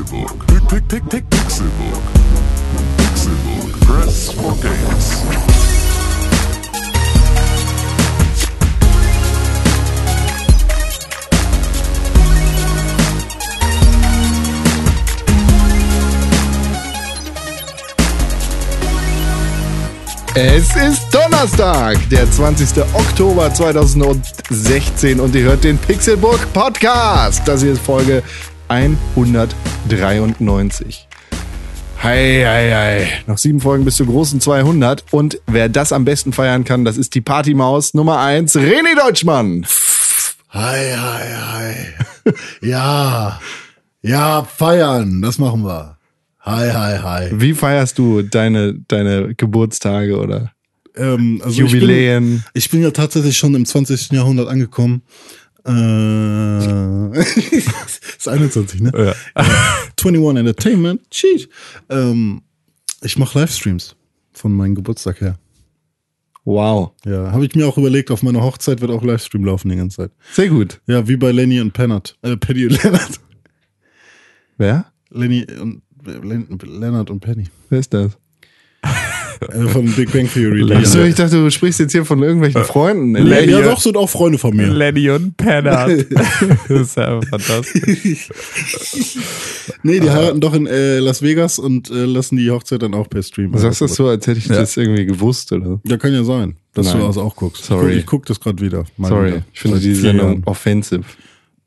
Pixelbook. 0.00 0.46
Pick, 0.46 0.88
pick, 0.88 1.08
pick, 1.10 1.30
Pixelbook. 1.30 2.02
Pixelbook. 2.96 3.80
Press 3.80 4.32
for 4.32 4.56
games. 4.62 5.22
Es 20.34 20.74
ist 20.76 21.02
Donnerstag, 21.12 21.98
der 22.08 22.30
20. 22.30 22.82
Oktober 22.94 23.52
2016 23.52 25.20
und 25.20 25.34
ihr 25.34 25.42
hört 25.42 25.64
den 25.64 25.76
Pixelburg 25.76 26.50
Podcast. 26.54 27.42
Das 27.44 27.60
hier 27.62 27.72
ist 27.72 27.82
Folge 27.82 28.22
193. 29.84 31.08
Hei, 32.02 32.44
hei, 32.44 32.70
hei. 32.72 33.08
Noch 33.26 33.38
sieben 33.38 33.60
Folgen 33.60 33.84
bis 33.84 33.96
zur 33.96 34.06
großen 34.06 34.40
200. 34.40 35.04
Und 35.10 35.40
wer 35.46 35.68
das 35.68 35.92
am 35.92 36.04
besten 36.04 36.32
feiern 36.32 36.64
kann, 36.64 36.84
das 36.84 36.96
ist 36.96 37.14
die 37.14 37.20
Partymaus 37.20 37.94
Nummer 37.94 38.20
1, 38.20 38.56
René 38.56 38.96
Deutschmann. 38.98 39.66
Hi, 40.50 40.92
hi, 40.96 41.22
hi. 41.34 42.32
Ja, 42.60 43.40
ja, 44.02 44.44
feiern, 44.44 45.22
das 45.22 45.38
machen 45.38 45.64
wir. 45.64 45.96
Hi, 46.40 46.70
hi, 46.70 46.98
hi. 46.98 47.28
Wie 47.32 47.54
feierst 47.54 47.98
du 47.98 48.22
deine, 48.22 48.74
deine 48.88 49.34
Geburtstage 49.34 50.18
oder 50.18 50.52
Ähm, 50.96 51.40
also 51.44 51.62
Jubiläen? 51.62 52.24
Ich 52.24 52.30
bin, 52.30 52.50
ich 52.54 52.70
bin 52.70 52.82
ja 52.82 52.90
tatsächlich 52.90 53.38
schon 53.38 53.54
im 53.54 53.64
20. 53.64 54.12
Jahrhundert 54.12 54.48
angekommen. 54.48 55.02
Äh, 55.66 57.20
ist 58.18 58.28
21, 58.28 58.80
ne? 58.80 58.92
Ja. 58.94 59.42
21 59.96 60.36
Entertainment, 60.38 61.10
cheat. 61.10 61.48
Ähm, 61.88 62.42
ich 63.02 63.18
mache 63.18 63.38
Livestreams 63.38 63.96
von 64.32 64.52
meinem 64.52 64.74
Geburtstag 64.74 65.20
her. 65.20 65.38
Wow. 66.44 66.92
Ja, 67.04 67.32
habe 67.32 67.44
ich 67.44 67.54
mir 67.54 67.66
auch 67.66 67.76
überlegt, 67.76 68.10
auf 68.10 68.22
meiner 68.22 68.42
Hochzeit 68.42 68.80
wird 68.80 68.90
auch 68.90 69.02
Livestream 69.02 69.44
laufen 69.44 69.68
die 69.68 69.76
ganze 69.76 69.98
Zeit. 69.98 70.12
Sehr 70.32 70.48
gut. 70.48 70.80
Ja, 70.86 71.06
wie 71.06 71.16
bei 71.16 71.32
Lenny 71.32 71.60
und 71.60 71.72
Pennard. 71.72 72.16
Äh, 72.22 72.36
Penny 72.36 72.66
und 72.66 72.82
Lennart. 72.82 73.20
Wer? 74.56 74.86
Lenny 75.10 75.46
und 75.60 75.82
Len 76.04 76.58
Lennart 76.64 77.10
und 77.10 77.20
Penny. 77.20 77.48
Wer 77.68 77.80
ist 77.80 77.92
das? 77.92 78.16
Äh, 79.40 79.68
von 79.68 79.86
Big 79.92 80.12
Bang 80.12 80.28
Theory. 80.30 80.64
die- 80.66 80.74
Achso, 80.74 81.00
ich 81.02 81.14
dachte, 81.14 81.36
du 81.36 81.50
sprichst 81.50 81.80
jetzt 81.80 81.92
hier 81.92 82.04
von 82.04 82.22
irgendwelchen 82.22 82.62
Freunden. 82.64 83.16
Ja, 83.16 83.22
Lenny- 83.22 83.52
ja, 83.52 83.62
doch, 83.62 83.80
sind 83.80 83.96
auch 83.96 84.08
Freunde 84.10 84.38
von 84.38 84.54
mir. 84.56 84.66
Lenny 84.68 85.08
und 85.10 85.36
Pennard. 85.36 86.06
das 86.68 86.80
ist 86.82 86.96
ja 86.96 87.20
fantastisch. 87.22 88.28
Nee, 89.82 90.00
die 90.00 90.10
heiraten 90.10 90.40
doch 90.40 90.52
in 90.52 90.66
äh, 90.66 90.98
Las 90.98 91.22
Vegas 91.22 91.58
und 91.58 91.90
äh, 91.90 92.04
lassen 92.04 92.36
die 92.36 92.50
Hochzeit 92.50 92.82
dann 92.82 92.92
auch 92.94 93.08
per 93.08 93.22
Stream. 93.22 93.52
Du 93.52 93.58
sagst 93.58 93.80
das 93.80 93.94
so, 93.94 94.08
als 94.08 94.26
hätte 94.26 94.38
ich 94.38 94.48
das 94.48 94.76
irgendwie 94.76 95.06
gewusst, 95.06 95.52
oder? 95.52 95.80
Ja, 95.84 95.96
kann 95.96 96.12
ja 96.12 96.22
sein, 96.24 96.56
dass 96.74 96.86
Nein. 96.88 97.00
du 97.00 97.06
das 97.06 97.16
auch 97.16 97.34
guckst. 97.34 97.64
Sorry. 97.64 97.94
Ich 97.94 98.04
guck 98.06 98.26
das 98.26 98.40
gerade 98.40 98.60
wieder. 98.62 98.84
Sorry, 98.98 99.28
wieder. 99.28 99.42
ich 99.54 99.60
finde 99.60 99.80
die 99.80 99.94
Sendung 99.94 100.42
offensive. 100.44 101.04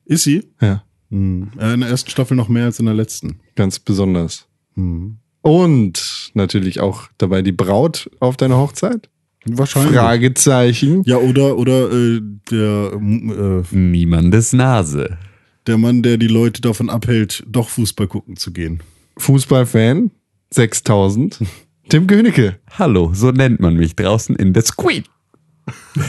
Ist 0.06 0.24
sie? 0.26 0.44
Ja, 0.62 0.84
Hm. 1.10 1.50
Ja, 1.60 1.74
in 1.74 1.80
der 1.82 1.90
ersten 1.90 2.10
Staffel 2.10 2.36
noch 2.36 2.50
mehr 2.50 2.66
als 2.66 2.80
in 2.80 2.86
der 2.86 2.96
letzten. 2.96 3.40
ganz 3.56 3.80
besonders. 3.80 4.48
Hm. 4.76 5.18
Und 5.44 6.32
natürlich 6.36 6.80
auch 6.80 7.10
dabei 7.18 7.42
die 7.42 7.52
Braut 7.52 8.10
auf 8.22 8.38
deiner 8.38 8.58
Hochzeit? 8.58 9.10
Wahrscheinlich. 9.46 9.94
Fragezeichen. 9.94 11.04
Ja, 11.06 11.18
oder, 11.18 11.58
oder 11.58 11.92
äh, 11.92 12.22
der, 12.50 12.94
äh, 12.94 13.76
Niemandes 13.76 14.54
Nase. 14.54 15.18
der 15.68 15.78
Mann, 15.78 16.02
der 16.02 16.16
die 16.16 16.28
Leute 16.28 16.62
davon 16.62 16.90
abhält, 16.90 17.44
doch 17.46 17.68
Fußball 17.68 18.08
gucken 18.08 18.38
zu 18.38 18.54
gehen. 18.54 18.82
Fußballfan, 19.18 20.12
6000. 20.52 21.40
Tim 21.90 22.08
Königke. 22.08 22.58
Hallo, 22.80 23.12
so 23.14 23.32
nennt 23.32 23.60
man 23.60 23.76
mich 23.76 23.98
draußen 23.98 24.38
in 24.38 24.54
der 24.54 24.64
Squeak. 24.64 25.04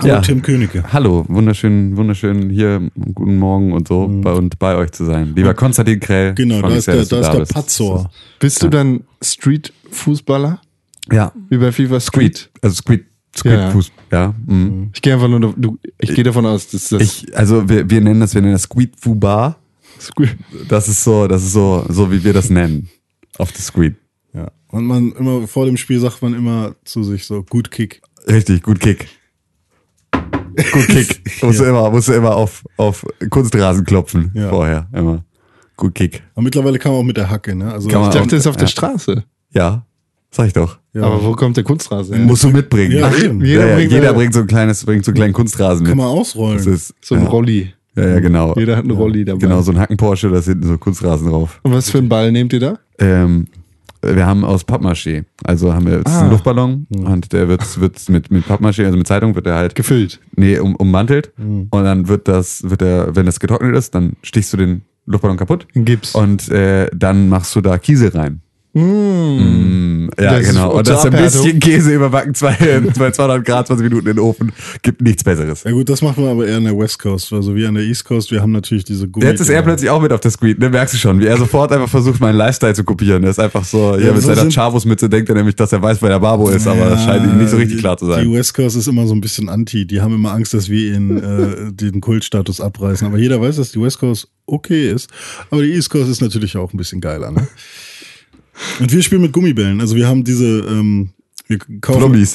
Hallo, 0.00 0.06
Ja. 0.08 0.20
Tim 0.20 0.42
Königke. 0.42 0.84
Hallo, 0.92 1.24
wunderschön, 1.28 1.96
wunderschön 1.96 2.50
hier, 2.50 2.90
guten 3.14 3.38
Morgen 3.38 3.72
und 3.72 3.88
so 3.88 4.06
bei 4.08 4.32
und 4.32 4.58
bei 4.58 4.76
euch 4.76 4.90
zu 4.92 5.04
sein. 5.04 5.32
Lieber 5.34 5.54
Konstantin 5.54 6.00
Krell. 6.00 6.34
Genau, 6.34 6.60
da 6.60 6.68
ist 6.74 6.84
sehr, 6.84 6.96
der, 6.96 7.04
da 7.06 7.18
ist 7.20 7.26
da 7.26 7.32
der 7.32 7.38
bist. 7.40 7.54
Patzor. 7.54 8.10
Bist 8.38 8.62
du 8.62 8.68
dann 8.68 9.04
Street-Fußballer? 9.22 10.60
Ja, 11.12 11.32
Wie 11.48 11.56
bei 11.58 11.72
FIFA 11.72 12.00
Street? 12.00 12.36
Squeak. 12.36 12.50
Also 12.62 12.74
Squeak, 12.76 13.06
Squeak 13.36 13.54
Ja. 13.54 13.82
Ja. 14.12 14.34
mhm. 14.46 14.90
Ich 14.92 15.00
gehe 15.02 15.14
einfach 15.14 15.28
nur, 15.28 15.54
du, 15.56 15.78
ich 16.00 16.14
gehe 16.14 16.24
davon 16.24 16.44
aus, 16.46 16.68
dass 16.68 16.88
das 16.88 17.00
Ich, 17.02 17.36
also 17.36 17.68
wir, 17.68 17.88
wir 17.88 18.00
nennen 18.00 18.20
das, 18.20 18.34
wir 18.34 18.42
nennen 18.42 18.54
das 18.54 18.62
Squeak 18.62 18.92
Fubar. 18.98 19.56
Squid- 20.00 20.36
Das 20.68 20.88
ist 20.88 21.04
so, 21.04 21.26
das 21.26 21.42
ist 21.44 21.52
so, 21.52 21.86
so 21.88 22.10
wie 22.12 22.22
wir 22.24 22.32
das 22.32 22.50
nennen. 22.50 22.88
Auf 23.38 23.52
der 23.52 23.62
Squeak. 23.62 23.94
Ja. 24.34 24.50
Und 24.68 24.84
man 24.84 25.12
immer 25.12 25.46
vor 25.46 25.64
dem 25.66 25.76
Spiel 25.76 26.00
sagt 26.00 26.20
man 26.22 26.34
immer 26.34 26.74
zu 26.84 27.02
sich 27.04 27.24
so, 27.24 27.42
gut 27.44 27.70
Kick. 27.70 28.02
Richtig, 28.28 28.62
gut 28.62 28.80
Kick. 28.80 29.06
Gut 30.72 30.86
Kick. 30.88 31.22
Musst 31.42 31.60
du 31.60 31.64
immer, 31.64 31.90
musst 31.90 32.08
du 32.08 32.12
immer 32.12 32.34
auf, 32.34 32.64
auf 32.76 33.04
Kunstrasen 33.30 33.84
klopfen 33.84 34.30
Ja. 34.34 34.48
vorher. 34.48 34.88
Immer. 34.92 35.24
Gut 35.76 35.94
Kick. 35.94 36.22
Und 36.34 36.44
mittlerweile 36.44 36.78
kann 36.78 36.92
man 36.92 37.00
auch 37.02 37.04
mit 37.04 37.16
der 37.16 37.28
Hacke, 37.30 37.54
ne? 37.54 37.72
Also 37.72 37.88
Kann 37.88 38.02
Ich 38.04 38.08
dachte, 38.08 38.28
das 38.30 38.40
ist 38.40 38.46
auf 38.46 38.56
der 38.56 38.64
Ja. 38.64 38.70
Straße. 38.70 39.24
Ja, 39.52 39.86
sag 40.30 40.46
ich 40.48 40.52
doch. 40.54 40.78
ja, 40.94 41.02
Aber 41.02 41.22
wo 41.22 41.32
kommt 41.32 41.56
der 41.56 41.64
Kunstrasen 41.64 42.14
her? 42.16 42.24
Musst 42.24 42.44
du 42.44 42.48
mitbringen. 42.50 42.92
Ja, 42.98 43.08
Ach, 43.12 43.22
eben. 43.22 43.44
jeder, 43.44 43.74
bringt 43.74 43.92
jeder 43.92 44.12
bringt 44.14 44.32
so 44.34 44.40
ein 44.40 44.46
kleines, 44.46 44.84
bringt 44.84 45.04
so 45.04 45.10
einen 45.10 45.16
kleinen 45.16 45.32
Kunstrasen 45.34 45.82
mit. 45.82 45.88
kann 45.90 45.98
man 45.98 46.06
ausrollen. 46.06 46.56
Das 46.56 46.66
ist, 46.66 46.94
So 47.02 47.14
ein 47.14 47.22
ja. 47.24 47.28
Rolli. 47.28 47.72
Ja, 47.94 48.06
ja, 48.08 48.20
genau. 48.20 48.54
Jeder 48.56 48.76
hat 48.76 48.84
einen 48.84 48.90
Rolli 48.92 49.24
dabei. 49.24 49.38
Genau, 49.38 49.62
so 49.62 49.72
ein 49.72 49.78
Hacken 49.78 49.96
Porsche, 49.96 50.28
da 50.30 50.38
ist 50.38 50.44
hinten 50.46 50.66
so 50.66 50.76
Kunstrasen 50.78 51.28
drauf. 51.30 51.60
Und 51.62 51.72
was 51.72 51.90
für 51.90 51.98
einen 51.98 52.08
Ball 52.10 52.30
nehmt 52.32 52.52
ihr 52.52 52.60
da? 52.60 52.78
Ähm, 52.98 53.46
wir 54.02 54.26
haben 54.26 54.44
aus 54.44 54.64
Pappmaché. 54.66 55.24
Also 55.44 55.72
haben 55.74 55.86
wir, 55.86 56.02
das 56.02 56.12
ist 56.12 56.18
Ah. 56.18 56.24
ein 56.24 56.30
Luftballon 56.30 56.86
und 56.90 57.32
der 57.32 57.48
wird, 57.48 57.80
wird 57.80 58.08
mit, 58.08 58.30
mit 58.30 58.44
Pappmaché, 58.46 58.84
also 58.84 58.96
mit 58.96 59.06
Zeitung 59.06 59.34
wird 59.34 59.46
der 59.46 59.54
halt 59.54 59.74
Gefüllt. 59.74 60.20
nee, 60.36 60.58
um, 60.58 60.76
ummantelt 60.76 61.32
und 61.38 61.70
dann 61.72 62.08
wird 62.08 62.28
das, 62.28 62.68
wird 62.68 62.80
der, 62.80 63.14
wenn 63.16 63.26
das 63.26 63.40
getrocknet 63.40 63.74
ist, 63.76 63.94
dann 63.94 64.14
stichst 64.22 64.52
du 64.52 64.56
den 64.56 64.82
Luftballon 65.06 65.36
kaputt 65.36 65.66
Gips. 65.74 66.14
und 66.14 66.48
äh, 66.48 66.88
dann 66.94 67.28
machst 67.28 67.54
du 67.54 67.60
da 67.60 67.78
Kiesel 67.78 68.08
rein. 68.10 68.40
Mm, 68.78 70.10
ja, 70.20 70.38
Das 70.38 70.48
genau. 70.48 70.72
Und 70.72 70.86
das 70.86 70.98
ist 70.98 71.06
ein 71.06 71.22
bisschen 71.22 71.60
Käse 71.60 71.94
überbacken, 71.94 72.34
zwei, 72.34 72.54
zwei 72.94 73.10
200 73.10 73.42
Grad, 73.42 73.66
20 73.68 73.84
Minuten 73.84 74.06
in 74.08 74.16
den 74.16 74.18
Ofen, 74.22 74.52
gibt 74.82 75.00
nichts 75.00 75.24
Besseres. 75.24 75.64
Ja 75.64 75.70
gut, 75.70 75.88
das 75.88 76.02
machen 76.02 76.22
wir 76.22 76.30
aber 76.30 76.46
eher 76.46 76.58
an 76.58 76.64
der 76.64 76.76
West 76.78 76.98
Coast. 76.98 77.32
Also 77.32 77.54
wir 77.54 77.68
an 77.68 77.74
der 77.76 77.84
East 77.84 78.04
Coast, 78.04 78.30
wir 78.30 78.42
haben 78.42 78.52
natürlich 78.52 78.84
diese 78.84 79.08
Gummi. 79.08 79.24
Jetzt 79.24 79.40
ist 79.40 79.48
er 79.48 79.62
plötzlich 79.62 79.88
auch 79.88 80.02
mit 80.02 80.12
auf 80.12 80.20
der 80.20 80.30
Screen, 80.30 80.58
ne? 80.58 80.68
Merkst 80.68 80.92
du 80.92 80.98
schon, 80.98 81.18
wie 81.20 81.26
er 81.26 81.38
sofort 81.38 81.72
einfach 81.72 81.88
versucht, 81.88 82.20
meinen 82.20 82.36
Lifestyle 82.36 82.74
zu 82.74 82.84
kopieren. 82.84 83.24
Er 83.24 83.30
ist 83.30 83.40
einfach 83.40 83.64
so, 83.64 83.94
ja, 83.94 84.08
Ja, 84.08 84.12
mit 84.12 84.20
so 84.22 84.34
seiner 84.34 84.50
Chavos-Mütze 84.50 85.08
denkt 85.08 85.30
er 85.30 85.36
nämlich, 85.36 85.56
dass 85.56 85.72
er 85.72 85.80
weiß, 85.80 86.02
wer 86.02 86.10
der 86.10 86.20
Babo 86.20 86.50
ist, 86.50 86.66
aber 86.66 86.90
das 86.90 87.02
scheint 87.04 87.24
ihm 87.24 87.38
nicht 87.38 87.50
so 87.50 87.56
richtig 87.56 87.78
klar 87.78 87.96
zu 87.96 88.04
Die 88.06 88.12
sein. 88.12 88.32
West 88.32 88.52
Coast 88.52 88.76
ist 88.76 88.88
immer 88.88 89.06
so 89.06 89.14
ein 89.14 89.22
bisschen 89.22 89.48
anti. 89.48 89.86
Die 89.86 90.02
haben 90.02 90.14
immer 90.14 90.32
Angst, 90.32 90.52
dass 90.52 90.68
wir 90.68 90.94
ihnen 90.94 91.16
äh, 91.16 91.72
den 91.72 92.02
Kultstatus 92.02 92.60
abreißen. 92.60 93.06
Aber 93.06 93.16
jeder 93.16 93.40
weiß, 93.40 93.56
dass 93.56 93.72
die 93.72 93.80
West 93.80 94.00
Coast 94.00 94.28
okay 94.44 94.90
ist. 94.90 95.08
Aber 95.50 95.62
die 95.62 95.72
East 95.72 95.88
Coast 95.88 96.10
ist 96.10 96.20
natürlich 96.20 96.58
auch 96.58 96.74
ein 96.74 96.76
bisschen 96.76 97.00
geiler. 97.00 97.30
Ne? 97.30 97.48
Und 98.80 98.92
wir 98.92 99.02
spielen 99.02 99.22
mit 99.22 99.32
Gummibällen. 99.32 99.80
Also 99.80 99.96
wir 99.96 100.06
haben 100.06 100.24
diese, 100.24 100.60
ähm, 100.68 101.10
wir 101.46 101.58
kaufen. 101.80 102.26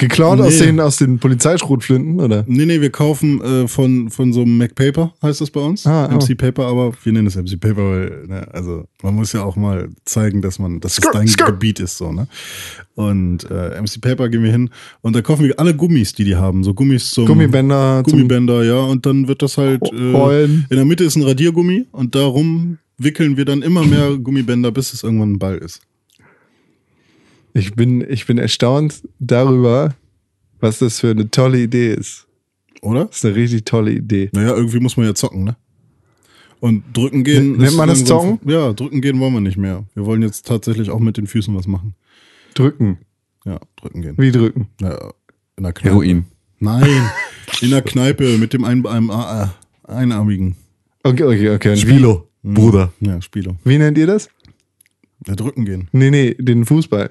Geklaut 0.00 0.40
aus 0.40 0.58
Nee. 0.58 0.66
den, 0.66 0.80
aus 0.80 0.96
den 0.96 1.18
Polizeischrotflinten, 1.18 2.20
oder? 2.20 2.42
Nee, 2.46 2.64
nee, 2.64 2.80
wir 2.80 2.88
kaufen 2.88 3.38
äh, 3.42 3.68
von, 3.68 4.08
von 4.08 4.32
so 4.32 4.40
einem 4.40 4.56
Mac 4.56 4.74
Paper, 4.74 5.12
heißt 5.22 5.42
das 5.42 5.50
bei 5.50 5.60
uns. 5.60 5.86
Ah, 5.86 6.06
ah. 6.06 6.14
MC 6.14 6.38
Paper, 6.38 6.64
aber 6.64 6.92
wir 7.02 7.12
nennen 7.12 7.26
es 7.26 7.36
MC 7.36 7.60
Paper, 7.60 7.90
weil, 7.90 8.24
ne, 8.26 8.48
also 8.50 8.84
man 9.02 9.14
muss 9.14 9.34
ja 9.34 9.44
auch 9.44 9.56
mal 9.56 9.90
zeigen, 10.06 10.40
dass 10.40 10.58
man, 10.58 10.80
dass 10.80 10.92
es 10.92 11.04
Skrr, 11.04 11.12
dein 11.12 11.28
skrr. 11.28 11.46
Gebiet 11.52 11.80
ist, 11.80 11.98
so, 11.98 12.12
ne? 12.12 12.28
Und 12.94 13.44
äh, 13.50 13.78
MC 13.78 14.00
Paper 14.00 14.30
gehen 14.30 14.42
wir 14.42 14.50
hin 14.50 14.70
und 15.02 15.14
da 15.14 15.20
kaufen 15.20 15.44
wir 15.44 15.60
alle 15.60 15.74
Gummis, 15.76 16.14
die 16.14 16.24
die 16.24 16.36
haben. 16.36 16.64
So 16.64 16.72
Gummis 16.72 17.10
zum 17.10 17.26
Gummibänder 17.26 18.02
zum 18.06 18.12
Gummibänder, 18.12 18.64
ja. 18.64 18.80
Und 18.80 19.04
dann 19.04 19.28
wird 19.28 19.42
das 19.42 19.58
halt 19.58 19.82
äh, 19.92 20.44
in 20.44 20.64
der 20.70 20.86
Mitte 20.86 21.04
ist 21.04 21.16
ein 21.16 21.24
Radiergummi 21.24 21.88
und 21.92 22.14
darum 22.14 22.78
wickeln 23.02 23.36
wir 23.36 23.44
dann 23.44 23.62
immer 23.62 23.84
mehr 23.84 24.16
Gummibänder, 24.18 24.70
bis 24.70 24.92
es 24.92 25.02
irgendwann 25.02 25.32
ein 25.32 25.38
Ball 25.38 25.58
ist. 25.58 25.80
Ich 27.52 27.74
bin, 27.74 28.04
ich 28.08 28.26
bin 28.26 28.38
erstaunt 28.38 29.02
darüber, 29.18 29.94
was 30.60 30.78
das 30.78 31.00
für 31.00 31.10
eine 31.10 31.30
tolle 31.30 31.60
Idee 31.60 31.94
ist. 31.94 32.26
Oder? 32.82 33.06
Das 33.06 33.16
ist 33.16 33.24
eine 33.24 33.34
richtig 33.34 33.64
tolle 33.64 33.92
Idee. 33.92 34.30
Naja, 34.32 34.54
irgendwie 34.54 34.80
muss 34.80 34.96
man 34.96 35.06
ja 35.06 35.14
zocken, 35.14 35.44
ne? 35.44 35.56
Und 36.60 36.84
drücken 36.92 37.24
gehen. 37.24 37.56
Nennt 37.56 37.76
man 37.76 37.88
das 37.88 38.04
Zocken? 38.04 38.38
Ja, 38.44 38.74
drücken 38.74 39.00
gehen 39.00 39.18
wollen 39.18 39.32
wir 39.32 39.40
nicht 39.40 39.56
mehr. 39.56 39.84
Wir 39.94 40.04
wollen 40.04 40.20
jetzt 40.20 40.46
tatsächlich 40.46 40.90
auch 40.90 40.98
mit 40.98 41.16
den 41.16 41.26
Füßen 41.26 41.56
was 41.56 41.66
machen. 41.66 41.94
Drücken. 42.54 42.98
Ja, 43.46 43.60
drücken 43.76 44.02
gehen. 44.02 44.14
Wie 44.18 44.30
drücken? 44.30 44.68
Ja, 44.80 45.12
in 45.56 45.64
der 45.64 45.72
Kneipe. 45.72 45.94
Heroin. 45.94 46.26
Nein, 46.58 47.10
in 47.62 47.70
der 47.70 47.80
Kneipe 47.80 48.36
mit 48.36 48.52
dem 48.52 48.64
ein, 48.64 48.84
einem, 48.86 49.08
äh, 49.08 49.46
Einarmigen. 49.84 50.56
Okay, 51.02 51.24
okay, 51.24 51.50
okay. 51.54 51.70
Und 51.70 51.78
Spilo, 51.78 52.28
Bruder. 52.42 52.92
Ja, 53.00 53.20
Spieler. 53.20 53.56
Wie, 53.64 53.78
nennt 53.78 53.98
ihr 53.98 54.06
das? 54.06 54.28
Ja, 55.26 55.34
drücken 55.34 55.64
gehen. 55.64 55.88
Nee, 55.92 56.10
nee, 56.10 56.34
den 56.34 56.64
Fußball. 56.64 57.10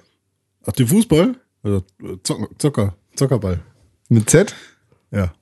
Ach, 0.65 0.71
den 0.73 0.87
Fußball? 0.87 1.35
Also, 1.63 1.83
Zocker, 2.23 2.47
Zocker, 2.57 2.95
Zockerball. 3.15 3.59
Mit 4.09 4.29
Z? 4.29 4.55
Ja. 5.11 5.33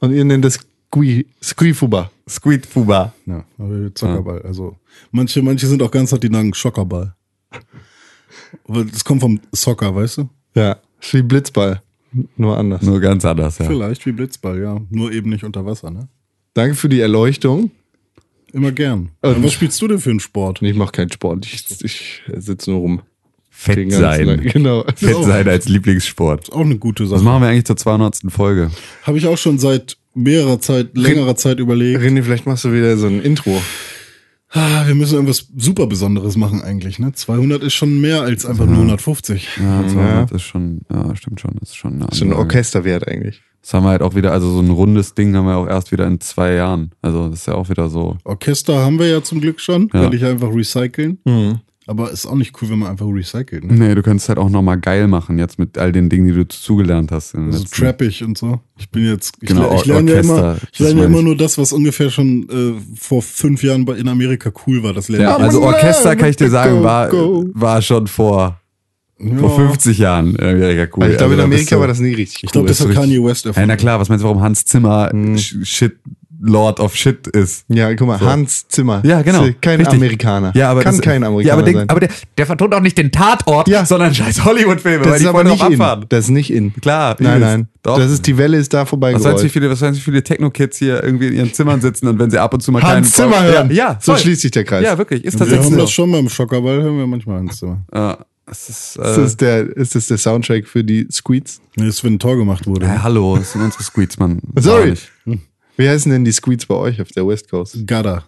Und 0.00 0.12
ihr 0.12 0.24
nennt 0.24 0.44
das 0.44 0.60
Squee, 0.94 1.26
Squeefuba. 1.42 2.10
Squid 2.28 2.66
Fuba. 2.66 3.12
Ja, 3.26 3.44
aber 3.58 3.94
Zuckerball. 3.94 4.42
Also 4.42 4.76
manche, 5.10 5.42
manche 5.42 5.66
sind 5.66 5.82
auch 5.82 5.90
ganz 5.90 6.12
hart, 6.12 6.22
die 6.22 6.28
sagen 6.28 6.54
Schockerball. 6.54 7.14
Aber 8.68 8.84
das 8.84 9.04
kommt 9.04 9.20
vom 9.20 9.40
Soccer, 9.52 9.94
weißt 9.94 10.18
du? 10.18 10.28
Ja, 10.54 10.76
ist 11.00 11.12
wie 11.14 11.22
Blitzball. 11.22 11.82
Nur 12.36 12.56
anders. 12.56 12.82
Nur 12.82 13.00
ganz 13.00 13.24
anders, 13.24 13.58
ja. 13.58 13.66
Vielleicht 13.66 14.06
wie 14.06 14.12
Blitzball, 14.12 14.60
ja. 14.60 14.80
Nur 14.90 15.10
eben 15.12 15.30
nicht 15.30 15.44
unter 15.44 15.66
Wasser, 15.66 15.90
ne? 15.90 16.08
Danke 16.54 16.76
für 16.76 16.88
die 16.88 17.00
Erleuchtung. 17.00 17.72
Immer 18.54 18.72
gern. 18.72 19.10
Und- 19.20 19.42
was 19.44 19.52
spielst 19.52 19.82
du 19.82 19.88
denn 19.88 19.98
für 19.98 20.10
einen 20.10 20.20
Sport? 20.20 20.62
Ich 20.62 20.74
mache 20.76 20.92
keinen 20.92 21.10
Sport. 21.12 21.44
Ich, 21.44 21.64
ich 21.82 22.22
sitze 22.36 22.70
nur 22.70 22.80
rum. 22.80 23.02
Fett 23.50 23.92
sein. 23.92 24.40
Genau. 24.52 24.84
Fett 24.96 25.22
sein 25.24 25.46
als 25.48 25.68
Lieblingssport. 25.68 26.44
Ist 26.44 26.52
auch 26.52 26.60
eine 26.60 26.76
gute 26.78 27.04
Was 27.04 27.10
Sache. 27.10 27.22
machen 27.22 27.42
wir 27.42 27.48
eigentlich 27.48 27.64
zur 27.66 27.76
200. 27.76 28.20
Folge? 28.28 28.70
Habe 29.02 29.18
ich 29.18 29.26
auch 29.26 29.38
schon 29.38 29.58
seit 29.58 29.96
mehrerer 30.14 30.60
Zeit, 30.60 30.96
längerer 30.96 31.36
Zeit 31.36 31.58
überlegt. 31.60 32.00
René, 32.00 32.22
vielleicht 32.22 32.46
machst 32.46 32.64
du 32.64 32.72
wieder 32.72 32.96
so 32.96 33.06
ein 33.08 33.20
Intro. 33.22 33.60
Ah, 34.56 34.86
wir 34.86 34.94
müssen 34.94 35.14
irgendwas 35.14 35.48
super 35.56 35.88
Besonderes 35.88 36.36
machen 36.36 36.62
eigentlich, 36.62 37.00
ne? 37.00 37.12
200 37.12 37.62
ist 37.64 37.74
schon 37.74 38.00
mehr 38.00 38.22
als 38.22 38.46
einfach 38.46 38.66
nur 38.66 38.76
150. 38.76 39.48
Ja, 39.60 39.86
200 39.86 40.30
ist 40.30 40.42
schon, 40.42 40.82
ja, 40.92 41.16
stimmt 41.16 41.40
schon, 41.40 41.58
ist 41.60 41.76
schon 41.76 41.94
eine 41.94 42.06
So 42.12 42.24
ein. 42.24 42.32
Orchesterwert 42.32 43.08
eigentlich. 43.08 43.42
Das 43.62 43.74
haben 43.74 43.84
wir 43.84 43.90
halt 43.90 44.02
auch 44.02 44.14
wieder, 44.14 44.30
also 44.30 44.50
so 44.52 44.60
ein 44.60 44.70
rundes 44.70 45.14
Ding 45.14 45.34
haben 45.34 45.46
wir 45.46 45.56
auch 45.56 45.66
erst 45.66 45.90
wieder 45.90 46.06
in 46.06 46.20
zwei 46.20 46.52
Jahren. 46.52 46.92
Also 47.02 47.28
das 47.28 47.40
ist 47.40 47.46
ja 47.46 47.54
auch 47.54 47.68
wieder 47.68 47.88
so. 47.88 48.16
Orchester 48.24 48.78
haben 48.78 48.98
wir 48.98 49.08
ja 49.08 49.22
zum 49.22 49.40
Glück 49.40 49.58
schon. 49.58 49.90
Ja. 49.92 50.02
Werde 50.02 50.16
ich 50.16 50.24
einfach 50.24 50.54
recyceln. 50.54 51.18
Mhm. 51.24 51.60
Aber 51.86 52.10
ist 52.10 52.24
auch 52.24 52.34
nicht 52.34 52.54
cool, 52.62 52.70
wenn 52.70 52.78
man 52.78 52.90
einfach 52.90 53.06
recycelt. 53.06 53.62
Ne? 53.64 53.74
Nee, 53.74 53.94
du 53.94 54.02
könntest 54.02 54.28
halt 54.30 54.38
auch 54.38 54.48
nochmal 54.48 54.78
geil 54.78 55.06
machen, 55.06 55.38
jetzt 55.38 55.58
mit 55.58 55.76
all 55.76 55.92
den 55.92 56.08
Dingen, 56.08 56.26
die 56.26 56.32
du 56.32 56.48
zugelernt 56.48 57.12
hast. 57.12 57.34
in 57.34 57.42
den 57.42 57.52
So 57.52 57.58
letzten- 57.60 57.76
trappig 57.82 58.24
und 58.24 58.38
so. 58.38 58.60
Ich 58.78 58.88
bin 58.90 59.04
jetzt, 59.06 59.34
ich, 59.42 59.48
Genau, 59.48 59.68
le- 59.70 59.76
ich 59.76 59.84
lerne 59.84 60.10
ja 60.10 60.16
Orchester, 60.16 60.38
immer, 60.38 60.56
ich 60.72 60.78
lerne 60.78 61.00
ja 61.00 61.06
immer 61.06 61.18
ich. 61.18 61.24
nur 61.24 61.36
das, 61.36 61.58
was 61.58 61.72
ungefähr 61.74 62.10
schon 62.10 62.48
äh, 62.48 62.80
vor 62.98 63.20
fünf 63.20 63.62
Jahren 63.62 63.86
in 63.86 64.08
Amerika 64.08 64.50
cool 64.66 64.82
war. 64.82 64.94
Das 64.94 65.08
lerne 65.08 65.24
Ja, 65.24 65.36
also 65.36 65.62
Orchester 65.62 66.16
kann 66.16 66.30
ich 66.30 66.36
dir 66.36 66.48
sagen, 66.48 66.82
war, 66.82 67.12
war 67.12 67.82
schon 67.82 68.06
vor, 68.06 68.58
Ja. 69.20 69.36
vor 69.36 69.54
50 69.54 69.98
Jahren 69.98 70.34
in 70.36 70.40
Amerika 70.42 70.88
cool. 70.96 71.02
Weil 71.04 71.10
ich 71.12 71.16
glaube, 71.18 71.32
Also 71.34 71.44
in 71.44 71.52
Amerika 71.52 71.78
war 71.78 71.86
das 71.86 72.00
nie 72.00 72.14
richtig 72.14 72.44
Ich 72.44 72.50
glaube, 72.50 72.64
cool. 72.64 72.68
das 72.68 72.80
hat 72.80 72.92
Kanye 72.94 73.22
West 73.22 73.44
Ja, 73.44 73.50
erfunden. 73.50 73.68
na 73.68 73.76
klar, 73.76 74.00
was 74.00 74.08
meinst 74.08 74.22
du, 74.24 74.28
warum 74.28 74.40
Hans 74.42 74.64
Zimmer 74.64 75.10
Hm. 75.12 75.34
Sh- 75.36 75.64
Shit, 75.64 75.96
Lord 76.46 76.78
of 76.80 76.94
Shit 76.94 77.26
ist? 77.28 77.64
ja, 77.68 77.92
guck 77.94 78.06
mal, 78.08 78.20
Hans 78.20 78.68
Zimmer. 78.68 79.00
Ja, 79.04 79.22
genau. 79.22 79.44
Ist 79.44 79.62
Kein 79.62 79.80
Richtig. 79.80 79.96
Amerikaner. 79.98 80.52
Ja, 80.54 80.70
aber 80.70 80.82
Kann 80.82 80.94
das, 80.96 81.02
kein 81.02 81.24
Amerikaner 81.24 81.46
ja, 81.48 81.54
aber, 81.54 81.62
der, 81.62 81.74
sein. 81.74 81.88
aber 81.88 82.00
der, 82.00 82.08
der 82.38 82.46
vertont 82.46 82.74
auch 82.74 82.80
nicht 82.80 82.98
den 82.98 83.10
Tatort, 83.10 83.68
Ja. 83.68 83.84
sondern 83.86 84.14
scheiß 84.14 84.44
Hollywood-Filme, 84.44 84.98
das 85.04 85.06
weil 85.08 85.14
ist 85.16 85.22
die 85.22 85.28
aber 85.28 85.44
nicht 85.44 85.60
in. 85.64 85.72
abfahren. 85.80 86.06
Das 86.08 86.24
ist 86.24 86.30
nicht 86.30 86.52
in. 86.52 86.74
Klar, 86.74 87.16
Nein, 87.18 87.40
nein. 87.40 87.68
Doch. 87.82 87.98
Das 87.98 88.10
ist, 88.10 88.26
die 88.26 88.38
Welle 88.38 88.56
ist 88.56 88.72
da 88.72 88.86
was 88.90 88.92
meinst 88.98 89.24
du, 89.26 89.42
wie 89.42 89.48
viele, 89.50 89.68
was 89.70 89.78
du, 89.80 89.92
wie 89.92 89.98
viele 90.00 90.22
Techno-Kids 90.22 90.78
hier 90.78 91.02
irgendwie 91.02 91.26
in 91.28 91.34
ihren 91.34 91.52
Zimmern 91.52 91.80
sitzen 91.82 92.06
und 92.08 92.18
wenn 92.18 92.30
sie 92.30 92.38
ab 92.38 92.54
und 92.54 92.62
zu 92.62 92.72
mal 92.72 92.82
Hans 92.82 93.12
keinen- 93.16 93.30
Zimmer 93.30 93.42
hören. 93.44 93.70
Ja, 93.70 93.90
ja 93.92 93.98
so 94.00 94.16
schließt 94.16 94.40
sich 94.40 94.50
der 94.52 94.64
Kreis. 94.64 94.84
Ja, 94.84 94.96
wirklich, 94.96 95.24
ist 95.24 95.34
wir 95.34 95.38
tatsächlich 95.40 95.66
haben 95.66 95.74
so. 95.74 95.80
das 95.80 95.90
schon 95.90 96.10
beim 96.10 96.28
Schockerball, 96.28 96.82
hören 96.82 96.96
wir 96.96 97.06
manchmal 97.06 97.40
ins 97.40 97.58
Zimmer. 97.58 97.84
Ja, 97.94 98.18
das 98.46 98.68
ist, 98.68 98.96
Ist, 98.96 98.98
äh, 98.98 99.20
das 99.22 99.36
der, 99.36 99.76
ist 99.76 99.94
das 99.94 100.06
der 100.06 100.18
Soundtrack 100.18 100.66
für 100.66 100.82
die 100.84 101.06
Squeeds? 101.10 101.60
Nee, 101.76 101.88
ist, 101.88 102.02
wenn 102.04 102.14
ein 102.14 102.18
Tor 102.18 102.36
gemacht 102.36 102.66
wurde. 102.66 102.86
ja, 102.86 103.02
hallo, 103.02 103.36
das 103.36 103.52
sind 103.52 103.62
unsere 103.62 103.82
Squeeds, 103.82 104.18
Mann. 104.18 104.40
Sorry. 104.58 104.94
Wie 105.76 105.88
heißen 105.88 106.10
denn 106.12 106.24
die 106.24 106.32
Squeeds 106.32 106.66
bei 106.66 106.74
euch 106.74 107.00
auf 107.00 107.08
der 107.08 107.26
West 107.26 107.50
Coast? 107.50 107.86
Gada. 107.86 108.24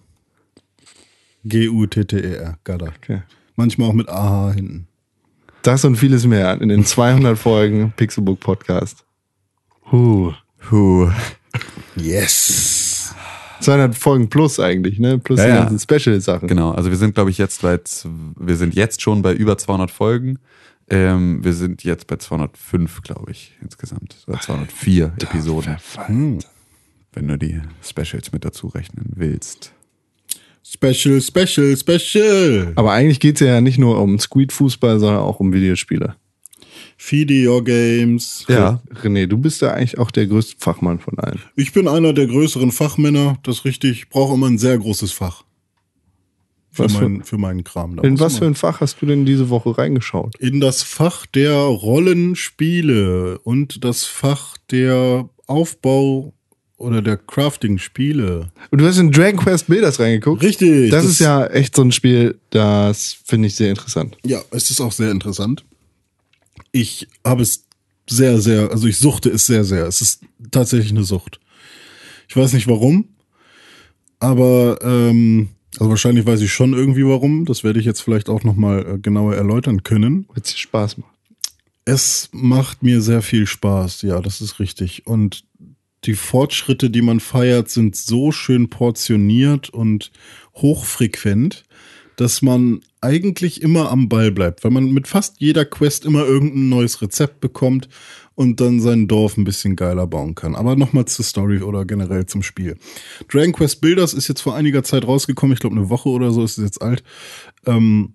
G-U-T-T-E-R. 1.44 2.58
Gada. 2.64 2.86
Okay. 3.00 3.22
Manchmal 3.54 3.88
auch 3.88 3.92
mit 3.94 4.08
AH 4.08 4.52
hinten. 4.54 4.88
Das 5.62 5.84
und 5.84 5.96
vieles 5.96 6.26
mehr 6.26 6.60
in 6.60 6.68
den 6.68 6.84
200 6.84 7.38
Folgen 7.38 7.92
Pixelbook 7.96 8.40
Podcast. 8.40 9.04
Huh. 9.90 10.32
Puh. 10.58 11.10
Yes. 11.96 13.14
200 13.60 13.94
Folgen 13.94 14.28
plus 14.28 14.60
eigentlich, 14.60 14.98
ne? 14.98 15.18
Plus 15.18 15.38
Ja, 15.40 15.44
die 15.46 15.50
ja. 15.52 15.64
ganzen 15.64 15.78
Special-Sachen. 15.78 16.48
Genau, 16.48 16.72
also 16.72 16.90
wir 16.90 16.96
sind, 16.96 17.14
glaube 17.14 17.30
ich, 17.30 17.38
jetzt 17.38 17.62
bei, 17.62 17.78
wir 18.38 18.56
sind 18.56 18.74
jetzt 18.74 19.00
schon 19.00 19.22
bei 19.22 19.32
über 19.32 19.56
200 19.56 19.90
Folgen. 19.90 20.38
Ähm, 20.88 21.42
wir 21.42 21.52
sind 21.52 21.82
jetzt 21.82 22.06
bei 22.06 22.16
205, 22.16 23.02
glaube 23.02 23.30
ich, 23.32 23.56
insgesamt. 23.62 24.16
Oder 24.28 24.40
204 24.40 25.14
Episoden, 25.20 25.76
Hm. 26.06 26.38
Wenn 27.16 27.26
du 27.28 27.36
die 27.38 27.60
Specials 27.82 28.30
mit 28.30 28.44
dazu 28.44 28.68
rechnen 28.68 29.06
willst. 29.16 29.72
Special, 30.62 31.20
special, 31.20 31.76
special. 31.76 32.72
Aber 32.76 32.92
eigentlich 32.92 33.20
geht's 33.20 33.40
ja 33.40 33.60
nicht 33.60 33.78
nur 33.78 34.00
um 34.00 34.18
Squeed-Fußball, 34.18 34.98
sondern 35.00 35.20
auch 35.22 35.40
um 35.40 35.52
Videospiele. 35.52 36.16
Video 36.98 37.62
Games. 37.62 38.44
Ja. 38.48 38.82
René, 39.02 39.26
du 39.26 39.38
bist 39.38 39.60
ja 39.62 39.72
eigentlich 39.72 39.98
auch 39.98 40.10
der 40.10 40.26
größte 40.26 40.56
Fachmann 40.58 40.98
von 40.98 41.18
allen. 41.18 41.40
Ich 41.54 41.72
bin 41.72 41.88
einer 41.88 42.12
der 42.12 42.26
größeren 42.26 42.72
Fachmänner. 42.72 43.38
Das 43.44 43.58
ist 43.58 43.64
richtig. 43.64 43.90
Ich 43.98 44.08
brauche 44.08 44.34
immer 44.34 44.46
ein 44.48 44.58
sehr 44.58 44.76
großes 44.78 45.12
Fach. 45.12 45.44
Für, 46.72 46.84
Was 46.84 46.94
für- 46.96 47.08
mein, 47.08 47.22
für 47.24 47.38
meinen 47.38 47.64
Kram. 47.64 47.96
Da 47.96 48.02
In 48.02 48.18
was 48.18 48.32
immer- 48.34 48.38
für 48.40 48.46
ein 48.46 48.54
Fach 48.54 48.80
hast 48.80 49.00
du 49.00 49.06
denn 49.06 49.24
diese 49.24 49.48
Woche 49.50 49.76
reingeschaut? 49.78 50.36
In 50.38 50.60
das 50.60 50.82
Fach 50.82 51.26
der 51.26 51.54
Rollenspiele 51.54 53.38
und 53.40 53.84
das 53.84 54.04
Fach 54.04 54.56
der 54.70 55.28
Aufbau 55.46 56.34
oder 56.78 57.00
der 57.00 57.16
Crafting-Spiele. 57.16 58.50
Und 58.70 58.80
du 58.80 58.86
hast 58.86 58.98
in 58.98 59.10
Dragon 59.10 59.40
Quest 59.40 59.66
Builders 59.66 59.98
reingeguckt? 59.98 60.42
Richtig. 60.42 60.90
Das, 60.90 61.04
ist 61.04 61.20
ja 61.20 61.46
echt 61.46 61.74
so 61.74 61.82
ein 61.82 61.92
Spiel, 61.92 62.38
das 62.50 63.16
finde 63.24 63.48
ich 63.48 63.54
sehr 63.54 63.70
interessant. 63.70 64.16
Ja, 64.24 64.42
es 64.50 64.70
ist 64.70 64.80
auch 64.80 64.92
sehr 64.92 65.10
interessant. 65.10 65.64
Ich 66.72 67.08
habe 67.24 67.42
es 67.42 67.64
sehr, 68.08 68.40
sehr, 68.40 68.70
also 68.70 68.86
ich 68.86 68.98
suchte 68.98 69.30
es 69.30 69.46
sehr, 69.46 69.64
sehr. 69.64 69.86
Es 69.86 70.00
ist 70.00 70.20
tatsächlich 70.50 70.92
eine 70.92 71.04
Sucht. 71.04 71.40
Ich 72.28 72.36
weiß 72.36 72.52
nicht 72.52 72.68
warum, 72.68 73.08
aber 74.18 74.78
ähm, 74.82 75.48
also 75.78 75.90
wahrscheinlich 75.90 76.26
weiß 76.26 76.40
ich 76.40 76.52
schon 76.52 76.74
irgendwie 76.74 77.06
warum. 77.06 77.44
Das 77.44 77.64
werde 77.64 77.80
ich 77.80 77.86
jetzt 77.86 78.00
vielleicht 78.00 78.28
auch 78.28 78.44
nochmal 78.44 78.86
äh, 78.86 78.98
genauer 78.98 79.34
erläutern 79.34 79.82
können. 79.82 80.26
Weil 80.28 80.42
es 80.42 80.52
dir 80.52 80.58
Spaß 80.58 80.98
macht. 80.98 81.10
Es 81.84 82.28
macht 82.32 82.82
mir 82.82 83.00
sehr 83.00 83.22
viel 83.22 83.46
Spaß, 83.46 84.02
ja, 84.02 84.20
das 84.20 84.40
ist 84.40 84.58
richtig. 84.58 85.06
Und 85.06 85.44
die 86.06 86.14
Fortschritte, 86.14 86.90
die 86.90 87.02
man 87.02 87.20
feiert, 87.20 87.68
sind 87.68 87.96
so 87.96 88.32
schön 88.32 88.70
portioniert 88.70 89.70
und 89.70 90.12
hochfrequent, 90.54 91.64
dass 92.16 92.42
man 92.42 92.80
eigentlich 93.00 93.62
immer 93.62 93.90
am 93.90 94.08
Ball 94.08 94.30
bleibt, 94.30 94.64
weil 94.64 94.70
man 94.70 94.90
mit 94.90 95.06
fast 95.06 95.40
jeder 95.40 95.64
Quest 95.64 96.04
immer 96.04 96.24
irgendein 96.24 96.68
neues 96.68 97.02
Rezept 97.02 97.40
bekommt 97.40 97.88
und 98.34 98.60
dann 98.60 98.80
sein 98.80 99.08
Dorf 99.08 99.36
ein 99.36 99.44
bisschen 99.44 99.76
geiler 99.76 100.06
bauen 100.06 100.34
kann. 100.34 100.54
Aber 100.54 100.76
nochmal 100.76 101.06
zur 101.06 101.24
Story 101.24 101.60
oder 101.60 101.84
generell 101.84 102.26
zum 102.26 102.42
Spiel. 102.42 102.76
Dragon 103.28 103.52
Quest 103.52 103.80
Builders 103.80 104.14
ist 104.14 104.28
jetzt 104.28 104.40
vor 104.42 104.54
einiger 104.54 104.82
Zeit 104.82 105.06
rausgekommen, 105.06 105.54
ich 105.54 105.60
glaube 105.60 105.76
eine 105.76 105.88
Woche 105.90 106.08
oder 106.08 106.30
so 106.30 106.44
ist 106.44 106.58
es 106.58 106.64
jetzt 106.64 106.82
alt. 106.82 107.02
Ähm, 107.64 108.14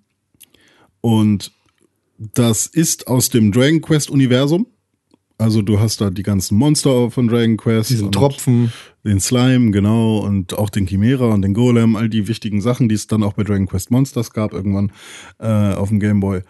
und 1.02 1.52
das 2.18 2.68
ist 2.68 3.08
aus 3.08 3.30
dem 3.30 3.52
Dragon 3.52 3.82
Quest 3.82 4.10
Universum. 4.10 4.68
Also 5.42 5.64
du 5.64 5.80
hast 5.80 6.00
da 6.02 6.12
die 6.12 6.22
ganzen 6.22 6.56
Monster 6.56 7.10
von 7.10 7.28
Dragon 7.28 7.58
Quest. 7.58 7.90
Diesen 7.90 8.12
Tropfen. 8.12 8.72
Den 9.04 9.20
Slime, 9.20 9.72
genau, 9.72 10.20
und 10.20 10.54
auch 10.54 10.70
den 10.70 10.86
Chimera 10.86 11.34
und 11.34 11.42
den 11.42 11.56
Golem, 11.56 11.96
all 11.96 12.10
die 12.10 12.28
wichtigen 12.28 12.62
Sachen, 12.62 12.88
die 12.88 12.94
es 12.94 13.08
dann 13.08 13.24
auch 13.24 13.34
bei 13.34 13.44
Dragon 13.44 13.66
Quest 13.66 13.90
Monsters 13.90 14.32
gab, 14.32 14.54
irgendwann 14.54 14.92
äh, 15.40 15.74
auf 15.74 15.90
dem 15.90 16.00
Game 16.00 16.20
Boy. 16.20 16.42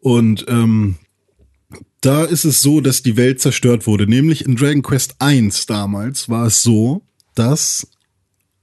Und 0.00 0.44
ähm, 0.48 0.96
da 2.00 2.24
ist 2.24 2.44
es 2.44 2.62
so, 2.62 2.80
dass 2.80 3.04
die 3.04 3.16
Welt 3.16 3.40
zerstört 3.40 3.86
wurde. 3.86 4.08
Nämlich 4.08 4.44
in 4.44 4.56
Dragon 4.56 4.82
Quest 4.82 5.14
1 5.20 5.66
damals 5.66 6.28
war 6.28 6.46
es 6.46 6.64
so, 6.64 7.02
dass 7.36 7.88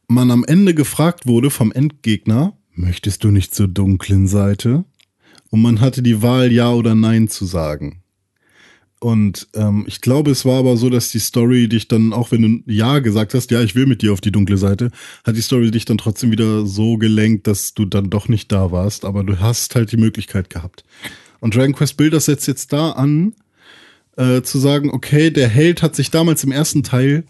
man 0.09 0.29
am 0.29 0.43
Ende 0.43 0.73
gefragt 0.73 1.25
wurde 1.25 1.49
vom 1.51 1.71
Endgegner, 1.71 2.57
möchtest 2.73 3.23
du 3.23 3.31
nicht 3.31 3.55
zur 3.55 3.69
dunklen 3.69 4.27
Seite? 4.27 4.83
Und 5.49 5.61
man 5.61 5.79
hatte 5.79 6.03
die 6.03 6.21
Wahl, 6.21 6.51
ja 6.51 6.73
oder 6.73 6.95
nein 6.95 7.29
zu 7.29 7.45
sagen. 7.45 8.01
Und 9.05 9.49
ähm, 9.53 9.83
ich 9.85 10.01
glaube, 10.01 10.31
es 10.31 10.45
war 10.45 10.57
aber 10.57 10.77
so, 10.77 10.89
dass 10.89 11.11
die 11.11 11.19
Story 11.19 11.69
dich 11.69 11.87
dann, 11.87 12.11
auch 12.11 12.31
wenn 12.31 12.41
du 12.41 12.63
Ja 12.65 12.97
gesagt 12.97 13.35
hast, 13.35 13.51
ja, 13.51 13.61
ich 13.61 13.75
will 13.75 13.85
mit 13.85 14.01
dir 14.01 14.11
auf 14.11 14.19
die 14.19 14.31
dunkle 14.31 14.57
Seite, 14.57 14.89
hat 15.23 15.35
die 15.35 15.43
Story 15.43 15.69
dich 15.69 15.85
dann 15.85 15.99
trotzdem 15.99 16.31
wieder 16.31 16.65
so 16.65 16.97
gelenkt, 16.97 17.45
dass 17.45 17.75
du 17.75 17.85
dann 17.85 18.09
doch 18.09 18.29
nicht 18.29 18.51
da 18.51 18.71
warst, 18.71 19.05
aber 19.05 19.23
du 19.23 19.39
hast 19.39 19.75
halt 19.75 19.91
die 19.91 19.97
Möglichkeit 19.97 20.49
gehabt. 20.49 20.83
Und 21.39 21.53
Dragon 21.53 21.75
Quest 21.75 21.97
Builders 21.97 22.25
setzt 22.25 22.47
jetzt 22.47 22.73
da 22.73 22.93
an, 22.93 23.35
äh, 24.17 24.41
zu 24.41 24.57
sagen, 24.57 24.89
okay, 24.89 25.29
der 25.29 25.49
Held 25.49 25.83
hat 25.83 25.95
sich 25.95 26.09
damals 26.09 26.43
im 26.43 26.51
ersten 26.51 26.81
Teil 26.81 27.25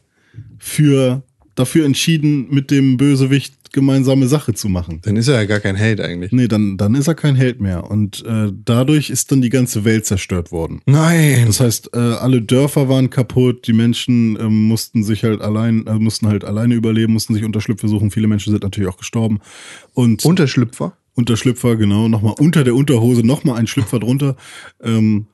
für 0.57 1.23
dafür 1.55 1.85
entschieden, 1.85 2.47
mit 2.49 2.69
dem 2.69 2.97
Bösewicht 2.97 3.55
gemeinsame 3.75 4.27
Sache 4.27 4.53
zu 4.53 4.69
machen. 4.69 5.01
Dann 5.03 5.17
ist 5.17 5.27
er 5.27 5.35
ja 5.35 5.45
gar 5.45 5.59
kein 5.59 5.75
Held 5.75 5.99
eigentlich. 5.99 6.31
Nee, 6.31 6.47
dann, 6.47 6.77
dann 6.77 6.95
ist 6.95 7.07
er 7.07 7.15
kein 7.15 7.35
Held 7.35 7.59
mehr. 7.59 7.89
Und 7.91 8.25
äh, 8.25 8.51
dadurch 8.63 9.09
ist 9.09 9.31
dann 9.31 9.41
die 9.41 9.49
ganze 9.49 9.83
Welt 9.83 10.05
zerstört 10.05 10.51
worden. 10.51 10.81
Nein. 10.85 11.43
Das 11.47 11.59
heißt, 11.59 11.91
äh, 11.93 11.99
alle 11.99 12.41
Dörfer 12.41 12.87
waren 12.87 13.09
kaputt, 13.09 13.67
die 13.67 13.73
Menschen 13.73 14.37
ähm, 14.39 14.67
mussten 14.67 15.03
sich 15.03 15.23
halt 15.23 15.41
allein, 15.41 15.85
äh, 15.87 15.95
mussten 15.95 16.27
halt 16.27 16.45
alleine 16.45 16.73
überleben, 16.73 17.13
mussten 17.13 17.33
sich 17.33 17.43
Unterschlüpfe 17.43 17.87
suchen. 17.89 18.11
Viele 18.11 18.27
Menschen 18.27 18.51
sind 18.51 18.63
natürlich 18.63 18.89
auch 18.89 18.97
gestorben. 18.97 19.39
Und 19.93 20.23
Unterschlüpfer? 20.23 20.97
Unterschlüpfer, 21.13 21.75
genau, 21.75 22.07
nochmal 22.07 22.35
unter 22.39 22.63
der 22.63 22.75
Unterhose, 22.75 23.25
nochmal 23.25 23.57
ein 23.57 23.67
Schlüpfer 23.67 23.99
drunter. 23.99 24.35
Ähm, 24.81 25.27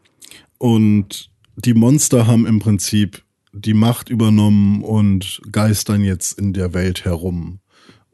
und 0.58 1.32
die 1.56 1.74
Monster 1.74 2.28
haben 2.28 2.46
im 2.46 2.60
Prinzip 2.60 3.24
die 3.54 3.74
Macht 3.74 4.10
übernommen 4.10 4.84
und 4.84 5.42
geistern 5.52 6.04
jetzt 6.04 6.40
in 6.40 6.54
der 6.54 6.74
Welt 6.74 7.06
herum. 7.06 7.60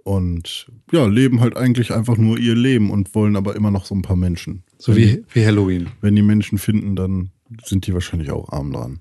Und 0.03 0.67
ja, 0.91 1.05
leben 1.05 1.41
halt 1.41 1.57
eigentlich 1.57 1.93
einfach 1.93 2.17
nur 2.17 2.37
ihr 2.39 2.55
Leben 2.55 2.91
und 2.91 3.13
wollen 3.13 3.35
aber 3.35 3.55
immer 3.55 3.71
noch 3.71 3.85
so 3.85 3.93
ein 3.93 4.01
paar 4.01 4.15
Menschen. 4.15 4.63
So 4.77 4.95
wie, 4.95 5.23
wie 5.33 5.45
Halloween. 5.45 5.87
Wenn 6.01 6.15
die 6.15 6.21
Menschen 6.21 6.57
finden, 6.57 6.95
dann 6.95 7.31
sind 7.65 7.87
die 7.87 7.93
wahrscheinlich 7.93 8.31
auch 8.31 8.49
arm 8.49 8.71
dran. 8.71 8.99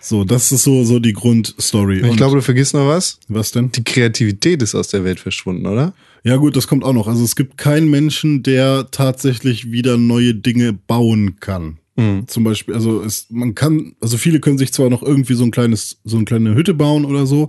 So, 0.00 0.24
das 0.24 0.50
ist 0.50 0.64
so, 0.64 0.82
so 0.84 0.98
die 0.98 1.12
Grundstory. 1.12 1.98
Ich 1.98 2.10
Und 2.10 2.16
glaube, 2.16 2.36
du 2.36 2.42
vergisst 2.42 2.74
noch 2.74 2.88
was. 2.88 3.20
was 3.28 3.52
denn? 3.52 3.70
Die 3.70 3.84
Kreativität 3.84 4.62
ist 4.62 4.74
aus 4.74 4.88
der 4.88 5.04
Welt 5.04 5.20
verschwunden, 5.20 5.66
oder? 5.66 5.94
Ja, 6.24 6.36
gut, 6.36 6.56
das 6.56 6.66
kommt 6.66 6.84
auch 6.84 6.92
noch. 6.92 7.06
Also 7.06 7.22
es 7.22 7.36
gibt 7.36 7.58
keinen 7.58 7.90
Menschen, 7.90 8.42
der 8.42 8.90
tatsächlich 8.90 9.70
wieder 9.70 9.98
neue 9.98 10.34
Dinge 10.34 10.72
bauen 10.72 11.36
kann. 11.40 11.78
Zum 12.26 12.44
Beispiel, 12.44 12.74
also 12.74 13.02
es, 13.02 13.26
man 13.30 13.54
kann, 13.54 13.94
also 14.00 14.16
viele 14.16 14.40
können 14.40 14.58
sich 14.58 14.72
zwar 14.72 14.90
noch 14.90 15.02
irgendwie 15.02 15.34
so 15.34 15.44
ein 15.44 15.50
kleines, 15.50 16.00
so 16.04 16.16
eine 16.16 16.24
kleine 16.24 16.54
Hütte 16.54 16.74
bauen 16.74 17.04
oder 17.04 17.26
so, 17.26 17.48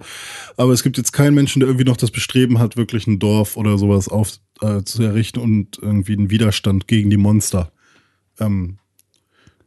aber 0.58 0.74
es 0.74 0.84
gibt 0.84 0.98
jetzt 0.98 1.12
keinen 1.12 1.36
Menschen, 1.36 1.60
der 1.60 1.70
irgendwie 1.70 1.86
noch 1.86 1.98
das 1.98 2.12
Bestreben 2.12 2.60
hat, 2.60 2.78
wirklich 2.78 3.08
ein 3.08 3.20
Dorf 3.20 3.58
oder 3.58 3.78
sowas 3.78 4.08
auf 4.08 4.40
äh, 4.62 4.84
zu 4.84 5.04
errichten 5.04 5.40
und 5.40 5.80
irgendwie 5.82 6.14
einen 6.14 6.30
Widerstand 6.30 6.88
gegen 6.88 7.10
die 7.10 7.18
Monster 7.18 7.72
ähm, 8.40 8.78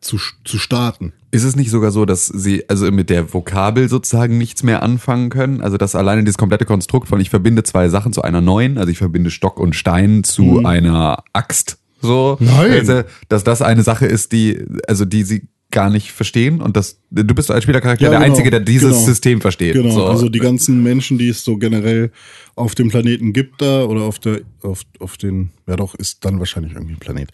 zu, 0.00 0.18
zu 0.44 0.58
starten. 0.58 1.12
Ist 1.30 1.44
es 1.44 1.56
nicht 1.56 1.70
sogar 1.70 1.90
so, 1.90 2.04
dass 2.04 2.26
sie 2.26 2.68
also 2.68 2.90
mit 2.92 3.10
der 3.10 3.32
Vokabel 3.32 3.88
sozusagen 3.88 4.38
nichts 4.38 4.62
mehr 4.62 4.82
anfangen 4.82 5.30
können? 5.30 5.60
Also 5.60 5.78
dass 5.78 5.96
alleine 5.96 6.22
dieses 6.22 6.38
komplette 6.38 6.64
Konstrukt 6.64 7.08
von 7.08 7.20
ich 7.20 7.30
verbinde 7.30 7.64
zwei 7.64 7.88
Sachen 7.88 8.12
zu 8.12 8.22
einer 8.22 8.40
neuen, 8.40 8.78
also 8.78 8.90
ich 8.90 8.98
verbinde 8.98 9.30
Stock 9.30 9.58
und 9.58 9.74
Stein 9.74 10.22
zu 10.22 10.64
einer 10.64 11.24
Axt, 11.32 11.78
so, 12.04 12.36
Nein. 12.40 13.04
Dass 13.28 13.44
das 13.44 13.62
eine 13.62 13.82
Sache 13.82 14.06
ist, 14.06 14.32
die 14.32 14.64
also 14.86 15.04
die 15.04 15.22
sie 15.24 15.48
gar 15.70 15.90
nicht 15.90 16.12
verstehen 16.12 16.60
und 16.60 16.76
das 16.76 17.00
du 17.10 17.34
bist 17.34 17.50
als 17.50 17.64
Spielercharakter 17.64 18.04
Ja, 18.04 18.10
der 18.10 18.20
genau. 18.20 18.30
einzige, 18.30 18.50
der 18.50 18.60
dieses 18.60 18.92
Genau. 18.92 19.04
System 19.06 19.40
versteht. 19.40 19.72
Genau, 19.74 19.90
so. 19.90 20.06
also 20.06 20.28
die 20.28 20.38
ganzen 20.38 20.82
Menschen, 20.84 21.18
die 21.18 21.28
es 21.28 21.42
so 21.42 21.56
generell 21.56 22.12
auf 22.54 22.76
dem 22.76 22.90
Planeten 22.90 23.32
gibt 23.32 23.60
da 23.60 23.82
oder 23.84 24.02
auf 24.02 24.20
der, 24.20 24.42
auf, 24.62 24.82
auf 25.00 25.16
den, 25.16 25.50
ja 25.66 25.74
doch, 25.74 25.96
ist 25.96 26.24
dann 26.24 26.38
wahrscheinlich 26.38 26.74
irgendwie 26.74 26.94
ein 26.94 27.00
Planet. 27.00 27.30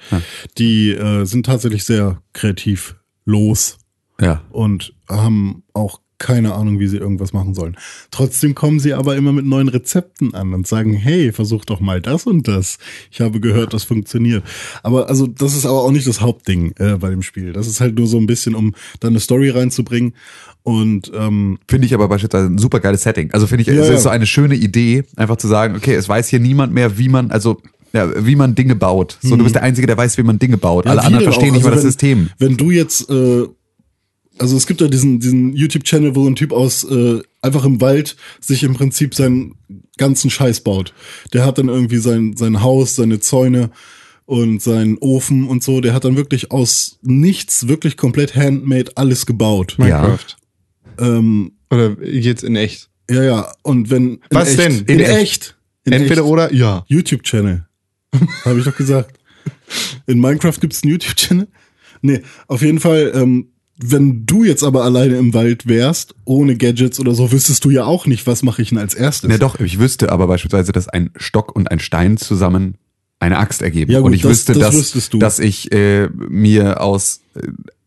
Die 0.56 0.90
äh, 0.92 1.26
sind 1.26 1.44
tatsächlich 1.44 1.84
sehr 1.84 2.22
kreativ 2.32 2.96
los 3.26 3.76
ja. 4.18 4.42
und 4.50 4.94
haben 5.06 5.62
auch 5.74 6.00
keine 6.20 6.54
Ahnung, 6.54 6.78
wie 6.78 6.86
sie 6.86 6.98
irgendwas 6.98 7.32
machen 7.32 7.54
sollen. 7.54 7.76
Trotzdem 8.12 8.54
kommen 8.54 8.78
sie 8.78 8.92
aber 8.94 9.16
immer 9.16 9.32
mit 9.32 9.46
neuen 9.46 9.68
Rezepten 9.68 10.34
an 10.34 10.54
und 10.54 10.66
sagen, 10.66 10.92
hey, 10.92 11.32
versuch 11.32 11.64
doch 11.64 11.80
mal 11.80 12.00
das 12.00 12.26
und 12.26 12.46
das. 12.46 12.78
Ich 13.10 13.20
habe 13.20 13.40
gehört, 13.40 13.72
das 13.74 13.82
funktioniert. 13.84 14.44
Aber 14.84 15.08
also, 15.08 15.26
das 15.26 15.56
ist 15.56 15.66
aber 15.66 15.82
auch 15.82 15.90
nicht 15.90 16.06
das 16.06 16.20
Hauptding 16.20 16.74
äh, 16.78 16.96
bei 16.96 17.10
dem 17.10 17.22
Spiel. 17.22 17.52
Das 17.52 17.66
ist 17.66 17.80
halt 17.80 17.98
nur 17.98 18.06
so 18.06 18.18
ein 18.18 18.26
bisschen, 18.26 18.54
um 18.54 18.74
da 19.00 19.08
eine 19.08 19.18
Story 19.18 19.48
reinzubringen. 19.50 20.12
Und 20.62 21.10
ähm, 21.14 21.58
Finde 21.66 21.86
ich 21.86 21.94
aber 21.94 22.06
beispielsweise 22.06 22.46
ein 22.48 22.58
super 22.58 22.80
geiles 22.80 23.02
Setting. 23.02 23.32
Also 23.32 23.46
finde 23.46 23.62
ich, 23.62 23.68
Ja, 23.68 23.74
es 23.82 23.88
ist 23.88 24.02
so 24.02 24.10
eine 24.10 24.26
schöne 24.26 24.54
Idee, 24.56 25.04
einfach 25.16 25.36
zu 25.36 25.48
sagen, 25.48 25.74
okay, 25.74 25.94
es 25.94 26.06
weiß 26.06 26.28
hier 26.28 26.38
niemand 26.38 26.74
mehr, 26.74 26.98
wie 26.98 27.08
man, 27.08 27.30
also 27.30 27.62
ja, 27.92 28.24
wie 28.24 28.36
man 28.36 28.54
Dinge 28.54 28.76
baut. 28.76 29.18
So, 29.22 29.34
du 29.36 29.42
bist 29.42 29.56
der 29.56 29.62
Einzige, 29.62 29.86
der 29.86 29.96
weiß, 29.96 30.16
wie 30.18 30.22
man 30.22 30.38
Dinge 30.38 30.58
baut. 30.58 30.84
Mhm. 30.84 30.90
Ja, 30.90 30.92
Alle 30.92 31.04
anderen 31.06 31.24
verstehen 31.24 31.50
auch? 31.50 31.54
nicht 31.54 31.64
mal 31.64 31.72
Also 31.72 31.76
das 31.76 31.84
wenn, 31.84 31.90
System. 31.90 32.30
Wenn 32.38 32.56
du 32.56 32.70
jetzt, 32.70 33.10
äh, 33.10 33.48
also 34.40 34.56
es 34.56 34.66
gibt 34.66 34.80
ja 34.80 34.88
diesen, 34.88 35.20
diesen 35.20 35.54
YouTube-Channel, 35.54 36.14
wo 36.16 36.26
ein 36.26 36.34
Typ 36.34 36.52
aus 36.52 36.82
äh, 36.84 37.20
einfach 37.42 37.64
im 37.64 37.80
Wald 37.80 38.16
sich 38.40 38.62
im 38.62 38.74
Prinzip 38.74 39.14
seinen 39.14 39.54
ganzen 39.98 40.30
Scheiß 40.30 40.62
baut. 40.62 40.94
Der 41.34 41.44
hat 41.44 41.58
dann 41.58 41.68
irgendwie 41.68 41.98
sein, 41.98 42.36
sein 42.36 42.62
Haus, 42.62 42.96
seine 42.96 43.20
Zäune 43.20 43.70
und 44.24 44.62
seinen 44.62 44.96
Ofen 44.98 45.46
und 45.46 45.62
so. 45.62 45.82
Der 45.82 45.92
hat 45.92 46.04
dann 46.04 46.16
wirklich 46.16 46.50
aus 46.52 46.98
nichts, 47.02 47.68
wirklich 47.68 47.98
komplett 47.98 48.34
handmade 48.34 48.92
alles 48.94 49.26
gebaut. 49.26 49.76
Ja. 49.78 49.84
Minecraft. 49.84 50.36
Ähm, 50.98 51.52
Oder 51.70 52.02
jetzt 52.02 52.42
in 52.42 52.56
echt. 52.56 52.88
ja, 53.10 53.22
ja. 53.22 53.52
Und 53.62 53.90
wenn. 53.90 54.20
Was 54.30 54.50
echt, 54.50 54.58
denn? 54.58 54.78
In, 54.86 55.00
In 55.00 55.00
echt. 55.00 55.58
In 55.84 55.92
Entweder 55.92 56.22
echt. 56.22 56.30
oder, 56.30 56.54
ja. 56.54 56.84
YouTube-Channel. 56.88 57.66
Habe 58.44 58.58
ich 58.58 58.64
doch 58.64 58.76
gesagt. 58.76 59.18
In 60.06 60.18
Minecraft 60.18 60.58
gibt's 60.60 60.82
einen 60.82 60.92
YouTube-Channel? 60.92 61.48
Nee, 62.02 62.22
auf 62.48 62.62
jeden 62.62 62.80
Fall, 62.80 63.12
ähm, 63.14 63.48
wenn 63.82 64.26
du 64.26 64.44
jetzt 64.44 64.62
aber 64.62 64.84
alleine 64.84 65.16
im 65.16 65.32
Wald 65.34 65.66
wärst, 65.66 66.14
ohne 66.24 66.56
Gadgets 66.56 67.00
oder 67.00 67.14
so, 67.14 67.32
wüsstest 67.32 67.64
du 67.64 67.70
ja 67.70 67.84
auch 67.84 68.06
nicht, 68.06 68.26
was 68.26 68.42
mache 68.42 68.62
ich 68.62 68.68
denn 68.70 68.78
als 68.78 68.94
erstes. 68.94 69.28
Na 69.30 69.38
doch, 69.38 69.58
ich 69.60 69.78
wüsste 69.78 70.10
aber 70.12 70.26
beispielsweise, 70.26 70.72
dass 70.72 70.88
ein 70.88 71.10
Stock 71.16 71.54
und 71.54 71.70
ein 71.70 71.80
Stein 71.80 72.16
zusammen 72.16 72.74
eine 73.18 73.38
Axt 73.38 73.62
ergeben. 73.62 73.90
Ja 73.92 74.00
gut, 74.00 74.08
und 74.08 74.12
ich 74.14 74.22
das- 74.22 74.30
wüsste, 74.30 74.52
das 74.54 74.92
dass, 74.92 75.10
dass 75.10 75.38
ich 75.38 75.72
äh, 75.72 76.08
mir 76.28 76.80
aus 76.80 77.20
äh, 77.34 77.40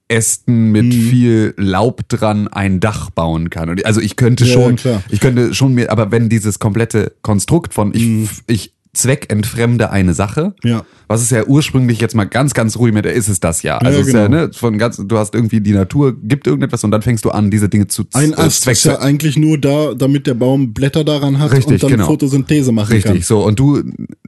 Ästen 0.10 0.72
mit 0.72 0.86
Mhm. 0.86 0.92
viel 0.92 1.54
Laub 1.58 2.08
dran 2.10 2.48
ein 2.48 2.80
Dach 2.80 3.10
bauen 3.10 3.50
kann. 3.50 3.70
Und 3.70 3.86
also 3.86 4.00
ich 4.00 4.16
könnte 4.16 4.46
Ja, 4.46 4.54
schon, 4.54 4.76
klar. 4.76 5.02
ich 5.10 5.20
könnte 5.20 5.54
schon 5.56 5.74
mir, 5.74 5.92
aber 5.92 6.12
wenn 6.12 6.30
dieses 6.30 6.60
komplette 6.60 7.14
Konstrukt 7.24 7.74
von 7.74 7.94
ich, 7.96 8.30
ich 8.48 8.74
zweckentfremde 8.94 9.90
eine 9.92 10.14
Sache, 10.14 10.54
Ja. 10.64 10.86
was 11.08 11.22
es 11.22 11.30
ja 11.30 11.46
ursprünglich 11.46 12.00
jetzt 12.00 12.16
mal 12.16 12.26
ganz, 12.26 12.54
ganz 12.54 12.78
ruhig 12.78 12.94
mit, 12.94 13.06
ist 13.06 13.28
es 13.28 13.40
das 13.40 13.64
ja. 13.64 13.78
Also 13.80 14.00
Ja, 14.00 14.06
ist 14.06 14.14
ja, 14.14 14.28
genau. 14.28 14.42
ne, 14.48 14.52
von 14.54 14.78
ganz, 14.78 14.98
du 15.04 15.18
hast 15.18 15.34
irgendwie 15.36 15.62
die 15.62 15.74
Natur, 15.74 16.16
gibt 16.22 16.48
irgendetwas 16.48 16.84
und 16.84 16.92
dann 16.92 17.02
fängst 17.02 17.26
du 17.26 17.32
an, 17.32 17.50
diese 17.52 17.70
Dinge 17.70 17.88
zu 17.88 18.04
Ein 18.14 18.34
äh, 18.34 18.36
Ast 18.38 18.68
ist 18.68 18.86
ja 18.86 19.00
eigentlich 19.00 19.38
nur 19.38 19.58
da, 19.58 19.94
damit 19.94 20.28
der 20.28 20.36
Baum 20.36 20.74
Blätter 20.74 21.04
daran 21.04 21.40
hat 21.40 21.52
Richtig, 21.52 21.74
und 21.74 21.84
dann 21.84 21.92
genau. 21.92 22.06
Photosynthese 22.08 22.72
machen 22.72 22.94
Richtig, 22.94 23.12
kann. 23.12 23.22
so. 23.22 23.44
Und 23.44 23.60
du 23.60 23.82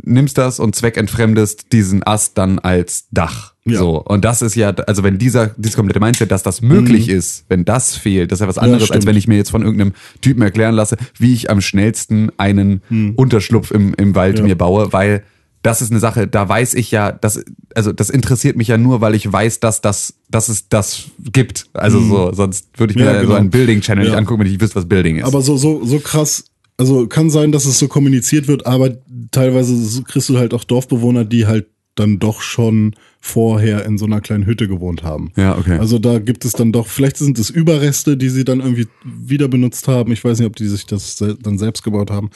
nimmst 0.04 0.38
das 0.38 0.60
und 0.60 0.76
zweckentfremdest 0.76 1.72
diesen 1.72 2.04
Ast 2.04 2.38
dann 2.38 2.60
als 2.60 3.08
Dach. 3.12 3.55
Ja. 3.68 3.80
So. 3.80 4.02
Und 4.04 4.24
das 4.24 4.42
ist 4.44 4.56
ja, 4.56 4.70
also 4.70 5.02
wenn 5.04 5.18
dieser, 5.18 5.48
dieses 5.58 5.76
komplette 5.76 6.00
Mindset, 6.00 6.32
dass 6.32 6.44
das 6.44 6.62
möglich 6.62 7.10
ist, 7.10 7.46
wenn 7.50 7.66
das 7.66 7.96
fehlt, 7.96 8.32
das 8.32 8.38
ist 8.38 8.42
ja 8.42 8.48
was 8.48 8.58
anderes, 8.60 8.84
als 8.84 8.90
stimmt. 8.90 9.06
wenn 9.08 9.18
ich 9.18 9.28
mir 9.28 9.38
jetzt 9.38 9.50
von 9.50 9.64
irgendeinem 9.64 9.94
Typen 10.22 10.44
erklären 10.44 10.76
lasse, 10.76 10.98
wie 11.18 11.34
ich 11.34 11.50
am 11.50 11.62
schnellsten 11.62 12.32
einen 12.38 12.82
Unterschlupf 13.16 13.72
im, 13.72 13.94
im 13.96 14.14
Wald. 14.14 14.38
Ja. 14.38 14.46
mir 14.46 14.56
baue, 14.56 14.94
weil 14.94 15.24
das 15.64 15.82
ist 15.82 15.90
eine 15.90 16.00
Sache, 16.00 16.28
da 16.28 16.48
weiß 16.48 16.76
ich 16.76 16.92
ja, 16.92 17.12
das, 17.12 17.44
also 17.74 17.92
das 17.92 18.12
interessiert 18.12 18.56
mich 18.56 18.68
ja 18.68 18.78
nur, 18.78 19.02
weil 19.02 19.16
ich 19.16 19.32
weiß, 19.32 19.60
dass 19.62 19.82
das, 19.82 20.14
dass 20.30 20.48
es 20.48 20.70
das 20.70 21.06
gibt. 21.34 21.66
Also 21.74 22.00
so, 22.02 22.34
sonst 22.34 22.68
würde 22.78 22.92
ich 22.92 22.98
mir. 22.98 23.06
Ja, 23.06 23.16
so 23.16 23.22
genau. 23.22 23.34
einen 23.36 23.50
Building-Channel 23.50 24.04
nicht 24.04 24.14
Ja. 24.14 24.20
angucken, 24.20 24.42
wenn 24.42 24.52
ich 24.54 24.62
wüsste, 24.62 24.76
was 24.76 24.88
Building 24.88 25.18
ist. 25.18 25.26
Aber 25.26 25.42
so, 25.42 25.58
so, 25.58 25.84
so 25.84 25.98
krass, 25.98 26.46
also 26.78 27.08
kann 27.08 27.32
sein, 27.32 27.52
dass 27.52 27.66
es 27.66 27.80
so 27.80 27.88
kommuniziert 27.88 28.48
wird, 28.48 28.68
aber 28.68 28.92
teilweise 29.32 29.76
so 29.76 30.04
kriegst 30.04 30.30
du 30.30 30.38
halt 30.38 30.54
auch 30.54 30.66
Dorfbewohner, 30.66 31.26
die 31.26 31.48
halt 31.48 31.66
dann 31.96 32.20
doch 32.20 32.42
schon 32.42 32.96
vorher 33.20 33.86
in 33.86 33.98
so 33.98 34.06
einer 34.06 34.22
kleinen 34.22 34.46
Hütte 34.46 34.68
gewohnt 34.68 35.04
haben. 35.04 35.32
Ja, 35.36 35.58
okay. 35.58 35.80
Also 35.80 35.98
da 35.98 36.20
gibt 36.20 36.46
es 36.46 36.52
dann 36.52 36.72
doch, 36.72 36.88
vielleicht 36.88 37.18
sind 37.18 37.40
es 37.40 37.50
Überreste, 37.50 38.18
die 38.18 38.30
sie 38.30 38.44
dann 38.44 38.60
irgendwie 38.60 38.88
wieder 39.04 39.48
benutzt 39.48 39.88
haben. 39.88 40.12
Ich 40.12 40.24
weiß 40.24 40.40
nicht, 40.40 40.48
ob 40.48 40.56
die 40.56 40.68
sich 40.68 40.86
das 40.86 41.16
dann 41.18 41.58
selbst 41.58 41.84
gebaut 41.84 42.12
haben. 42.12 42.30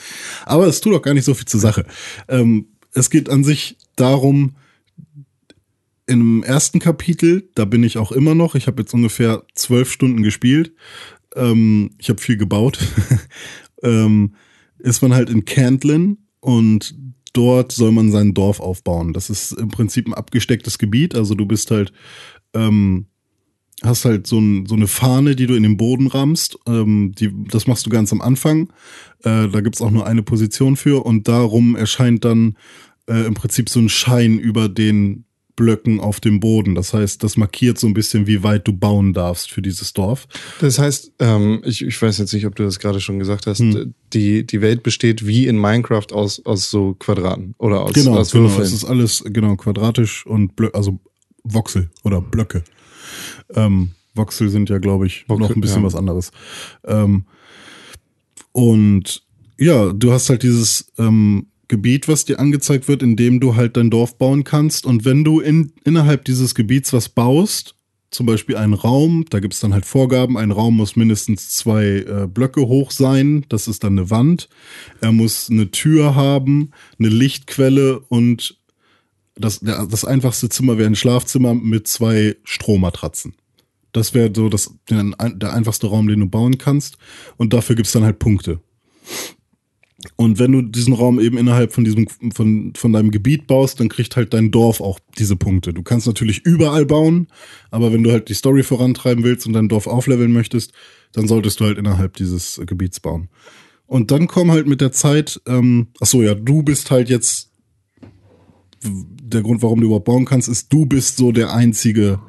Aber 0.46 0.66
es 0.66 0.80
tut 0.80 0.94
auch 0.94 1.02
gar 1.02 1.14
nicht 1.14 1.24
so 1.24 1.34
viel 1.34 1.46
zur 1.46 1.60
Sache. 1.60 1.84
Ähm, 2.28 2.66
es 2.92 3.10
geht 3.10 3.28
an 3.28 3.44
sich 3.44 3.76
darum, 3.94 4.56
im 6.06 6.42
ersten 6.42 6.80
Kapitel, 6.80 7.48
da 7.54 7.64
bin 7.64 7.84
ich 7.84 7.96
auch 7.96 8.10
immer 8.10 8.34
noch, 8.34 8.56
ich 8.56 8.66
habe 8.66 8.82
jetzt 8.82 8.92
ungefähr 8.92 9.44
zwölf 9.54 9.92
Stunden 9.92 10.24
gespielt, 10.24 10.72
ähm, 11.36 11.92
ich 11.98 12.08
habe 12.08 12.20
viel 12.20 12.36
gebaut, 12.36 12.80
ähm, 13.84 14.34
ist 14.78 15.02
man 15.02 15.14
halt 15.14 15.30
in 15.30 15.44
Cantlin 15.44 16.18
und 16.40 16.96
dort 17.32 17.72
soll 17.72 17.92
man 17.92 18.10
sein 18.10 18.34
Dorf 18.34 18.60
aufbauen. 18.60 19.12
Das 19.12 19.30
ist 19.30 19.52
im 19.52 19.68
Prinzip 19.68 20.06
ein 20.06 20.14
abgestecktes 20.14 20.78
Gebiet, 20.78 21.14
also 21.14 21.34
du 21.34 21.46
bist 21.46 21.70
halt, 21.70 21.92
ähm, 22.54 23.06
hast 23.82 24.04
halt 24.04 24.26
so, 24.26 24.38
ein, 24.38 24.66
so 24.66 24.74
eine 24.74 24.86
Fahne, 24.86 25.36
die 25.36 25.46
du 25.46 25.54
in 25.54 25.62
den 25.62 25.76
Boden 25.76 26.06
rammst. 26.06 26.58
Ähm, 26.66 27.12
die, 27.18 27.32
das 27.48 27.66
machst 27.66 27.86
du 27.86 27.90
ganz 27.90 28.12
am 28.12 28.20
Anfang. 28.20 28.72
Äh, 29.22 29.48
da 29.48 29.60
gibt's 29.60 29.80
auch 29.80 29.90
nur 29.90 30.06
eine 30.06 30.22
Position 30.22 30.76
für 30.76 31.04
und 31.04 31.28
darum 31.28 31.76
erscheint 31.76 32.24
dann 32.24 32.56
äh, 33.06 33.26
im 33.26 33.34
Prinzip 33.34 33.68
so 33.68 33.80
ein 33.80 33.88
Schein 33.88 34.38
über 34.38 34.68
den 34.68 35.24
Blöcken 35.60 36.00
auf 36.00 36.20
dem 36.20 36.40
Boden. 36.40 36.74
Das 36.74 36.94
heißt, 36.94 37.22
das 37.22 37.36
markiert 37.36 37.78
so 37.78 37.86
ein 37.86 37.92
bisschen, 37.92 38.26
wie 38.26 38.42
weit 38.42 38.66
du 38.66 38.72
bauen 38.72 39.12
darfst 39.12 39.50
für 39.50 39.60
dieses 39.60 39.92
Dorf. 39.92 40.26
Das 40.58 40.78
heißt, 40.78 41.12
ähm, 41.18 41.60
ich, 41.66 41.84
ich 41.84 42.00
weiß 42.00 42.16
jetzt 42.16 42.32
nicht, 42.32 42.46
ob 42.46 42.56
du 42.56 42.62
das 42.62 42.78
gerade 42.78 42.98
schon 42.98 43.18
gesagt 43.18 43.46
hast, 43.46 43.58
Hm. 43.58 43.92
die, 44.14 44.46
die 44.46 44.62
Welt 44.62 44.82
besteht 44.82 45.26
wie 45.26 45.46
in 45.46 45.60
Minecraft 45.60 46.06
aus, 46.12 46.44
aus 46.46 46.70
so 46.70 46.94
Quadraten 46.98 47.54
oder 47.58 47.82
aus, 47.82 47.92
Genau, 47.92 48.16
aus 48.16 48.30
genau. 48.30 48.44
Würfeln. 48.44 48.62
Es 48.62 48.72
ist 48.72 48.86
alles 48.86 49.22
genau 49.26 49.56
quadratisch 49.56 50.24
und 50.24 50.56
Blö 50.56 50.70
also 50.72 50.98
Voxel 51.44 51.90
oder 52.04 52.22
Blöcke. 52.22 52.64
Ähm, 53.54 53.90
Voxel 54.14 54.48
sind 54.48 54.70
ja, 54.70 54.78
glaube 54.78 55.06
ich, 55.06 55.28
Voxel, 55.28 55.46
noch 55.46 55.54
ein 55.54 55.60
bisschen 55.60 55.82
ja. 55.82 55.86
was 55.86 55.94
anderes. 55.94 56.32
Ähm, 56.86 57.24
und 58.52 59.22
ja, 59.58 59.92
du 59.92 60.10
hast 60.10 60.30
halt 60.30 60.42
dieses 60.42 60.90
ähm, 60.96 61.48
Gebiet, 61.70 62.08
was 62.08 62.26
dir 62.26 62.38
angezeigt 62.38 62.88
wird, 62.88 63.02
in 63.02 63.16
dem 63.16 63.40
du 63.40 63.54
halt 63.54 63.76
dein 63.76 63.90
Dorf 63.90 64.18
bauen 64.18 64.44
kannst. 64.44 64.84
Und 64.84 65.04
wenn 65.04 65.24
du 65.24 65.40
in, 65.40 65.72
innerhalb 65.84 66.24
dieses 66.24 66.54
Gebiets 66.54 66.92
was 66.92 67.08
baust, 67.08 67.76
zum 68.10 68.26
Beispiel 68.26 68.56
einen 68.56 68.74
Raum, 68.74 69.24
da 69.30 69.38
gibt's 69.38 69.60
dann 69.60 69.72
halt 69.72 69.86
Vorgaben, 69.86 70.36
ein 70.36 70.50
Raum 70.50 70.76
muss 70.76 70.96
mindestens 70.96 71.50
zwei 71.50 71.84
äh, 71.98 72.26
Blöcke 72.26 72.66
hoch 72.66 72.90
sein, 72.90 73.46
das 73.48 73.68
ist 73.68 73.84
dann 73.84 73.96
eine 73.96 74.10
Wand. 74.10 74.48
Er 75.00 75.12
muss 75.12 75.48
eine 75.48 75.70
Tür 75.70 76.16
haben, 76.16 76.72
eine 76.98 77.08
Lichtquelle 77.08 78.00
und 78.00 78.58
das, 79.36 79.60
der, 79.60 79.86
das 79.86 80.04
einfachste 80.04 80.48
Zimmer 80.48 80.76
wäre 80.76 80.90
ein 80.90 80.96
Schlafzimmer 80.96 81.54
mit 81.54 81.86
zwei 81.86 82.36
Strohmatratzen. 82.42 83.34
Das 83.92 84.12
wäre 84.12 84.32
so 84.34 84.48
das, 84.48 84.74
der, 84.90 85.04
der 85.30 85.52
einfachste 85.52 85.86
Raum, 85.86 86.08
den 86.08 86.20
du 86.20 86.26
bauen 86.26 86.58
kannst. 86.58 86.98
Und 87.36 87.52
dafür 87.52 87.76
gibt's 87.76 87.92
dann 87.92 88.04
halt 88.04 88.18
Punkte. 88.18 88.60
Und 90.16 90.38
wenn 90.38 90.52
du 90.52 90.62
diesen 90.62 90.94
Raum 90.94 91.20
eben 91.20 91.36
innerhalb 91.36 91.72
von 91.72 91.84
diesem, 91.84 92.06
von, 92.32 92.72
von 92.74 92.92
deinem 92.92 93.10
Gebiet 93.10 93.46
baust, 93.46 93.80
dann 93.80 93.88
kriegt 93.88 94.16
halt 94.16 94.32
dein 94.32 94.50
Dorf 94.50 94.80
auch 94.80 94.98
diese 95.18 95.36
Punkte. 95.36 95.72
Du 95.72 95.82
kannst 95.82 96.06
natürlich 96.06 96.40
überall 96.44 96.86
bauen, 96.86 97.28
aber 97.70 97.92
wenn 97.92 98.02
du 98.02 98.10
halt 98.10 98.28
die 98.28 98.34
Story 98.34 98.62
vorantreiben 98.62 99.24
willst 99.24 99.46
und 99.46 99.52
dein 99.52 99.68
Dorf 99.68 99.86
aufleveln 99.86 100.32
möchtest, 100.32 100.72
dann 101.12 101.28
solltest 101.28 101.60
du 101.60 101.64
halt 101.64 101.78
innerhalb 101.78 102.16
dieses 102.16 102.60
Gebiets 102.64 103.00
bauen. 103.00 103.28
Und 103.86 104.10
dann 104.10 104.26
kommen 104.26 104.52
halt 104.52 104.66
mit 104.66 104.80
der 104.80 104.92
Zeit, 104.92 105.40
ähm, 105.46 105.88
ach 106.00 106.06
so, 106.06 106.22
ja, 106.22 106.34
du 106.34 106.62
bist 106.62 106.90
halt 106.90 107.08
jetzt, 107.10 107.50
der 108.82 109.42
Grund, 109.42 109.62
warum 109.62 109.80
du 109.80 109.86
überhaupt 109.86 110.04
bauen 110.04 110.24
kannst, 110.24 110.48
ist, 110.48 110.72
du 110.72 110.86
bist 110.86 111.16
so 111.16 111.32
der 111.32 111.52
einzige 111.52 112.20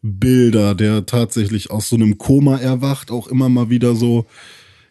Bilder, 0.00 0.74
der 0.74 1.06
tatsächlich 1.06 1.70
aus 1.70 1.88
so 1.88 1.96
einem 1.96 2.18
Koma 2.18 2.56
erwacht, 2.56 3.10
auch 3.10 3.26
immer 3.26 3.48
mal 3.48 3.68
wieder 3.68 3.94
so 3.94 4.26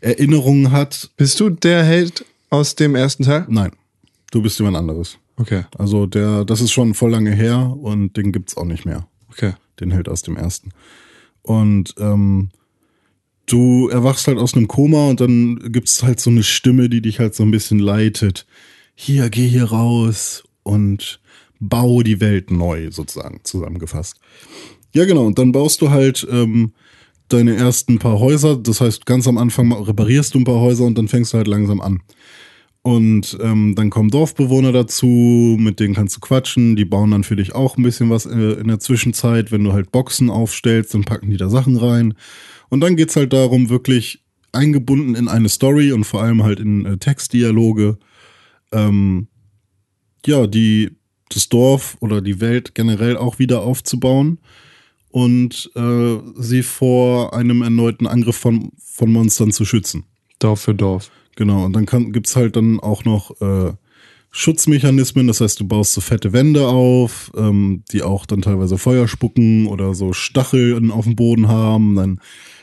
Erinnerungen 0.01 0.71
hat. 0.71 1.11
Bist 1.17 1.39
du 1.39 1.49
der 1.49 1.83
Held 1.83 2.25
aus 2.49 2.75
dem 2.75 2.95
ersten 2.95 3.23
Teil? 3.23 3.45
Nein, 3.49 3.71
du 4.31 4.41
bist 4.41 4.59
jemand 4.59 4.77
anderes. 4.77 5.17
Okay, 5.37 5.63
Also 5.77 6.05
der, 6.05 6.45
das 6.45 6.61
ist 6.61 6.71
schon 6.71 6.93
voll 6.93 7.11
lange 7.11 7.31
her 7.31 7.75
und 7.81 8.15
den 8.17 8.31
gibt's 8.31 8.57
auch 8.57 8.65
nicht 8.65 8.85
mehr. 8.85 9.07
okay. 9.29 9.53
Den 9.79 9.89
Held 9.89 10.07
aus 10.09 10.21
dem 10.21 10.37
ersten. 10.37 10.69
Und 11.41 11.95
ähm, 11.97 12.49
du 13.47 13.89
erwachst 13.89 14.27
halt 14.27 14.37
aus 14.37 14.53
einem 14.53 14.67
Koma 14.67 15.09
und 15.09 15.19
dann 15.21 15.71
gibt's 15.71 16.03
halt 16.03 16.19
so 16.19 16.29
eine 16.29 16.43
Stimme, 16.43 16.87
die 16.87 17.01
dich 17.01 17.17
halt 17.19 17.33
so 17.33 17.41
ein 17.41 17.49
bisschen 17.49 17.79
leitet. 17.79 18.45
Hier, 18.93 19.31
geh 19.31 19.47
hier 19.47 19.63
raus 19.65 20.43
und 20.61 21.19
bau 21.59 22.03
die 22.03 22.19
Welt 22.19 22.51
neu, 22.51 22.91
sozusagen, 22.91 23.39
zusammengefasst. 23.43 24.17
Ja, 24.93 25.05
genau. 25.05 25.25
Und 25.25 25.39
dann 25.39 25.51
baust 25.51 25.81
du 25.81 25.89
halt 25.89 26.27
ähm, 26.29 26.73
deine 27.33 27.55
ersten 27.55 27.99
paar 27.99 28.19
Häuser. 28.19 28.57
Das 28.57 28.81
heißt, 28.81 29.05
ganz 29.05 29.27
am 29.27 29.37
Anfang 29.37 29.71
reparierst 29.71 30.33
du 30.33 30.39
ein 30.39 30.43
paar 30.43 30.59
Häuser 30.59 30.85
und 30.85 30.97
dann 30.97 31.07
fängst 31.07 31.33
du 31.33 31.37
halt 31.37 31.47
langsam 31.47 31.81
an. 31.81 32.01
Und 32.83 33.37
ähm, 33.41 33.75
dann 33.75 33.91
kommen 33.91 34.09
Dorfbewohner 34.09 34.71
dazu, 34.71 35.55
mit 35.59 35.79
denen 35.79 35.93
kannst 35.93 36.15
du 36.15 36.19
quatschen. 36.19 36.75
Die 36.75 36.85
bauen 36.85 37.11
dann 37.11 37.23
für 37.23 37.35
dich 37.35 37.53
auch 37.53 37.77
ein 37.77 37.83
bisschen 37.83 38.09
was 38.09 38.25
äh, 38.25 38.53
in 38.59 38.67
der 38.67 38.79
Zwischenzeit. 38.79 39.51
Wenn 39.51 39.63
du 39.63 39.73
halt 39.73 39.91
Boxen 39.91 40.31
aufstellst, 40.31 40.93
dann 40.93 41.03
packen 41.03 41.29
die 41.29 41.37
da 41.37 41.49
Sachen 41.49 41.77
rein. 41.77 42.15
Und 42.69 42.81
dann 42.81 42.95
geht's 42.95 43.15
halt 43.15 43.33
darum, 43.33 43.69
wirklich 43.69 44.23
eingebunden 44.51 45.15
in 45.15 45.27
eine 45.27 45.49
Story 45.49 45.91
und 45.91 46.05
vor 46.05 46.23
allem 46.23 46.43
halt 46.43 46.59
in 46.59 46.85
äh, 46.85 46.97
Textdialoge, 46.97 47.99
ähm, 48.71 49.27
ja, 50.25 50.47
die 50.47 50.91
das 51.29 51.49
Dorf 51.49 51.97
oder 52.01 52.21
die 52.21 52.41
Welt 52.41 52.75
generell 52.75 53.15
auch 53.15 53.39
wieder 53.39 53.61
aufzubauen 53.61 54.39
und 55.11 55.71
äh, 55.75 56.17
sie 56.37 56.63
vor 56.63 57.33
einem 57.33 57.61
erneuten 57.61 58.07
Angriff 58.07 58.37
von, 58.37 58.71
von 58.83 59.11
Monstern 59.11 59.51
zu 59.51 59.65
schützen. 59.65 60.05
Dorf 60.39 60.61
für 60.61 60.75
Dorf. 60.75 61.11
Genau, 61.35 61.65
und 61.65 61.73
dann 61.73 61.85
kann, 61.85 62.11
gibt's 62.11 62.35
halt 62.35 62.55
dann 62.55 62.79
auch 62.79 63.05
noch 63.05 63.39
äh, 63.41 63.73
Schutzmechanismen, 64.31 65.27
das 65.27 65.41
heißt, 65.41 65.59
du 65.59 65.67
baust 65.67 65.93
so 65.93 66.01
fette 66.01 66.31
Wände 66.31 66.67
auf, 66.67 67.31
ähm, 67.35 67.83
die 67.91 68.01
auch 68.01 68.25
dann 68.25 68.41
teilweise 68.41 68.77
Feuer 68.77 69.07
spucken 69.07 69.67
oder 69.67 69.93
so 69.93 70.13
Stacheln 70.13 70.89
auf 70.89 71.03
dem 71.03 71.17
Boden 71.17 71.49
haben, 71.49 71.95
dann 71.95 72.19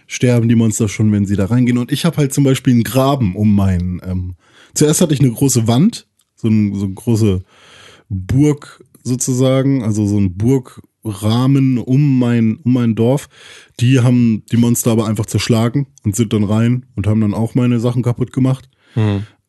sterben 0.07 0.49
die 0.49 0.55
Monster 0.55 0.89
schon, 0.89 1.13
wenn 1.13 1.27
sie 1.27 1.37
da 1.37 1.45
reingehen. 1.45 1.77
Und 1.77 1.93
ich 1.93 2.07
habe 2.07 2.17
halt 2.17 2.33
zum 2.33 2.45
Beispiel 2.45 2.73
einen 2.73 2.85
Graben 2.85 3.37
um 3.37 3.55
meinen. 3.55 4.01
Ähm, 4.03 4.35
zuerst 4.75 5.03
hatte 5.03 5.13
ich 5.13 5.21
eine 5.21 5.31
große 5.31 5.69
Wand, 5.69 6.07
so, 6.37 6.49
ein, 6.49 6.75
so 6.75 6.87
eine 6.87 6.95
große 6.95 7.43
Burg 8.09 8.83
sozusagen, 9.03 9.83
also 9.83 10.07
so 10.07 10.19
ein 10.19 10.37
Burgrahmen 11.13 11.79
um 11.79 12.19
mein, 12.19 12.57
um 12.65 12.73
mein 12.75 12.95
Dorf. 12.95 13.29
Die 13.81 14.01
haben 14.01 14.43
die 14.53 14.57
Monster 14.59 14.91
aber 14.93 15.07
einfach 15.07 15.27
zerschlagen 15.27 15.87
und 16.05 16.15
sind 16.15 16.33
dann 16.35 16.45
rein 16.45 16.85
und 16.97 17.07
haben 17.07 17.21
dann 17.23 17.33
auch 17.35 17.55
meine 17.55 17.81
Sachen 17.81 18.03
kaputt 18.03 18.33
gemacht. 18.33 18.69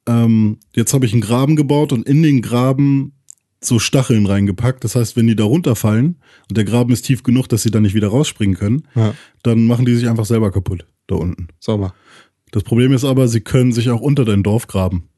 Ähm, 0.08 0.58
jetzt 0.76 0.94
habe 0.94 1.06
ich 1.06 1.12
einen 1.14 1.22
Graben 1.22 1.56
gebaut 1.58 1.92
und 1.92 2.08
in 2.08 2.24
den 2.24 2.42
Graben 2.42 3.14
so 3.62 3.78
Stacheln 3.78 4.26
reingepackt. 4.26 4.84
Das 4.86 4.96
heißt, 4.96 5.18
wenn 5.18 5.28
die 5.28 5.36
da 5.36 5.44
runterfallen 5.44 6.16
und 6.48 6.58
der 6.58 6.64
Graben 6.64 6.94
ist 6.94 7.02
tief 7.04 7.24
genug, 7.24 7.50
dass 7.50 7.64
sie 7.64 7.72
da 7.72 7.82
nicht 7.82 7.94
wieder 7.94 8.08
rausspringen 8.08 8.56
können, 8.56 8.84
Ja. 8.96 9.14
dann 9.44 9.68
machen 9.68 9.86
die 9.86 9.96
sich 9.96 10.08
einfach 10.08 10.26
selber 10.26 10.52
kaputt 10.52 10.86
da 11.08 11.16
unten. 11.16 11.48
Sauber. 11.60 11.94
Das 12.52 12.64
Problem 12.64 12.94
ist 12.94 13.04
aber, 13.04 13.28
sie 13.28 13.42
können 13.42 13.72
sich 13.72 13.90
auch 13.90 14.02
unter 14.02 14.26
dein 14.26 14.44
Dorf 14.44 14.68
graben. 14.68 15.10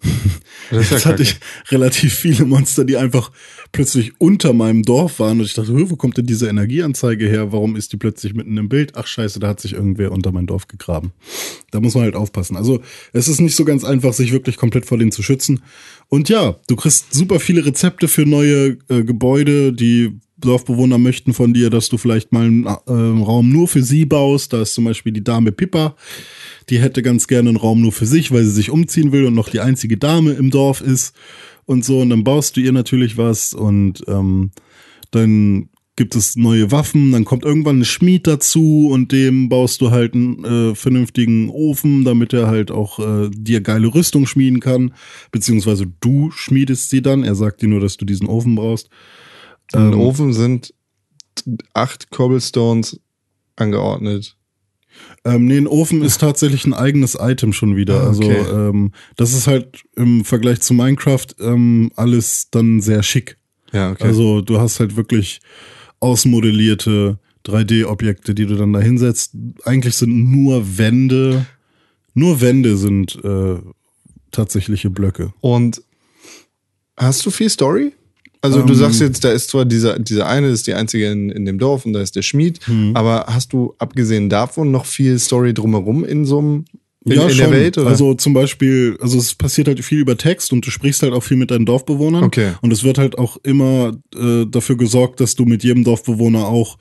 Das 0.70 0.90
ja 0.90 0.96
Jetzt 0.96 1.06
hatte 1.06 1.24
ich 1.24 1.40
relativ 1.70 2.14
viele 2.14 2.46
Monster, 2.46 2.86
die 2.86 2.98
einfach 2.98 3.32
plötzlich 3.72 4.14
unter 4.20 4.54
meinem 4.54 4.84
Dorf 4.84 5.20
waren 5.20 5.40
und 5.40 5.46
ich 5.46 5.54
dachte, 5.54 5.74
"Hö, 5.74 5.90
wo 5.90 5.96
kommt 5.96 6.18
denn 6.18 6.26
diese 6.26 6.48
Energieanzeige 6.48 7.28
her? 7.28 7.52
Warum 7.52 7.76
ist 7.76 7.94
die 7.94 7.98
plötzlich 7.98 8.34
mitten 8.34 8.58
im 8.58 8.70
Bild? 8.70 8.96
Ach 8.96 9.08
scheiße, 9.08 9.40
da 9.40 9.48
hat 9.48 9.60
sich 9.60 9.74
irgendwer 9.74 10.12
unter 10.12 10.32
mein 10.32 10.48
Dorf 10.48 10.68
gegraben. 10.68 11.12
Da 11.72 11.80
muss 11.80 11.96
man 11.96 12.04
halt 12.04 12.16
aufpassen. 12.16 12.58
Also 12.58 12.82
es 13.14 13.28
ist 13.28 13.40
nicht 13.40 13.56
so 13.56 13.66
ganz 13.66 13.84
einfach, 13.84 14.14
sich 14.14 14.32
wirklich 14.32 14.58
komplett 14.58 14.86
vor 14.86 14.98
denen 14.98 15.12
zu 15.12 15.24
schützen. 15.24 15.62
Und 16.10 16.30
ja, 16.30 16.58
du 16.68 16.76
kriegst 16.76 17.14
super 17.14 17.40
viele 17.40 17.66
Rezepte 17.66 18.08
für 18.08 18.26
neue 18.26 18.78
äh, 18.90 19.04
Gebäude, 19.04 19.74
die 19.74 20.20
Dorfbewohner 20.42 20.98
möchten 20.98 21.34
von 21.34 21.54
dir, 21.54 21.70
dass 21.70 21.90
du 21.90 21.98
vielleicht 21.98 22.32
mal 22.32 22.46
einen 22.46 22.66
äh, 22.66 22.70
Raum 22.88 23.52
nur 23.52 23.68
für 23.68 23.84
sie 23.84 24.06
baust. 24.06 24.54
Da 24.54 24.62
ist 24.62 24.74
zum 24.74 24.86
Beispiel 24.86 25.12
die 25.12 25.24
Dame 25.24 25.52
Pippa. 25.52 25.96
Die 26.70 26.80
hätte 26.80 27.02
ganz 27.02 27.28
gerne 27.28 27.50
einen 27.50 27.58
Raum 27.58 27.82
nur 27.82 27.92
für 27.92 28.06
sich, 28.06 28.32
weil 28.32 28.44
sie 28.44 28.52
sich 28.52 28.70
umziehen 28.70 29.12
will 29.12 29.26
und 29.26 29.34
noch 29.34 29.50
die 29.50 29.60
einzige 29.60 29.98
Dame 29.98 30.34
im 30.34 30.52
Dorf 30.52 30.82
ist 30.82 31.16
und 31.66 31.86
so. 31.86 32.00
Und 32.00 32.10
dann 32.10 32.24
baust 32.24 32.58
du 32.58 32.62
ihr 32.62 32.72
natürlich 32.72 33.18
was 33.18 33.54
und 33.54 34.04
ähm, 34.08 34.52
dann 35.12 35.70
gibt 36.02 36.16
es 36.16 36.36
neue 36.36 36.72
Waffen, 36.72 37.12
dann 37.12 37.26
kommt 37.26 37.44
irgendwann 37.44 37.80
ein 37.80 37.86
Schmied 37.86 38.26
dazu 38.26 38.90
und 38.92 39.12
dem 39.12 39.50
baust 39.50 39.82
du 39.82 39.92
halt 39.92 40.16
einen 40.16 40.44
äh, 40.44 40.76
vernünftigen 40.76 41.50
Ofen, 41.50 42.06
damit 42.06 42.34
er 42.34 42.48
halt 42.48 42.72
auch 42.72 43.00
äh, 43.00 43.30
dir 43.32 43.62
geile 43.62 43.94
Rüstung 43.94 44.26
schmieden 44.26 44.62
kann. 44.62 44.94
Beziehungsweise 45.32 45.86
du 46.00 46.32
schmiedest 46.32 46.90
sie 46.90 47.02
dann. 47.02 47.24
Er 47.24 47.36
sagt 47.36 47.62
dir 47.62 47.68
nur, 47.68 47.82
dass 47.82 47.98
du 47.98 48.06
diesen 48.06 48.28
Ofen 48.28 48.56
brauchst. 48.56 48.90
Im 49.74 50.00
Ofen 50.00 50.34
sind 50.34 50.74
acht 51.74 52.12
Cobblestones 52.12 53.00
angeordnet. 53.56 54.36
Ähm, 55.24 55.46
nee, 55.46 55.58
ein 55.58 55.68
Ofen 55.68 56.02
ist 56.04 56.20
tatsächlich 56.22 56.66
ein 56.66 56.74
eigenes 56.74 57.16
Item 57.20 57.54
schon 57.54 57.76
wieder. 57.76 58.02
Ah, 58.02 58.08
Also 58.08 58.24
okay. 58.24 58.42
ähm, 58.52 58.92
das 59.16 59.34
ist 59.34 59.48
halt 59.48 59.84
im 59.96 60.26
Vergleich 60.26 60.62
zu 60.62 60.74
Minecraft 60.74 61.28
ähm, 61.40 61.92
alles 61.96 62.50
dann 62.52 62.82
sehr 62.82 63.04
schick. 63.04 63.38
Ja, 63.72 63.92
okay. 63.92 64.04
Also 64.04 64.42
du 64.42 64.60
hast 64.60 64.80
halt 64.80 64.98
wirklich 64.98 65.40
ausmodellierte 66.00 67.20
3D-Objekte, 67.46 68.36
die 68.36 68.46
du 68.46 68.56
dann 68.56 68.74
da 68.74 68.80
hinsetzt. 68.80 69.34
Eigentlich 69.64 69.96
sind 69.96 70.32
nur 70.32 70.78
Wände, 70.78 71.46
nur 72.14 72.42
Wände 72.42 72.78
sind 72.78 73.18
äh, 73.24 73.60
tatsächliche 74.32 74.90
Blöcke. 74.90 75.34
Und 75.42 75.82
hast 76.98 77.26
du 77.26 77.32
viel 77.32 77.50
Story? 77.50 77.94
Also 78.42 78.62
du 78.64 78.74
Ähm, 78.74 78.80
sagst 78.80 79.02
jetzt, 79.02 79.24
da 79.24 79.32
ist 79.32 79.50
zwar 79.52 79.66
dieser, 79.66 80.00
dieser 80.00 80.28
eine, 80.28 80.48
ist 80.48 80.66
die 80.68 80.74
einzige 80.74 81.12
in, 81.12 81.30
in 81.30 81.46
dem 81.46 81.60
Dorf 81.60 81.86
und 81.86 81.94
da 81.94 82.02
ist 82.02 82.16
der 82.16 82.24
Schmied, 82.24 82.60
Hm. 82.66 82.96
aber 82.96 83.26
hast 83.28 83.54
du 83.54 83.76
abgesehen 83.78 84.30
davon 84.30 84.72
noch 84.72 84.86
viel 84.86 85.20
Story 85.20 85.54
drumherum 85.54 86.04
in 86.04 86.26
so 86.26 86.40
einem 86.40 86.66
in, 87.04 87.14
in 87.14 87.38
der 87.38 87.52
Welt? 87.52 87.78
Oder? 87.80 87.88
Also 87.88 88.14
zum 88.14 88.34
Beispiel, 88.34 88.96
also 89.02 89.18
es 89.18 89.34
passiert 89.34 89.68
halt 89.68 89.84
viel 89.84 89.98
über 90.00 90.18
Text 90.18 90.54
und 90.54 90.66
du 90.66 90.70
sprichst 90.70 91.02
halt 91.02 91.14
auch 91.14 91.24
viel 91.24 91.38
mit 91.38 91.50
deinen 91.50 91.66
Dorfbewohnern. 91.66 92.24
Okay. 92.24 92.52
Und 92.62 92.72
es 92.72 92.84
wird 92.84 93.00
halt 93.00 93.18
auch 93.18 93.38
immer 93.42 93.98
äh, 94.16 94.46
dafür 94.46 94.78
gesorgt, 94.78 95.20
dass 95.20 95.34
du 95.36 95.46
mit 95.46 95.64
jedem 95.64 95.84
Dorfbewohner 95.84 96.46
auch 96.48 96.78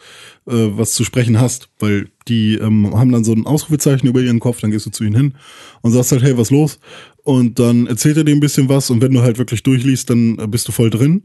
äh, 0.46 0.52
was 0.52 0.92
zu 0.92 1.04
sprechen 1.04 1.40
hast, 1.40 1.70
weil 1.78 2.08
die 2.28 2.56
ähm, 2.56 2.94
haben 2.94 3.12
dann 3.12 3.24
so 3.24 3.32
ein 3.32 3.46
Ausrufezeichen 3.46 4.06
über 4.08 4.20
ihren 4.20 4.40
Kopf, 4.40 4.60
dann 4.60 4.70
gehst 4.70 4.84
du 4.84 4.90
zu 4.90 5.04
ihnen 5.04 5.16
hin 5.16 5.34
und 5.80 5.92
sagst 5.92 6.12
halt, 6.12 6.22
hey, 6.22 6.36
was 6.36 6.50
los? 6.50 6.78
Und 7.22 7.58
dann 7.58 7.86
erzählt 7.86 8.18
er 8.18 8.24
dir 8.24 8.34
ein 8.34 8.40
bisschen 8.40 8.68
was 8.68 8.90
und 8.90 9.00
wenn 9.00 9.12
du 9.12 9.22
halt 9.22 9.38
wirklich 9.38 9.62
durchliest, 9.62 10.10
dann 10.10 10.38
äh, 10.38 10.46
bist 10.46 10.68
du 10.68 10.72
voll 10.72 10.90
drin. 10.90 11.22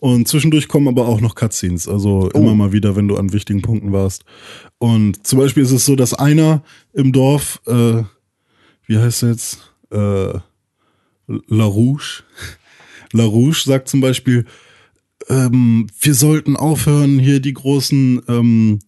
Und 0.00 0.28
zwischendurch 0.28 0.68
kommen 0.68 0.88
aber 0.88 1.08
auch 1.08 1.20
noch 1.20 1.34
Cutscenes, 1.34 1.88
also 1.88 2.30
immer 2.30 2.54
mal 2.54 2.72
wieder, 2.72 2.94
wenn 2.94 3.08
du 3.08 3.16
an 3.16 3.32
wichtigen 3.32 3.62
Punkten 3.62 3.92
warst. 3.92 4.24
Und 4.78 5.26
zum 5.26 5.40
Beispiel 5.40 5.62
ist 5.62 5.72
es 5.72 5.84
so, 5.84 5.96
dass 5.96 6.14
einer 6.14 6.62
im 6.92 7.12
Dorf, 7.12 7.60
äh, 7.66 8.02
wie 8.86 8.98
heißt 8.98 9.24
er 9.24 9.30
jetzt? 9.30 9.72
Äh, 9.90 10.38
La 11.26 11.64
Rouge. 11.64 12.22
La 13.12 13.24
Rouge 13.26 13.62
sagt 13.64 13.88
zum 13.88 14.00
Beispiel, 14.00 14.46
ähm, 15.28 15.88
wir 16.00 16.14
sollten 16.14 16.56
aufhören, 16.56 17.18
hier 17.18 17.40
die 17.40 17.54
großen 17.54 18.22
ähm, 18.28 18.78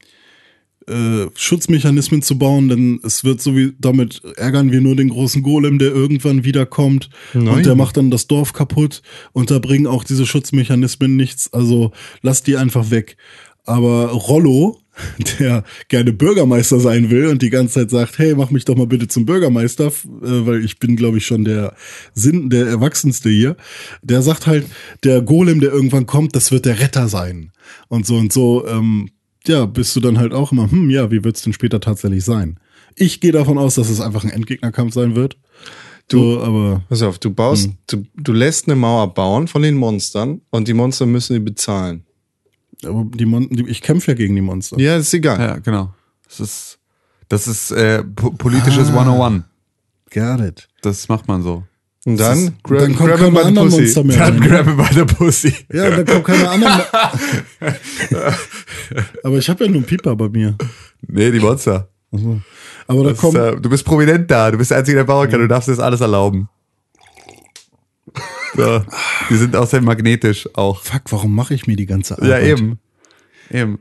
äh, 0.91 1.31
Schutzmechanismen 1.35 2.23
zu 2.23 2.39
bauen, 2.39 2.69
denn 2.69 3.01
es 3.03 3.25
wird 3.25 3.41
so 3.41 3.57
wie, 3.57 3.73
damit 3.79 4.23
ärgern 4.37 4.73
wir 4.73 4.81
nur 4.81 4.97
den 4.97 5.09
großen 5.09 5.43
Golem, 5.43 5.79
der 5.79 5.93
irgendwann 5.93 6.45
wiederkommt 6.45 7.11
Nein. 7.33 7.49
und 7.49 7.67
der 7.67 7.77
macht 7.77 7.97
dann 7.97 8.11
das 8.11 8.27
Dorf 8.27 8.53
kaputt 8.53 9.03
und 9.33 9.51
da 9.51 9.59
bringen 9.59 9.87
auch 9.87 10.05
diese 10.05 10.27
Schutzmechanismen 10.27 11.17
nichts, 11.17 11.53
also 11.53 11.93
lass 12.23 12.43
die 12.43 12.57
einfach 12.57 12.91
weg. 12.91 13.17
Aber 13.65 14.09
Rollo, 14.09 14.81
der 15.39 15.65
gerne 15.89 16.13
Bürgermeister 16.13 16.81
sein 16.81 17.11
will 17.11 17.27
und 17.27 17.43
die 17.43 17.51
ganze 17.51 17.75
Zeit 17.75 17.91
sagt, 17.91 18.19
hey, 18.19 18.35
mach 18.35 18.51
mich 18.51 18.65
doch 18.65 18.77
mal 18.77 18.87
bitte 18.87 19.09
zum 19.09 19.27
Bürgermeister, 19.27 19.87
äh, 19.87 20.47
weil 20.47 20.65
ich 20.65 20.79
bin, 20.79 20.97
glaube 20.97 21.19
ich, 21.19 21.27
schon 21.27 21.45
der 21.45 21.75
Sinn, 22.15 22.51
der 22.51 22.67
Erwachsenste 22.67 23.31
hier. 23.31 23.57
Der 24.03 24.23
sagt 24.23 24.47
halt, 24.47 24.67
der 25.05 25.23
Golem, 25.23 25.61
der 25.61 25.73
irgendwann 25.73 26.07
kommt, 26.07 26.37
das 26.37 26.51
wird 26.51 26.67
der 26.67 26.81
Retter 26.81 27.09
sein. 27.09 27.53
Und 27.89 28.07
so 28.07 28.17
und 28.17 28.33
so, 28.33 28.67
ähm, 28.67 29.11
ja, 29.47 29.67
bist 29.67 29.97
du 29.97 30.01
dann 30.01 30.19
halt 30.19 30.33
auch 30.33 30.53
immer, 30.53 30.71
hm, 30.71 30.91
ja, 30.91 31.11
wie 31.11 31.25
wird's 31.25 31.43
denn 31.43 31.53
später 31.53 31.81
tatsächlich 31.81 32.25
sein? 32.25 32.59
Ich 32.97 33.21
gehe 33.21 33.33
davon 33.33 33.59
aus, 33.59 33.77
dass 33.77 33.89
es 33.89 34.01
einfach 34.01 34.25
ein 34.25 34.31
Endgegnerkampf 34.31 34.95
sein 34.95 35.15
wird. 35.15 35.37
Du, 36.09 36.35
so, 36.35 36.43
aber. 36.43 36.83
Pass 36.89 37.03
auf, 37.03 37.19
du 37.19 37.31
baust, 37.31 37.67
hm. 37.67 37.77
du, 37.87 38.07
du 38.17 38.33
lässt 38.33 38.67
eine 38.67 38.77
Mauer 38.77 39.15
bauen 39.15 39.49
von 39.49 39.63
den 39.63 39.77
Monstern 39.77 40.41
und 40.51 40.67
die 40.67 40.75
Monster 40.75 41.07
müssen 41.07 41.35
die 41.35 41.41
bezahlen. 41.41 42.05
Aber 42.85 43.07
die 43.15 43.27
Mon 43.27 43.49
die, 43.51 43.69
ich 43.69 43.83
kämpfe 43.83 44.13
ja 44.13 44.17
gegen 44.17 44.35
die 44.35 44.41
Monster. 44.41 44.79
Ja, 44.79 44.97
ist 44.97 45.13
egal. 45.15 45.39
Ja, 45.39 45.59
genau. 45.59 45.95
Das 46.27 46.41
ist, 46.41 46.79
das 47.29 47.47
ist 47.47 47.71
äh, 47.71 48.03
politisches 48.03 48.89
ah, 48.89 49.01
101. 49.01 49.45
Got 50.11 50.41
it. 50.41 50.69
Das 50.83 51.09
macht 51.09 51.29
man 51.29 51.43
so. 51.43 51.65
Und 52.07 52.19
dann, 52.19 52.39
ist, 52.39 52.63
grab, 52.63 52.79
dann 52.79 52.97
kommt 52.97 53.11
grab 53.11 53.21
keine 53.21 53.43
anderen 53.45 53.69
Monster 53.69 54.05
mehr. 54.05 54.17
Dann 54.17 54.41
grab 54.41 54.67
him 54.67 54.77
by 54.77 54.95
the 54.95 55.05
pussy. 55.05 55.55
Ja, 55.71 55.89
und 55.89 55.99
dann 55.99 56.07
kommt 56.07 56.25
keine 56.25 56.49
anderen. 56.49 56.81
aber 59.23 59.37
ich 59.37 59.51
habe 59.51 59.65
ja 59.65 59.71
nur 59.71 59.79
einen 59.79 59.87
Pieper 59.87 60.17
bei 60.17 60.29
mir. 60.31 60.57
Nee, 61.07 61.31
die 61.31 61.41
Monster. 61.41 61.89
Also, 62.11 62.41
aber 62.87 63.05
da 63.05 63.13
kommt. 63.13 63.37
Äh, 63.37 63.57
du 63.57 63.69
bist 63.69 63.85
prominent 63.85 64.31
da. 64.31 64.51
Du 64.51 64.57
bist 64.57 64.71
der 64.71 64.79
Einzige, 64.79 64.97
der 64.97 65.05
bauen 65.05 65.29
kann. 65.29 65.41
Du 65.41 65.49
darfst 65.49 65.69
dir 65.69 65.73
das 65.73 65.81
alles 65.81 66.01
erlauben. 66.01 66.49
So. 68.57 68.85
Die 69.29 69.37
sind 69.37 69.55
außerdem 69.55 69.85
magnetisch 69.85 70.49
auch. 70.55 70.83
Fuck, 70.83 71.03
warum 71.11 71.35
mache 71.35 71.55
ich 71.55 71.67
mir 71.67 71.77
die 71.77 71.87
ganze 71.87 72.17
Arbeit? 72.17 72.31
Ja, 72.31 72.39
eben. 72.41 72.79
Eben. 73.51 73.79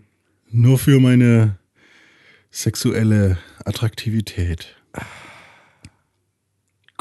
Nur 0.52 0.78
für 0.78 1.00
meine 1.00 1.58
sexuelle 2.52 3.38
Attraktivität. 3.64 4.76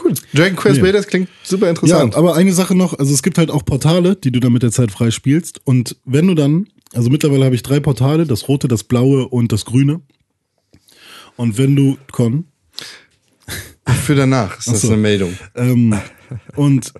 Cool. 0.08 0.14
Dragon 0.34 0.56
Quest 0.56 0.82
nee. 0.82 0.92
das 0.92 1.06
klingt 1.06 1.28
super 1.42 1.68
interessant. 1.68 2.14
Ja, 2.14 2.18
aber 2.18 2.34
eine 2.34 2.52
Sache 2.52 2.74
noch, 2.74 2.98
also 2.98 3.12
es 3.12 3.22
gibt 3.22 3.38
halt 3.38 3.50
auch 3.50 3.64
Portale, 3.64 4.16
die 4.16 4.30
du 4.30 4.40
dann 4.40 4.52
mit 4.52 4.62
der 4.62 4.72
Zeit 4.72 4.90
freispielst. 4.90 5.60
Und 5.64 5.96
wenn 6.04 6.26
du 6.26 6.34
dann, 6.34 6.68
also 6.94 7.10
mittlerweile 7.10 7.44
habe 7.44 7.54
ich 7.54 7.62
drei 7.62 7.80
Portale, 7.80 8.26
das 8.26 8.48
rote, 8.48 8.68
das 8.68 8.84
blaue 8.84 9.28
und 9.28 9.52
das 9.52 9.64
grüne. 9.64 10.00
Und 11.36 11.58
wenn 11.58 11.76
du, 11.76 11.98
Con. 12.10 12.46
Für 14.04 14.14
danach 14.14 14.58
ist 14.58 14.68
das 14.68 14.82
so. 14.82 14.88
eine 14.88 14.96
Meldung. 14.96 15.38
Ähm, 15.54 15.98
und 16.56 16.92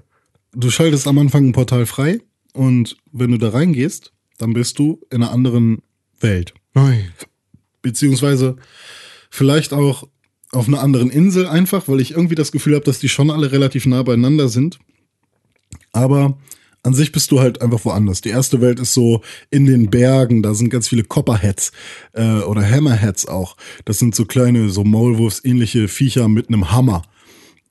du 0.55 0.71
schaltest 0.71 1.07
am 1.07 1.19
Anfang 1.19 1.49
ein 1.49 1.53
Portal 1.53 1.87
frei 1.87 2.21
und 2.55 2.97
wenn 3.13 3.31
du 3.31 3.39
da 3.39 3.51
reingehst, 3.51 4.13
dann 4.39 4.53
bist 4.53 4.79
du 4.79 5.01
in 5.11 5.23
einer 5.23 5.33
anderen 5.33 5.83
Welt. 6.21 6.55
Nein. 6.75 7.13
Beziehungsweise 7.83 8.57
vielleicht 9.31 9.73
auch 9.73 10.09
auf 10.53 10.69
einer 10.69 10.81
anderen 10.81 11.11
Insel 11.11 11.47
einfach, 11.47 11.89
weil 11.89 12.01
ich 12.01 12.13
irgendwie 12.13 12.35
das 12.35 12.53
Gefühl 12.53 12.75
habe, 12.75 12.85
dass 12.85 13.01
die 13.01 13.09
schon 13.09 13.31
alle 13.31 13.53
relativ 13.53 13.87
nah 13.87 14.03
beieinander 14.03 14.49
sind. 14.49 14.79
Aber 15.93 16.39
an 16.83 16.95
sich 16.95 17.13
bist 17.13 17.31
du 17.31 17.41
halt 17.41 17.61
einfach 17.61 17.85
woanders. 17.85 18.21
Die 18.21 18.31
erste 18.31 18.61
Welt 18.61 18.81
ist 18.81 18.95
so 18.95 19.21
in 19.51 19.67
den 19.67 19.91
Bergen, 19.91 20.43
da 20.43 20.55
sind 20.55 20.71
ganz 20.71 20.89
viele 20.89 21.05
Copperheads 21.05 21.73
äh, 22.13 22.41
oder 22.41 22.69
Hammerheads 22.69 23.27
auch. 23.27 23.57
Das 23.85 23.99
sind 23.99 24.15
so 24.15 24.25
kleine, 24.25 24.71
so 24.71 24.85
Maulwurfs-ähnliche 24.85 25.89
Viecher 25.89 26.29
mit 26.29 26.49
einem 26.49 26.71
Hammer. 26.71 27.03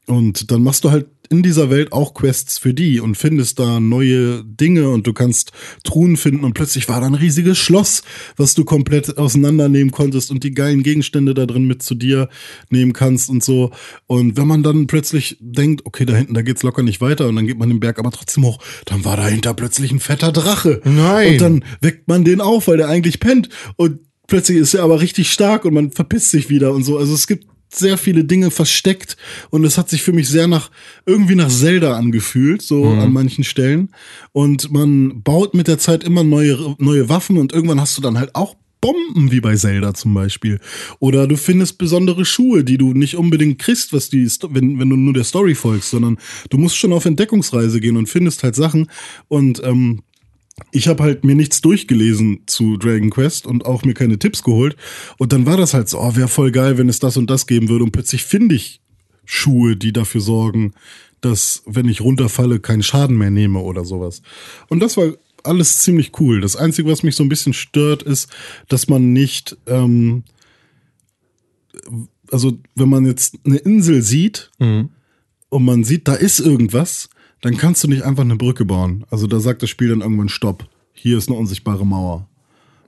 Und 0.05 0.51
dann 0.51 0.61
machst 0.61 0.83
du 0.83 0.91
halt 0.91 1.07
in 1.29 1.43
dieser 1.43 1.69
Welt 1.69 1.93
auch 1.93 2.13
Quests 2.13 2.57
für 2.57 2.73
die 2.73 2.99
und 2.99 3.15
findest 3.15 3.59
da 3.59 3.79
neue 3.79 4.43
Dinge 4.43 4.89
und 4.89 5.07
du 5.07 5.13
kannst 5.13 5.51
Truhen 5.83 6.17
finden 6.17 6.43
und 6.43 6.53
plötzlich 6.53 6.87
war 6.89 7.01
da 7.01 7.07
ein 7.07 7.15
riesiges 7.15 7.57
Schloss, 7.57 8.03
was 8.35 8.53
du 8.53 8.65
komplett 8.65 9.17
auseinandernehmen 9.17 9.91
konntest 9.91 10.31
und 10.31 10.43
die 10.43 10.53
geilen 10.53 10.83
Gegenstände 10.83 11.33
da 11.33 11.45
drin 11.45 11.65
mit 11.65 11.83
zu 11.83 11.95
dir 11.95 12.29
nehmen 12.69 12.93
kannst 12.93 13.29
und 13.29 13.43
so. 13.43 13.71
Und 14.07 14.37
wenn 14.37 14.47
man 14.47 14.63
dann 14.63 14.87
plötzlich 14.87 15.37
denkt, 15.39 15.85
okay, 15.85 16.05
da 16.05 16.15
hinten, 16.15 16.33
da 16.33 16.41
geht's 16.41 16.63
locker 16.63 16.83
nicht 16.83 17.01
weiter 17.01 17.27
und 17.27 17.35
dann 17.35 17.47
geht 17.47 17.57
man 17.57 17.69
den 17.69 17.79
Berg 17.79 17.99
aber 17.99 18.11
trotzdem 18.11 18.45
hoch, 18.45 18.59
dann 18.85 19.05
war 19.05 19.17
dahinter 19.17 19.53
plötzlich 19.53 19.91
ein 19.91 19.99
fetter 19.99 20.31
Drache. 20.31 20.81
Nein. 20.83 21.33
Und 21.33 21.41
dann 21.41 21.65
weckt 21.81 22.07
man 22.07 22.23
den 22.23 22.41
auf, 22.41 22.67
weil 22.67 22.77
der 22.77 22.89
eigentlich 22.89 23.19
pennt 23.19 23.49
und 23.75 23.99
plötzlich 24.27 24.57
ist 24.57 24.73
er 24.73 24.83
aber 24.83 25.01
richtig 25.01 25.31
stark 25.31 25.65
und 25.65 25.73
man 25.73 25.91
verpisst 25.91 26.31
sich 26.31 26.49
wieder 26.49 26.73
und 26.73 26.83
so. 26.83 26.97
Also 26.97 27.13
es 27.13 27.27
gibt 27.27 27.47
sehr 27.69 27.97
viele 27.97 28.23
Dinge 28.23 28.51
versteckt 28.51 29.17
und 29.49 29.63
es 29.65 29.77
hat 29.77 29.89
sich 29.89 30.01
für 30.01 30.13
mich 30.13 30.29
sehr 30.29 30.47
nach 30.47 30.71
irgendwie 31.05 31.35
nach 31.35 31.49
Zelda 31.49 31.95
angefühlt, 31.97 32.61
so 32.61 32.85
mhm. 32.85 32.99
an 32.99 33.13
manchen 33.13 33.43
Stellen. 33.43 33.89
Und 34.31 34.71
man 34.71 35.21
baut 35.21 35.53
mit 35.53 35.67
der 35.67 35.77
Zeit 35.77 36.03
immer 36.03 36.23
neue, 36.23 36.75
neue 36.79 37.09
Waffen 37.09 37.37
und 37.37 37.53
irgendwann 37.53 37.81
hast 37.81 37.97
du 37.97 38.01
dann 38.01 38.17
halt 38.17 38.35
auch 38.35 38.55
Bomben 38.79 39.31
wie 39.31 39.41
bei 39.41 39.55
Zelda 39.55 39.93
zum 39.93 40.13
Beispiel. 40.13 40.59
Oder 40.99 41.27
du 41.27 41.35
findest 41.35 41.77
besondere 41.77 42.25
Schuhe, 42.25 42.63
die 42.63 42.77
du 42.77 42.93
nicht 42.93 43.15
unbedingt 43.15 43.59
kriegst, 43.59 43.91
was 43.91 44.09
die, 44.09 44.29
wenn, 44.49 44.79
wenn 44.79 44.89
du 44.89 44.95
nur 44.95 45.13
der 45.13 45.23
Story 45.23 45.55
folgst, 45.55 45.89
sondern 45.89 46.17
du 46.49 46.57
musst 46.57 46.77
schon 46.77 46.93
auf 46.93 47.05
Entdeckungsreise 47.05 47.79
gehen 47.79 47.97
und 47.97 48.07
findest 48.07 48.43
halt 48.43 48.55
Sachen. 48.55 48.89
Und 49.27 49.61
ähm, 49.63 50.03
ich 50.71 50.87
habe 50.87 51.03
halt 51.03 51.23
mir 51.23 51.35
nichts 51.35 51.61
durchgelesen 51.61 52.41
zu 52.45 52.77
Dragon 52.77 53.09
Quest 53.09 53.45
und 53.45 53.65
auch 53.65 53.83
mir 53.83 53.93
keine 53.93 54.19
Tipps 54.19 54.43
geholt. 54.43 54.75
Und 55.17 55.31
dann 55.31 55.45
war 55.45 55.57
das 55.57 55.73
halt 55.73 55.87
so, 55.89 55.99
oh, 55.99 56.15
wäre 56.15 56.27
voll 56.27 56.51
geil, 56.51 56.77
wenn 56.77 56.89
es 56.89 56.99
das 56.99 57.17
und 57.17 57.29
das 57.29 57.47
geben 57.47 57.69
würde. 57.69 57.83
Und 57.83 57.91
plötzlich 57.91 58.23
finde 58.23 58.55
ich 58.55 58.81
Schuhe, 59.23 59.75
die 59.75 59.93
dafür 59.93 60.21
sorgen, 60.21 60.73
dass, 61.21 61.63
wenn 61.65 61.87
ich 61.87 62.01
runterfalle, 62.01 62.59
keinen 62.59 62.83
Schaden 62.83 63.17
mehr 63.17 63.31
nehme 63.31 63.59
oder 63.59 63.85
sowas. 63.85 64.21
Und 64.67 64.79
das 64.79 64.97
war 64.97 65.13
alles 65.43 65.79
ziemlich 65.79 66.11
cool. 66.19 66.41
Das 66.41 66.55
Einzige, 66.55 66.89
was 66.89 67.03
mich 67.03 67.15
so 67.15 67.23
ein 67.23 67.29
bisschen 67.29 67.53
stört, 67.53 68.03
ist, 68.03 68.29
dass 68.67 68.87
man 68.87 69.13
nicht, 69.13 69.57
ähm, 69.67 70.23
also 72.31 72.57
wenn 72.75 72.89
man 72.89 73.05
jetzt 73.05 73.35
eine 73.45 73.57
Insel 73.57 74.01
sieht 74.01 74.51
mhm. 74.59 74.89
und 75.49 75.65
man 75.65 75.83
sieht, 75.83 76.07
da 76.07 76.13
ist 76.13 76.39
irgendwas, 76.39 77.09
dann 77.41 77.57
kannst 77.57 77.83
du 77.83 77.87
nicht 77.87 78.03
einfach 78.03 78.23
eine 78.23 78.35
Brücke 78.35 78.65
bauen. 78.65 79.05
Also 79.09 79.27
da 79.27 79.39
sagt 79.39 79.61
das 79.63 79.69
Spiel 79.69 79.89
dann 79.89 80.01
irgendwann 80.01 80.29
Stopp. 80.29 80.67
Hier 80.93 81.17
ist 81.17 81.29
eine 81.29 81.37
unsichtbare 81.37 81.85
Mauer. 81.85 82.27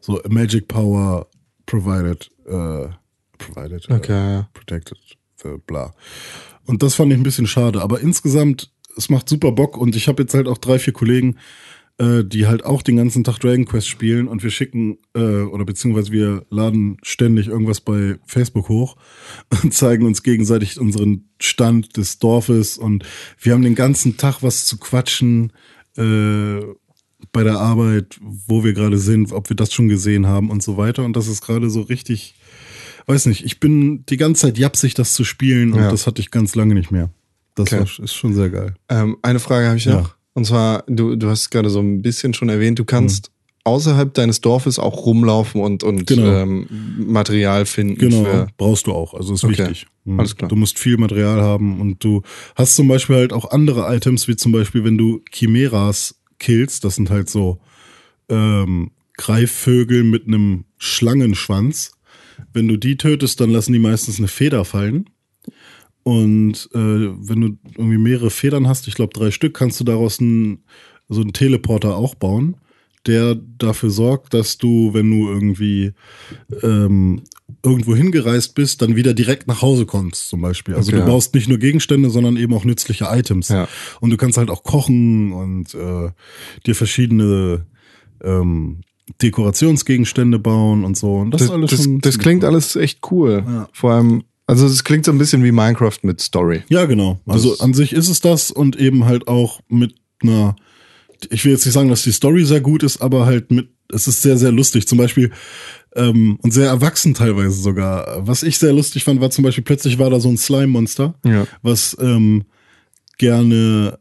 So 0.02 0.20
Magic 0.28 0.68
Power 0.68 1.28
provided, 1.66 2.32
äh, 2.46 2.88
provided, 3.38 3.90
äh, 3.90 3.94
okay. 3.94 4.40
äh, 4.40 4.44
protected, 4.54 4.98
äh, 5.44 5.58
bla. 5.68 5.94
Und 6.66 6.82
das 6.84 6.96
fand 6.96 7.12
ich 7.12 7.20
ein 7.20 7.24
bisschen 7.24 7.48
schade. 7.48 7.82
Aber 7.82 8.00
insgesamt, 8.00 8.72
es 8.98 9.10
macht 9.10 9.30
super 9.30 9.52
Bock 9.52 9.78
und 9.78 9.96
ich 9.96 10.08
habe 10.08 10.24
jetzt 10.24 10.34
halt 10.34 10.48
auch 10.48 10.58
drei, 10.58 10.80
vier 10.80 10.94
Kollegen, 10.94 11.38
äh, 12.00 12.24
die 12.24 12.48
halt 12.48 12.66
auch 12.66 12.82
den 12.82 12.96
ganzen 12.96 13.24
Tag 13.24 13.40
Dragon 13.40 13.66
Quest 13.66 13.88
spielen 13.88 14.28
und 14.28 14.42
wir 14.42 14.52
schicken 14.52 14.98
äh, 15.14 15.42
oder 15.42 15.66
beziehungsweise 15.66 16.12
wir 16.14 16.46
laden 16.50 16.98
ständig 17.04 17.48
irgendwas 17.48 17.82
bei 17.82 18.18
Facebook 18.26 18.70
hoch 18.70 18.96
und 19.64 19.74
zeigen 19.74 20.06
uns 20.06 20.24
gegenseitig 20.24 20.80
unseren 20.80 21.30
Stand 21.42 21.98
des 21.98 22.20
Dorfes 22.20 22.78
und 22.78 23.04
wir 23.40 23.54
haben 23.54 23.64
den 23.64 23.76
ganzen 23.76 24.16
Tag 24.16 24.42
was 24.42 24.66
zu 24.66 24.78
quatschen 24.78 25.52
äh, 25.98 26.62
bei 27.34 27.44
der 27.44 27.60
Arbeit, 27.60 28.18
wo 28.22 28.64
wir 28.64 28.72
gerade 28.72 28.98
sind, 28.98 29.34
ob 29.34 29.50
wir 29.50 29.58
das 29.58 29.74
schon 29.74 29.90
gesehen 29.90 30.26
haben 30.26 30.50
und 30.50 30.64
so 30.64 30.78
weiter 30.78 31.04
und 31.04 31.18
das 31.18 31.28
ist 31.28 31.42
gerade 31.42 31.70
so 31.70 31.82
richtig, 31.82 32.36
weiß 33.08 33.26
nicht, 33.26 33.44
ich 33.44 33.60
bin 33.60 34.06
die 34.06 34.18
ganze 34.18 34.44
Zeit 34.44 34.58
japsig, 34.58 34.94
das 34.94 35.14
zu 35.14 35.26
spielen 35.26 35.74
und 35.74 35.82
ja. 35.82 35.92
das 35.92 36.08
hatte 36.08 36.22
ich 36.22 36.32
ganz 36.32 36.56
lange 36.56 36.76
nicht 36.76 36.92
mehr. 36.92 37.10
Das 37.56 37.74
okay. 37.74 37.80
war, 37.80 38.04
ist 38.06 38.14
schon 38.14 38.34
sehr 38.34 38.50
geil. 38.50 38.76
Ähm, 38.88 39.18
eine 39.22 39.40
Frage 39.40 39.68
habe 39.68 39.76
ich 39.76 39.86
noch. 39.86 40.19
Und 40.40 40.46
zwar, 40.46 40.86
du, 40.88 41.18
du 41.18 41.28
hast 41.28 41.50
gerade 41.50 41.70
so 41.70 41.82
ein 41.82 42.02
bisschen 42.02 42.34
schon 42.34 42.48
erwähnt, 42.48 42.80
du 42.80 42.86
kannst 42.86 43.28
mhm. 43.28 43.62
außerhalb 43.66 44.14
deines 44.14 44.40
Dorfes 44.40 44.80
auch 44.80 45.06
rumlaufen 45.06 45.60
und, 45.60 45.84
und 45.84 46.08
genau. 46.08 46.32
ähm, 46.32 46.66
Material 46.98 47.66
finden. 47.66 47.98
Genau, 47.98 48.48
brauchst 48.56 48.88
du 48.88 48.94
auch. 48.94 49.14
Also 49.14 49.34
ist 49.34 49.44
okay. 49.44 49.58
wichtig. 49.58 49.88
Mhm. 50.06 50.18
Alles 50.18 50.38
klar. 50.38 50.48
Du 50.48 50.56
musst 50.56 50.80
viel 50.80 50.96
Material 50.96 51.42
haben 51.42 51.82
und 51.82 52.02
du 52.06 52.22
hast 52.56 52.78
zum 52.78 52.88
Beispiel 52.88 53.18
halt 53.18 53.34
auch 53.34 53.52
andere 53.52 53.94
Items, 53.94 54.30
wie 54.30 54.38
zum 54.38 54.54
Beispiel, 54.54 54.86
wenn 54.86 54.98
du 54.98 55.20
Chimeras 55.30 56.16
killst, 56.40 56.86
das 56.86 56.96
sind 56.96 57.10
halt 57.10 57.30
so 57.30 57.60
ähm, 58.30 58.92
Greifvögel 59.18 60.06
mit 60.06 60.26
einem 60.26 60.64
Schlangenschwanz. 60.78 61.92
Wenn 62.54 62.70
du 62.70 62.78
die 62.78 62.96
tötest, 62.96 63.42
dann 63.42 63.50
lassen 63.50 63.74
die 63.74 63.80
meistens 63.80 64.20
eine 64.20 64.30
Feder 64.30 64.64
fallen. 64.64 65.10
Und 66.10 66.70
äh, 66.74 66.78
wenn 66.78 67.42
du 67.42 67.58
irgendwie 67.78 68.00
mehrere 68.00 68.32
Federn 68.32 68.68
hast, 68.68 68.88
ich 68.88 68.96
glaube 68.96 69.14
drei 69.14 69.30
Stück, 69.30 69.54
kannst 69.54 69.80
du 69.80 69.84
daraus 69.84 70.20
einen, 70.20 70.64
so 71.08 71.22
einen 71.22 71.34
Teleporter 71.34 71.96
auch 71.96 72.16
bauen, 72.16 72.56
der 73.06 73.36
dafür 73.36 73.92
sorgt, 73.92 74.34
dass 74.34 74.58
du, 74.58 74.94
wenn 74.96 75.12
du 75.12 75.30
irgendwie 75.30 75.94
ähm, 76.64 77.22
irgendwo 77.64 77.96
hingereist 77.96 78.56
bist, 78.56 78.82
dann 78.82 78.96
wieder 78.96 79.14
direkt 79.14 79.48
nach 79.48 79.62
Hause 79.62 79.86
kommst, 79.86 80.30
zum 80.30 80.42
Beispiel. 80.42 80.74
Also 80.74 80.92
okay. 80.92 81.02
du 81.02 81.06
baust 81.06 81.36
nicht 81.36 81.48
nur 81.48 81.60
Gegenstände, 81.60 82.10
sondern 82.10 82.38
eben 82.38 82.56
auch 82.56 82.66
nützliche 82.66 83.06
Items. 83.12 83.50
Ja. 83.50 83.68
Und 84.00 84.10
du 84.10 84.18
kannst 84.18 84.40
halt 84.40 84.50
auch 84.50 84.64
kochen 84.64 85.32
und 85.32 85.76
äh, 85.76 86.10
dir 86.66 86.74
verschiedene 86.76 87.68
ähm, 88.24 88.82
Dekorationsgegenstände 89.22 90.40
bauen 90.40 90.84
und 90.84 90.98
so. 90.98 91.18
Und 91.18 91.32
das, 91.32 91.42
das 91.42 91.52
alles 91.52 91.70
das, 91.70 91.88
das 92.02 92.18
klingt 92.18 92.44
cool. 92.44 92.50
alles 92.50 92.76
echt 92.76 93.00
cool. 93.12 93.44
Ja. 93.46 93.70
Vor 93.74 93.92
allem 93.92 94.24
also 94.50 94.66
es 94.66 94.84
klingt 94.84 95.06
so 95.06 95.12
ein 95.12 95.20
bisschen 95.20 95.44
wie 95.44 95.52
Minecraft 95.52 96.00
mit 96.02 96.20
Story. 96.22 96.64
Ja, 96.70 96.86
genau. 96.86 97.20
Also 97.28 97.52
das 97.52 97.62
an 97.62 97.76
sich 97.76 97.94
ist 97.94 98.10
es 98.10 98.20
das 98.20 98.50
und 98.50 98.78
eben 98.78 99.06
halt 99.06 99.28
auch 99.28 99.62
mit 99.68 99.94
einer, 100.24 100.56
ich 101.30 101.46
will 101.46 101.52
jetzt 101.52 101.66
nicht 101.66 101.76
sagen, 101.76 101.90
dass 101.90 102.02
die 102.02 102.12
Story 102.12 102.44
sehr 102.46 102.60
gut 102.60 102.82
ist, 102.82 103.00
aber 103.00 103.28
halt 103.28 103.52
mit, 103.52 103.70
es 103.94 104.08
ist 104.08 104.24
sehr, 104.24 104.40
sehr 104.40 104.52
lustig. 104.52 104.88
Zum 104.88 104.98
Beispiel, 104.98 105.30
ähm, 105.96 106.40
und 106.42 106.52
sehr 106.52 106.68
erwachsen 106.68 107.14
teilweise 107.14 107.62
sogar. 107.62 108.26
Was 108.28 108.42
ich 108.42 108.58
sehr 108.58 108.74
lustig 108.74 109.04
fand, 109.04 109.22
war 109.22 109.30
zum 109.30 109.44
Beispiel, 109.44 109.64
plötzlich 109.64 110.00
war 110.00 110.10
da 110.10 110.20
so 110.20 110.30
ein 110.30 110.38
Slime-Monster, 110.38 111.14
ja. 111.24 111.46
was 111.62 111.96
ähm, 112.00 112.46
gerne 113.20 114.00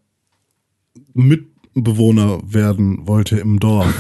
Mitbewohner 1.12 2.40
werden 2.42 3.06
wollte 3.06 3.38
im 3.38 3.60
Dorf. 3.60 3.94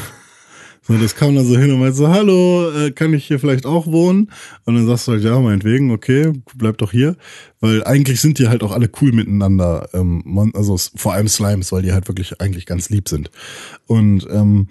So, 0.88 0.96
das 0.96 1.14
kam 1.14 1.34
dann 1.34 1.44
so 1.44 1.58
hin 1.58 1.70
und 1.70 1.80
meinte 1.80 1.96
so, 1.96 2.08
hallo, 2.08 2.70
äh, 2.70 2.90
kann 2.92 3.12
ich 3.12 3.26
hier 3.26 3.38
vielleicht 3.38 3.66
auch 3.66 3.86
wohnen? 3.86 4.30
Und 4.64 4.74
dann 4.74 4.86
sagst 4.86 5.06
du 5.06 5.12
halt, 5.12 5.22
ja, 5.22 5.38
meinetwegen, 5.38 5.90
okay, 5.90 6.32
bleib 6.54 6.78
doch 6.78 6.92
hier. 6.92 7.14
Weil 7.60 7.84
eigentlich 7.84 8.22
sind 8.22 8.38
die 8.38 8.48
halt 8.48 8.62
auch 8.62 8.72
alle 8.72 8.90
cool 9.02 9.12
miteinander. 9.12 9.90
Ähm, 9.92 10.50
also 10.54 10.78
vor 10.96 11.12
allem 11.12 11.28
Slimes, 11.28 11.72
weil 11.72 11.82
die 11.82 11.92
halt 11.92 12.08
wirklich 12.08 12.40
eigentlich 12.40 12.64
ganz 12.64 12.88
lieb 12.88 13.10
sind. 13.10 13.30
Und, 13.86 14.26
ähm, 14.30 14.68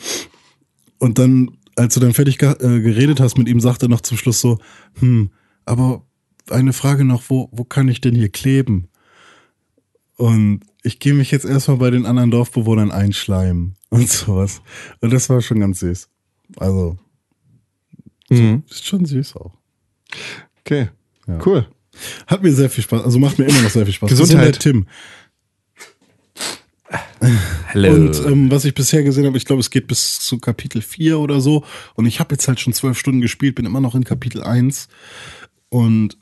und 0.97 1.19
dann, 1.19 1.51
als 1.75 1.93
du 1.93 1.99
dann 1.99 2.15
fertig 2.15 2.41
äh, 2.41 2.55
geredet 2.55 3.19
hast 3.19 3.37
mit 3.37 3.47
ihm, 3.47 3.59
sagt 3.59 3.83
er 3.83 3.89
noch 3.89 4.01
zum 4.01 4.17
Schluss 4.17 4.41
so, 4.41 4.57
hm, 4.99 5.29
aber 5.65 6.03
eine 6.49 6.73
Frage 6.73 7.05
noch, 7.05 7.25
wo, 7.27 7.47
wo 7.51 7.63
kann 7.63 7.89
ich 7.89 8.01
denn 8.01 8.15
hier 8.15 8.29
kleben? 8.29 8.87
Und 10.15 10.61
ich 10.81 10.97
gehe 10.97 11.13
mich 11.13 11.29
jetzt 11.29 11.45
erstmal 11.45 11.77
bei 11.77 11.91
den 11.91 12.07
anderen 12.07 12.31
Dorfbewohnern 12.31 12.89
einschleimen 12.89 13.76
und 13.89 14.09
sowas. 14.09 14.61
Und 15.01 15.11
das 15.13 15.29
war 15.29 15.41
schon 15.41 15.59
ganz 15.59 15.79
süß. 15.79 16.09
Also, 16.57 16.97
Mhm. 18.29 18.63
ist 18.69 18.85
schon 18.85 19.05
süß 19.05 19.35
auch. 19.37 19.53
Okay. 20.59 20.89
Ja. 21.27 21.39
Cool. 21.45 21.67
Hat 22.27 22.43
mir 22.43 22.51
sehr 22.53 22.69
viel 22.69 22.83
Spaß, 22.83 23.03
also 23.03 23.19
macht 23.19 23.39
mir 23.39 23.45
immer 23.45 23.61
noch 23.61 23.69
sehr 23.69 23.85
viel 23.85 23.93
Spaß. 23.93 24.09
Gesundheit. 24.09 24.59
Tim. 24.59 24.85
Hello. 27.67 27.93
Und 27.93 28.25
ähm, 28.25 28.51
was 28.51 28.63
ich 28.65 28.73
bisher 28.73 29.03
gesehen 29.03 29.25
habe, 29.25 29.37
ich 29.37 29.45
glaube, 29.45 29.59
es 29.59 29.69
geht 29.69 29.87
bis 29.87 30.19
zu 30.19 30.39
Kapitel 30.39 30.81
4 30.81 31.19
oder 31.19 31.41
so. 31.41 31.63
Und 31.95 32.05
ich 32.05 32.19
habe 32.19 32.35
jetzt 32.35 32.47
halt 32.47 32.59
schon 32.59 32.73
zwölf 32.73 32.97
Stunden 32.97 33.21
gespielt, 33.21 33.55
bin 33.55 33.65
immer 33.65 33.81
noch 33.81 33.95
in 33.95 34.03
Kapitel 34.03 34.43
1. 34.43 34.87
Und 35.69 36.17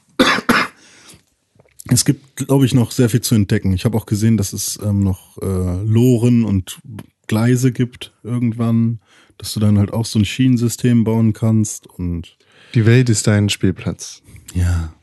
es 1.92 2.04
gibt, 2.06 2.48
glaube 2.48 2.66
ich, 2.66 2.74
noch 2.74 2.92
sehr 2.92 3.10
viel 3.10 3.22
zu 3.22 3.36
entdecken. 3.36 3.74
Ich 3.74 3.86
habe 3.86 3.98
auch 3.98 4.06
gesehen, 4.08 4.38
dass 4.38 4.54
es 4.54 4.80
ähm, 4.82 5.02
noch 5.02 5.38
äh, 5.42 5.84
Loren 5.84 6.44
und 6.46 6.80
Gleise 7.28 7.72
gibt 7.72 8.14
irgendwann, 8.24 9.00
dass 9.38 9.54
du 9.54 9.60
dann 9.60 9.78
halt 9.78 9.92
auch 9.94 10.06
so 10.06 10.20
ein 10.20 10.26
Schienensystem 10.26 11.04
bauen 11.04 11.34
kannst. 11.34 11.88
Und 11.88 12.38
Die 12.74 12.86
Welt 12.86 13.10
ist 13.10 13.28
dein 13.28 13.50
Spielplatz. 13.50 14.22
ja, 14.54 14.94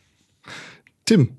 Tim, 1.04 1.30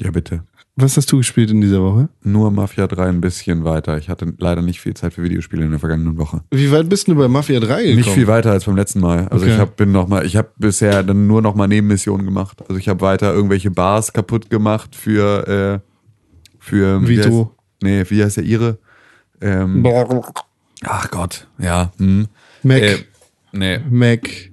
ja, 0.00 0.10
bitte. 0.10 0.42
was 0.74 0.96
hast 0.96 1.10
du 1.12 1.18
gespielt 1.18 1.50
in 1.52 1.60
dieser 1.60 1.80
Woche? 1.80 2.08
Nur 2.24 2.50
Mafia 2.50 2.88
3 2.88 3.06
ein 3.08 3.20
bisschen 3.20 3.62
weiter. 3.62 3.96
Ich 3.96 4.08
hatte 4.08 4.34
leider 4.38 4.60
nicht 4.60 4.80
viel 4.80 4.94
Zeit 4.94 5.14
für 5.14 5.22
Videospiele 5.22 5.64
in 5.64 5.70
der 5.70 5.78
vergangenen 5.78 6.18
Woche. 6.18 6.42
Wie 6.50 6.70
weit 6.72 6.88
bist 6.88 7.06
du 7.06 7.14
bei 7.14 7.28
Mafia 7.28 7.60
3 7.60 7.66
gekommen? 7.82 7.96
Nicht 7.96 8.10
viel 8.10 8.26
weiter 8.26 8.50
als 8.50 8.64
beim 8.64 8.74
letzten 8.76 8.98
Mal. 9.00 9.28
Also 9.28 9.44
Okay. 9.44 9.54
ich 9.54 9.60
hab, 9.60 9.76
bin 9.76 9.92
noch 9.92 10.08
mal, 10.08 10.26
ich 10.26 10.34
habe 10.36 10.50
bisher 10.58 11.04
dann 11.04 11.28
nur 11.28 11.42
noch 11.42 11.54
mal 11.54 11.68
Nebenmissionen 11.68 12.26
gemacht. 12.26 12.60
Also 12.62 12.76
ich 12.76 12.88
habe 12.88 13.00
weiter 13.02 13.32
irgendwelche 13.32 13.70
Bars 13.70 14.12
kaputt 14.12 14.50
gemacht 14.50 14.96
für 14.96 15.80
äh, 15.82 15.88
für 16.58 17.06
Wie 17.06 17.18
heißt, 17.18 17.28
du? 17.28 17.50
Nee, 17.82 18.04
wie 18.08 18.24
heißt 18.24 18.38
der 18.38 18.44
ihre? 18.44 18.78
Ähm, 19.44 19.86
ach 20.84 21.10
Gott, 21.10 21.46
ja. 21.58 21.92
Hm. 21.98 22.28
Mac. 22.62 22.82
Äh, 22.82 22.96
nee, 23.52 23.78
Mac. 23.90 24.50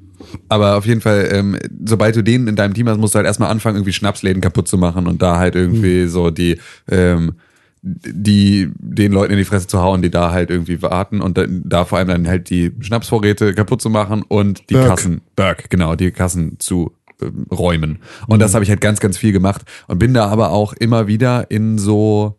aber 0.49 0.75
auf 0.75 0.85
jeden 0.85 0.99
Fall, 0.99 1.29
ähm, 1.31 1.57
sobald 1.85 2.15
du 2.17 2.21
den 2.21 2.47
in 2.47 2.57
deinem 2.57 2.73
Team 2.73 2.89
hast, 2.89 2.97
musst 2.97 3.15
du 3.15 3.17
halt 3.17 3.25
erstmal 3.25 3.49
anfangen, 3.49 3.77
irgendwie 3.77 3.93
Schnapsläden 3.93 4.41
kaputt 4.41 4.67
zu 4.67 4.77
machen 4.77 5.07
und 5.07 5.21
da 5.21 5.37
halt 5.37 5.55
irgendwie 5.55 6.07
so 6.07 6.29
die, 6.29 6.59
ähm, 6.89 7.35
die 7.81 8.69
den 8.77 9.13
Leuten 9.13 9.31
in 9.31 9.39
die 9.39 9.45
Fresse 9.45 9.67
zu 9.67 9.79
hauen, 9.79 10.01
die 10.01 10.11
da 10.11 10.31
halt 10.31 10.49
irgendwie 10.49 10.81
warten 10.81 11.21
und 11.21 11.37
da, 11.37 11.45
da 11.47 11.85
vor 11.85 11.97
allem 11.97 12.09
dann 12.09 12.27
halt 12.27 12.49
die 12.49 12.73
Schnapsvorräte 12.81 13.53
kaputt 13.53 13.81
zu 13.81 13.89
machen 13.89 14.23
und 14.27 14.69
die 14.69 14.73
Burg. 14.73 14.87
Kassen, 14.87 15.21
Berg, 15.37 15.69
genau, 15.69 15.95
die 15.95 16.11
Kassen 16.11 16.59
zu 16.59 16.91
ähm, 17.21 17.47
räumen. 17.49 17.99
Und 18.27 18.39
das 18.39 18.53
habe 18.53 18.65
ich 18.65 18.69
halt 18.69 18.81
ganz, 18.81 18.99
ganz 18.99 19.17
viel 19.17 19.31
gemacht 19.31 19.61
und 19.87 19.99
bin 19.99 20.13
da 20.13 20.27
aber 20.27 20.51
auch 20.51 20.73
immer 20.73 21.07
wieder 21.07 21.49
in 21.49 21.77
so 21.77 22.37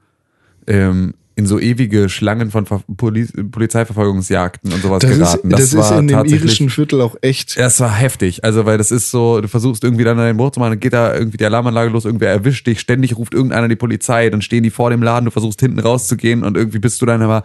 ähm, 0.66 1.14
in 1.42 1.46
so 1.46 1.58
ewige 1.58 2.08
Schlangen 2.08 2.50
von 2.50 2.66
Ver 2.66 2.82
Poli 2.96 3.26
Polizeiverfolgungsjagden 3.26 4.72
und 4.72 4.80
sowas 4.82 5.00
Das 5.00 5.10
ist, 5.10 5.18
geraten. 5.18 5.50
das 5.50 5.60
ist 5.60 5.76
war 5.76 5.98
in 5.98 6.08
dem 6.08 6.24
irischen 6.24 6.70
Viertel 6.70 7.00
auch 7.00 7.16
echt. 7.20 7.58
das 7.58 7.80
war 7.80 7.92
heftig. 7.92 8.44
Also, 8.44 8.64
weil 8.64 8.78
das 8.78 8.90
ist 8.90 9.10
so, 9.10 9.40
du 9.40 9.48
versuchst 9.48 9.82
irgendwie 9.82 10.04
dann 10.04 10.16
deinen 10.16 10.36
Bruch 10.36 10.52
zu 10.52 10.60
machen, 10.60 10.72
dann 10.72 10.80
geht 10.80 10.92
da 10.92 11.14
irgendwie 11.14 11.36
die 11.36 11.44
Alarmanlage 11.44 11.90
los, 11.90 12.04
irgendwer 12.04 12.30
erwischt 12.30 12.66
dich, 12.66 12.80
ständig 12.80 13.16
ruft 13.16 13.34
irgendeiner 13.34 13.68
die 13.68 13.76
Polizei, 13.76 14.30
dann 14.30 14.42
stehen 14.42 14.62
die 14.62 14.70
vor 14.70 14.90
dem 14.90 15.02
Laden, 15.02 15.24
du 15.24 15.30
versuchst 15.30 15.60
hinten 15.60 15.80
rauszugehen 15.80 16.44
und 16.44 16.56
irgendwie 16.56 16.78
bist 16.78 17.02
du 17.02 17.06
dann 17.06 17.22
aber, 17.22 17.42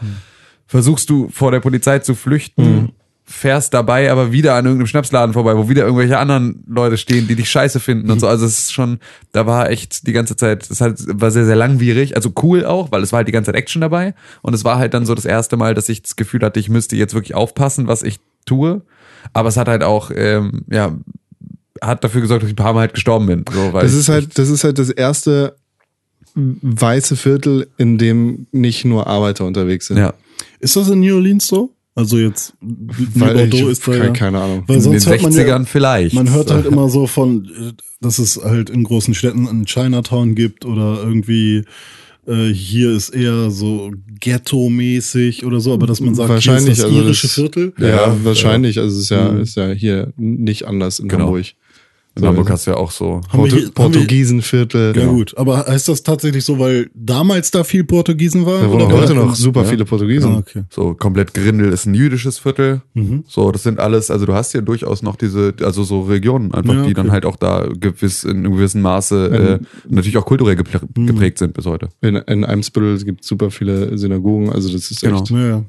versuchst 0.67 1.10
du 1.10 1.29
vor 1.29 1.51
der 1.51 1.60
Polizei 1.60 1.99
zu 1.99 2.13
flüchten, 2.13 2.91
fährst 3.29 3.73
dabei 3.73 4.09
aber 4.09 4.31
wieder 4.31 4.55
an 4.55 4.65
irgendeinem 4.65 4.87
Schnapsladen 4.87 5.33
vorbei, 5.33 5.57
wo 5.57 5.67
wieder 5.67 5.83
irgendwelche 5.83 6.17
anderen 6.17 6.63
Leute 6.65 6.97
stehen, 6.97 7.27
die 7.27 7.35
dich 7.35 7.49
scheiße 7.49 7.81
finden 7.81 8.09
und 8.09 8.21
so. 8.21 8.27
Also 8.27 8.45
es 8.45 8.57
ist 8.57 8.73
schon, 8.73 8.99
da 9.33 9.45
war 9.45 9.69
echt 9.69 10.07
die 10.07 10.13
ganze 10.13 10.37
Zeit, 10.37 10.69
es 10.71 10.79
halt, 10.79 10.97
war 11.07 11.29
sehr, 11.29 11.45
sehr 11.45 11.57
langwierig, 11.57 12.15
also 12.15 12.31
cool 12.41 12.65
auch, 12.65 12.89
weil 12.91 13.03
es 13.03 13.11
war 13.11 13.17
halt 13.17 13.27
die 13.27 13.33
ganze 13.33 13.51
Zeit 13.51 13.59
Action 13.59 13.81
dabei 13.81 14.15
und 14.41 14.53
es 14.53 14.63
war 14.63 14.77
halt 14.77 14.93
dann 14.93 15.05
so 15.05 15.13
das 15.13 15.25
erste 15.25 15.57
Mal, 15.57 15.73
dass 15.73 15.89
ich 15.89 16.01
das 16.01 16.15
Gefühl 16.15 16.41
hatte, 16.41 16.59
ich 16.61 16.69
müsste 16.69 16.95
jetzt 16.95 17.13
wirklich 17.13 17.35
aufpassen, 17.35 17.87
was 17.87 18.01
ich 18.01 18.19
tue. 18.45 18.81
Aber 19.33 19.49
es 19.49 19.57
hat 19.57 19.67
halt 19.67 19.83
auch, 19.83 20.09
ähm, 20.15 20.61
ja, 20.71 20.95
hat 21.81 22.05
dafür 22.05 22.21
gesorgt, 22.21 22.43
dass 22.43 22.49
ich 22.49 22.53
ein 22.53 22.63
paar 22.63 22.73
Mal 22.73 22.79
halt 22.81 22.93
gestorben 22.93 23.25
bin. 23.25 23.45
So, 23.51 23.73
weil 23.73 23.83
Das 23.83 23.93
ist 23.93 24.07
halt, 24.07 24.39
das 24.39 24.47
ist 24.47 24.63
halt 24.63 24.79
das 24.79 24.89
erste 24.89 25.57
weiße 26.33 27.17
Viertel, 27.17 27.67
in 27.77 27.97
dem 27.97 28.47
nicht 28.53 28.85
nur 28.85 29.07
Arbeiter 29.07 29.43
unterwegs 29.43 29.87
sind. 29.87 29.97
ja. 29.97 30.13
ist 30.59 30.77
das 30.77 30.89
in 30.89 31.01
New 31.01 31.15
Orleans 31.15 31.45
so? 31.45 31.73
Also 31.97 32.17
jetzt, 32.19 32.53
Weil 32.62 33.33
Bordeaux 33.33 33.57
ich, 33.57 33.71
ist 33.71 33.88
da 33.88 33.91
keine, 33.93 34.05
ja- 34.05 34.12
keine 34.12 34.39
Ahnung. 34.39 34.63
Weil 34.67 34.77
In 34.77 34.83
den 34.83 34.91
sonst 34.99 35.07
hört 35.10 35.21
man 35.23 35.31
60ern 35.31 35.47
ja, 35.47 35.63
vielleicht. 35.65 36.13
Man 36.15 36.31
hört 36.31 36.51
halt 36.51 36.65
immer 36.71 36.89
so 36.89 37.07
von, 37.07 37.45
äh, 37.45 37.71
dass 38.01 38.19
es 38.19 38.39
halt 38.43 38.69
in 38.69 38.83
großen 38.83 39.15
Städten 39.15 39.47
ein 39.47 39.65
Chinatown 39.65 40.36
gibt 40.36 40.63
oder 40.65 41.01
irgendwie 41.03 41.63
äh, 42.27 42.53
hier 42.53 42.91
ist 42.91 43.10
eher 43.10 43.49
so 43.49 43.91
Ghetto-mäßig 44.19 45.43
oder 45.45 45.60
so, 45.60 45.73
aber 45.73 45.88
dass 45.88 45.99
man 45.99 46.13
sagt, 46.13 46.29
Wahrscheinlich, 46.29 46.63
hier 46.65 46.71
ist 46.73 46.79
das 46.83 46.86
also 46.91 46.97
irische 47.01 47.27
das- 47.27 47.33
Viertel. 47.36 47.73
Ja, 47.79 48.15
wahrscheinlich. 48.23 48.77
Also 48.79 48.95
es 48.97 49.03
ist 49.03 49.10
ja, 49.10 49.31
Mhm. 49.31 49.41
ist 49.41 49.55
ja 49.57 49.69
hier 49.71 50.13
nicht 50.17 50.65
anders 50.67 50.99
in 50.99 51.07
Genau. 51.07 51.25
Hamburg. 51.27 51.45
In 52.17 52.25
Hamburg 52.27 52.49
hast 52.49 52.67
du 52.67 52.71
ja 52.71 52.77
auch 52.77 52.91
so. 52.91 53.21
Portu 53.32 53.69
Portugiesenviertel. 53.71 54.97
Ja 54.97 55.06
gut, 55.08 55.38
aber 55.38 55.65
heißt 55.67 55.88
das 55.88 56.03
tatsächlich 56.03 56.43
so, 56.43 56.60
weil 56.60 56.89
damals 56.93 57.51
da 57.51 57.63
viel 57.63 57.84
Portugiesen 57.84 58.45
waren? 58.45 58.62
Da 58.62 58.86
Oder- 58.86 58.89
heute 58.97 59.13
noch 59.13 59.36
super 59.36 59.62
Ja. 59.63 59.67
viele 59.69 59.86
Portugiesen. 59.86 60.34
Ah, 60.36 60.38
okay. 60.39 60.63
So 60.69 60.93
komplett 60.93 61.34
Grindel 61.34 61.71
ist 61.71 61.86
ein 61.86 61.93
jüdisches 61.93 62.39
Viertel. 62.39 62.82
Mhm. 62.93 63.23
So, 63.27 63.51
das 63.51 63.63
sind 63.63 63.80
alles, 63.80 64.10
also 64.12 64.25
du 64.25 64.34
hast 64.34 64.53
ja 64.53 64.62
durchaus 64.62 65.01
noch 65.03 65.15
diese, 65.15 65.53
also 65.62 65.84
so 65.84 66.01
Regionen 66.01 66.53
einfach, 66.53 66.73
Ja, 66.73 66.86
die 66.86 66.93
dann 66.93 67.08
okay. 67.08 67.13
halt 67.13 67.25
auch 67.25 67.36
da 67.36 67.67
gewiss, 67.80 68.23
in 68.23 68.38
einem 68.38 68.53
gewissen 68.53 68.82
Maße 68.82 69.60
äh, 69.62 69.65
natürlich 69.89 70.17
auch 70.17 70.25
kulturell 70.25 70.56
geprä 70.56 70.80
Mhm. 70.95 71.08
geprägt 71.08 71.38
sind 71.38 71.53
bis 71.53 71.65
heute. 71.65 71.89
In, 72.01 72.15
in 72.15 72.43
Eimsbüttel 72.45 72.97
gibt 73.03 73.21
es 73.21 73.27
super 73.27 73.51
viele 73.51 73.97
Synagogen. 73.97 74.49
Also 74.51 74.71
das 74.71 74.89
ist 74.91 75.01
Genau. 75.01 75.17
echt 75.21 75.30
Ja, 75.32 75.47
ja. 75.47 75.63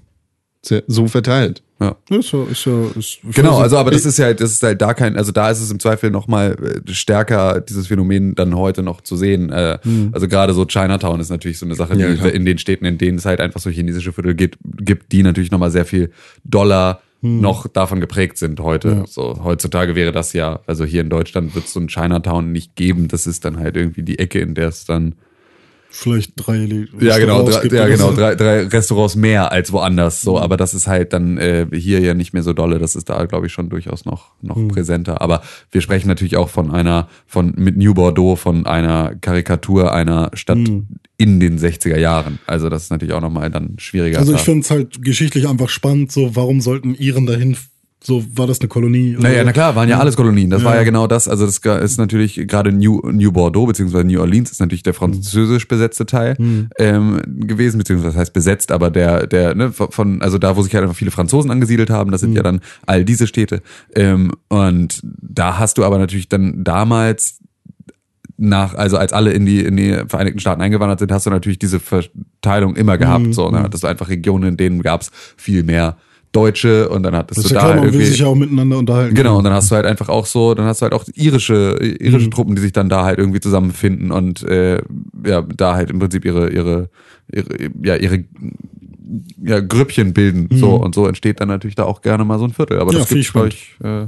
sehr, 0.63 0.83
so 0.87 1.07
verteilt. 1.07 1.63
Ja. 1.81 1.97
Ist 2.11 2.33
ja, 2.33 2.45
ist 2.45 2.65
ja, 2.65 2.87
ist, 2.97 3.19
Genau, 3.35 3.59
also 3.59 3.77
aber 3.79 3.93
das 3.93 4.05
ist 4.05 4.19
ja 4.19 4.27
halt, 4.27 4.41
das 4.41 4.51
ist 4.51 4.63
halt 4.63 4.83
da 4.83 4.95
kein, 4.95 5.17
also 5.17 5.31
da 5.31 5.49
ist 5.49 5.61
es 5.61 5.71
im 5.71 5.79
Zweifel 5.79 6.11
nochmal 6.11 6.57
stärker, 6.87 7.61
dieses 7.61 7.87
Phänomen 7.87 8.35
dann 8.35 8.57
heute 8.57 8.83
noch 8.83 9.01
zu 9.01 9.17
sehen. 9.17 9.51
Äh, 9.51 9.79
Also 10.13 10.27
gerade 10.27 10.55
so 10.55 10.65
Chinatown 10.65 11.21
ist 11.21 11.31
natürlich 11.31 11.59
so 11.59 11.67
eine 11.67 11.77
Sache, 11.77 11.95
die 11.95 12.03
Ja, 12.03 12.09
in 12.09 12.45
den 12.45 12.59
Städten, 12.59 12.85
in 12.85 12.99
denen 12.99 13.19
es 13.19 13.27
halt 13.27 13.41
einfach 13.41 13.61
so 13.61 13.71
chinesische 13.71 14.13
Viertel 14.13 14.35
gibt, 14.35 14.59
gibt 14.63 15.13
die 15.13 15.23
natürlich 15.23 15.51
nochmal 15.51 15.71
sehr 15.71 15.85
viel 15.85 16.11
Dollar 16.45 17.01
noch 17.21 17.67
davon 17.67 18.01
geprägt 18.01 18.39
sind 18.39 18.61
heute. 18.61 19.05
So 19.09 19.41
heutzutage 19.43 19.97
wäre 19.97 20.13
das 20.13 20.33
ja, 20.35 20.61
also 20.67 20.85
hier 20.85 21.01
in 21.01 21.11
Deutschland 21.11 21.55
wird 21.55 21.65
es 21.65 21.73
so 21.73 21.81
ein 21.81 21.89
Chinatown 21.89 22.53
nicht 22.53 22.77
geben. 22.77 23.09
Das 23.09 23.27
ist 23.27 23.45
dann 23.45 23.59
halt 23.59 23.77
irgendwie 23.77 24.03
die 24.03 24.21
Ecke, 24.21 24.39
in 24.39 24.55
der 24.55 24.69
es 24.69 24.85
dann 24.85 25.17
vielleicht 25.91 26.33
drei 26.37 26.87
ja, 27.01 27.19
genau, 27.19 27.43
drei, 27.49 27.67
ja, 27.67 27.87
genau, 27.87 28.13
drei, 28.13 28.35
drei 28.35 28.67
Restaurants 28.67 29.17
mehr 29.17 29.51
als 29.53 29.73
woanders, 29.73 30.21
so, 30.21 30.39
aber 30.39 30.57
das 30.57 30.75
ist 30.75 30.87
halt 30.87 31.13
dann 31.13 31.39
äh, 31.39 31.67
hier 31.73 32.01
ja 32.01 32.15
nicht 32.15 32.33
mehr 32.35 32.43
so 32.43 32.53
dolle, 32.53 32.79
das 32.79 32.95
ist 32.95 33.09
da, 33.09 33.25
glaube 33.25 33.47
ich, 33.47 33.53
schon 33.53 33.69
durchaus 33.71 34.05
noch, 34.05 34.33
noch 34.43 34.57
Hm. 34.57 34.69
präsenter. 34.69 35.21
Aber 35.23 35.43
wir 35.71 35.81
sprechen 35.81 36.09
natürlich 36.09 36.37
auch 36.37 36.49
von 36.51 36.71
einer, 36.71 37.09
von 37.27 37.55
mit 37.57 37.77
New 37.77 37.95
Bordeaux, 37.95 38.37
von 38.37 38.67
einer 38.67 39.15
Karikatur 39.21 39.93
einer 39.93 40.31
Stadt 40.35 40.59
Hm. 40.59 40.87
in 41.17 41.41
den 41.41 41.59
60er 41.59 41.99
Jahren. 41.99 42.39
Also 42.47 42.69
das 42.69 42.85
ist 42.85 42.91
natürlich 42.91 43.15
auch 43.15 43.21
nochmal 43.21 43.51
dann 43.51 43.75
schwieriger. 43.79 44.19
Also 44.19 44.35
ich 44.35 44.41
finde 44.41 44.61
es 44.61 44.71
halt 44.71 45.03
geschichtlich 45.03 45.49
einfach 45.49 45.69
spannend, 45.69 46.13
so 46.13 46.37
warum 46.37 46.61
sollten 46.61 46.95
Iren 46.95 47.27
dahin, 47.27 47.57
so 48.03 48.25
war 48.37 48.47
das 48.47 48.61
eine 48.61 48.69
Kolonie? 48.69 49.17
oder 49.17 49.29
Naja, 49.29 49.41
so? 49.41 49.47
na 49.47 49.53
klar, 49.53 49.75
waren 49.75 49.89
ja 49.89 49.99
alles 49.99 50.15
Kolonien. 50.17 50.51
Das 50.51 50.63
Ja. 50.63 50.69
war 50.69 50.77
ja 50.77 50.85
genau 50.85 51.07
das. 51.09 51.27
Also 51.27 51.45
das 51.47 51.59
ist 51.59 51.99
natürlich 51.99 52.35
gerade 52.47 52.71
New, 52.73 53.01
New 53.11 53.33
Bordeaux 53.33 53.67
beziehungsweise 53.67 54.05
New 54.05 54.21
Orleans 54.21 54.51
ist 54.53 54.61
natürlich 54.61 54.85
der 54.85 54.95
französisch 54.95 55.67
besetzte 55.67 56.07
Teil 56.07 56.37
Mhm. 56.39 56.69
ähm, 56.79 57.21
gewesen, 57.27 57.79
beziehungsweise 57.79 58.13
das 58.13 58.21
heißt 58.21 58.33
besetzt, 58.33 58.71
aber 58.71 58.91
der, 58.91 59.27
der, 59.27 59.55
ne, 59.57 59.73
von, 59.73 60.23
also 60.23 60.39
da, 60.39 60.57
wo 60.57 60.63
sich 60.63 60.73
halt 60.75 60.85
einfach 60.85 60.97
viele 60.97 61.11
Franzosen 61.11 61.51
angesiedelt 61.51 61.91
haben, 61.91 62.13
das 62.13 62.21
sind 62.21 62.31
Mhm. 62.31 62.37
ja 62.37 62.43
dann 62.45 62.61
all 62.87 63.05
diese 63.05 63.27
Städte. 63.27 63.63
Ähm, 63.97 64.31
und 64.49 65.01
da 65.03 65.59
hast 65.59 65.77
du 65.79 65.85
aber 65.85 65.99
natürlich 65.99 66.29
dann 66.29 66.63
damals 66.63 67.41
nach, 68.37 68.75
also 68.75 68.97
als 68.97 69.13
alle 69.13 69.33
in 69.33 69.45
die, 69.45 69.65
in 69.65 69.77
die 69.77 69.97
Vereinigten 70.07 70.39
Staaten 70.39 70.63
eingewandert 70.63 71.01
sind, 71.01 71.11
hast 71.11 71.27
du 71.27 71.31
natürlich 71.31 71.59
diese 71.59 71.81
Verteilung 71.81 72.77
immer 72.77 72.97
gehabt. 72.97 73.27
Mhm. 73.27 73.33
So, 73.33 73.51
ne? 73.51 73.59
Hattest 73.59 73.83
du 73.83 73.89
einfach 73.89 74.09
Regionen, 74.09 74.51
in 74.51 74.57
denen 74.57 74.83
gab's 74.83 75.11
viel 75.37 75.65
mehr 75.65 75.97
Deutsche 76.33 76.89
und 76.89 77.03
dann 77.03 77.17
hattest 77.17 77.39
Das 77.39 77.47
du 77.49 77.55
ja 77.55 77.61
da 77.61 77.67
klar, 77.69 77.83
will 77.83 77.89
irgendwie. 77.91 78.05
sich 78.07 78.19
ja 78.19 78.27
auch 78.27 78.35
miteinander 78.35 78.79
unterhalten. 78.79 79.15
Genau, 79.15 79.39
und 79.39 79.45
dann 79.45 79.53
hast 79.53 79.71
du 79.71 79.77
halt 79.77 79.87
einfach 79.87 80.09
auch 80.09 80.27
so, 80.27 80.55
dann 80.55 80.67
hast 80.67 80.81
du 80.81 80.85
halt 80.85 80.93
auch 80.93 81.05
irische, 81.15 81.79
irische 81.81 82.27
Mhm. 82.27 82.31
Truppen, 82.31 82.55
die 82.55 82.63
sich 82.63 82.73
dann 82.73 82.89
da 82.89 83.05
halt 83.05 83.19
irgendwie 83.19 83.41
zusammenfinden 83.41 84.11
und 84.13 84.43
äh, 84.43 84.83
ja, 85.27 85.43
da 85.43 85.75
halt 85.75 85.91
im 85.91 85.99
Prinzip 85.99 86.25
ihre, 86.25 86.51
ihre, 86.51 86.91
ihre, 87.33 87.47
ja, 87.83 87.97
ihre 87.97 88.25
ja, 89.43 89.61
Grüppchen 89.61 90.13
bilden. 90.13 90.49
So 90.55 90.77
und 90.77 90.95
so 90.95 91.07
entsteht 91.07 91.41
dann 91.41 91.49
natürlich 91.49 91.77
da 91.77 91.85
auch 91.85 92.03
gerne 92.03 92.25
mal 92.25 92.39
so 92.39 92.45
ein 92.45 92.53
Viertel. 92.53 92.79
Aber 92.79 92.93
Ja, 92.93 92.99
das 93.01 93.09
finde 93.09 93.23
gibt 93.25 93.55
ich 93.55 93.79
ich, 93.81 93.85
äh, 93.87 94.07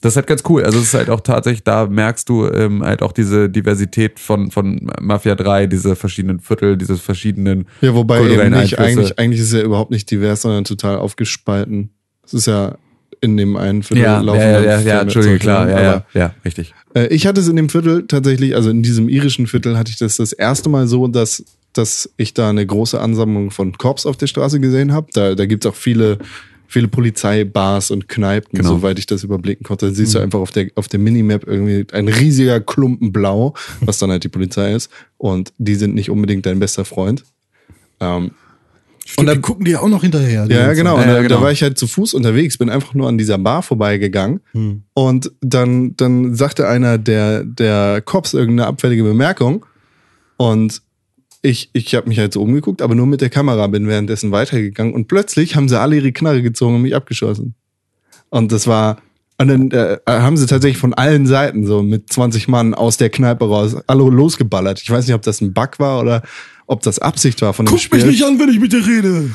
das 0.00 0.14
ist 0.14 0.16
halt 0.16 0.26
ganz 0.26 0.42
cool. 0.48 0.64
Also 0.64 0.78
es 0.78 0.86
ist 0.86 0.94
halt 0.94 1.10
auch 1.10 1.20
tatsächlich, 1.20 1.62
da 1.62 1.86
merkst 1.86 2.28
du 2.28 2.46
ähm, 2.46 2.82
halt 2.82 3.02
auch 3.02 3.12
diese 3.12 3.50
Diversität 3.50 4.18
von, 4.18 4.50
von 4.50 4.90
Mafia 5.00 5.34
3, 5.34 5.66
diese 5.66 5.94
verschiedenen 5.94 6.40
Viertel, 6.40 6.78
diese 6.78 6.96
verschiedenen 6.96 7.66
Ja, 7.82 7.94
wobei 7.94 8.20
eben 8.20 8.50
nicht, 8.50 8.78
Einflüsse. 8.78 8.78
eigentlich, 8.78 9.18
eigentlich 9.18 9.40
ist 9.40 9.48
es 9.48 9.52
ja 9.52 9.62
überhaupt 9.62 9.90
nicht 9.90 10.10
divers, 10.10 10.42
sondern 10.42 10.64
total 10.64 10.96
aufgespalten. 10.96 11.90
Es 12.24 12.32
ist 12.32 12.46
ja 12.46 12.76
in 13.20 13.36
dem 13.36 13.56
einen 13.56 13.82
Viertel 13.82 14.04
ja, 14.04 14.20
laufen 14.20 14.40
ja, 14.40 14.50
ja, 14.50 14.60
ja, 14.60 14.80
ja, 14.80 15.00
Entschuldige, 15.02 15.32
solche, 15.32 15.44
klar, 15.44 15.68
ja, 15.68 15.82
ja, 15.82 16.04
ja, 16.14 16.34
richtig. 16.44 16.74
Äh, 16.94 17.08
ich 17.08 17.26
hatte 17.26 17.40
es 17.40 17.48
in 17.48 17.56
dem 17.56 17.68
Viertel 17.68 18.06
tatsächlich, 18.06 18.54
also 18.54 18.70
in 18.70 18.82
diesem 18.82 19.10
irischen 19.10 19.46
Viertel 19.46 19.76
hatte 19.76 19.90
ich 19.90 19.98
das 19.98 20.16
das 20.16 20.32
erste 20.32 20.70
Mal 20.70 20.88
so, 20.88 21.06
dass, 21.08 21.44
dass 21.74 22.10
ich 22.16 22.32
da 22.32 22.48
eine 22.48 22.64
große 22.64 22.98
Ansammlung 22.98 23.50
von 23.50 23.76
Cops 23.76 24.06
auf 24.06 24.16
der 24.16 24.28
Straße 24.28 24.60
gesehen 24.60 24.94
habe. 24.94 25.08
Da, 25.12 25.34
da 25.34 25.44
gibt's 25.44 25.66
auch 25.66 25.74
viele, 25.74 26.18
viele 26.70 26.86
Polizeibars 26.88 27.90
und 27.90 28.08
Kneipen, 28.08 28.56
Genau. 28.56 28.68
soweit 28.76 28.98
ich 28.98 29.06
das 29.06 29.24
überblicken 29.24 29.64
konnte. 29.64 29.88
Da 29.88 29.92
siehst 29.92 30.14
du 30.14 30.20
einfach 30.20 30.38
auf 30.38 30.52
der, 30.52 30.68
auf 30.76 30.86
der 30.88 31.00
Minimap 31.00 31.44
irgendwie 31.46 31.84
ein 31.92 32.06
riesiger 32.08 32.60
Klumpen 32.60 33.12
blau, 33.12 33.54
was 33.80 33.98
dann 33.98 34.10
halt 34.10 34.22
die 34.24 34.28
Polizei 34.28 34.72
ist. 34.72 34.90
Und 35.18 35.52
die 35.58 35.74
sind 35.74 35.94
nicht 35.94 36.10
unbedingt 36.10 36.46
dein 36.46 36.60
bester 36.60 36.84
Freund. 36.84 37.24
Ähm, 37.98 38.30
Und 39.16 39.26
dann 39.26 39.42
gucken 39.42 39.64
die 39.64 39.72
ja 39.72 39.80
auch 39.80 39.88
noch 39.88 40.02
hinterher. 40.02 40.46
ja, 40.48 40.72
genau. 40.72 40.94
Und 40.94 41.00
Ja, 41.00 41.06
da, 41.06 41.12
ja, 41.14 41.22
da 41.22 41.28
genau. 41.28 41.42
war 41.42 41.50
ich 41.50 41.62
halt 41.62 41.76
zu 41.76 41.88
Fuß 41.88 42.14
unterwegs, 42.14 42.56
bin 42.56 42.70
einfach 42.70 42.94
nur 42.94 43.08
an 43.08 43.18
dieser 43.18 43.38
Bar 43.38 43.62
vorbeigegangen. 43.62 44.40
Hm. 44.52 44.82
Und 44.94 45.32
dann, 45.40 45.96
dann 45.96 46.34
sagte 46.36 46.68
einer 46.68 46.98
der, 46.98 47.42
der 47.44 48.00
Cops 48.00 48.32
irgendeine 48.32 48.68
abfällige 48.68 49.02
Bemerkung. 49.02 49.66
Und 50.36 50.80
ich, 51.42 51.70
ich 51.72 51.94
habe 51.94 52.08
mich 52.08 52.18
halt 52.18 52.32
so 52.32 52.42
umgeguckt, 52.42 52.82
aber 52.82 52.94
nur 52.94 53.06
mit 53.06 53.20
der 53.20 53.30
Kamera, 53.30 53.66
bin 53.66 53.86
währenddessen 53.86 54.30
weitergegangen. 54.30 54.92
Und 54.92 55.08
plötzlich 55.08 55.56
haben 55.56 55.68
sie 55.68 55.78
alle 55.78 55.96
ihre 55.96 56.12
Knarre 56.12 56.42
gezogen 56.42 56.76
und 56.76 56.82
mich 56.82 56.94
abgeschossen. 56.94 57.54
Und 58.28 58.52
das 58.52 58.66
war. 58.66 58.98
Und 59.38 59.48
dann 59.48 59.70
äh, 59.70 59.96
haben 60.06 60.36
sie 60.36 60.44
tatsächlich 60.46 60.76
von 60.76 60.92
allen 60.92 61.26
Seiten 61.26 61.64
so 61.64 61.82
mit 61.82 62.12
20 62.12 62.46
Mann 62.46 62.74
aus 62.74 62.98
der 62.98 63.08
Kneipe 63.08 63.46
raus 63.46 63.74
alle 63.86 64.02
losgeballert. 64.04 64.82
Ich 64.82 64.90
weiß 64.90 65.06
nicht, 65.06 65.14
ob 65.14 65.22
das 65.22 65.40
ein 65.40 65.54
Bug 65.54 65.78
war 65.78 66.02
oder 66.02 66.22
ob 66.66 66.82
das 66.82 66.98
Absicht 66.98 67.40
war 67.40 67.54
von 67.54 67.64
dem 67.64 67.70
Guck 67.70 67.80
Spiel. 67.80 68.04
mich 68.04 68.18
nicht 68.18 68.24
an, 68.24 68.38
wenn 68.38 68.50
ich 68.50 68.60
mit 68.60 68.72
dir 68.72 68.86
rede. 68.86 69.30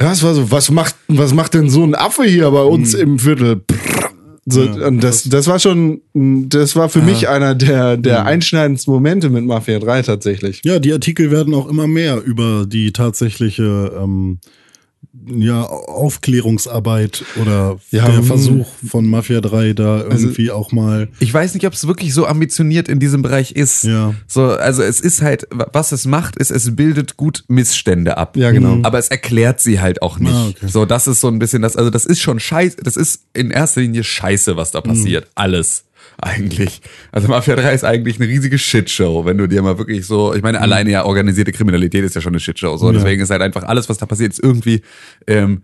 Ja, 0.00 0.10
es 0.10 0.24
war 0.24 0.34
so, 0.34 0.50
was 0.50 0.72
macht, 0.72 0.96
was 1.06 1.32
macht 1.32 1.54
denn 1.54 1.70
so 1.70 1.84
ein 1.84 1.94
Affe 1.94 2.24
hier 2.24 2.50
bei 2.50 2.62
uns 2.62 2.94
im 2.94 3.20
Viertel? 3.20 3.56
Prrr. 3.56 4.10
So, 4.46 4.62
Ja, 4.62 4.86
und 4.88 5.02
das, 5.02 5.24
das 5.24 5.46
war 5.46 5.58
schon, 5.58 6.02
das 6.12 6.76
war 6.76 6.88
für 6.88 7.00
mich 7.00 7.28
einer 7.28 7.54
der, 7.54 7.96
der 7.96 8.26
einschneidendsten 8.26 8.92
Momente 8.92 9.30
mit 9.30 9.44
Mafia 9.44 9.78
3 9.78 10.02
tatsächlich. 10.02 10.60
Ja, 10.64 10.78
die 10.78 10.92
Artikel 10.92 11.30
werden 11.30 11.54
auch 11.54 11.68
immer 11.68 11.86
mehr 11.86 12.22
über 12.22 12.66
die 12.66 12.92
tatsächliche 12.92 13.92
ähm, 13.98 14.38
ja, 15.26 15.62
Aufklärungsarbeit 15.62 17.24
oder 17.40 17.78
Ja, 17.90 18.08
der. 18.08 18.22
Versuch 18.22 18.66
von 18.86 19.06
Mafia 19.06 19.40
3 19.40 19.72
da 19.72 20.02
irgendwie 20.02 20.50
auch 20.50 20.72
mal. 20.72 21.08
Ich 21.20 21.32
weiß 21.32 21.54
nicht, 21.54 21.66
ob 21.66 21.72
es 21.72 21.86
wirklich 21.86 22.14
so 22.14 22.26
ambitioniert 22.26 22.88
in 22.88 23.00
diesem 23.00 23.22
Bereich 23.22 23.52
ist. 23.52 23.84
Ja. 23.84 24.14
So, 24.26 24.44
also 24.44 24.82
es 24.82 25.00
ist 25.00 25.22
halt, 25.22 25.46
was 25.50 25.92
es 25.92 26.06
macht, 26.06 26.36
ist, 26.36 26.50
es 26.50 26.76
bildet 26.76 27.16
gut 27.16 27.44
Missstände 27.48 28.16
ab. 28.16 28.36
Ja, 28.36 28.50
genau. 28.50 28.78
Aber 28.82 28.98
es 28.98 29.08
erklärt 29.08 29.60
sie 29.60 29.80
halt 29.80 30.02
auch 30.02 30.18
nicht. 30.18 30.32
Ah, 30.32 30.48
okay. 30.48 30.66
So, 30.68 30.84
das 30.84 31.06
ist 31.06 31.20
so 31.20 31.28
ein 31.28 31.38
bisschen 31.38 31.62
das, 31.62 31.76
also 31.76 31.90
das 31.90 32.06
ist 32.06 32.20
schon 32.20 32.40
scheiße, 32.40 32.78
das 32.82 32.96
ist 32.96 33.24
in 33.32 33.50
erster 33.50 33.80
Linie 33.80 34.04
scheiße, 34.04 34.56
was 34.56 34.70
da 34.70 34.80
passiert. 34.80 35.28
Alles. 35.34 35.84
Eigentlich. 36.20 36.80
Also 37.12 37.28
Mafia 37.28 37.56
3 37.56 37.72
ist 37.74 37.84
eigentlich 37.84 38.20
eine 38.20 38.28
riesige 38.28 38.58
Shitshow, 38.58 39.24
wenn 39.24 39.38
du 39.38 39.46
dir 39.46 39.62
mal 39.62 39.78
wirklich 39.78 40.06
so, 40.06 40.34
ich 40.34 40.42
meine, 40.42 40.60
alleine 40.60 40.90
ja 40.90 41.04
organisierte 41.04 41.52
Kriminalität 41.52 42.04
ist 42.04 42.14
ja 42.14 42.20
schon 42.20 42.32
eine 42.32 42.40
Shitshow. 42.40 42.76
So, 42.76 42.92
deswegen 42.92 43.22
ist 43.22 43.30
halt 43.30 43.42
einfach 43.42 43.64
alles, 43.64 43.88
was 43.88 43.98
da 43.98 44.06
passiert, 44.06 44.32
ist 44.32 44.42
irgendwie, 44.42 44.82
ähm, 45.26 45.62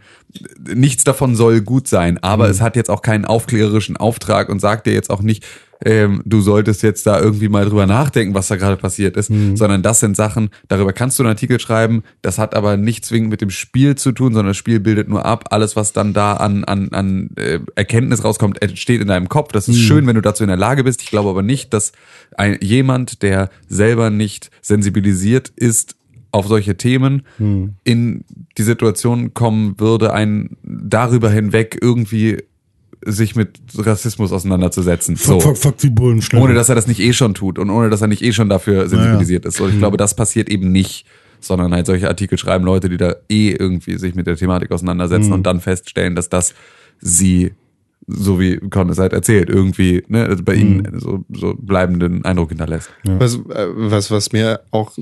nichts 0.74 1.04
davon 1.04 1.36
soll 1.36 1.60
gut 1.60 1.88
sein, 1.88 2.18
aber 2.18 2.48
es 2.48 2.60
hat 2.60 2.76
jetzt 2.76 2.90
auch 2.90 3.02
keinen 3.02 3.24
aufklärerischen 3.24 3.96
Auftrag 3.96 4.48
und 4.48 4.60
sagt 4.60 4.86
dir 4.86 4.92
jetzt 4.92 5.10
auch 5.10 5.22
nicht, 5.22 5.44
ähm, 5.84 6.22
du 6.24 6.40
solltest 6.40 6.82
jetzt 6.82 7.06
da 7.06 7.20
irgendwie 7.20 7.48
mal 7.48 7.64
drüber 7.64 7.86
nachdenken, 7.86 8.34
was 8.34 8.48
da 8.48 8.56
gerade 8.56 8.76
passiert 8.76 9.16
ist, 9.16 9.30
sondern 9.56 9.82
das 9.82 10.00
sind 10.00 10.16
Sachen, 10.16 10.50
darüber 10.68 10.92
kannst 10.92 11.18
du 11.18 11.22
einen 11.22 11.30
Artikel 11.30 11.58
schreiben, 11.60 12.02
das 12.22 12.38
hat 12.38 12.54
aber 12.54 12.76
nicht 12.76 13.04
zwingend 13.04 13.30
mit 13.30 13.40
dem 13.40 13.50
Spiel 13.50 13.94
zu 13.94 14.12
tun, 14.12 14.32
sondern 14.32 14.50
das 14.50 14.56
Spiel 14.56 14.80
bildet 14.80 15.08
nur 15.08 15.24
ab, 15.24 15.46
alles, 15.50 15.76
was 15.76 15.92
dann 15.92 16.12
da 16.12 16.34
an, 16.34 16.64
an, 16.64 16.90
an 16.90 17.30
äh, 17.36 17.60
Erkenntnis 17.74 18.24
rauskommt, 18.24 18.62
entsteht 18.62 19.00
in 19.00 19.08
deinem 19.08 19.28
Kopf. 19.28 19.52
Das 19.52 19.68
ist 19.68 19.78
schön, 19.78 20.06
wenn 20.06 20.16
du 20.16 20.22
dazu 20.22 20.42
in 20.44 20.48
der 20.48 20.56
Lage 20.56 20.84
bist. 20.84 21.02
Ich 21.02 21.10
glaube 21.10 21.30
aber 21.30 21.42
nicht, 21.42 21.72
dass 21.72 21.92
ein, 22.36 22.58
jemand, 22.60 23.22
der 23.22 23.50
selber 23.68 24.10
nicht 24.10 24.50
sensibilisiert 24.62 25.52
ist, 25.56 25.96
auf 26.32 26.46
solche 26.46 26.76
Themen 26.76 27.22
in 27.84 28.24
die 28.56 28.62
Situation 28.62 29.34
kommen 29.34 29.80
würde, 29.80 30.12
ein 30.12 30.56
darüber 30.62 31.30
hinweg 31.30 31.78
irgendwie 31.80 32.38
sich 33.04 33.34
mit 33.34 33.60
Rassismus 33.76 34.32
auseinanderzusetzen. 34.32 35.16
So. 35.16 35.40
Fuck, 35.40 35.42
fuck, 35.42 35.58
fuck, 35.58 35.78
die 35.78 35.90
Bullen 35.90 36.20
schnell. 36.20 36.42
Ohne 36.42 36.54
dass 36.54 36.68
er 36.68 36.74
das 36.74 36.86
nicht 36.86 37.00
eh 37.00 37.12
schon 37.12 37.34
tut 37.34 37.58
und 37.58 37.70
ohne 37.70 37.88
dass 37.90 38.02
er 38.02 38.08
nicht 38.08 38.22
eh 38.22 38.32
schon 38.32 38.48
dafür 38.48 38.88
sensibilisiert 38.88 39.46
ist. 39.46 39.60
Und 39.60 39.70
ich 39.70 39.78
glaube, 39.78 39.96
das 39.96 40.14
passiert 40.14 40.50
eben 40.50 40.70
nicht, 40.70 41.06
sondern 41.40 41.72
halt 41.72 41.86
solche 41.86 42.08
Artikel 42.08 42.36
schreiben 42.36 42.64
Leute, 42.64 42.88
die 42.88 42.98
da 42.98 43.16
eh 43.30 43.50
irgendwie 43.52 43.96
sich 43.96 44.14
mit 44.14 44.26
der 44.26 44.36
Thematik 44.36 44.70
auseinandersetzen 44.70 45.32
und 45.32 45.44
dann 45.44 45.60
feststellen, 45.60 46.14
dass 46.14 46.28
das 46.28 46.54
sie, 47.00 47.52
so 48.06 48.38
wie 48.38 48.58
Con 48.58 48.90
es 48.90 48.98
halt 48.98 49.14
erzählt, 49.14 49.48
irgendwie 49.48 50.02
ne, 50.08 50.26
also 50.26 50.42
bei 50.42 50.54
ihnen 50.54 51.00
so, 51.00 51.24
so 51.30 51.54
bleibenden 51.58 52.24
Eindruck 52.26 52.50
hinterlässt. 52.50 52.90
Was, 53.04 53.36
äh, 53.36 53.68
was, 53.74 54.10
was 54.10 54.32
mir 54.32 54.60
auch 54.70 54.92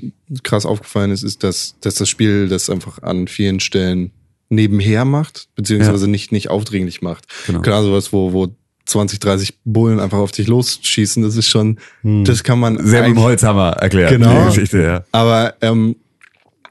krass 0.45 0.65
aufgefallen 0.65 1.11
ist, 1.11 1.25
ist, 1.25 1.43
dass, 1.43 1.75
dass 1.81 1.97
das 1.97 2.09
Spiel 2.09 2.49
das 2.49 2.71
einfach 2.71 3.03
an 3.03 3.27
vielen 3.27 3.59
Stellen 3.59 4.13
nebenher 4.49 5.05
macht, 5.05 5.49
beziehungsweise 5.55 6.09
nicht, 6.09 6.33
nicht 6.33 6.51
aufdringlich 6.51 7.03
macht. 7.03 7.27
Genau. 7.47 7.61
Klar, 7.61 7.83
sowas, 7.83 8.13
wo, 8.13 8.33
wo 8.33 8.49
20, 8.87 9.21
30 9.21 9.59
Bullen 9.65 10.01
einfach 10.01 10.19
auf 10.19 10.33
dich 10.33 10.47
losschießen, 10.47 11.23
das 11.23 11.37
ist 11.37 11.49
schon, 11.49 11.79
das 12.03 12.43
kann 12.43 12.59
man 12.59 12.85
Sehr 12.85 13.03
mit 13.03 13.11
dem 13.17 13.23
Holzhammer 13.23 13.71
erklärt, 13.73 14.11
Genau. 14.11 14.41
die 14.41 14.47
Geschichte, 14.47 14.83
ja. 14.83 15.05
Aber 15.13 15.55
ähm, 15.61 15.97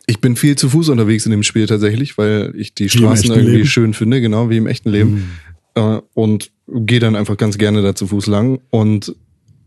ich 0.07 0.19
bin 0.21 0.35
viel 0.35 0.55
zu 0.55 0.69
Fuß 0.69 0.89
unterwegs 0.89 1.25
in 1.25 1.31
dem 1.31 1.43
Spiel 1.43 1.67
tatsächlich, 1.67 2.17
weil 2.17 2.53
ich 2.57 2.73
die 2.73 2.89
Straßen 2.89 3.29
irgendwie 3.29 3.57
Leben. 3.57 3.67
schön 3.67 3.93
finde, 3.93 4.21
genau 4.21 4.49
wie 4.49 4.57
im 4.57 4.65
echten 4.67 4.89
Leben. 4.89 5.31
Äh, 5.75 5.99
und 6.15 6.49
gehe 6.67 6.99
dann 6.99 7.15
einfach 7.15 7.37
ganz 7.37 7.57
gerne 7.59 7.81
da 7.83 7.93
zu 7.93 8.07
Fuß 8.07 8.25
lang. 8.27 8.59
Und 8.71 9.15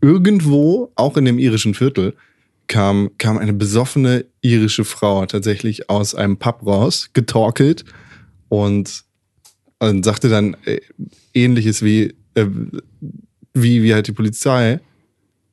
irgendwo, 0.01 0.91
auch 0.95 1.15
in 1.15 1.25
dem 1.25 1.37
irischen 1.39 1.73
Viertel, 1.73 2.15
kam, 2.71 3.11
kam 3.17 3.37
eine 3.37 3.51
besoffene 3.51 4.25
irische 4.41 4.85
Frau 4.85 5.25
tatsächlich 5.25 5.89
aus 5.89 6.15
einem 6.15 6.37
Pub 6.37 6.65
raus, 6.65 7.09
getorkelt 7.11 7.83
und, 8.47 9.03
und 9.79 10.05
sagte 10.05 10.29
dann 10.29 10.55
äh, 10.63 10.79
ähnliches 11.33 11.83
wie, 11.83 12.13
äh, 12.35 12.45
wie, 13.53 13.83
wie 13.83 13.93
halt 13.93 14.07
die 14.07 14.13
Polizei. 14.13 14.79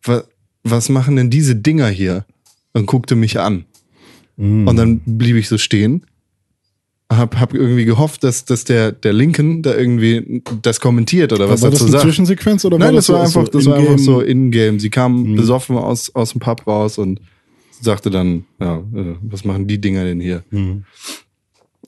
Was, 0.05 0.29
was 0.63 0.89
machen 0.91 1.17
denn 1.17 1.29
diese 1.29 1.57
Dinger 1.57 1.89
hier? 1.89 2.25
Und 2.73 2.87
guckte 2.87 3.17
mich 3.17 3.41
an. 3.41 3.65
Und 4.69 4.77
dann 4.77 5.01
blieb 5.01 5.35
ich 5.35 5.49
so 5.49 5.59
stehen. 5.59 6.07
Hab, 7.11 7.41
hab 7.41 7.55
irgendwie 7.55 7.87
gehofft, 7.87 8.23
dass, 8.23 8.45
dass 8.45 8.65
der, 8.65 8.93
der 8.93 9.15
Lincoln 9.15 9.63
da 9.63 9.75
irgendwie 9.75 10.43
das 10.61 10.79
kommentiert 10.79 11.33
oder 11.33 11.49
was 11.49 11.63
war 11.63 11.71
das 11.71 11.79
dazu 11.79 11.85
eine 11.85 11.93
sagt. 11.93 12.05
Zwischensequenz 12.05 12.65
oder 12.67 12.77
Nein, 12.79 12.89
war 12.89 12.93
das, 12.97 13.07
das, 13.07 13.15
war 13.15 13.23
einfach, 13.23 13.47
so 13.47 13.59
das 13.59 13.67
war 13.67 13.77
einfach 13.77 13.91
in-game? 13.93 14.05
so 14.05 14.21
in-game. 14.21 14.79
Sie 14.79 14.91
kam 14.91 15.35
besoffen 15.35 15.79
aus, 15.79 16.15
aus 16.15 16.33
dem 16.33 16.41
Pub 16.41 16.67
raus 16.67 16.99
und 16.99 17.21
sagte 17.81 18.11
dann, 18.11 18.45
ja, 18.61 18.79
äh, 18.95 19.15
was 19.23 19.45
machen 19.45 19.67
die 19.67 19.81
Dinger 19.81 20.05
denn 20.05 20.21
hier? 20.21 20.45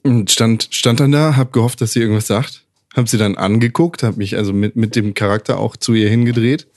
Und 0.03 0.31
stand, 0.31 0.69
stand 0.71 0.99
dann 0.99 1.11
da, 1.11 1.35
hab 1.35 1.53
gehofft, 1.53 1.81
dass 1.81 1.93
sie 1.93 1.99
irgendwas 1.99 2.25
sagt. 2.27 2.65
Hab 2.95 3.07
sie 3.07 3.17
dann 3.17 3.35
angeguckt, 3.35 4.03
hab 4.03 4.17
mich 4.17 4.35
also 4.37 4.53
mit, 4.53 4.75
mit 4.75 4.95
dem 4.95 5.13
Charakter 5.13 5.59
auch 5.59 5.77
zu 5.77 5.93
ihr 5.93 6.09
hingedreht. 6.09 6.67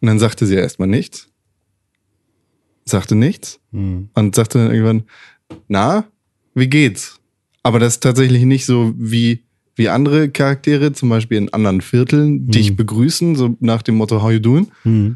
Und 0.00 0.08
dann 0.08 0.18
sagte 0.18 0.46
sie 0.46 0.56
erstmal 0.56 0.88
nichts. 0.88 1.28
Sagte 2.84 3.14
nichts. 3.14 3.60
Und 4.14 4.34
sagte 4.34 4.58
dann 4.58 4.72
irgendwann, 4.72 5.04
na, 5.68 6.04
wie 6.54 6.68
geht's? 6.68 7.17
Aber 7.68 7.78
das 7.78 7.96
ist 7.96 8.02
tatsächlich 8.02 8.44
nicht 8.44 8.64
so 8.64 8.94
wie, 8.96 9.42
wie 9.76 9.90
andere 9.90 10.30
Charaktere, 10.30 10.94
zum 10.94 11.10
Beispiel 11.10 11.36
in 11.36 11.52
anderen 11.52 11.82
Vierteln, 11.82 12.46
dich 12.46 12.76
begrüßen, 12.76 13.36
so 13.36 13.58
nach 13.60 13.82
dem 13.82 13.96
Motto, 13.96 14.22
how 14.22 14.32
you 14.32 14.38
doing? 14.38 14.68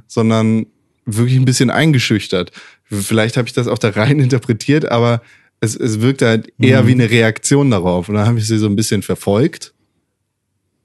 Sondern 0.06 0.66
wirklich 1.06 1.38
ein 1.38 1.46
bisschen 1.46 1.70
eingeschüchtert. 1.70 2.52
Vielleicht 2.84 3.38
habe 3.38 3.48
ich 3.48 3.54
das 3.54 3.68
auch 3.68 3.78
da 3.78 3.88
rein 3.88 4.20
interpretiert, 4.26 4.84
aber 4.84 5.22
es, 5.60 5.74
es 5.74 6.02
wirkte 6.02 6.26
halt 6.28 6.52
eher 6.60 6.86
wie 6.86 6.92
eine 6.92 7.08
Reaktion 7.08 7.70
darauf. 7.70 8.10
Und 8.10 8.16
dann 8.16 8.26
habe 8.26 8.38
ich 8.38 8.46
sie 8.46 8.58
so 8.58 8.66
ein 8.66 8.76
bisschen 8.76 9.00
verfolgt, 9.00 9.72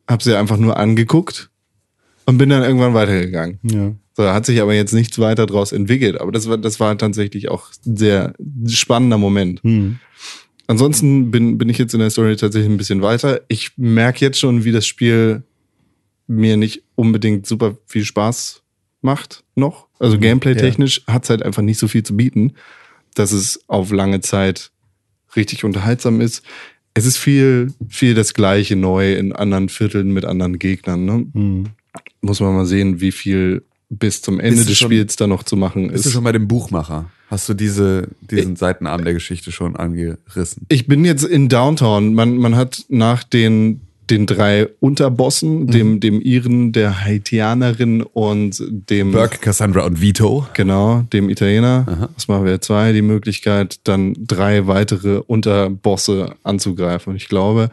habe 0.07 0.23
sie 0.23 0.37
einfach 0.37 0.55
nur 0.55 0.77
angeguckt 0.77 1.49
und 2.25 2.37
bin 2.37 2.47
dann 2.47 2.63
irgendwann 2.63 2.93
weitergegangen. 2.93 3.59
Ja. 3.63 3.91
So, 4.13 4.23
da 4.23 4.33
hat 4.33 4.45
sich 4.45 4.61
aber 4.61 4.73
jetzt 4.73 4.93
nichts 4.93 5.19
weiter 5.19 5.45
draus 5.45 5.73
entwickelt. 5.73 6.21
Aber 6.21 6.31
das 6.31 6.47
war, 6.47 6.57
das 6.57 6.79
war 6.79 6.97
tatsächlich 6.97 7.49
auch 7.49 7.67
ein 7.85 7.97
sehr 7.97 8.35
spannender 8.67 9.17
Moment. 9.17 9.59
Ansonsten 10.67 11.31
bin, 11.31 11.57
bin 11.57 11.69
ich 11.69 11.77
jetzt 11.77 11.93
in 11.93 12.01
der 12.01 12.09
Story 12.09 12.35
tatsächlich 12.35 12.69
ein 12.69 12.77
bisschen 12.77 13.01
weiter. 13.01 13.41
Ich 13.47 13.71
merke 13.77 14.23
jetzt 14.23 14.39
schon, 14.39 14.65
wie 14.65 14.73
das 14.73 14.85
Spiel 14.85 15.43
mir 16.27 16.57
nicht 16.57 16.83
unbedingt 16.95 17.45
super 17.45 17.77
viel 17.85 18.03
Spaß 18.03 18.61
macht 19.01 19.43
noch. 19.55 19.87
Also 19.99 20.19
gameplay-technisch 20.19 21.03
hat 21.07 21.23
es 21.23 21.29
halt 21.29 21.41
einfach 21.41 21.61
nicht 21.61 21.79
so 21.79 21.87
viel 21.87 22.03
zu 22.03 22.17
bieten, 22.17 22.53
dass 23.15 23.31
es 23.31 23.61
auf 23.67 23.91
lange 23.91 24.19
Zeit 24.19 24.71
richtig 25.35 25.63
unterhaltsam 25.63 26.19
ist. 26.19 26.43
Es 26.93 27.05
ist 27.05 27.17
viel, 27.17 27.73
viel 27.87 28.13
das 28.13 28.33
Gleiche 28.33 28.75
neu 28.75 29.13
in 29.15 29.31
anderen 29.31 29.69
Vierteln 29.69 30.11
mit 30.11 30.25
anderen 30.25 30.59
Gegnern. 30.59 31.05
Ne? 31.05 31.27
Hm. 31.33 31.65
Muss 32.21 32.39
man 32.39 32.55
mal 32.55 32.65
sehen, 32.65 32.99
wie 32.99 33.11
viel 33.11 33.63
bis 33.89 34.21
zum 34.21 34.39
Ende 34.39 34.55
Bist 34.57 34.65
du 34.65 34.69
des 34.71 34.77
schon- 34.77 34.87
Spiels 34.89 35.15
da 35.15 35.27
noch 35.27 35.43
zu 35.43 35.55
machen 35.55 35.89
Bist 35.89 36.05
du 36.05 36.09
ist. 36.09 36.13
schon 36.13 36.23
bei 36.23 36.31
dem 36.31 36.47
Buchmacher? 36.47 37.09
Hast 37.29 37.47
du 37.49 37.53
diese, 37.53 38.07
diesen 38.21 38.55
Seitenarm 38.55 39.03
der 39.03 39.13
Geschichte 39.13 39.51
schon 39.51 39.75
angerissen? 39.75 40.65
Ich 40.69 40.87
bin 40.87 41.03
jetzt 41.05 41.23
in 41.25 41.49
Downtown. 41.49 42.13
Man, 42.13 42.37
man 42.37 42.55
hat 42.55 42.85
nach 42.89 43.23
den, 43.23 43.81
den 44.09 44.25
drei 44.25 44.67
Unterbossen, 44.79 45.63
Mhm. 45.63 45.67
dem, 45.71 45.99
dem 45.99 46.21
Iren, 46.21 46.71
der 46.71 47.01
Haitianerin 47.03 48.01
und 48.01 48.63
dem 48.69 49.11
Burke, 49.11 49.39
Cassandra 49.39 49.85
und 49.85 49.99
Vito. 49.99 50.47
Genau, 50.53 51.01
dem 51.11 51.29
Italiener. 51.29 52.09
Das 52.15 52.29
machen 52.29 52.45
wir 52.45 52.61
zwei, 52.61 52.93
die 52.93 53.01
Möglichkeit, 53.01 53.79
dann 53.83 54.13
drei 54.17 54.67
weitere 54.67 55.17
Unterbosse 55.17 56.35
anzugreifen. 56.43 57.11
Und 57.11 57.17
ich 57.17 57.27
glaube, 57.27 57.71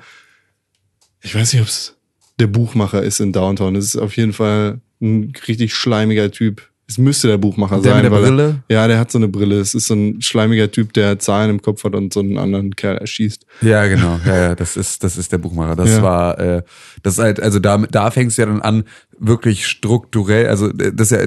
ich 1.22 1.34
weiß 1.34 1.52
nicht, 1.52 1.62
ob 1.62 1.68
es 1.68 1.94
der 2.40 2.48
Buchmacher 2.48 3.02
ist 3.04 3.20
in 3.20 3.32
Downtown. 3.32 3.76
Es 3.76 3.84
ist 3.84 3.96
auf 3.96 4.16
jeden 4.16 4.32
Fall 4.32 4.80
ein 5.01 5.32
richtig 5.49 5.74
schleimiger 5.74 6.30
Typ. 6.30 6.62
Es 6.86 6.99
müsste 6.99 7.28
der 7.28 7.38
Buchmacher 7.38 7.80
Der 7.80 7.92
sein. 7.95 8.03
mit 8.03 8.05
der 8.05 8.12
weil 8.12 8.22
Brille? 8.30 8.62
Er, 8.68 8.74
ja, 8.76 8.86
der 8.88 8.99
hat 8.99 9.11
so 9.11 9.16
eine 9.16 9.26
Brille. 9.28 9.59
Es 9.59 9.72
ist 9.74 9.86
so 9.86 9.95
ein 9.95 10.20
schleimiger 10.20 10.70
Typ, 10.70 10.92
der 10.92 11.18
Zahlen 11.18 11.49
im 11.49 11.62
Kopf 11.62 11.82
hat 11.84 11.95
und 11.95 12.12
so 12.12 12.20
einen 12.20 12.36
anderen 12.36 12.76
Kerl 12.76 12.99
erschießt. 12.99 13.47
Ja, 13.62 13.86
genau. 13.86 14.20
Ja, 14.26 14.36
ja, 14.36 14.55
das 14.55 14.76
ist, 14.76 15.03
das 15.03 15.16
ist 15.16 15.32
der 15.32 15.38
Buchmacher. 15.38 15.76
Das 15.76 15.88
Ja. 15.90 16.03
war, 16.03 16.38
äh, 16.38 16.62
das 17.03 17.14
ist 17.14 17.20
halt, 17.20 17.40
also 17.40 17.59
da, 17.59 17.78
da 17.78 18.11
fängst 18.11 18.36
du 18.36 18.42
ja 18.42 18.47
dann 18.47 18.61
an, 18.61 18.84
wirklich 19.18 19.66
strukturell, 19.66 20.49
also 20.49 20.68
äh, 20.70 20.92
das 20.95 21.11
ist 21.11 21.18
ja, 21.18 21.26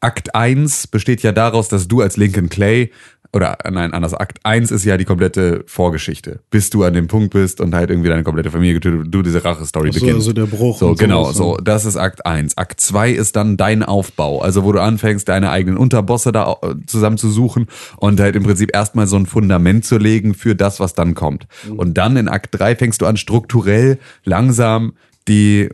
Akt 0.00 0.34
1 0.34 0.86
besteht 0.86 1.22
ja 1.22 1.32
daraus, 1.32 1.68
dass 1.68 1.88
du 1.88 2.00
als 2.00 2.16
Lincoln 2.16 2.48
Clay 2.48 2.90
oder 3.32 3.58
nein, 3.70 3.92
anders, 3.92 4.14
Akt 4.14 4.38
1 4.44 4.70
ist 4.70 4.84
ja 4.84 4.96
die 4.96 5.04
komplette 5.04 5.62
Vorgeschichte, 5.66 6.40
bis 6.50 6.70
du 6.70 6.82
an 6.84 6.94
dem 6.94 7.08
Punkt 7.08 7.32
bist 7.32 7.60
und 7.60 7.74
halt 7.74 7.90
irgendwie 7.90 8.08
deine 8.08 8.22
komplette 8.22 8.50
Familie 8.50 8.74
getötet, 8.74 9.06
du 9.10 9.22
diese 9.22 9.44
Rache-Story 9.44 9.90
Ach 9.90 9.94
so, 9.94 10.00
beginnst. 10.00 10.16
also 10.16 10.32
der 10.32 10.46
Bruch 10.46 10.78
So, 10.78 10.94
genau, 10.94 11.24
sowas, 11.24 11.36
so, 11.36 11.56
das 11.58 11.84
ist 11.84 11.96
Akt 11.96 12.24
1. 12.24 12.56
Akt 12.56 12.80
2 12.80 13.10
ist 13.10 13.36
dann 13.36 13.56
dein 13.56 13.82
Aufbau, 13.82 14.40
also 14.40 14.64
wo 14.64 14.72
du 14.72 14.80
anfängst, 14.80 15.28
deine 15.28 15.50
eigenen 15.50 15.76
Unterbosse 15.76 16.32
da 16.32 16.56
äh, 16.62 16.74
zusammenzusuchen 16.86 17.66
und 17.98 18.18
halt 18.18 18.34
im 18.34 18.44
Prinzip 18.44 18.74
erstmal 18.74 19.06
so 19.06 19.16
ein 19.16 19.26
Fundament 19.26 19.84
zu 19.84 19.98
legen 19.98 20.34
für 20.34 20.54
das, 20.54 20.80
was 20.80 20.94
dann 20.94 21.14
kommt. 21.14 21.46
Und 21.76 21.98
dann 21.98 22.16
in 22.16 22.28
Akt 22.28 22.58
3 22.58 22.76
fängst 22.76 23.02
du 23.02 23.06
an, 23.06 23.16
strukturell 23.18 23.98
langsam 24.24 24.94
die, 25.28 25.68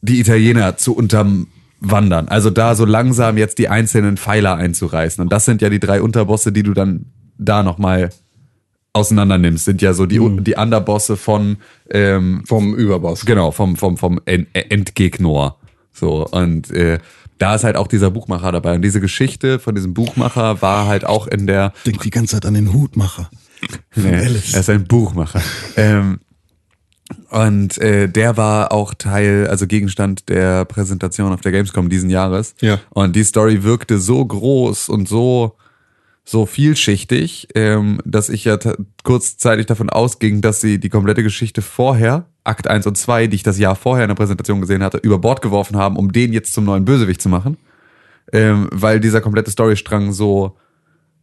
die 0.00 0.18
Italiener 0.20 0.76
zu 0.76 0.94
unterwandern. 1.80 2.28
Also 2.28 2.50
da 2.50 2.74
so 2.74 2.84
langsam 2.84 3.38
jetzt 3.38 3.58
die 3.58 3.68
einzelnen 3.68 4.16
Pfeiler 4.16 4.56
einzureißen. 4.56 5.22
Und 5.22 5.32
das 5.32 5.44
sind 5.44 5.62
ja 5.62 5.70
die 5.70 5.80
drei 5.80 6.02
Unterbosse, 6.02 6.52
die 6.52 6.62
du 6.62 6.74
dann 6.74 7.06
da 7.38 7.62
nochmal 7.62 8.10
auseinander 8.92 9.38
nimmst, 9.38 9.64
sind 9.64 9.80
ja 9.80 9.92
so 9.92 10.06
die, 10.06 10.18
die 10.40 10.54
Underbosse 10.54 11.16
von 11.16 11.58
ähm, 11.90 12.42
Vom 12.46 12.74
Überboss. 12.74 13.24
Genau, 13.24 13.52
vom, 13.52 13.76
vom, 13.76 13.96
vom 13.96 14.20
En- 14.24 14.46
Endgegner. 14.54 15.56
So, 15.92 16.26
und 16.26 16.70
äh, 16.70 16.98
da 17.38 17.54
ist 17.54 17.62
halt 17.64 17.76
auch 17.76 17.86
dieser 17.86 18.10
Buchmacher 18.10 18.50
dabei. 18.50 18.74
Und 18.74 18.82
diese 18.82 19.00
Geschichte 19.00 19.60
von 19.60 19.74
diesem 19.74 19.94
Buchmacher 19.94 20.60
war 20.62 20.86
halt 20.86 21.04
auch 21.04 21.28
in 21.28 21.46
der. 21.46 21.72
Denk 21.86 22.00
die 22.00 22.10
ganze 22.10 22.36
Zeit 22.36 22.46
an 22.46 22.54
den 22.54 22.72
Hutmacher. 22.72 23.30
Nee, 23.94 24.10
er 24.10 24.60
ist 24.60 24.70
ein 24.70 24.84
Buchmacher. 24.84 25.40
ähm, 25.76 26.18
und 27.30 27.78
äh, 27.78 28.08
der 28.08 28.36
war 28.36 28.72
auch 28.72 28.94
Teil, 28.94 29.46
also 29.48 29.66
Gegenstand 29.66 30.28
der 30.28 30.64
Präsentation 30.64 31.32
auf 31.32 31.40
der 31.40 31.52
Gamescom 31.52 31.88
diesen 31.88 32.10
Jahres. 32.10 32.54
Ja. 32.60 32.78
Und 32.90 33.16
die 33.16 33.24
Story 33.24 33.62
wirkte 33.62 33.98
so 33.98 34.24
groß 34.24 34.88
und 34.88 35.08
so 35.08 35.56
so 36.28 36.44
vielschichtig, 36.44 37.48
ähm, 37.54 38.00
dass 38.04 38.28
ich 38.28 38.44
ja 38.44 38.58
kurzzeitig 39.02 39.64
davon 39.64 39.88
ausging, 39.88 40.42
dass 40.42 40.60
sie 40.60 40.78
die 40.78 40.90
komplette 40.90 41.22
Geschichte 41.22 41.62
vorher, 41.62 42.26
Akt 42.44 42.68
1 42.68 42.86
und 42.86 42.98
2, 42.98 43.28
die 43.28 43.36
ich 43.36 43.42
das 43.42 43.58
Jahr 43.58 43.74
vorher 43.74 44.04
in 44.04 44.08
der 44.08 44.14
Präsentation 44.14 44.60
gesehen 44.60 44.82
hatte, 44.82 44.98
über 44.98 45.18
Bord 45.18 45.40
geworfen 45.40 45.76
haben, 45.76 45.96
um 45.96 46.12
den 46.12 46.34
jetzt 46.34 46.52
zum 46.52 46.66
neuen 46.66 46.84
Bösewicht 46.84 47.22
zu 47.22 47.30
machen. 47.30 47.56
Ähm, 48.30 48.68
weil 48.70 49.00
dieser 49.00 49.22
komplette 49.22 49.50
Storystrang 49.50 50.12
so, 50.12 50.58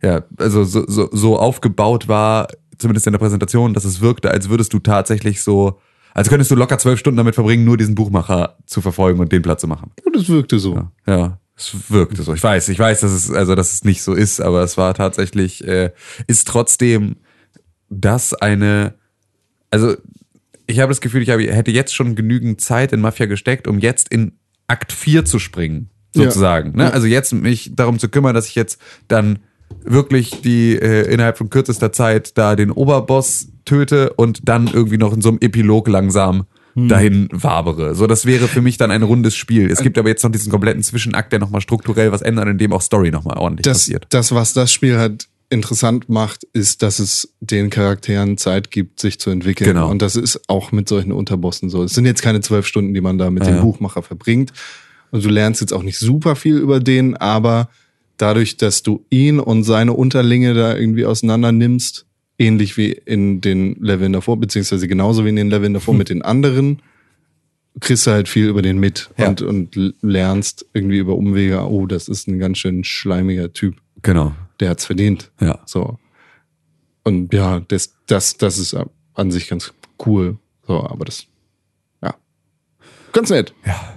ja, 0.01 0.23
also 0.37 0.63
so, 0.63 0.85
so, 0.87 1.07
so 1.11 1.37
aufgebaut 1.37 2.07
war, 2.07 2.47
zumindest 2.77 3.07
in 3.07 3.13
der 3.13 3.19
Präsentation, 3.19 3.73
dass 3.73 3.85
es 3.85 4.01
wirkte, 4.01 4.31
als 4.31 4.49
würdest 4.49 4.73
du 4.73 4.79
tatsächlich 4.79 5.41
so, 5.41 5.79
als 6.13 6.29
könntest 6.29 6.51
du 6.51 6.55
locker 6.55 6.77
zwölf 6.77 6.99
Stunden 6.99 7.17
damit 7.17 7.35
verbringen, 7.35 7.65
nur 7.65 7.77
diesen 7.77 7.95
Buchmacher 7.95 8.57
zu 8.65 8.81
verfolgen 8.81 9.19
und 9.19 9.31
den 9.31 9.41
Platz 9.41 9.61
zu 9.61 9.67
machen. 9.67 9.91
Und 10.05 10.15
es 10.15 10.29
wirkte 10.29 10.59
so. 10.59 10.89
Ja, 11.05 11.39
es 11.57 11.89
wirkte 11.89 12.23
so. 12.23 12.33
Ich 12.33 12.43
weiß, 12.43 12.69
ich 12.69 12.79
weiß, 12.79 13.01
dass 13.01 13.11
es, 13.11 13.31
also, 13.31 13.55
dass 13.55 13.73
es 13.73 13.83
nicht 13.83 14.01
so 14.01 14.13
ist, 14.13 14.41
aber 14.41 14.63
es 14.63 14.77
war 14.77 14.93
tatsächlich, 14.93 15.65
äh, 15.67 15.91
ist 16.27 16.47
trotzdem 16.47 17.17
das 17.89 18.33
eine, 18.33 18.95
also, 19.71 19.95
ich 20.67 20.79
habe 20.79 20.89
das 20.89 21.01
Gefühl, 21.01 21.21
ich 21.21 21.29
habe, 21.29 21.43
hätte 21.43 21.71
jetzt 21.71 21.93
schon 21.93 22.15
genügend 22.15 22.59
Zeit 22.59 22.91
in 22.91 23.01
Mafia 23.01 23.27
gesteckt, 23.27 23.67
um 23.67 23.79
jetzt 23.79 24.09
in 24.09 24.33
Akt 24.67 24.91
4 24.91 25.25
zu 25.25 25.37
springen, 25.39 25.91
sozusagen. 26.15 26.75
Ne? 26.75 26.91
Also 26.91 27.07
jetzt 27.07 27.33
mich 27.33 27.71
darum 27.75 27.99
zu 27.99 28.09
kümmern, 28.09 28.33
dass 28.33 28.47
ich 28.47 28.55
jetzt 28.55 28.81
dann 29.07 29.39
wirklich 29.83 30.41
die 30.41 30.73
äh, 30.75 31.11
innerhalb 31.11 31.37
von 31.37 31.49
kürzester 31.49 31.91
Zeit 31.91 32.37
da 32.37 32.55
den 32.55 32.71
Oberboss 32.71 33.47
töte 33.65 34.13
und 34.13 34.47
dann 34.47 34.67
irgendwie 34.67 34.97
noch 34.97 35.13
in 35.13 35.21
so 35.21 35.29
einem 35.29 35.39
Epilog 35.41 35.87
langsam 35.87 36.45
dahin 36.77 37.29
wabere. 37.31 37.95
So, 37.95 38.05
das 38.05 38.25
wäre 38.25 38.49
für 38.49 38.61
mich 38.61 38.75
dann 38.75 38.91
ein 38.91 39.01
rundes 39.01 39.33
Spiel. 39.33 39.71
Es 39.71 39.79
gibt 39.79 39.97
aber 39.97 40.09
jetzt 40.09 40.23
noch 40.25 40.31
diesen 40.31 40.51
kompletten 40.51 40.83
Zwischenakt, 40.83 41.31
der 41.31 41.39
nochmal 41.39 41.61
strukturell 41.61 42.11
was 42.11 42.21
ändert, 42.21 42.49
in 42.49 42.57
dem 42.57 42.73
auch 42.73 42.81
Story 42.81 43.11
nochmal 43.11 43.37
ordentlich 43.37 43.63
Das, 43.63 43.77
passiert. 43.83 44.07
das, 44.09 44.35
was 44.35 44.51
das 44.51 44.73
Spiel 44.73 44.97
halt 44.97 45.29
interessant 45.49 46.09
macht, 46.09 46.43
ist, 46.51 46.83
dass 46.83 46.99
es 46.99 47.33
den 47.39 47.69
Charakteren 47.69 48.37
Zeit 48.37 48.71
gibt, 48.71 48.99
sich 48.99 49.21
zu 49.21 49.29
entwickeln. 49.29 49.69
Genau. 49.69 49.89
Und 49.89 50.01
das 50.01 50.17
ist 50.17 50.49
auch 50.49 50.73
mit 50.73 50.89
solchen 50.89 51.13
Unterbossen 51.13 51.69
so. 51.69 51.81
Es 51.81 51.93
sind 51.93 52.05
jetzt 52.05 52.21
keine 52.21 52.41
zwölf 52.41 52.67
Stunden, 52.67 52.93
die 52.93 52.99
man 52.99 53.17
da 53.17 53.29
mit 53.29 53.45
dem 53.45 53.55
Ja. 53.55 53.61
Buchmacher 53.61 54.01
verbringt. 54.03 54.51
Und 55.11 55.23
du 55.23 55.29
lernst 55.29 55.61
jetzt 55.61 55.71
auch 55.71 55.83
nicht 55.83 55.97
super 55.97 56.35
viel 56.35 56.57
über 56.57 56.81
den, 56.81 57.15
aber 57.15 57.69
dadurch, 58.17 58.57
dass 58.57 58.83
du 58.83 59.05
ihn 59.09 59.39
und 59.39 59.63
seine 59.63 59.93
Unterlinge 59.93 60.53
da 60.53 60.75
irgendwie 60.75 61.05
auseinander 61.05 61.51
nimmst, 61.51 62.05
ähnlich 62.37 62.77
wie 62.77 62.91
in 62.91 63.41
den 63.41 63.75
Leveln 63.79 64.13
davor, 64.13 64.37
beziehungsweise 64.37 64.87
genauso 64.87 65.23
wie 65.25 65.29
in 65.29 65.35
den 65.37 65.49
Leveln 65.49 65.73
davor 65.73 65.93
mit 65.93 66.09
den 66.09 66.21
anderen, 66.21 66.81
kriegst 67.79 68.07
du 68.07 68.11
halt 68.11 68.27
viel 68.29 68.47
über 68.47 68.61
den 68.61 68.77
mit 68.79 69.09
Ja. 69.17 69.27
und, 69.29 69.41
und 69.41 69.75
lernst 70.01 70.65
irgendwie 70.73 70.97
über 70.97 71.15
Umwege, 71.15 71.59
oh, 71.69 71.85
das 71.87 72.07
ist 72.07 72.27
ein 72.27 72.39
ganz 72.39 72.57
schön 72.57 72.83
schleimiger 72.83 73.51
Typ 73.53 73.75
Genau. 74.01 74.33
der 74.59 74.69
hat's 74.69 74.85
verdient. 74.85 75.31
Ja. 75.41 75.59
So. 75.65 75.97
Und 77.03 77.33
ja, 77.33 77.59
das, 77.67 77.93
das, 78.07 78.37
das 78.37 78.57
ist 78.57 78.75
an 79.13 79.31
sich 79.31 79.47
ganz 79.49 79.73
cool. 80.05 80.37
So, 80.67 80.83
aber 80.83 81.05
das, 81.05 81.27
ja. 82.01 82.15
Ganz 83.13 83.29
nett. 83.29 83.53
Ja. 83.65 83.93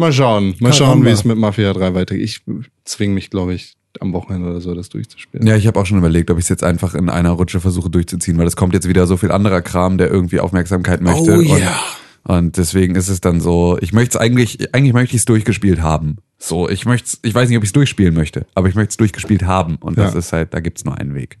Mal 0.00 0.12
schauen. 0.12 0.54
Mal 0.60 0.72
schauen, 0.72 0.86
Caramba. 0.88 1.06
wie 1.06 1.10
es 1.12 1.24
mit 1.24 1.36
Mafia 1.38 1.72
3 1.72 1.94
weitergeht. 1.94 2.24
Ich 2.24 2.42
zwing 2.84 3.14
mich, 3.14 3.30
glaube 3.30 3.54
ich, 3.54 3.74
am 4.00 4.12
Wochenende 4.12 4.48
oder 4.48 4.60
so, 4.60 4.74
das 4.74 4.88
durchzuspielen. 4.88 5.46
Ja, 5.46 5.56
ich 5.56 5.66
habe 5.66 5.78
auch 5.78 5.86
schon 5.86 5.98
überlegt, 5.98 6.30
ob 6.30 6.38
ich 6.38 6.44
es 6.44 6.48
jetzt 6.48 6.64
einfach 6.64 6.94
in 6.94 7.08
einer 7.10 7.30
Rutsche 7.30 7.60
versuche 7.60 7.90
durchzuziehen, 7.90 8.38
weil 8.38 8.46
es 8.46 8.56
kommt 8.56 8.72
jetzt 8.74 8.88
wieder 8.88 9.06
so 9.06 9.16
viel 9.16 9.30
anderer 9.32 9.62
Kram, 9.62 9.98
der 9.98 10.10
irgendwie 10.10 10.40
Aufmerksamkeit 10.40 11.00
möchte. 11.00 11.32
Oh, 11.34 11.38
und, 11.38 11.58
ja. 11.58 11.78
und 12.24 12.56
deswegen 12.56 12.94
ist 12.94 13.08
es 13.08 13.20
dann 13.20 13.40
so, 13.40 13.76
ich 13.80 13.92
möchte 13.92 14.16
es 14.16 14.20
eigentlich, 14.20 14.74
eigentlich 14.74 14.92
möchte 14.94 15.16
ich 15.16 15.20
es 15.22 15.24
durchgespielt 15.26 15.82
haben. 15.82 16.16
So, 16.38 16.68
ich 16.68 16.86
möchte 16.86 17.18
ich 17.22 17.34
weiß 17.34 17.48
nicht, 17.48 17.58
ob 17.58 17.64
ich 17.64 17.68
es 17.68 17.74
durchspielen 17.74 18.14
möchte, 18.14 18.46
aber 18.54 18.68
ich 18.68 18.74
möchte 18.74 18.90
es 18.92 18.96
durchgespielt 18.96 19.42
haben. 19.42 19.76
Und 19.76 19.98
das 19.98 20.14
Ja. 20.14 20.18
ist 20.20 20.32
halt, 20.32 20.54
da 20.54 20.60
gibt's 20.60 20.84
nur 20.84 20.96
einen 20.96 21.14
Weg. 21.14 21.38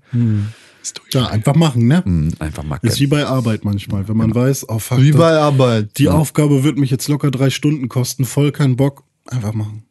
Ja, 1.12 1.26
einfach 1.26 1.54
machen, 1.54 1.86
ne? 1.86 2.04
Hm, 2.04 2.32
Einfach 2.38 2.62
mal 2.62 2.78
Ist 2.82 3.00
wie 3.00 3.06
bei 3.06 3.26
Arbeit 3.26 3.64
manchmal. 3.64 4.08
Wenn 4.08 4.16
man 4.16 4.34
weiß, 4.34 4.68
oh 4.68 4.78
fuck, 4.78 4.98
Wie 5.00 5.12
bei 5.12 5.32
Arbeit. 5.38 5.98
die 5.98 6.08
Aufgabe 6.08 6.64
wird 6.64 6.78
mich 6.78 6.90
jetzt 6.90 7.08
locker 7.08 7.30
drei 7.30 7.50
Stunden 7.50 7.88
kosten, 7.88 8.24
voll 8.24 8.52
kein 8.52 8.76
Bock. 8.76 9.04
Einfach 9.26 9.52
machen. 9.52 9.84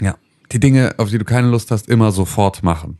Ja. 0.00 0.16
Die 0.52 0.60
Dinge, 0.60 0.94
auf 0.98 1.10
die 1.10 1.18
du 1.18 1.24
keine 1.24 1.48
Lust 1.48 1.70
hast, 1.70 1.88
immer 1.88 2.12
sofort 2.12 2.62
machen. 2.62 2.98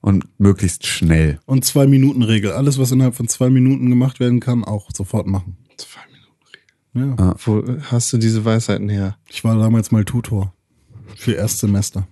Und 0.00 0.26
möglichst 0.38 0.86
schnell. 0.86 1.40
Und 1.46 1.64
zwei 1.64 1.86
Minuten 1.86 2.22
Regel. 2.22 2.52
Alles, 2.52 2.78
was 2.78 2.90
innerhalb 2.90 3.14
von 3.14 3.28
zwei 3.28 3.50
Minuten 3.50 3.90
gemacht 3.90 4.18
werden 4.20 4.40
kann, 4.40 4.64
auch 4.64 4.88
sofort 4.96 5.26
machen. 5.26 5.56
Zwei 5.76 6.00
Minuten. 6.94 7.16
Ja. 7.22 7.34
Wo 7.44 7.62
hast 7.90 8.12
du 8.12 8.18
diese 8.18 8.44
Weisheiten 8.44 8.88
her? 8.88 9.16
Ich 9.28 9.44
war 9.44 9.56
damals 9.58 9.90
mal 9.90 10.04
Tutor 10.04 10.54
für 11.16 11.32
Erstsemester. 11.32 12.06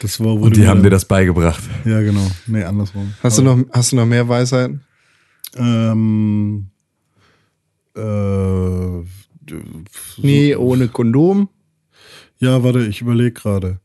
Das 0.00 0.20
war 0.20 0.34
Und 0.34 0.56
die 0.56 0.66
haben 0.68 0.82
dir 0.82 0.90
das 0.90 1.04
beigebracht. 1.04 1.62
Ja, 1.84 2.00
genau. 2.00 2.30
Nee, 2.46 2.62
andersrum. 2.62 3.14
Hast 3.22 3.38
du 3.38 3.42
noch, 3.42 3.58
hast 3.72 3.92
du 3.92 3.96
noch 3.96 4.06
mehr 4.06 4.28
Weisheiten? 4.28 4.82
Ähm, 5.56 6.68
äh, 7.96 9.04
Nee, 10.18 10.56
ohne 10.56 10.88
Kondom. 10.88 11.48
ja, 12.40 12.62
warte, 12.64 12.84
ich 12.86 13.00
überlege 13.00 13.32
gerade. 13.32 13.80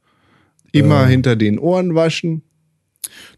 Immer 0.72 1.06
hinter 1.06 1.36
den 1.36 1.60
Ohren 1.60 1.96
waschen. 1.96 2.42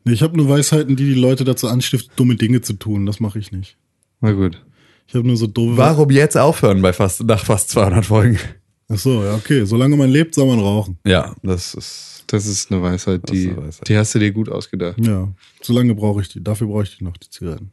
Nee, 0.05 0.13
ich 0.13 0.21
habe 0.21 0.37
nur 0.37 0.47
Weisheiten, 0.49 0.95
die 0.95 1.05
die 1.05 1.19
Leute 1.19 1.43
dazu 1.43 1.67
anstiften, 1.67 2.11
dumme 2.15 2.35
Dinge 2.35 2.61
zu 2.61 2.73
tun. 2.73 3.05
Das 3.05 3.19
mache 3.19 3.39
ich 3.39 3.51
nicht. 3.51 3.77
Na 4.21 4.31
gut. 4.31 4.63
Ich 5.07 5.15
habe 5.15 5.27
nur 5.27 5.35
so 5.37 5.47
doofe. 5.47 5.77
Warum 5.77 6.09
jetzt 6.11 6.37
aufhören 6.37 6.81
bei 6.81 6.93
fast, 6.93 7.23
nach 7.23 7.43
fast 7.43 7.69
200 7.69 8.05
Folgen? 8.05 8.39
Ach 8.87 8.97
so, 8.97 9.23
ja, 9.23 9.35
okay. 9.35 9.65
Solange 9.65 9.97
man 9.97 10.09
lebt, 10.09 10.35
soll 10.35 10.47
man 10.47 10.59
rauchen. 10.59 10.97
Ja, 11.05 11.35
das 11.43 11.73
ist. 11.73 12.12
Das 12.27 12.45
ist 12.45 12.71
eine 12.71 12.81
Weisheit, 12.81 13.29
die, 13.29 13.49
eine 13.49 13.67
Weisheit. 13.67 13.87
die 13.87 13.97
hast 13.97 14.15
du 14.15 14.19
dir 14.19 14.31
gut 14.31 14.49
ausgedacht. 14.49 14.97
Ja, 14.99 15.33
solange 15.61 15.93
brauche 15.95 16.21
ich 16.21 16.29
die. 16.29 16.43
Dafür 16.43 16.67
brauche 16.67 16.83
ich 16.83 16.97
die 16.97 17.03
noch, 17.03 17.17
die 17.17 17.29
Zigaretten. 17.29 17.71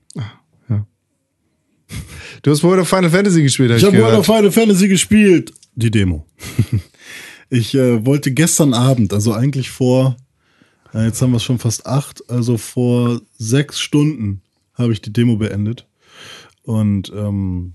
Du 2.42 2.50
hast 2.50 2.62
World 2.62 2.80
of 2.80 2.88
Final 2.88 3.10
Fantasy 3.10 3.42
gespielt, 3.42 3.70
hab 3.70 3.76
Ich 3.78 3.82
ich 3.82 3.88
habe 3.88 3.98
World 4.02 4.18
of. 4.18 4.26
Final 4.26 4.50
Fantasy 4.50 4.88
gespielt. 4.88 5.52
Die 5.74 5.90
Demo. 5.90 6.26
ich 7.50 7.74
äh, 7.74 8.04
wollte 8.04 8.32
gestern 8.32 8.74
Abend, 8.74 9.12
also 9.12 9.32
eigentlich 9.32 9.70
vor, 9.70 10.16
äh, 10.94 11.06
jetzt 11.06 11.20
haben 11.22 11.30
wir 11.30 11.36
es 11.36 11.44
schon 11.44 11.58
fast 11.58 11.86
acht, 11.86 12.28
also 12.30 12.56
vor 12.56 13.20
sechs 13.38 13.80
Stunden 13.80 14.42
habe 14.74 14.92
ich 14.92 15.00
die 15.00 15.12
Demo 15.12 15.36
beendet 15.36 15.86
und 16.62 17.12
ähm, 17.14 17.74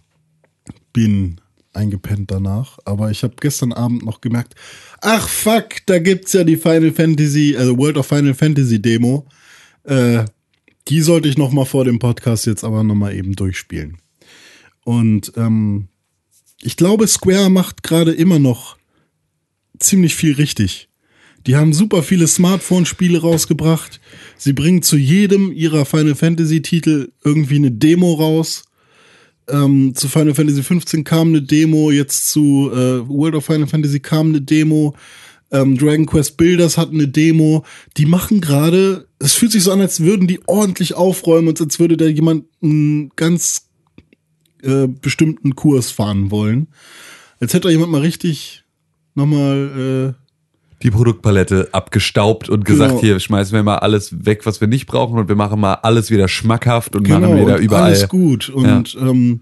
bin 0.93 1.41
eingepennt 1.73 2.31
danach. 2.31 2.79
Aber 2.85 3.11
ich 3.11 3.23
habe 3.23 3.35
gestern 3.39 3.73
Abend 3.73 4.05
noch 4.05 4.21
gemerkt, 4.21 4.55
ach 5.05 5.29
fuck, 5.29 5.85
da 5.85 5.99
gibt's 5.99 6.33
ja 6.33 6.43
die 6.43 6.57
Final 6.57 6.91
Fantasy, 6.91 7.55
also 7.57 7.77
World 7.77 7.97
of 7.97 8.07
Final 8.07 8.33
Fantasy 8.33 8.81
Demo. 8.81 9.27
Äh, 9.83 10.25
die 10.87 11.01
sollte 11.01 11.29
ich 11.29 11.37
noch 11.37 11.51
mal 11.51 11.65
vor 11.65 11.85
dem 11.85 11.99
Podcast 11.99 12.45
jetzt 12.45 12.63
aber 12.63 12.83
noch 12.83 12.95
mal 12.95 13.15
eben 13.15 13.33
durchspielen. 13.33 13.97
Und 14.83 15.31
ähm, 15.35 15.87
ich 16.61 16.75
glaube, 16.75 17.07
Square 17.07 17.49
macht 17.49 17.83
gerade 17.83 18.11
immer 18.11 18.39
noch 18.39 18.77
ziemlich 19.79 20.15
viel 20.15 20.33
richtig. 20.33 20.89
Die 21.45 21.55
haben 21.55 21.73
super 21.73 22.01
viele 22.01 22.27
Smartphone-Spiele 22.27 23.21
rausgebracht. 23.21 23.99
Sie 24.37 24.53
bringen 24.53 24.81
zu 24.81 24.97
jedem 24.97 25.51
ihrer 25.51 25.85
Final 25.85 26.15
Fantasy-Titel 26.15 27.11
irgendwie 27.23 27.57
eine 27.57 27.71
Demo 27.71 28.13
raus. 28.13 28.64
Ähm, 29.47 29.93
zu 29.95 30.07
Final 30.07 30.33
Fantasy 30.33 30.63
15 30.63 31.03
kam 31.03 31.29
eine 31.29 31.41
Demo, 31.41 31.91
jetzt 31.91 32.29
zu 32.29 32.71
äh, 32.71 33.07
World 33.07 33.35
of 33.35 33.45
Final 33.45 33.67
Fantasy 33.67 33.99
kam 33.99 34.29
eine 34.29 34.41
Demo. 34.41 34.95
Ähm, 35.51 35.77
Dragon 35.77 36.05
Quest 36.05 36.37
Builders 36.37 36.77
hat 36.77 36.91
eine 36.91 37.07
Demo. 37.07 37.63
Die 37.97 38.05
machen 38.05 38.41
gerade, 38.41 39.07
es 39.19 39.33
fühlt 39.33 39.51
sich 39.51 39.63
so 39.63 39.71
an, 39.71 39.81
als 39.81 39.99
würden 39.99 40.27
die 40.27 40.39
ordentlich 40.47 40.95
aufräumen 40.95 41.47
und 41.49 41.61
als 41.61 41.79
würde 41.79 41.97
da 41.97 42.05
jemand 42.05 42.45
einen 42.61 43.09
ganz 43.15 43.67
äh, 44.63 44.87
bestimmten 44.87 45.55
Kurs 45.55 45.91
fahren 45.91 46.31
wollen. 46.31 46.67
Als 47.39 47.53
hätte 47.53 47.67
da 47.67 47.69
jemand 47.69 47.91
mal 47.91 48.01
richtig 48.01 48.63
nochmal, 49.13 50.15
äh, 50.17 50.24
Die 50.85 50.91
Produktpalette 50.91 51.69
abgestaubt 51.73 52.47
und 52.47 52.63
gesagt, 52.63 52.91
Genau. 52.91 53.01
hier 53.01 53.19
schmeißen 53.19 53.53
wir 53.53 53.63
mal 53.63 53.79
alles 53.79 54.25
weg, 54.25 54.45
was 54.45 54.61
wir 54.61 54.67
nicht 54.69 54.85
brauchen 54.85 55.17
und 55.19 55.27
wir 55.27 55.35
machen 55.35 55.59
mal 55.59 55.73
alles 55.73 56.11
wieder 56.11 56.27
schmackhaft 56.27 56.95
und 56.95 57.09
machen 57.09 57.23
genau, 57.23 57.41
wieder 57.41 57.55
und 57.55 57.61
überall. 57.63 57.83
alles 57.85 58.07
gut. 58.07 58.49
Und 58.49 58.95
ähm, 59.01 59.41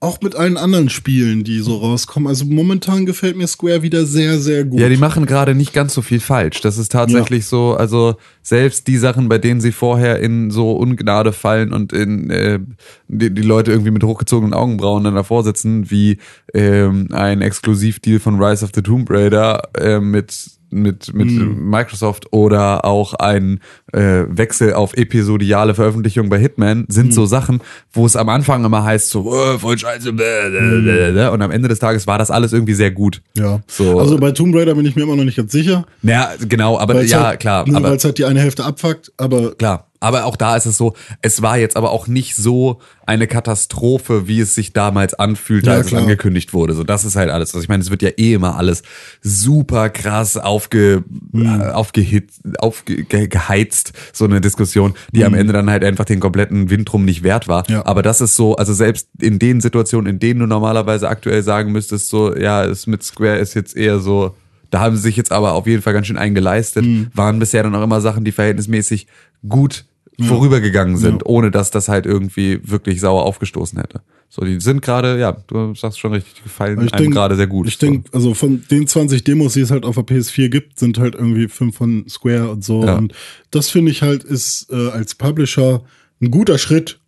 auch 0.00 0.20
mit 0.20 0.36
allen 0.36 0.56
anderen 0.56 0.90
Spielen, 0.90 1.42
die 1.42 1.58
so 1.58 1.76
rauskommen. 1.78 2.28
Also 2.28 2.44
momentan 2.44 3.04
gefällt 3.04 3.36
mir 3.36 3.48
Square 3.48 3.82
wieder 3.82 4.06
sehr, 4.06 4.38
sehr 4.38 4.64
gut. 4.64 4.78
Ja, 4.78 4.88
die 4.88 4.96
machen 4.96 5.26
gerade 5.26 5.56
nicht 5.56 5.72
ganz 5.72 5.92
so 5.92 6.02
viel 6.02 6.20
falsch. 6.20 6.60
Das 6.60 6.78
ist 6.78 6.92
tatsächlich 6.92 7.46
so, 7.46 7.74
also 7.74 8.14
selbst 8.42 8.86
die 8.86 8.96
Sachen, 8.96 9.28
bei 9.28 9.38
denen 9.38 9.60
sie 9.60 9.72
vorher 9.72 10.20
in 10.20 10.50
so 10.52 10.72
Ungnade 10.72 11.32
fallen 11.32 11.72
und 11.72 11.92
in 11.92 12.30
äh, 12.30 12.60
die, 13.08 13.34
die 13.34 13.42
Leute 13.42 13.72
irgendwie 13.72 13.90
mit 13.90 14.04
hochgezogenen 14.04 14.54
Augenbrauen 14.54 15.02
dann 15.02 15.16
davor 15.16 15.42
sitzen, 15.42 15.90
wie 15.90 16.18
ähm, 16.54 17.08
ein 17.10 17.40
Exklusivdeal 17.42 18.20
von 18.20 18.40
Rise 18.40 18.64
of 18.64 18.70
the 18.74 18.82
Tomb 18.82 19.10
Raider 19.10 19.62
äh, 19.74 19.98
mit 19.98 20.57
mit 20.70 21.14
mit 21.14 21.28
Hm. 21.28 21.70
Microsoft 21.70 22.32
oder 22.32 22.84
auch 22.84 23.14
ein 23.14 23.60
äh, 23.92 24.24
Wechsel 24.28 24.74
auf 24.74 24.94
episodiale 24.96 25.74
Veröffentlichung 25.74 26.28
bei 26.28 26.38
Hitman 26.38 26.84
sind 26.88 27.06
Hm. 27.06 27.12
so 27.12 27.26
Sachen, 27.26 27.60
wo 27.92 28.06
es 28.06 28.16
am 28.16 28.28
Anfang 28.28 28.64
immer 28.64 28.84
heißt 28.84 29.10
so 29.10 29.24
oh, 29.26 29.58
voll 29.58 29.78
scheiße 29.78 30.12
bläh. 30.12 31.28
und 31.28 31.42
am 31.42 31.50
Ende 31.50 31.68
des 31.68 31.78
Tages 31.78 32.06
war 32.06 32.18
das 32.18 32.30
alles 32.30 32.52
irgendwie 32.52 32.74
sehr 32.74 32.90
gut. 32.90 33.22
ja. 33.36 33.60
So. 33.66 33.98
Also 33.98 34.18
bei 34.18 34.32
Tomb 34.32 34.54
Raider 34.54 34.74
bin 34.74 34.86
ich 34.86 34.96
mir 34.96 35.02
immer 35.02 35.16
noch 35.16 35.24
nicht 35.24 35.36
ganz 35.36 35.52
sicher. 35.52 35.86
Ja, 36.02 36.30
genau, 36.48 36.78
aber 36.78 37.02
ja, 37.02 37.24
halt, 37.28 37.40
klar, 37.40 37.66
Nur 37.66 37.76
aber 37.76 37.90
weil 37.90 37.96
es 37.96 38.04
halt 38.04 38.18
die 38.18 38.24
eine 38.24 38.40
Hälfte 38.40 38.64
abfuckt, 38.64 39.12
aber 39.16 39.54
klar. 39.54 39.87
Aber 40.00 40.24
auch 40.26 40.36
da 40.36 40.56
ist 40.56 40.66
es 40.66 40.76
so, 40.76 40.94
es 41.22 41.42
war 41.42 41.58
jetzt 41.58 41.76
aber 41.76 41.90
auch 41.90 42.06
nicht 42.06 42.36
so 42.36 42.80
eine 43.06 43.26
Katastrophe, 43.26 44.28
wie 44.28 44.40
es 44.40 44.54
sich 44.54 44.72
damals 44.72 45.14
anfühlte, 45.14 45.70
Ja, 45.70 45.76
als 45.76 45.88
klar. 45.88 46.00
es 46.00 46.04
angekündigt 46.04 46.52
wurde. 46.52 46.74
So, 46.74 46.84
das 46.84 47.04
ist 47.04 47.16
halt 47.16 47.30
alles. 47.30 47.50
Also 47.54 47.62
ich 47.62 47.68
meine, 47.68 47.82
es 47.82 47.90
wird 47.90 48.02
ja 48.02 48.10
eh 48.16 48.34
immer 48.34 48.56
alles 48.56 48.82
super 49.22 49.88
krass 49.90 50.36
aufge, 50.36 51.04
Hm. 51.32 51.60
äh, 51.60 51.64
aufgehitzt, 51.70 52.42
aufgeheizt, 52.60 53.92
so 54.12 54.24
eine 54.24 54.40
Diskussion, 54.40 54.94
die 55.12 55.24
am 55.24 55.34
Ende 55.34 55.52
dann 55.52 55.70
halt 55.70 55.84
einfach 55.84 56.04
den 56.04 56.20
kompletten 56.20 56.70
Wind 56.70 56.90
drum 56.90 57.04
nicht 57.04 57.22
wert 57.22 57.48
war. 57.48 57.66
Hm. 57.66 57.74
Ja. 57.76 57.86
Aber 57.86 58.02
das 58.02 58.20
ist 58.20 58.36
so, 58.36 58.56
also 58.56 58.72
selbst 58.74 59.08
in 59.20 59.38
den 59.38 59.60
Situationen, 59.60 60.06
in 60.14 60.18
denen 60.18 60.40
du 60.40 60.46
normalerweise 60.46 61.08
aktuell 61.08 61.42
sagen 61.42 61.72
müsstest, 61.72 62.08
so, 62.08 62.36
ja, 62.36 62.64
es 62.64 62.86
mit 62.86 63.02
Square 63.02 63.38
ist 63.38 63.54
jetzt 63.54 63.76
eher 63.76 63.98
so, 64.00 64.34
da 64.70 64.80
haben 64.80 64.96
sie 64.96 65.02
sich 65.02 65.16
jetzt 65.16 65.32
aber 65.32 65.52
auf 65.54 65.66
jeden 65.66 65.82
Fall 65.82 65.94
ganz 65.94 66.06
schön 66.06 66.18
eingeleistet, 66.18 66.84
Hm. 66.84 67.08
waren 67.14 67.38
bisher 67.38 67.62
dann 67.62 67.74
auch 67.74 67.82
immer 67.82 68.00
Sachen, 68.00 68.24
die 68.24 68.32
verhältnismäßig 68.32 69.06
gut 69.48 69.86
vorübergegangen 70.20 70.96
sind, 70.96 71.24
ohne 71.26 71.50
dass 71.50 71.70
das 71.70 71.88
halt 71.88 72.04
irgendwie 72.04 72.60
wirklich 72.64 73.00
sauer 73.00 73.24
aufgestoßen 73.24 73.78
hätte. 73.78 74.00
So, 74.28 74.44
die 74.44 74.60
sind 74.60 74.82
gerade, 74.82 75.18
ja, 75.18 75.32
du 75.32 75.74
sagst 75.74 75.98
schon 75.98 76.12
richtig, 76.12 76.34
die 76.34 76.42
gefallen 76.42 76.84
ich 76.84 76.92
einem 76.92 77.10
gerade 77.10 77.36
sehr 77.36 77.46
gut. 77.46 77.68
Ich 77.68 77.78
denke, 77.78 78.10
also 78.12 78.34
von 78.34 78.64
den 78.70 78.86
20 78.86 79.24
Demos, 79.24 79.54
die 79.54 79.60
es 79.60 79.70
halt 79.70 79.84
auf 79.84 79.94
der 79.94 80.04
PS4 80.04 80.48
gibt, 80.48 80.78
sind 80.78 80.98
halt 80.98 81.14
irgendwie 81.14 81.48
fünf 81.48 81.76
von 81.76 82.06
Square 82.08 82.50
und 82.50 82.64
so. 82.64 82.84
Ja. 82.84 82.96
Und 82.96 83.14
das 83.50 83.70
finde 83.70 83.90
ich 83.90 84.02
halt 84.02 84.24
ist 84.24 84.66
äh, 84.70 84.90
als 84.90 85.14
Publisher 85.14 85.82
ein 86.20 86.30
guter 86.30 86.58
Schritt 86.58 86.98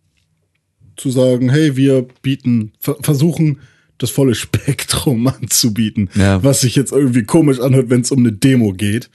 zu 0.95 1.11
sagen, 1.11 1.49
hey, 1.49 1.75
wir 1.75 2.07
bieten, 2.21 2.73
ver 2.79 2.95
versuchen 3.01 3.59
das 4.01 4.09
volle 4.11 4.35
Spektrum 4.35 5.27
anzubieten, 5.41 6.09
Ja. 6.15 6.43
was 6.43 6.61
sich 6.61 6.75
jetzt 6.75 6.91
irgendwie 6.91 7.23
komisch 7.23 7.59
anhört, 7.59 7.89
wenn 7.89 8.01
es 8.01 8.11
um 8.11 8.19
eine 8.19 8.31
Demo 8.31 8.73
geht, 8.73 9.09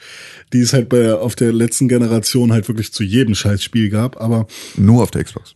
die 0.52 0.60
es 0.60 0.72
halt 0.72 0.88
bei 0.88 1.12
auf 1.14 1.34
der 1.34 1.52
letzten 1.52 1.88
Generation 1.88 2.52
halt 2.52 2.68
wirklich 2.68 2.92
zu 2.92 3.02
jedem 3.04 3.34
Scheißspiel 3.34 3.90
gab. 3.90 4.20
Aber 4.20 4.46
Nur 4.76 5.02
auf 5.02 5.10
der 5.10 5.24
Xbox. 5.24 5.54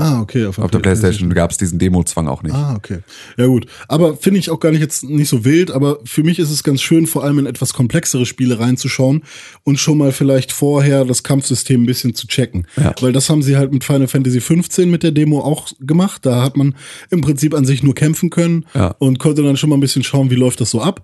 Ah, 0.00 0.20
okay, 0.20 0.46
auf, 0.46 0.58
Auf 0.58 0.70
der 0.70 0.78
Playstation 0.80 1.32
gab 1.34 1.50
es 1.50 1.56
diesen 1.56 1.78
Demo-Zwang 1.78 2.28
auch 2.28 2.42
nicht. 2.42 2.54
Ah, 2.54 2.74
okay. 2.76 2.98
Ja 3.36 3.46
gut. 3.46 3.66
Aber 3.88 4.16
finde 4.16 4.40
ich 4.40 4.50
auch 4.50 4.58
gar 4.60 4.70
nicht 4.72 4.80
jetzt 4.80 5.04
nicht 5.04 5.28
so 5.28 5.44
wild, 5.44 5.70
aber 5.70 5.98
für 6.04 6.22
mich 6.22 6.38
ist 6.38 6.50
es 6.50 6.62
ganz 6.62 6.80
schön, 6.82 7.06
vor 7.06 7.24
allem 7.24 7.38
in 7.38 7.46
etwas 7.46 7.72
komplexere 7.72 8.26
Spiele 8.26 8.58
reinzuschauen 8.58 9.22
und 9.64 9.78
schon 9.78 9.98
mal 9.98 10.12
vielleicht 10.12 10.52
vorher 10.52 11.04
das 11.04 11.22
Kampfsystem 11.22 11.82
ein 11.82 11.86
bisschen 11.86 12.14
zu 12.14 12.26
checken. 12.26 12.66
Ja. 12.76 12.94
Weil 13.00 13.12
das 13.12 13.28
haben 13.30 13.42
sie 13.42 13.56
halt 13.56 13.72
mit 13.72 13.84
Final 13.84 14.08
Fantasy 14.08 14.40
15 14.40 14.90
mit 14.90 15.02
der 15.02 15.12
Demo 15.12 15.40
auch 15.40 15.68
gemacht. 15.80 16.24
Da 16.26 16.42
hat 16.42 16.56
man 16.56 16.74
im 17.10 17.20
Prinzip 17.20 17.54
an 17.54 17.64
sich 17.64 17.82
nur 17.82 17.94
kämpfen 17.94 18.30
können 18.30 18.66
Ja. 18.74 18.94
und 18.98 19.18
konnte 19.18 19.42
dann 19.42 19.56
schon 19.56 19.70
mal 19.70 19.76
ein 19.76 19.80
bisschen 19.80 20.02
schauen, 20.02 20.30
wie 20.30 20.34
läuft 20.36 20.60
das 20.60 20.70
so 20.70 20.80
ab. 20.80 21.02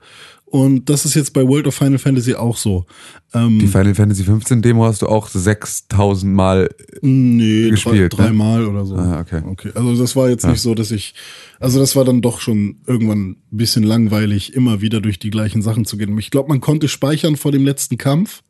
Und 0.49 0.89
das 0.89 1.05
ist 1.05 1.15
jetzt 1.15 1.33
bei 1.33 1.43
World 1.47 1.67
of 1.67 1.75
Final 1.75 1.99
Fantasy 1.99 2.35
auch 2.35 2.57
so. 2.57 2.87
Ähm, 3.35 3.59
Die 3.59 3.67
Final 3.67 3.97
Fantasy 3.97 4.23
15 4.23 4.63
Demo 4.63 4.85
hast 4.85 5.03
du 5.03 5.07
auch 5.09 5.29
6000 5.29 6.33
Mal 6.33 6.71
Nee, 7.03 7.71
gespielt, 7.71 8.13
drei, 8.17 8.23
ne? 8.23 8.29
dreimal 8.29 8.65
oder 8.67 8.87
so. 8.87 8.95
Ah, 8.95 9.21
okay. 9.21 9.43
okay. 9.45 9.73
Also 9.75 9.97
das 10.01 10.15
war 10.15 10.31
jetzt 10.31 10.47
nicht 10.47 10.61
so, 10.61 10.75
dass 10.77 10.93
ich, 10.93 11.15
also 11.59 11.81
das 11.81 11.97
war 11.97 12.05
dann 12.05 12.23
doch 12.23 12.41
schon 12.41 12.77
irgendwann 12.87 13.31
ein 13.31 13.37
bisschen 13.51 13.83
langweilig, 13.83 14.55
immer 14.55 14.81
wieder 14.81 15.01
durch 15.01 15.19
die 15.19 15.31
gleichen 15.31 15.63
Sachen 15.63 15.85
zu 15.85 15.97
gehen. 15.97 16.17
Ich 16.17 16.31
glaube, 16.31 16.49
man 16.49 16.61
konnte 16.61 16.87
speichern 16.87 17.37
vor 17.37 17.51
dem 17.51 17.65
letzten 17.65 17.99
Kampf 17.99 18.43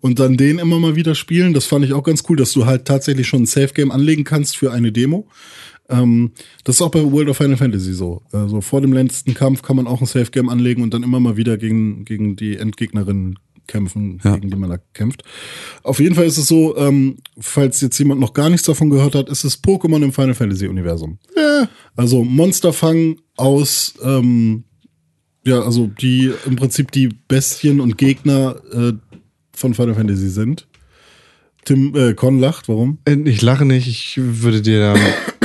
und 0.00 0.20
dann 0.20 0.36
den 0.36 0.60
immer 0.60 0.78
mal 0.78 0.94
wieder 0.94 1.16
spielen. 1.16 1.52
Das 1.52 1.66
fand 1.66 1.84
ich 1.84 1.94
auch 1.94 2.04
ganz 2.04 2.22
cool, 2.28 2.36
dass 2.36 2.52
du 2.52 2.64
halt 2.64 2.84
tatsächlich 2.84 3.26
schon 3.26 3.42
ein 3.42 3.46
Safe 3.46 3.74
Game 3.74 3.90
anlegen 3.90 4.22
kannst 4.22 4.56
für 4.56 4.70
eine 4.70 4.92
Demo. 4.92 5.26
Ähm, 5.90 6.32
das 6.64 6.76
ist 6.76 6.82
auch 6.82 6.90
bei 6.90 7.02
World 7.02 7.28
of 7.30 7.36
Final 7.36 7.56
Fantasy 7.56 7.92
so. 7.94 8.22
Also 8.32 8.60
vor 8.60 8.80
dem 8.80 8.92
letzten 8.92 9.34
Kampf 9.34 9.62
kann 9.62 9.76
man 9.76 9.86
auch 9.86 10.00
ein 10.00 10.06
Safe 10.06 10.30
Game 10.30 10.48
anlegen 10.48 10.82
und 10.82 10.92
dann 10.94 11.02
immer 11.02 11.20
mal 11.20 11.36
wieder 11.36 11.56
gegen, 11.56 12.04
gegen 12.04 12.36
die 12.36 12.56
Endgegnerinnen 12.56 13.38
kämpfen, 13.66 14.18
Ja. 14.24 14.34
gegen 14.36 14.50
die 14.50 14.56
man 14.56 14.70
da 14.70 14.78
kämpft. 14.94 15.22
Auf 15.82 16.00
jeden 16.00 16.14
Fall 16.14 16.24
ist 16.26 16.38
es 16.38 16.46
so, 16.48 16.76
ähm, 16.78 17.18
falls 17.38 17.80
jetzt 17.82 17.98
jemand 17.98 18.20
noch 18.20 18.32
gar 18.34 18.48
nichts 18.50 18.66
davon 18.66 18.88
gehört 18.90 19.14
hat, 19.14 19.28
ist 19.28 19.44
es 19.44 19.62
Pokémon 19.62 20.02
im 20.02 20.12
Final 20.12 20.34
Fantasy 20.34 20.66
Universum. 20.68 21.18
Also 21.96 22.24
Monsterfang 22.24 23.16
aus, 23.36 23.94
ähm, 24.02 24.64
ja, 25.44 25.60
also 25.60 25.86
die 25.86 26.32
im 26.46 26.56
Prinzip 26.56 26.92
die 26.92 27.08
Bestien 27.28 27.80
und 27.80 27.98
Gegner 27.98 28.56
äh, 28.72 28.92
von 29.54 29.74
Final 29.74 29.94
Fantasy 29.94 30.28
sind. 30.28 30.66
Tim 31.64 31.94
äh, 31.94 32.14
Con 32.14 32.38
lacht, 32.38 32.68
warum? 32.68 32.98
Äh, 33.06 33.16
Ich 33.24 33.42
lache 33.42 33.64
nicht, 33.66 33.86
ich 33.88 34.14
würde 34.18 34.62
dir 34.62 34.80
da 34.80 34.94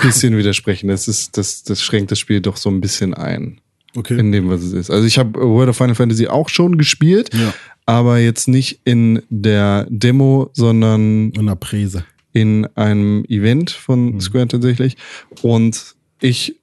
bisschen 0.04 0.38
widersprechen. 0.38 0.88
Das 0.90 1.08
ist, 1.08 1.38
das, 1.38 1.64
das 1.64 1.82
schränkt 1.82 2.12
das 2.12 2.20
Spiel 2.20 2.40
doch 2.42 2.58
so 2.58 2.70
ein 2.70 2.80
bisschen 2.82 3.14
ein. 3.16 3.60
Okay. 3.96 4.18
In 4.20 4.32
dem, 4.32 4.50
was 4.50 4.62
es 4.62 4.74
ist. 4.74 4.90
Also 4.92 5.06
ich 5.08 5.18
habe 5.18 5.40
World 5.40 5.70
of 5.70 5.78
Final 5.78 5.96
Fantasy 5.96 6.28
auch 6.28 6.50
schon 6.50 6.78
gespielt, 6.78 7.30
Ja. 7.34 7.54
aber 7.86 8.20
jetzt 8.20 8.48
nicht 8.48 8.80
in 8.86 9.22
der 9.30 9.86
Demo, 9.90 10.50
sondern 10.54 11.30
In 11.32 11.46
der 11.46 11.56
Präse. 11.56 12.04
in 12.32 12.66
einem 12.76 13.24
Event 13.26 13.72
Mhm. 13.72 13.82
von 13.84 14.22
Square 14.22 14.48
tatsächlich. 14.48 14.98
Und 15.44 15.96
ich, 16.22 16.56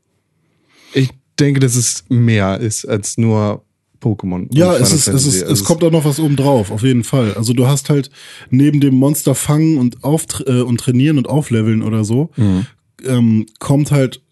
ich 0.93 1.11
denke, 1.38 1.61
dass 1.61 1.76
es 1.76 2.05
mehr 2.09 2.59
ist 2.59 2.84
als 2.86 3.16
nur 3.16 3.62
Pokémon. 4.03 4.49
Ja, 4.51 4.74
es 4.76 4.93
ist, 4.93 5.07
es 5.09 5.26
ist, 5.26 5.43
Also 5.43 5.53
es 5.53 5.62
kommt 5.64 5.84
auch 5.84 5.91
noch 5.93 6.05
was 6.07 6.18
oben 6.18 6.34
drauf, 6.34 6.70
auf 6.70 6.82
jeden 6.82 7.05
Fall. 7.05 7.34
Also 7.34 7.53
du 7.53 7.66
hast 7.68 7.91
halt 7.91 8.11
neben 8.49 8.80
dem 8.80 8.95
Monster 8.95 9.34
fangen 9.34 9.76
und 9.78 10.03
auf 10.03 10.24
äh, 10.47 10.62
und 10.62 10.78
trainieren 10.80 11.18
und 11.18 11.28
aufleveln 11.28 11.82
oder 11.82 12.03
so, 12.03 12.30
Mhm. 12.36 12.66
Ähm, 13.07 13.46
kommt 13.59 13.90
halt 13.90 14.22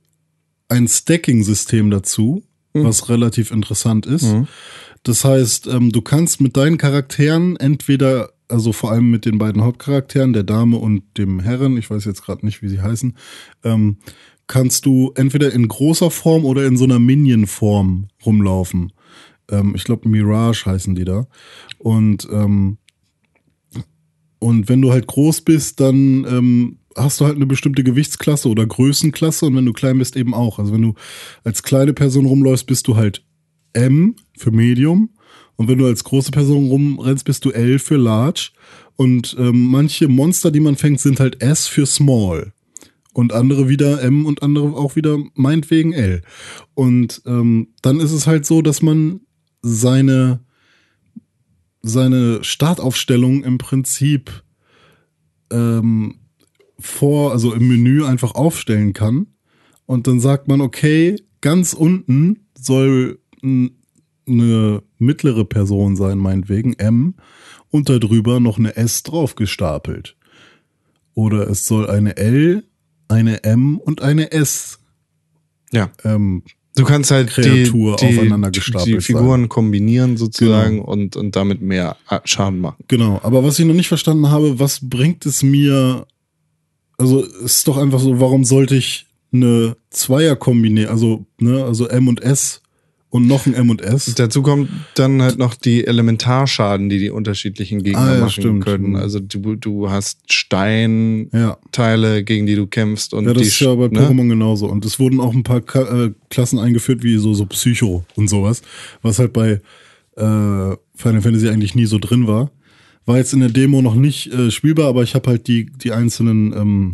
ein 0.68 0.86
Stacking-System 0.88 1.90
dazu, 1.90 2.42
was 2.74 3.08
relativ 3.08 3.50
interessant 3.50 4.06
ist. 4.06 4.24
Das 5.02 5.24
heißt, 5.24 5.66
ähm, 5.68 5.90
du 5.90 6.02
kannst 6.02 6.40
mit 6.40 6.56
deinen 6.56 6.78
Charakteren 6.78 7.56
entweder, 7.56 8.30
also 8.48 8.72
vor 8.72 8.92
allem 8.92 9.10
mit 9.10 9.24
den 9.24 9.38
beiden 9.38 9.62
Hauptcharakteren, 9.62 10.32
der 10.32 10.42
Dame 10.42 10.76
und 10.76 11.02
dem 11.16 11.40
Herren, 11.40 11.76
ich 11.76 11.88
weiß 11.90 12.04
jetzt 12.04 12.22
gerade 12.22 12.44
nicht, 12.44 12.62
wie 12.62 12.68
sie 12.68 12.80
heißen, 12.80 13.16
ähm, 13.64 13.96
kannst 14.46 14.86
du 14.86 15.12
entweder 15.14 15.52
in 15.52 15.68
großer 15.68 16.10
Form 16.10 16.44
oder 16.44 16.66
in 16.66 16.76
so 16.76 16.84
einer 16.84 16.98
Minion-Form 16.98 18.08
rumlaufen. 18.24 18.92
Ähm, 19.50 19.74
ich 19.74 19.84
glaube, 19.84 20.08
Mirage 20.08 20.66
heißen 20.66 20.94
die 20.94 21.04
da. 21.04 21.26
Und 21.78 22.28
ähm, 22.30 22.78
und 24.40 24.68
wenn 24.68 24.80
du 24.80 24.92
halt 24.92 25.06
groß 25.06 25.40
bist, 25.40 25.80
dann 25.80 26.24
ähm, 26.24 26.78
hast 26.98 27.20
du 27.20 27.24
halt 27.24 27.36
eine 27.36 27.46
bestimmte 27.46 27.84
Gewichtsklasse 27.84 28.48
oder 28.48 28.66
Größenklasse 28.66 29.46
und 29.46 29.56
wenn 29.56 29.66
du 29.66 29.72
klein 29.72 29.98
bist 29.98 30.16
eben 30.16 30.34
auch. 30.34 30.58
Also 30.58 30.72
wenn 30.72 30.82
du 30.82 30.94
als 31.44 31.62
kleine 31.62 31.92
Person 31.92 32.26
rumläufst, 32.26 32.66
bist 32.66 32.88
du 32.88 32.96
halt 32.96 33.24
M 33.72 34.16
für 34.36 34.50
Medium 34.50 35.10
und 35.56 35.68
wenn 35.68 35.78
du 35.78 35.86
als 35.86 36.04
große 36.04 36.30
Person 36.30 36.68
rumrennst, 36.68 37.24
bist 37.24 37.44
du 37.44 37.50
L 37.50 37.78
für 37.78 37.96
Large 37.96 38.50
und 38.96 39.36
ähm, 39.38 39.66
manche 39.66 40.08
Monster, 40.08 40.50
die 40.50 40.60
man 40.60 40.76
fängt, 40.76 41.00
sind 41.00 41.20
halt 41.20 41.42
S 41.42 41.66
für 41.66 41.86
Small 41.86 42.52
und 43.12 43.32
andere 43.32 43.68
wieder 43.68 44.02
M 44.02 44.26
und 44.26 44.42
andere 44.42 44.76
auch 44.76 44.94
wieder 44.94 45.18
meinetwegen 45.34 45.92
L. 45.92 46.22
Und 46.74 47.22
ähm, 47.26 47.68
dann 47.82 48.00
ist 48.00 48.12
es 48.12 48.26
halt 48.26 48.46
so, 48.46 48.62
dass 48.62 48.82
man 48.82 49.20
seine 49.62 50.40
seine 51.82 52.44
Startaufstellung 52.44 53.42
im 53.42 53.58
Prinzip 53.58 54.44
ähm, 55.50 56.17
vor, 56.80 57.32
also 57.32 57.52
im 57.52 57.68
Menü 57.68 58.04
einfach 58.04 58.34
aufstellen 58.34 58.92
kann. 58.92 59.26
Und 59.86 60.06
dann 60.06 60.20
sagt 60.20 60.48
man, 60.48 60.60
okay, 60.60 61.16
ganz 61.40 61.72
unten 61.72 62.46
soll 62.58 63.18
eine 63.42 64.82
mittlere 64.98 65.44
Person 65.44 65.96
sein, 65.96 66.18
meinetwegen 66.18 66.74
M, 66.74 67.14
und 67.70 67.88
darüber 67.88 68.40
noch 68.40 68.58
eine 68.58 68.76
S 68.76 69.02
drauf 69.02 69.34
gestapelt. 69.34 70.16
Oder 71.14 71.48
es 71.48 71.66
soll 71.66 71.88
eine 71.90 72.16
L, 72.16 72.64
eine 73.08 73.44
M 73.44 73.78
und 73.78 74.02
eine 74.02 74.32
S 74.32 74.78
Ja. 75.72 75.90
ähm, 76.04 76.42
Du 76.76 76.84
kannst 76.84 77.10
halt 77.10 77.30
Kreatur 77.30 77.96
die, 77.96 78.06
die, 78.06 78.18
aufeinander 78.18 78.50
die 78.52 78.60
gestapelt 78.60 79.02
Figuren 79.02 79.48
kombinieren 79.48 80.16
sozusagen 80.16 80.76
Genau. 80.76 80.84
und, 80.88 81.16
und 81.16 81.34
damit 81.34 81.60
mehr 81.60 81.96
Schaden 82.24 82.60
machen. 82.60 82.84
Genau, 82.86 83.18
aber 83.24 83.42
was 83.42 83.58
ich 83.58 83.66
noch 83.66 83.74
nicht 83.74 83.88
verstanden 83.88 84.30
habe, 84.30 84.60
was 84.60 84.88
bringt 84.88 85.26
es 85.26 85.42
mir, 85.42 86.06
also 86.98 87.24
es 87.24 87.56
ist 87.56 87.68
doch 87.68 87.76
einfach 87.76 88.00
so, 88.00 88.20
warum 88.20 88.44
sollte 88.44 88.74
ich 88.76 89.06
eine 89.32 89.76
Zweier 89.90 90.36
kombinieren, 90.36 90.90
also, 90.90 91.24
ne, 91.38 91.64
also 91.64 91.86
M 91.88 92.08
und 92.08 92.22
S 92.22 92.60
und 93.10 93.26
noch 93.26 93.46
ein 93.46 93.54
M 93.54 93.70
und 93.70 93.80
S. 93.80 94.14
Dazu 94.16 94.42
kommt 94.42 94.68
dann 94.94 95.22
halt 95.22 95.38
noch 95.38 95.54
die 95.54 95.86
Elementarschaden, 95.86 96.88
die 96.90 96.98
die 96.98 97.08
unterschiedlichen 97.10 97.82
Gegner 97.82 98.00
Ah, 98.00 98.14
ja, 98.14 98.20
machen 98.20 98.30
stimmt. 98.30 98.64
können. 98.66 98.96
Also 98.96 99.18
du, 99.20 99.54
du 99.54 99.88
hast 99.90 100.30
Steinteile, 100.30 102.16
Ja. 102.16 102.20
gegen 102.22 102.46
die 102.46 102.54
du 102.54 102.66
kämpfst 102.66 103.14
und 103.14 103.24
Ja, 103.26 103.32
das 103.32 103.42
die 103.42 103.48
ist 103.48 103.60
ja 103.60 103.74
bei 103.74 103.88
ne? 103.88 104.00
Pokémon 104.00 104.28
genauso. 104.28 104.66
Und 104.66 104.84
es 104.84 104.98
wurden 104.98 105.20
auch 105.20 105.32
ein 105.34 105.42
paar 105.42 105.62
äh, 105.74 106.10
Klassen 106.30 106.58
eingeführt, 106.58 107.02
wie 107.02 107.16
so, 107.16 107.32
so 107.34 107.46
Psycho 107.46 108.04
und 108.14 108.28
sowas, 108.28 108.60
was 109.02 109.18
halt 109.18 109.32
bei 109.32 109.60
äh, 110.16 110.76
Final 110.94 111.22
Fantasy 111.22 111.48
eigentlich 111.48 111.74
nie 111.74 111.86
so 111.86 111.98
drin 111.98 112.26
war. 112.26 112.50
War 113.08 113.16
jetzt 113.16 113.32
in 113.32 113.40
der 113.40 113.48
Demo 113.48 113.80
noch 113.80 113.94
nicht 113.94 114.30
äh, 114.34 114.50
spielbar, 114.50 114.86
aber 114.86 115.02
ich 115.02 115.14
habe 115.14 115.30
halt 115.30 115.48
die, 115.48 115.64
die 115.64 115.92
einzelnen 115.92 116.52
ähm, 116.52 116.92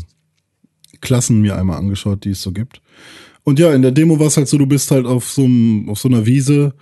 Klassen 1.00 1.40
mir 1.40 1.56
einmal 1.56 1.76
angeschaut, 1.76 2.24
die 2.24 2.30
es 2.30 2.40
so 2.40 2.52
gibt. 2.52 2.80
Und 3.42 3.58
ja, 3.58 3.74
in 3.74 3.82
der 3.82 3.90
Demo 3.90 4.20
war 4.20 4.28
es 4.28 4.36
halt 4.36 4.46
so, 4.46 4.56
du 4.56 4.66
bist 4.66 4.92
halt 4.92 5.06
auf 5.06 5.28
so, 5.28 5.48
auf 5.88 5.98
so 5.98 6.06
einer 6.06 6.24
Wiese 6.24 6.72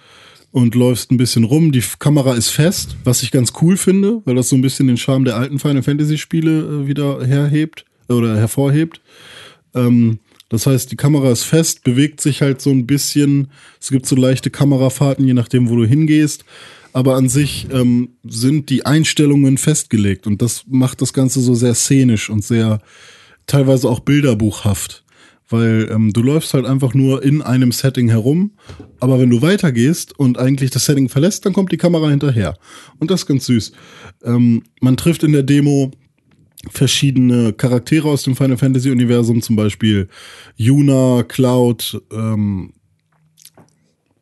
und 0.51 0.75
läufst 0.75 1.11
ein 1.11 1.17
bisschen 1.17 1.45
rum. 1.45 1.73
Die 1.73 1.83
Kamera 1.99 2.35
ist 2.35 2.51
fest, 2.51 2.95
was 3.05 3.23
ich 3.23 3.31
ganz 3.31 3.55
cool 3.63 3.79
finde, 3.79 4.21
weil 4.27 4.35
das 4.35 4.51
so 4.51 4.57
ein 4.57 4.61
bisschen 4.61 4.87
den 4.87 4.99
Charme 4.99 5.25
der 5.25 5.37
alten 5.37 5.59
Final 5.59 5.83
Fantasy 5.83 6.19
Spiele 6.19 6.83
äh, 6.83 6.87
wieder 6.87 7.27
herhebt 7.27 7.87
äh, 8.11 8.13
oder 8.13 8.37
hervorhebt. 8.37 9.01
Ähm, 9.75 10.19
das 10.51 10.67
heißt, 10.67 10.93
die 10.93 10.97
Kamera 10.97 11.33
ist 11.33 11.45
fest, 11.45 11.85
bewegt 11.85 12.21
sich 12.21 12.43
halt 12.43 12.61
so 12.61 12.69
ein 12.69 12.87
bisschen. 12.87 13.49
Es 13.81 13.89
gibt 13.89 14.05
so 14.05 14.15
leichte 14.15 14.51
Kamerafahrten, 14.51 15.27
je 15.27 15.33
nachdem, 15.33 15.71
wo 15.71 15.77
du 15.77 15.87
hingehst. 15.87 16.45
Aber 16.93 17.17
an 17.17 17.29
sich 17.29 17.69
ähm, 17.73 18.11
sind 18.25 18.69
die 18.69 18.85
Einstellungen 18.85 19.59
festgelegt 19.59 20.27
und 20.27 20.43
das 20.43 20.65
macht 20.69 21.01
das 21.01 21.13
Ganze 21.13 21.41
so 21.41 21.55
sehr 21.55 21.75
szenisch 21.75 22.29
und 22.29 22.45
sehr 22.45 22.81
teilweise 23.47 23.89
auch 23.89 24.01
bilderbuchhaft. 24.01 25.05
Weil 25.49 25.91
ähm, 25.93 26.13
du 26.13 26.23
läufst 26.23 26.55
halt 26.55 26.65
einfach 26.65 26.95
nur 26.95 27.23
in 27.23 27.43
einem 27.43 27.73
Setting 27.73 28.09
herum, 28.09 28.53
aber 29.01 29.21
wenn 29.21 29.29
du 29.29 29.43
weitergehst 29.43 30.19
und 30.19 30.39
eigentlich 30.39 30.71
das 30.71 30.87
Setting 30.87 31.09
verlässt, 31.09 31.45
dann 31.45 31.53
kommt 31.53 31.73
die 31.73 31.77
Kamera 31.77 32.09
hinterher. 32.09 32.57
Und 32.99 33.11
das 33.11 33.23
ist 33.23 33.27
ganz 33.27 33.47
süß. 33.47 33.73
Ähm, 34.25 34.63
man 34.81 34.97
trifft 34.97 35.23
in 35.23 35.33
der 35.33 35.43
Demo 35.43 35.91
verschiedene 36.71 37.53
Charaktere 37.53 38.09
aus 38.09 38.23
dem 38.23 38.37
Final 38.37 38.57
Fantasy 38.57 38.91
Universum, 38.91 39.43
zum 39.43 39.57
Beispiel 39.57 40.09
Yuna, 40.57 41.25
Cloud, 41.25 42.01
ähm, 42.13 42.73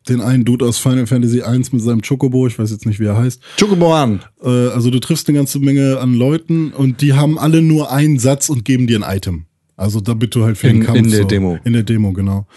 den 0.09 0.21
einen 0.21 0.45
Dude 0.45 0.65
aus 0.65 0.77
Final 0.77 1.05
Fantasy 1.07 1.41
1 1.41 1.73
mit 1.73 1.81
seinem 1.81 2.01
Chocobo, 2.01 2.47
ich 2.47 2.57
weiß 2.57 2.71
jetzt 2.71 2.85
nicht, 2.85 2.99
wie 2.99 3.05
er 3.05 3.17
heißt. 3.17 3.39
Chocoboan. 3.59 4.21
Äh, 4.43 4.47
also 4.49 4.89
du 4.89 4.99
triffst 4.99 5.27
eine 5.29 5.37
ganze 5.37 5.59
Menge 5.59 5.99
an 5.99 6.13
Leuten 6.15 6.71
und 6.71 7.01
die 7.01 7.13
haben 7.13 7.37
alle 7.37 7.61
nur 7.61 7.91
einen 7.91 8.17
Satz 8.19 8.49
und 8.49 8.65
geben 8.65 8.87
dir 8.87 9.03
ein 9.03 9.15
Item. 9.17 9.45
Also 9.77 9.99
damit 9.99 10.35
du 10.35 10.43
halt 10.43 10.57
für 10.57 10.67
In- 10.67 10.77
den 10.79 10.85
Kampf 10.85 10.97
in 10.99 11.09
der 11.09 11.21
so, 11.21 11.27
Demo. 11.27 11.59
In 11.63 11.73
der 11.73 11.83
Demo, 11.83 12.13
genau. 12.13 12.47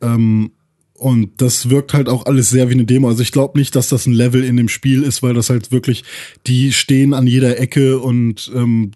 Ähm, 0.00 0.50
und 0.94 1.32
das 1.42 1.68
wirkt 1.70 1.92
halt 1.92 2.08
auch 2.08 2.24
alles 2.26 2.48
sehr 2.50 2.68
wie 2.70 2.74
eine 2.74 2.84
Demo. 2.84 3.08
Also 3.08 3.22
ich 3.22 3.32
glaube 3.32 3.58
nicht, 3.58 3.74
dass 3.76 3.88
das 3.88 4.06
ein 4.06 4.12
Level 4.14 4.42
in 4.44 4.56
dem 4.56 4.68
Spiel 4.68 5.02
ist, 5.02 5.22
weil 5.22 5.34
das 5.34 5.50
halt 5.50 5.72
wirklich, 5.72 6.04
die 6.46 6.72
stehen 6.72 7.12
an 7.12 7.26
jeder 7.26 7.58
Ecke 7.58 7.98
und 7.98 8.50
ähm, 8.54 8.92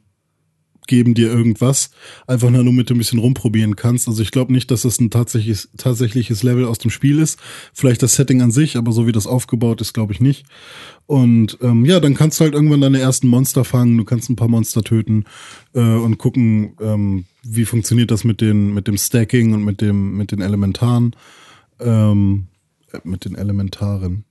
geben 0.88 1.14
dir 1.14 1.28
irgendwas. 1.28 1.90
Einfach 2.26 2.50
nur, 2.50 2.64
damit 2.64 2.90
du 2.90 2.94
ein 2.94 2.98
bisschen 2.98 3.20
rumprobieren 3.20 3.76
kannst. 3.76 4.08
Also 4.08 4.22
ich 4.22 4.32
glaube 4.32 4.52
nicht, 4.52 4.72
dass 4.72 4.82
das 4.82 4.98
ein 4.98 5.10
tatsächliches, 5.10 5.70
tatsächliches 5.76 6.42
Level 6.42 6.64
aus 6.64 6.78
dem 6.78 6.90
Spiel 6.90 7.20
ist. 7.20 7.38
Vielleicht 7.72 8.02
das 8.02 8.16
Setting 8.16 8.42
an 8.42 8.50
sich, 8.50 8.76
aber 8.76 8.90
so 8.90 9.06
wie 9.06 9.12
das 9.12 9.28
aufgebaut 9.28 9.80
ist, 9.80 9.92
glaube 9.92 10.12
ich 10.12 10.20
nicht. 10.20 10.46
Und 11.06 11.56
ähm, 11.62 11.86
ja, 11.86 12.00
dann 12.00 12.14
kannst 12.14 12.38
du 12.38 12.44
halt 12.44 12.52
irgendwann 12.52 12.82
deine 12.82 13.00
ersten 13.00 13.28
Monster 13.28 13.64
fangen, 13.64 13.96
du 13.96 14.04
kannst 14.04 14.28
ein 14.28 14.36
paar 14.36 14.48
Monster 14.48 14.82
töten 14.82 15.24
äh, 15.72 15.80
und 15.80 16.18
gucken, 16.18 16.74
ähm, 16.80 17.24
wie 17.42 17.64
funktioniert 17.64 18.10
das 18.10 18.24
mit 18.24 18.42
den 18.42 18.74
mit 18.74 18.88
dem 18.88 18.98
Stacking 18.98 19.54
und 19.54 19.64
mit 19.64 19.80
dem 19.80 20.18
mit 20.18 20.32
den 20.32 20.42
Elementaren, 20.42 21.16
ähm, 21.80 22.48
äh, 22.92 22.98
mit 23.04 23.24
den 23.24 23.36
Elementaren. 23.36 24.24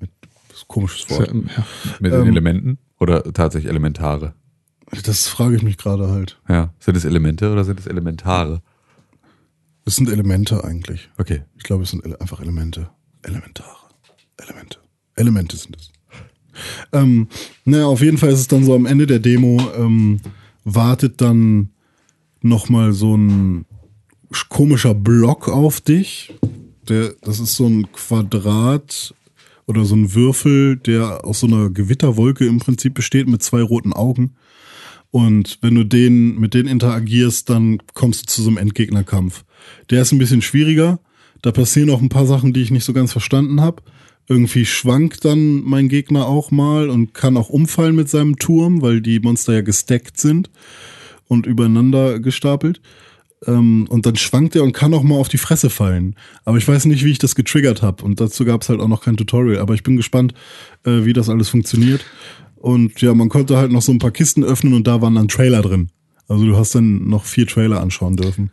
Mit 0.00 0.10
das 0.48 0.66
komisches 0.66 1.08
Wort. 1.08 1.32
Ja. 1.32 1.66
Mit 2.00 2.12
den 2.12 2.26
Elementen 2.26 2.78
oder 2.98 3.22
tatsächlich 3.32 3.70
Elementare? 3.70 4.34
Das 5.04 5.28
frage 5.28 5.56
ich 5.56 5.62
mich 5.62 5.76
gerade 5.78 6.08
halt. 6.08 6.40
Ja. 6.48 6.72
Sind 6.80 6.96
es 6.96 7.04
Elemente 7.04 7.50
oder 7.52 7.64
sind 7.64 7.78
es 7.80 7.86
Elementare? 7.86 8.60
Es 9.84 9.96
sind 9.96 10.08
Elemente 10.10 10.62
eigentlich. 10.64 11.08
Okay. 11.16 11.42
Ich 11.56 11.62
glaube, 11.62 11.84
es 11.84 11.90
sind 11.90 12.04
ele 12.04 12.20
einfach 12.20 12.40
Elemente. 12.40 12.90
Elementare. 13.22 13.76
Elemente. 14.36 14.78
Elemente 15.16 15.56
sind 15.56 15.76
es. 15.76 15.90
Ähm, 16.92 17.28
naja, 17.64 17.86
auf 17.86 18.00
jeden 18.02 18.18
Fall 18.18 18.30
ist 18.30 18.40
es 18.40 18.48
dann 18.48 18.64
so 18.64 18.74
am 18.74 18.86
Ende 18.86 19.06
der 19.06 19.20
Demo, 19.20 19.60
ähm, 19.76 20.20
wartet 20.64 21.20
dann 21.20 21.70
nochmal 22.42 22.92
so 22.92 23.16
ein 23.16 23.64
sch- 24.30 24.48
komischer 24.48 24.94
Block 24.94 25.48
auf 25.48 25.80
dich. 25.80 26.34
Der, 26.88 27.14
das 27.22 27.38
ist 27.40 27.54
so 27.56 27.66
ein 27.66 27.90
Quadrat 27.92 29.14
oder 29.66 29.84
so 29.84 29.94
ein 29.94 30.14
Würfel, 30.14 30.76
der 30.76 31.24
aus 31.24 31.40
so 31.40 31.46
einer 31.46 31.70
Gewitterwolke 31.70 32.44
im 32.46 32.58
Prinzip 32.58 32.94
besteht 32.94 33.28
mit 33.28 33.42
zwei 33.42 33.62
roten 33.62 33.92
Augen. 33.92 34.34
Und 35.10 35.58
wenn 35.60 35.74
du 35.74 35.84
den 35.84 36.38
mit 36.38 36.54
denen 36.54 36.68
interagierst, 36.68 37.50
dann 37.50 37.78
kommst 37.94 38.22
du 38.22 38.26
zu 38.26 38.42
so 38.42 38.48
einem 38.48 38.58
Endgegnerkampf. 38.58 39.44
Der 39.90 40.02
ist 40.02 40.12
ein 40.12 40.18
bisschen 40.18 40.42
schwieriger. 40.42 41.00
Da 41.42 41.52
passieren 41.52 41.90
auch 41.90 42.00
ein 42.00 42.08
paar 42.08 42.26
Sachen, 42.26 42.52
die 42.52 42.62
ich 42.62 42.70
nicht 42.70 42.84
so 42.84 42.92
ganz 42.92 43.12
verstanden 43.12 43.60
habe. 43.60 43.82
Irgendwie 44.28 44.64
schwankt 44.64 45.24
dann 45.24 45.62
mein 45.64 45.88
Gegner 45.88 46.26
auch 46.26 46.52
mal 46.52 46.88
und 46.88 47.14
kann 47.14 47.36
auch 47.36 47.48
umfallen 47.48 47.96
mit 47.96 48.08
seinem 48.08 48.36
Turm, 48.36 48.82
weil 48.82 49.00
die 49.00 49.18
Monster 49.18 49.54
ja 49.54 49.60
gestackt 49.62 50.18
sind 50.20 50.50
und 51.26 51.46
übereinander 51.46 52.20
gestapelt. 52.20 52.80
Ähm, 53.46 53.86
und 53.88 54.06
dann 54.06 54.16
schwankt 54.16 54.54
er 54.54 54.62
und 54.62 54.72
kann 54.72 54.94
auch 54.94 55.02
mal 55.02 55.16
auf 55.16 55.28
die 55.28 55.38
Fresse 55.38 55.70
fallen. 55.70 56.14
Aber 56.44 56.58
ich 56.58 56.68
weiß 56.68 56.84
nicht, 56.84 57.04
wie 57.04 57.10
ich 57.10 57.18
das 57.18 57.34
getriggert 57.34 57.82
habe. 57.82 58.04
Und 58.04 58.20
dazu 58.20 58.44
gab 58.44 58.62
es 58.62 58.68
halt 58.68 58.80
auch 58.80 58.88
noch 58.88 59.02
kein 59.02 59.16
Tutorial. 59.16 59.60
Aber 59.60 59.74
ich 59.74 59.82
bin 59.82 59.96
gespannt, 59.96 60.34
äh, 60.84 61.04
wie 61.04 61.12
das 61.12 61.28
alles 61.28 61.48
funktioniert. 61.48 62.04
Und 62.60 63.00
ja, 63.00 63.14
man 63.14 63.28
konnte 63.28 63.56
halt 63.56 63.72
noch 63.72 63.82
so 63.82 63.90
ein 63.90 63.98
paar 63.98 64.10
Kisten 64.10 64.44
öffnen 64.44 64.74
und 64.74 64.86
da 64.86 65.00
waren 65.00 65.14
dann 65.14 65.28
Trailer 65.28 65.62
drin. 65.62 65.88
Also 66.28 66.44
du 66.44 66.56
hast 66.56 66.74
dann 66.74 67.08
noch 67.08 67.24
vier 67.24 67.46
Trailer 67.46 67.80
anschauen 67.80 68.16
dürfen. 68.16 68.50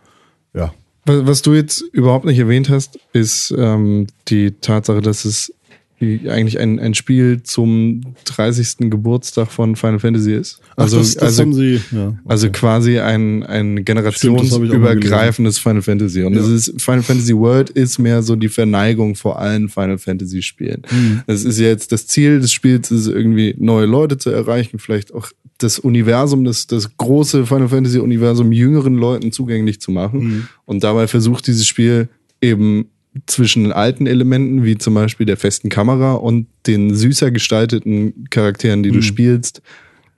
Ja. 0.55 0.73
Was, 1.05 1.41
du 1.41 1.53
jetzt 1.53 1.81
überhaupt 1.91 2.25
nicht 2.25 2.39
erwähnt 2.39 2.69
hast, 2.69 2.99
ist 3.13 3.53
ähm, 3.57 4.07
die 4.27 4.51
Tatsache, 4.51 5.01
dass 5.01 5.25
es 5.25 5.53
wie 5.99 6.29
eigentlich 6.29 6.59
ein, 6.59 6.79
ein 6.79 6.93
Spiel 6.93 7.41
zum 7.43 8.01
30. 8.25 8.89
Geburtstag 8.91 9.51
von 9.51 9.75
Final 9.75 9.99
Fantasy 9.99 10.33
ist. 10.33 10.59
Ach, 10.71 10.83
Also, 10.83 10.99
das, 10.99 11.15
das 11.15 11.39
also, 11.39 11.51
sie, 11.53 11.81
ja. 11.91 12.15
also 12.25 12.49
quasi 12.51 12.99
ein, 12.99 13.43
ein 13.43 13.77
das 13.77 13.85
generationsübergreifendes 13.85 15.59
Final 15.59 15.81
Fantasy. 15.81 16.23
Und 16.23 16.33
Ja. 16.35 16.41
es 16.41 16.47
ist, 16.47 16.81
Final 16.81 17.03
Fantasy 17.03 17.35
World 17.35 17.69
ist 17.71 17.97
mehr 17.97 18.21
so 18.21 18.35
die 18.35 18.49
Verneigung 18.49 19.15
vor 19.15 19.39
allen 19.39 19.69
Final 19.69 19.97
Fantasy 19.97 20.41
Spielen. 20.41 20.83
Mhm. 20.91 21.21
Es 21.27 21.43
ist 21.43 21.59
jetzt 21.59 21.91
das 21.91 22.07
Ziel 22.07 22.39
des 22.39 22.51
Spiels, 22.51 22.91
ist 22.91 23.07
irgendwie 23.07 23.55
neue 23.57 23.85
Leute 23.85 24.17
zu 24.17 24.29
erreichen, 24.29 24.79
vielleicht 24.79 25.13
auch 25.13 25.29
das 25.57 25.79
Universum, 25.79 26.43
das, 26.43 26.67
das 26.67 26.95
große 26.97 27.47
Final 27.47 27.69
Fantasy 27.69 27.97
Universum 27.99 28.51
jüngeren 28.51 28.95
Leuten 28.95 29.31
zugänglich 29.31 29.81
zu 29.81 29.91
machen. 29.91 30.19
Mhm. 30.19 30.47
Und 30.65 30.83
dabei 30.83 31.07
versucht 31.07 31.47
dieses 31.47 31.65
Spiel 31.65 32.09
eben 32.41 32.85
zwischen 33.25 33.63
den 33.63 33.71
alten 33.73 34.05
Elementen, 34.07 34.63
wie 34.63 34.77
zum 34.77 34.93
Beispiel 34.93 35.25
der 35.25 35.37
festen 35.37 35.69
Kamera 35.69 36.13
und 36.13 36.47
den 36.67 36.93
süßer 36.95 37.31
gestalteten 37.31 38.25
Charakteren, 38.29 38.83
die 38.83 38.91
du 38.91 39.01
spielst, 39.01 39.61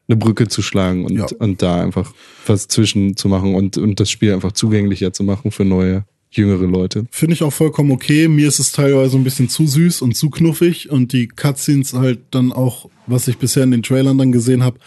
eine 0.07 0.17
Brücke 0.17 0.47
zu 0.47 0.61
schlagen 0.61 1.05
und, 1.05 1.13
Mhm. 1.13 1.19
Ja. 1.19 1.27
und 1.39 1.61
da 1.61 1.81
einfach 1.81 2.13
was 2.47 2.67
zwischen 2.67 3.15
zu 3.15 3.27
machen 3.27 3.53
und, 3.55 3.77
und 3.77 3.99
das 3.99 4.09
Spiel 4.09 4.33
einfach 4.33 4.51
zugänglicher 4.53 5.13
zu 5.13 5.23
machen 5.23 5.51
für 5.51 5.65
neue, 5.65 6.03
jüngere 6.31 6.65
Leute. 6.67 7.05
Finde 7.11 7.33
ich 7.35 7.43
auch 7.43 7.53
vollkommen 7.53 7.91
okay. 7.91 8.27
Mir 8.27 8.47
ist 8.47 8.59
es 8.59 8.71
teilweise 8.71 9.17
ein 9.17 9.23
bisschen 9.23 9.49
zu 9.49 9.67
süß 9.67 10.01
und 10.01 10.15
zu 10.15 10.29
knuffig 10.29 10.89
und 10.89 11.13
die 11.13 11.27
Cutscenes 11.27 11.93
halt 11.93 12.19
dann 12.31 12.51
auch, 12.51 12.89
was 13.07 13.27
ich 13.27 13.37
bisher 13.37 13.63
in 13.63 13.71
den 13.71 13.83
Trailern 13.83 14.17
dann 14.17 14.31
gesehen 14.31 14.63
habe, 14.63 14.79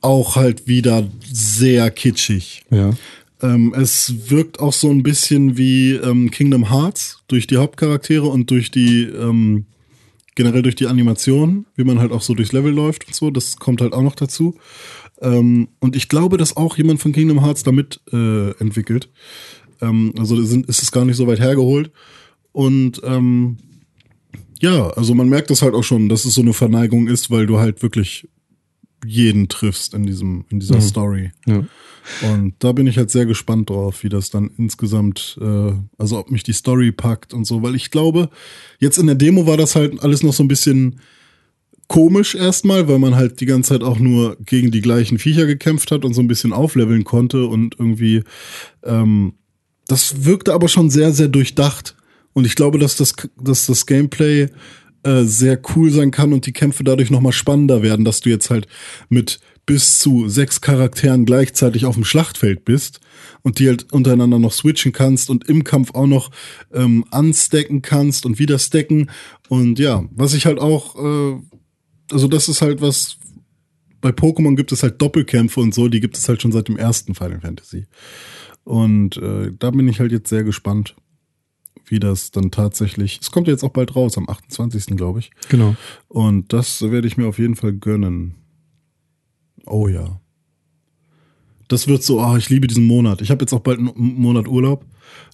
auch 0.00 0.36
halt 0.36 0.66
wieder 0.68 1.08
sehr 1.32 1.90
kitschig. 1.90 2.62
Ja. 2.70 2.90
Ähm, 3.40 3.74
es 3.76 4.30
wirkt 4.30 4.58
auch 4.60 4.72
so 4.72 4.90
ein 4.90 5.02
bisschen 5.02 5.56
wie 5.56 5.92
ähm, 5.92 6.30
Kingdom 6.30 6.70
Hearts 6.70 7.22
durch 7.28 7.46
die 7.46 7.56
Hauptcharaktere 7.56 8.26
und 8.26 8.50
durch 8.50 8.70
die 8.70 9.04
ähm, 9.04 9.66
generell 10.34 10.62
durch 10.62 10.76
die 10.76 10.86
Animation, 10.86 11.66
wie 11.74 11.84
man 11.84 11.98
halt 11.98 12.12
auch 12.12 12.22
so 12.22 12.34
durchs 12.34 12.52
Level 12.52 12.72
läuft 12.72 13.06
und 13.06 13.14
so. 13.14 13.30
Das 13.30 13.56
kommt 13.56 13.80
halt 13.80 13.92
auch 13.92 14.02
noch 14.02 14.14
dazu. 14.14 14.56
Ähm, 15.20 15.68
und 15.80 15.96
ich 15.96 16.08
glaube, 16.08 16.36
dass 16.36 16.56
auch 16.56 16.76
jemand 16.76 17.00
von 17.00 17.12
Kingdom 17.12 17.44
Hearts 17.44 17.64
damit 17.64 18.00
äh, 18.12 18.50
entwickelt. 18.58 19.10
Ähm, 19.80 20.14
also 20.18 20.40
sind, 20.42 20.66
ist 20.66 20.82
es 20.82 20.92
gar 20.92 21.04
nicht 21.04 21.16
so 21.16 21.26
weit 21.26 21.40
hergeholt. 21.40 21.90
Und 22.52 23.00
ähm, 23.04 23.58
ja, 24.60 24.90
also 24.90 25.14
man 25.14 25.28
merkt 25.28 25.50
das 25.50 25.62
halt 25.62 25.74
auch 25.74 25.84
schon, 25.84 26.08
dass 26.08 26.24
es 26.24 26.34
so 26.34 26.40
eine 26.40 26.52
Verneigung 26.52 27.08
ist, 27.08 27.30
weil 27.30 27.46
du 27.46 27.58
halt 27.58 27.82
wirklich 27.82 28.28
jeden 29.04 29.48
triffst 29.48 29.94
in 29.94 30.06
diesem 30.06 30.44
in 30.50 30.60
dieser 30.60 30.80
Story. 30.80 31.32
ja. 31.46 31.64
Und 32.22 32.54
da 32.60 32.72
bin 32.72 32.86
ich 32.86 32.96
halt 32.96 33.10
sehr 33.10 33.26
gespannt 33.26 33.70
drauf, 33.70 34.02
wie 34.02 34.08
das 34.08 34.30
dann 34.30 34.50
insgesamt, 34.56 35.38
äh, 35.40 35.72
also 35.98 36.18
ob 36.18 36.30
mich 36.30 36.42
die 36.42 36.52
Story 36.52 36.90
packt 36.90 37.34
und 37.34 37.44
so, 37.44 37.62
weil 37.62 37.74
ich 37.74 37.90
glaube, 37.90 38.30
jetzt 38.78 38.98
in 38.98 39.06
der 39.06 39.14
Demo 39.14 39.46
war 39.46 39.56
das 39.56 39.76
halt 39.76 40.02
alles 40.02 40.22
noch 40.22 40.32
so 40.32 40.42
ein 40.42 40.48
bisschen 40.48 41.00
komisch 41.86 42.34
erstmal, 42.34 42.88
weil 42.88 42.98
man 42.98 43.16
halt 43.16 43.40
die 43.40 43.46
ganze 43.46 43.70
Zeit 43.70 43.82
auch 43.82 43.98
nur 43.98 44.36
gegen 44.44 44.70
die 44.70 44.82
gleichen 44.82 45.18
Viecher 45.18 45.46
gekämpft 45.46 45.90
hat 45.90 46.04
und 46.04 46.14
so 46.14 46.20
ein 46.20 46.28
bisschen 46.28 46.52
aufleveln 46.52 47.04
konnte 47.04 47.46
und 47.46 47.76
irgendwie, 47.78 48.22
ähm, 48.84 49.34
das 49.86 50.24
wirkte 50.24 50.52
aber 50.52 50.68
schon 50.68 50.90
sehr, 50.90 51.12
sehr 51.12 51.28
durchdacht. 51.28 51.96
Und 52.34 52.46
ich 52.46 52.54
glaube, 52.54 52.78
dass 52.78 52.96
das, 52.96 53.14
dass 53.40 53.66
das 53.66 53.86
Gameplay 53.86 54.48
äh, 55.02 55.22
sehr 55.22 55.60
cool 55.74 55.90
sein 55.90 56.10
kann 56.10 56.32
und 56.32 56.46
die 56.46 56.52
Kämpfe 56.52 56.84
dadurch 56.84 57.10
nochmal 57.10 57.32
spannender 57.32 57.82
werden, 57.82 58.04
dass 58.04 58.20
du 58.20 58.30
jetzt 58.30 58.50
halt 58.50 58.66
mit 59.08 59.40
bis 59.68 59.98
zu 59.98 60.30
sechs 60.30 60.62
Charakteren 60.62 61.26
gleichzeitig 61.26 61.84
auf 61.84 61.94
dem 61.94 62.04
Schlachtfeld 62.04 62.64
bist 62.64 63.00
und 63.42 63.58
die 63.58 63.68
halt 63.68 63.92
untereinander 63.92 64.38
noch 64.38 64.52
switchen 64.52 64.92
kannst 64.92 65.28
und 65.28 65.46
im 65.46 65.62
Kampf 65.62 65.94
auch 65.94 66.06
noch 66.06 66.30
ähm, 66.72 67.04
unstacken 67.10 67.82
kannst 67.82 68.24
und 68.24 68.38
wieder 68.38 68.58
stacken. 68.58 69.10
Und 69.50 69.78
ja, 69.78 70.04
was 70.10 70.32
ich 70.32 70.46
halt 70.46 70.58
auch, 70.58 70.96
äh, 70.96 71.40
also 72.10 72.28
das 72.28 72.48
ist 72.48 72.62
halt 72.62 72.80
was, 72.80 73.18
bei 74.00 74.08
Pokémon 74.08 74.56
gibt 74.56 74.72
es 74.72 74.82
halt 74.82 75.02
Doppelkämpfe 75.02 75.60
und 75.60 75.74
so, 75.74 75.88
die 75.88 76.00
gibt 76.00 76.16
es 76.16 76.26
halt 76.28 76.40
schon 76.40 76.52
seit 76.52 76.68
dem 76.68 76.78
ersten 76.78 77.14
Final 77.14 77.40
Fantasy. 77.42 77.86
Und 78.64 79.18
äh, 79.18 79.52
da 79.58 79.70
bin 79.70 79.86
ich 79.88 80.00
halt 80.00 80.12
jetzt 80.12 80.30
sehr 80.30 80.44
gespannt, 80.44 80.96
wie 81.86 82.00
das 82.00 82.30
dann 82.30 82.50
tatsächlich. 82.50 83.18
Es 83.20 83.30
kommt 83.30 83.46
ja 83.46 83.52
jetzt 83.52 83.64
auch 83.64 83.70
bald 83.70 83.94
raus, 83.96 84.18
am 84.18 84.28
28. 84.28 84.96
glaube 84.96 85.20
ich. 85.20 85.30
Genau. 85.48 85.76
Und 86.08 86.52
das 86.52 86.82
werde 86.82 87.08
ich 87.08 87.16
mir 87.16 87.26
auf 87.26 87.38
jeden 87.38 87.56
Fall 87.56 87.72
gönnen. 87.72 88.34
Oh 89.66 89.88
ja. 89.88 90.20
Das 91.68 91.86
wird 91.86 92.02
so, 92.02 92.20
ah, 92.20 92.36
ich 92.36 92.48
liebe 92.48 92.66
diesen 92.66 92.86
Monat. 92.86 93.20
Ich 93.20 93.30
habe 93.30 93.42
jetzt 93.42 93.52
auch 93.52 93.60
bald 93.60 93.78
einen 93.78 93.92
Monat 93.94 94.48
Urlaub. 94.48 94.86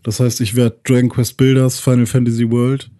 Das 0.03 0.21
heißt, 0.21 0.41
ich 0.41 0.57
werde 0.57 0.79
Dragon 0.85 1.09
Quest 1.09 1.37
Builders, 1.37 1.79
Final 1.81 2.07
Fantasy 2.07 2.51
World. 2.51 2.91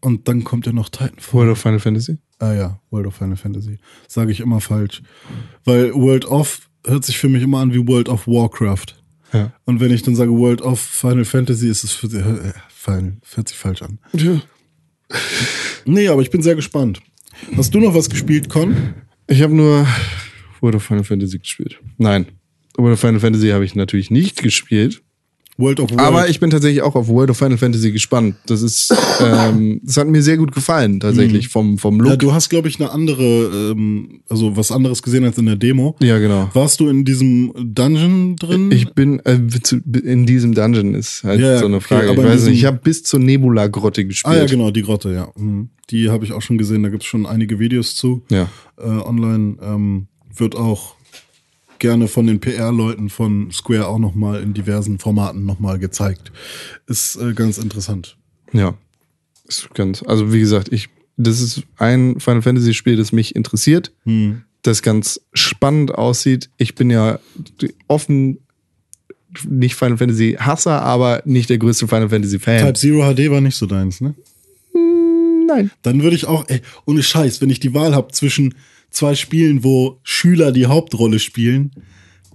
Und 0.00 0.26
dann 0.26 0.42
kommt 0.42 0.66
ja 0.66 0.72
noch 0.72 0.88
Titanfall. 0.88 1.40
World 1.40 1.52
of 1.52 1.58
Final 1.58 1.78
Fantasy? 1.78 2.18
Ah 2.38 2.54
ja, 2.54 2.80
World 2.90 3.06
of 3.06 3.14
Final 3.14 3.36
Fantasy. 3.36 3.78
Sage 4.08 4.32
ich 4.32 4.40
immer 4.40 4.60
falsch. 4.60 5.02
Weil 5.64 5.94
World 5.94 6.24
of 6.24 6.68
hört 6.84 7.04
sich 7.04 7.18
für 7.18 7.28
mich 7.28 7.42
immer 7.42 7.60
an 7.60 7.72
wie 7.72 7.86
World 7.86 8.08
of 8.08 8.26
Warcraft. 8.26 9.01
Ja. 9.32 9.52
Und 9.64 9.80
wenn 9.80 9.92
ich 9.92 10.02
dann 10.02 10.14
sage 10.14 10.30
World 10.30 10.62
of 10.62 10.80
Final 10.80 11.24
Fantasy, 11.24 11.68
ist 11.68 11.84
es 11.84 11.92
für, 11.92 12.06
äh, 12.08 12.52
Final, 12.68 13.16
hört 13.34 13.48
sich 13.48 13.56
falsch 13.56 13.82
an. 13.82 13.98
ja. 14.12 14.40
Nee, 15.84 16.08
aber 16.08 16.22
ich 16.22 16.30
bin 16.30 16.42
sehr 16.42 16.54
gespannt. 16.54 17.00
Hast 17.56 17.74
du 17.74 17.80
noch 17.80 17.94
was 17.94 18.08
gespielt, 18.08 18.48
Con? 18.48 18.94
Ich 19.26 19.42
habe 19.42 19.54
nur 19.54 19.86
World 20.60 20.76
of 20.76 20.84
Final 20.84 21.04
Fantasy 21.04 21.38
gespielt. 21.38 21.78
Nein. 21.98 22.26
World 22.76 22.94
of 22.94 23.00
Final 23.00 23.20
Fantasy 23.20 23.48
habe 23.48 23.64
ich 23.64 23.74
natürlich 23.74 24.10
nicht 24.10 24.42
gespielt. 24.42 25.02
World 25.58 25.80
of 25.80 25.90
World. 25.90 26.00
Aber 26.00 26.28
ich 26.28 26.40
bin 26.40 26.50
tatsächlich 26.50 26.82
auch 26.82 26.94
auf 26.94 27.08
World 27.08 27.30
of 27.30 27.36
Final 27.36 27.58
Fantasy 27.58 27.92
gespannt. 27.92 28.36
Das 28.46 28.62
ist, 28.62 28.94
ähm, 29.20 29.80
das 29.84 29.96
hat 29.98 30.08
mir 30.08 30.22
sehr 30.22 30.36
gut 30.36 30.52
gefallen, 30.52 30.98
tatsächlich, 31.00 31.48
vom, 31.48 31.78
vom 31.78 32.00
Look. 32.00 32.08
ja, 32.10 32.16
du 32.16 32.32
hast, 32.32 32.48
glaube 32.48 32.68
ich, 32.68 32.80
eine 32.80 32.90
andere, 32.90 33.72
ähm, 33.72 34.20
also 34.28 34.56
was 34.56 34.72
anderes 34.72 35.02
gesehen 35.02 35.24
als 35.24 35.38
in 35.38 35.46
der 35.46 35.56
Demo. 35.56 35.96
Ja, 36.00 36.18
genau. 36.18 36.48
Warst 36.54 36.80
du 36.80 36.88
in 36.88 37.04
diesem 37.04 37.52
Dungeon 37.56 38.36
drin? 38.36 38.70
Ich 38.72 38.92
bin 38.94 39.20
äh, 39.20 39.38
in 40.04 40.26
diesem 40.26 40.54
Dungeon 40.54 40.94
ist 40.94 41.22
halt 41.24 41.40
Ja, 41.40 41.58
so 41.58 41.66
eine 41.66 41.76
okay, 41.76 41.84
Frage. 41.96 42.10
aber 42.10 42.22
ich 42.24 42.28
weiß 42.30 42.44
nicht, 42.44 42.58
ich 42.58 42.64
habe 42.64 42.80
bis 42.82 43.02
zur 43.02 43.20
Nebula-Grotte 43.20 44.04
gespielt. 44.04 44.34
ah 44.34 44.38
ja, 44.38 44.46
genau, 44.46 44.70
die 44.70 44.82
Grotte, 44.82 45.12
ja. 45.12 45.28
Mhm. 45.36 45.68
Die 45.90 46.08
habe 46.08 46.24
ich 46.24 46.32
auch 46.32 46.42
schon 46.42 46.56
gesehen. 46.58 46.82
Da 46.82 46.88
gibt 46.88 47.02
es 47.02 47.08
schon 47.08 47.26
einige 47.26 47.58
Videos 47.58 47.94
zu. 47.94 48.22
Ja. 48.30 48.48
Äh, 48.78 48.84
online 48.86 49.56
ähm, 49.62 50.06
wird 50.34 50.56
auch 50.56 50.94
gerne 51.82 52.06
von 52.06 52.26
den 52.28 52.38
PR-Leuten 52.40 53.10
von 53.10 53.50
Square 53.50 53.88
auch 53.88 53.98
noch 53.98 54.14
mal 54.14 54.40
in 54.40 54.54
diversen 54.54 55.00
Formaten 55.00 55.44
noch 55.44 55.58
mal 55.58 55.80
gezeigt. 55.80 56.30
Ist 56.86 57.16
äh, 57.16 57.32
ganz 57.34 57.58
interessant. 57.58 58.16
Ja. 58.52 58.74
Ist 59.48 59.74
ganz, 59.74 60.02
also 60.04 60.32
wie 60.32 60.38
gesagt, 60.38 60.72
ich, 60.72 60.88
das 61.16 61.40
ist 61.40 61.64
ein 61.78 62.20
Final 62.20 62.40
Fantasy 62.42 62.72
Spiel, 62.72 62.96
das 62.96 63.10
mich 63.10 63.34
interessiert, 63.34 63.92
Hm. 64.04 64.42
das 64.62 64.82
ganz 64.82 65.20
spannend 65.34 65.92
aussieht. 65.92 66.50
Ich 66.56 66.76
bin 66.76 66.88
ja 66.88 67.18
offen 67.88 68.38
nicht 69.48 69.74
Final 69.74 69.98
Fantasy 69.98 70.36
Hasser, 70.38 70.82
aber 70.82 71.22
nicht 71.24 71.50
der 71.50 71.58
größte 71.58 71.88
Final 71.88 72.10
Fantasy 72.10 72.38
Fan. 72.38 72.60
Type 72.60 72.74
Zero 72.74 73.12
HD 73.12 73.28
war 73.30 73.40
nicht 73.40 73.56
so 73.56 73.66
deins, 73.66 74.00
ne? 74.00 74.14
Nein. 75.48 75.72
Dann 75.82 76.02
würde 76.04 76.14
ich 76.14 76.26
auch, 76.26 76.44
ey, 76.48 76.60
ohne 76.86 77.02
Scheiß, 77.02 77.40
wenn 77.40 77.50
ich 77.50 77.58
die 77.58 77.74
Wahl 77.74 77.94
habe 77.94 78.12
zwischen 78.12 78.54
zwei 78.92 79.14
Spielen, 79.14 79.64
wo 79.64 79.98
Schüler 80.02 80.52
die 80.52 80.66
Hauptrolle 80.66 81.18
spielen, 81.18 81.72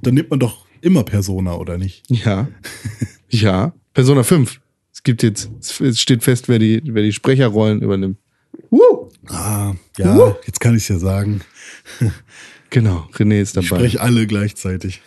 dann 0.01 0.14
nimmt 0.16 0.30
man 0.30 0.39
doch 0.39 0.66
immer 0.82 1.03
Persona, 1.03 1.55
oder 1.55 1.78
nicht? 1.78 2.03
Ja. 2.10 2.47
ja. 3.30 3.74
Persona 3.93 4.24
5. 4.24 4.60
Es 4.93 5.03
gibt 5.03 5.24
jetzt, 5.24 5.49
es 5.82 5.99
steht 5.99 6.24
fest, 6.24 6.49
wer 6.49 6.60
die, 6.60 6.82
wer 6.86 7.03
die 7.03 7.14
Sprecherrollen 7.14 7.82
übernimmt. 7.82 8.18
Woo! 8.70 9.10
Ah, 9.28 9.74
ja, 9.97 10.36
jetzt 10.45 10.60
kann 10.60 10.76
ich 10.76 10.84
es 10.84 10.88
ja 10.89 10.97
sagen. 10.99 11.41
Genau, 12.70 13.08
René 13.14 13.39
ist 13.41 13.55
Ich 13.55 13.70
dabei. 13.70 13.80
spreche 13.80 14.01
alle 14.01 14.28
gleichzeitig. 14.28 15.01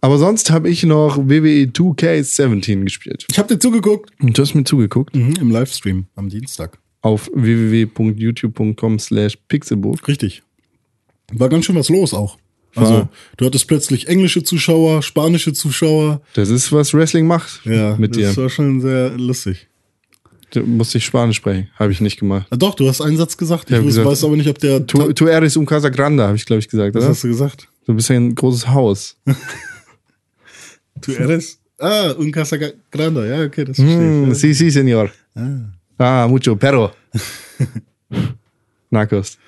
Aber 0.00 0.16
sonst 0.16 0.50
habe 0.50 0.70
ich 0.70 0.82
noch 0.82 1.18
WWE 1.18 1.64
2K17 1.70 2.84
gespielt. 2.84 3.26
Ich 3.30 3.38
habe 3.38 3.48
dir 3.52 3.58
zugeguckt. 3.58 4.10
Und 4.18 4.36
du 4.38 4.40
hast 4.40 4.54
mir 4.54 4.64
zugeguckt 4.64 5.14
Mhm, 5.14 5.34
Im 5.38 5.50
Livestream 5.50 6.06
am 6.14 6.30
Dienstag. 6.30 6.78
auf 7.02 7.30
www.youtube.com 7.34 8.98
slash 8.98 9.36
pixelbook. 9.48 10.08
Richtig. 10.08 10.42
War 11.32 11.48
ganz 11.48 11.64
schön 11.64 11.76
was 11.76 11.88
los 11.88 12.14
auch. 12.14 12.38
Also, 12.74 12.92
War- 12.92 13.08
du 13.38 13.46
hattest 13.46 13.66
plötzlich 13.68 14.06
englische 14.08 14.42
Zuschauer, 14.42 15.02
spanische 15.02 15.52
Zuschauer. 15.52 16.20
Das 16.34 16.50
ist, 16.50 16.72
was 16.72 16.92
Wrestling 16.92 17.26
macht 17.26 17.60
Ja, 17.64 17.96
mit 17.96 18.14
dir. 18.16 18.28
das 18.28 18.36
war 18.36 18.50
schon 18.50 18.80
sehr 18.80 19.10
lustig. 19.16 19.66
Du 20.52 20.60
musst 20.62 20.94
dich 20.94 21.04
Spanisch 21.04 21.38
sprechen. 21.38 21.68
Habe 21.78 21.90
ich 21.92 22.00
nicht 22.00 22.18
gemacht. 22.20 22.46
Ah, 22.50 22.56
doch, 22.56 22.74
du 22.74 22.86
hast 22.88 23.00
einen 23.00 23.16
Satz 23.16 23.36
gesagt. 23.36 23.70
Ich 23.70 23.76
weiß, 23.78 23.84
gesagt, 23.84 24.06
weiß 24.06 24.24
aber 24.24 24.36
nicht, 24.36 24.48
ob 24.48 24.58
der. 24.58 24.86
Tu, 24.86 25.12
tu 25.12 25.26
eres 25.26 25.56
un 25.56 25.66
casa 25.66 25.88
grande, 25.88 26.22
habe 26.24 26.36
ich, 26.36 26.46
glaube 26.46 26.60
ich, 26.60 26.68
gesagt. 26.68 26.94
was 26.94 27.02
Oder? 27.02 27.10
hast 27.10 27.24
du 27.24 27.28
gesagt? 27.28 27.68
Du 27.86 27.94
bist 27.94 28.08
ja 28.10 28.16
ein 28.16 28.34
großes 28.34 28.68
Haus. 28.68 29.16
Tu 31.00 31.12
eres. 31.12 31.58
Ah, 31.78 32.12
un 32.16 32.30
casa 32.32 32.56
grande. 32.90 33.28
Ja, 33.28 33.44
okay, 33.44 33.64
das 33.64 33.76
verstehe 33.76 33.98
Mm, 33.98 34.32
ich. 34.32 34.38
sí, 34.38 34.54
sí, 34.54 34.70
señor. 34.70 35.10
Ah. 35.34 35.72
Ah, 35.98 36.26
mucho, 36.28 36.56
pero. 36.56 36.92
Narcos. 38.90 39.38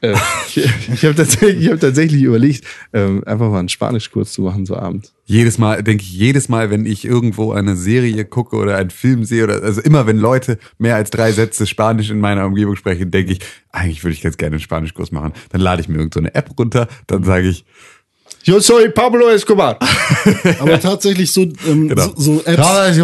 Äh, 0.00 0.14
ich 0.48 0.56
ich 0.56 1.04
habe 1.04 1.14
tatsächlich, 1.14 1.64
ich 1.64 1.70
hab 1.70 1.80
tatsächlich 1.80 2.22
überlegt, 2.22 2.64
ähm, 2.92 3.22
einfach 3.24 3.50
mal 3.50 3.60
einen 3.60 3.68
Spanischkurs 3.68 4.32
zu 4.32 4.42
machen, 4.42 4.66
so 4.66 4.76
abends. 4.76 5.14
Jedes 5.24 5.58
Mal, 5.58 5.82
denke 5.82 6.02
ich, 6.02 6.12
jedes 6.12 6.48
Mal, 6.48 6.70
wenn 6.70 6.84
ich 6.84 7.04
irgendwo 7.04 7.52
eine 7.52 7.76
Serie 7.76 8.24
gucke 8.24 8.56
oder 8.56 8.76
einen 8.76 8.90
Film 8.90 9.24
sehe 9.24 9.44
oder, 9.44 9.62
also 9.62 9.80
immer 9.80 10.06
wenn 10.06 10.18
Leute 10.18 10.58
mehr 10.78 10.96
als 10.96 11.10
drei 11.10 11.32
Sätze 11.32 11.66
Spanisch 11.66 12.10
in 12.10 12.20
meiner 12.20 12.46
Umgebung 12.46 12.76
sprechen, 12.76 13.10
denke 13.10 13.32
ich, 13.32 13.38
eigentlich 13.70 14.02
würde 14.02 14.14
ich 14.14 14.22
ganz 14.22 14.36
gerne 14.36 14.54
einen 14.54 14.60
Spanischkurs 14.60 15.12
machen. 15.12 15.32
Dann 15.50 15.60
lade 15.60 15.80
ich 15.80 15.88
mir 15.88 15.96
irgendeine 15.96 16.28
so 16.28 16.34
App 16.34 16.58
runter, 16.58 16.88
dann 17.06 17.24
sage 17.24 17.48
ich, 17.48 17.64
Yo 18.44 18.58
soy 18.60 18.88
Pablo 18.88 19.28
Escobar. 19.28 19.78
Aber 20.58 20.80
tatsächlich 20.80 21.32
so, 21.32 21.42
ähm, 21.68 21.88
Genau. 21.88 22.12
so, 22.16 22.38
so 22.38 22.42
Apps. 22.44 22.98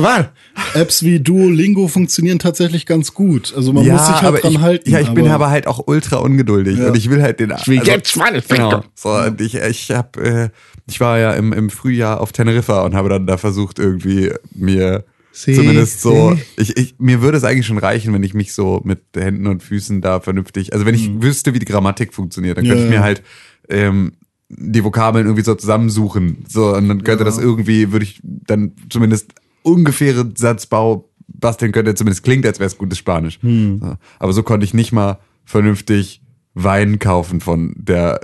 Apps 0.74 1.02
wie 1.04 1.20
Duolingo 1.20 1.86
funktionieren 1.86 2.38
tatsächlich 2.40 2.86
ganz 2.86 3.14
gut. 3.14 3.52
Also 3.56 3.72
man 3.72 3.86
muss 3.86 4.04
sich 4.06 4.14
halt 4.16 4.24
aber 4.24 4.38
dran 4.38 4.52
ich, 4.52 4.58
halten. 4.58 4.90
Ja, 4.90 4.98
ich 5.00 5.10
bin 5.10 5.28
aber 5.28 5.50
halt 5.50 5.66
auch 5.68 5.86
ultra 5.86 6.16
ungeduldig 6.16 6.80
und 6.80 6.96
ich 6.96 7.08
will 7.10 7.22
halt 7.22 7.38
den. 7.38 7.52
Ich 7.60 7.68
will 7.68 7.80
jetzt 7.84 8.10
Spanisch 8.10 8.48
Genau. 8.48 8.82
So, 8.96 9.10
und 9.10 9.40
ich, 9.40 9.54
ich 9.54 9.90
hab, 9.92 10.16
äh, 10.16 10.48
ich 10.88 10.98
war 11.00 11.18
ja 11.18 11.34
im, 11.34 11.52
im 11.52 11.70
Frühjahr 11.70 12.20
auf 12.20 12.32
Teneriffa 12.32 12.82
und 12.84 12.94
habe 12.94 13.08
dann 13.08 13.26
da 13.28 13.36
versucht 13.36 13.78
irgendwie 13.78 14.32
mir 14.54 15.04
Sie- 15.30 15.54
zumindest 15.54 16.00
so, 16.00 16.36
ich, 16.56 16.76
ich, 16.76 16.96
mir 16.98 17.22
würde 17.22 17.38
es 17.38 17.44
eigentlich 17.44 17.66
schon 17.66 17.78
reichen, 17.78 18.12
wenn 18.12 18.24
ich 18.24 18.34
mich 18.34 18.52
so 18.54 18.80
mit 18.82 19.00
Händen 19.14 19.46
und 19.46 19.62
Füßen 19.62 20.00
da 20.00 20.18
vernünftig, 20.18 20.72
also 20.72 20.84
wenn 20.84 20.96
ich 20.96 21.08
wüsste, 21.22 21.54
wie 21.54 21.60
die 21.60 21.66
Grammatik 21.66 22.12
funktioniert, 22.12 22.58
dann 22.58 22.64
könnte 22.64 22.78
Ja, 22.80 22.84
ich 22.84 22.90
mir 22.90 22.96
ja. 22.96 23.02
halt 23.02 23.22
ähm, 23.68 24.14
die 24.48 24.82
Vokabeln 24.84 25.26
irgendwie 25.26 25.44
so 25.44 25.54
zusammensuchen. 25.54 26.44
So, 26.48 26.74
und 26.74 26.88
dann 26.88 27.04
könnte 27.04 27.24
das 27.24 27.38
irgendwie, 27.38 27.92
würde 27.92 28.04
ich 28.04 28.20
dann 28.22 28.72
zumindest 28.88 29.34
ungefähre 29.62 30.30
Satzbau 30.36 31.10
basteln 31.26 31.72
können, 31.72 31.84
der 31.84 31.96
zumindest 31.96 32.24
klingt, 32.24 32.46
als 32.46 32.58
wäre 32.58 32.68
es 32.68 32.78
gutes 32.78 32.98
Spanisch. 32.98 33.38
So. 33.80 33.96
Aber 34.18 34.32
so 34.32 34.42
konnte 34.42 34.64
ich 34.64 34.74
nicht 34.74 34.92
mal 34.92 35.18
vernünftig 35.44 36.22
Wein 36.54 36.98
kaufen 36.98 37.40
von 37.40 37.74
der 37.76 38.20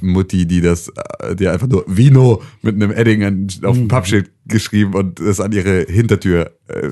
Mutti, 0.00 0.46
die 0.46 0.60
das, 0.60 0.92
äh, 1.18 1.34
die 1.34 1.48
einfach 1.48 1.66
nur 1.66 1.84
Vino 1.86 2.42
mit 2.60 2.74
einem 2.74 2.90
Edding 2.90 3.48
auf 3.64 3.76
dem 3.76 3.88
Pappschild 3.88 4.30
geschrieben 4.46 4.94
und 4.94 5.20
es 5.20 5.38
an 5.40 5.52
ihre 5.52 5.82
Hintertür, 5.88 6.52
äh, 6.68 6.90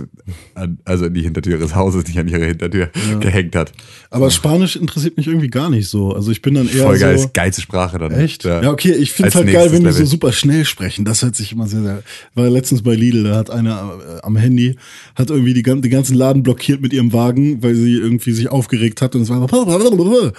an, 0.55 0.79
also 0.85 1.07
an 1.07 1.15
die 1.15 1.23
Hintertür 1.23 1.59
ihres 1.59 1.75
Hauses, 1.75 2.07
nicht 2.07 2.19
an 2.19 2.29
ihre 2.29 2.47
Hintertür 2.47 2.91
gehängt 3.19 3.57
hat. 3.57 3.73
Aber 4.11 4.31
Spanisch 4.31 4.77
interessiert 4.77 5.17
mich 5.17 5.27
irgendwie 5.27 5.49
gar 5.49 5.69
nicht 5.69 5.89
so. 5.89 6.13
Also 6.15 6.31
ich 6.31 6.43
bin 6.43 6.55
dann 6.55 6.69
eher 6.69 6.85
Voll 6.85 6.99
geil, 6.99 7.19
so. 7.19 7.29
geilste 7.33 7.61
Sprache 7.63 7.99
dann. 7.99 8.13
Echt? 8.13 8.45
Ja, 8.45 8.71
okay, 8.71 8.93
ich 8.93 9.13
finde 9.13 9.31
es 9.31 9.35
halt 9.35 9.51
geil, 9.51 9.73
wenn 9.73 9.81
die 9.81 9.87
Level. 9.87 10.01
so 10.01 10.05
super 10.07 10.33
schnell 10.33 10.65
sprechen. 10.65 11.05
Das 11.05 11.23
hört 11.23 11.35
sich 11.35 11.53
immer 11.53 11.67
sehr, 11.67 11.83
sehr. 11.83 12.03
War 12.35 12.49
letztens 12.49 12.83
bei 12.83 12.95
Lidl, 12.95 13.25
da 13.25 13.37
hat 13.37 13.51
einer 13.51 13.99
äh, 14.19 14.21
am 14.23 14.37
Handy, 14.37 14.77
hat 15.17 15.31
irgendwie 15.31 15.55
die, 15.55 15.63
den 15.63 15.81
ganzen 15.91 16.15
Laden 16.17 16.43
blockiert 16.45 16.81
mit 16.81 16.93
ihrem 16.93 17.13
Wagen, 17.13 17.63
weil 17.63 17.75
sie 17.75 17.95
irgendwie 17.95 18.33
sich 18.33 18.49
aufgeregt 18.49 19.03
hat 19.03 19.15
und 19.17 19.23
es 19.23 19.29
war 19.29 19.49
so. 19.49 20.33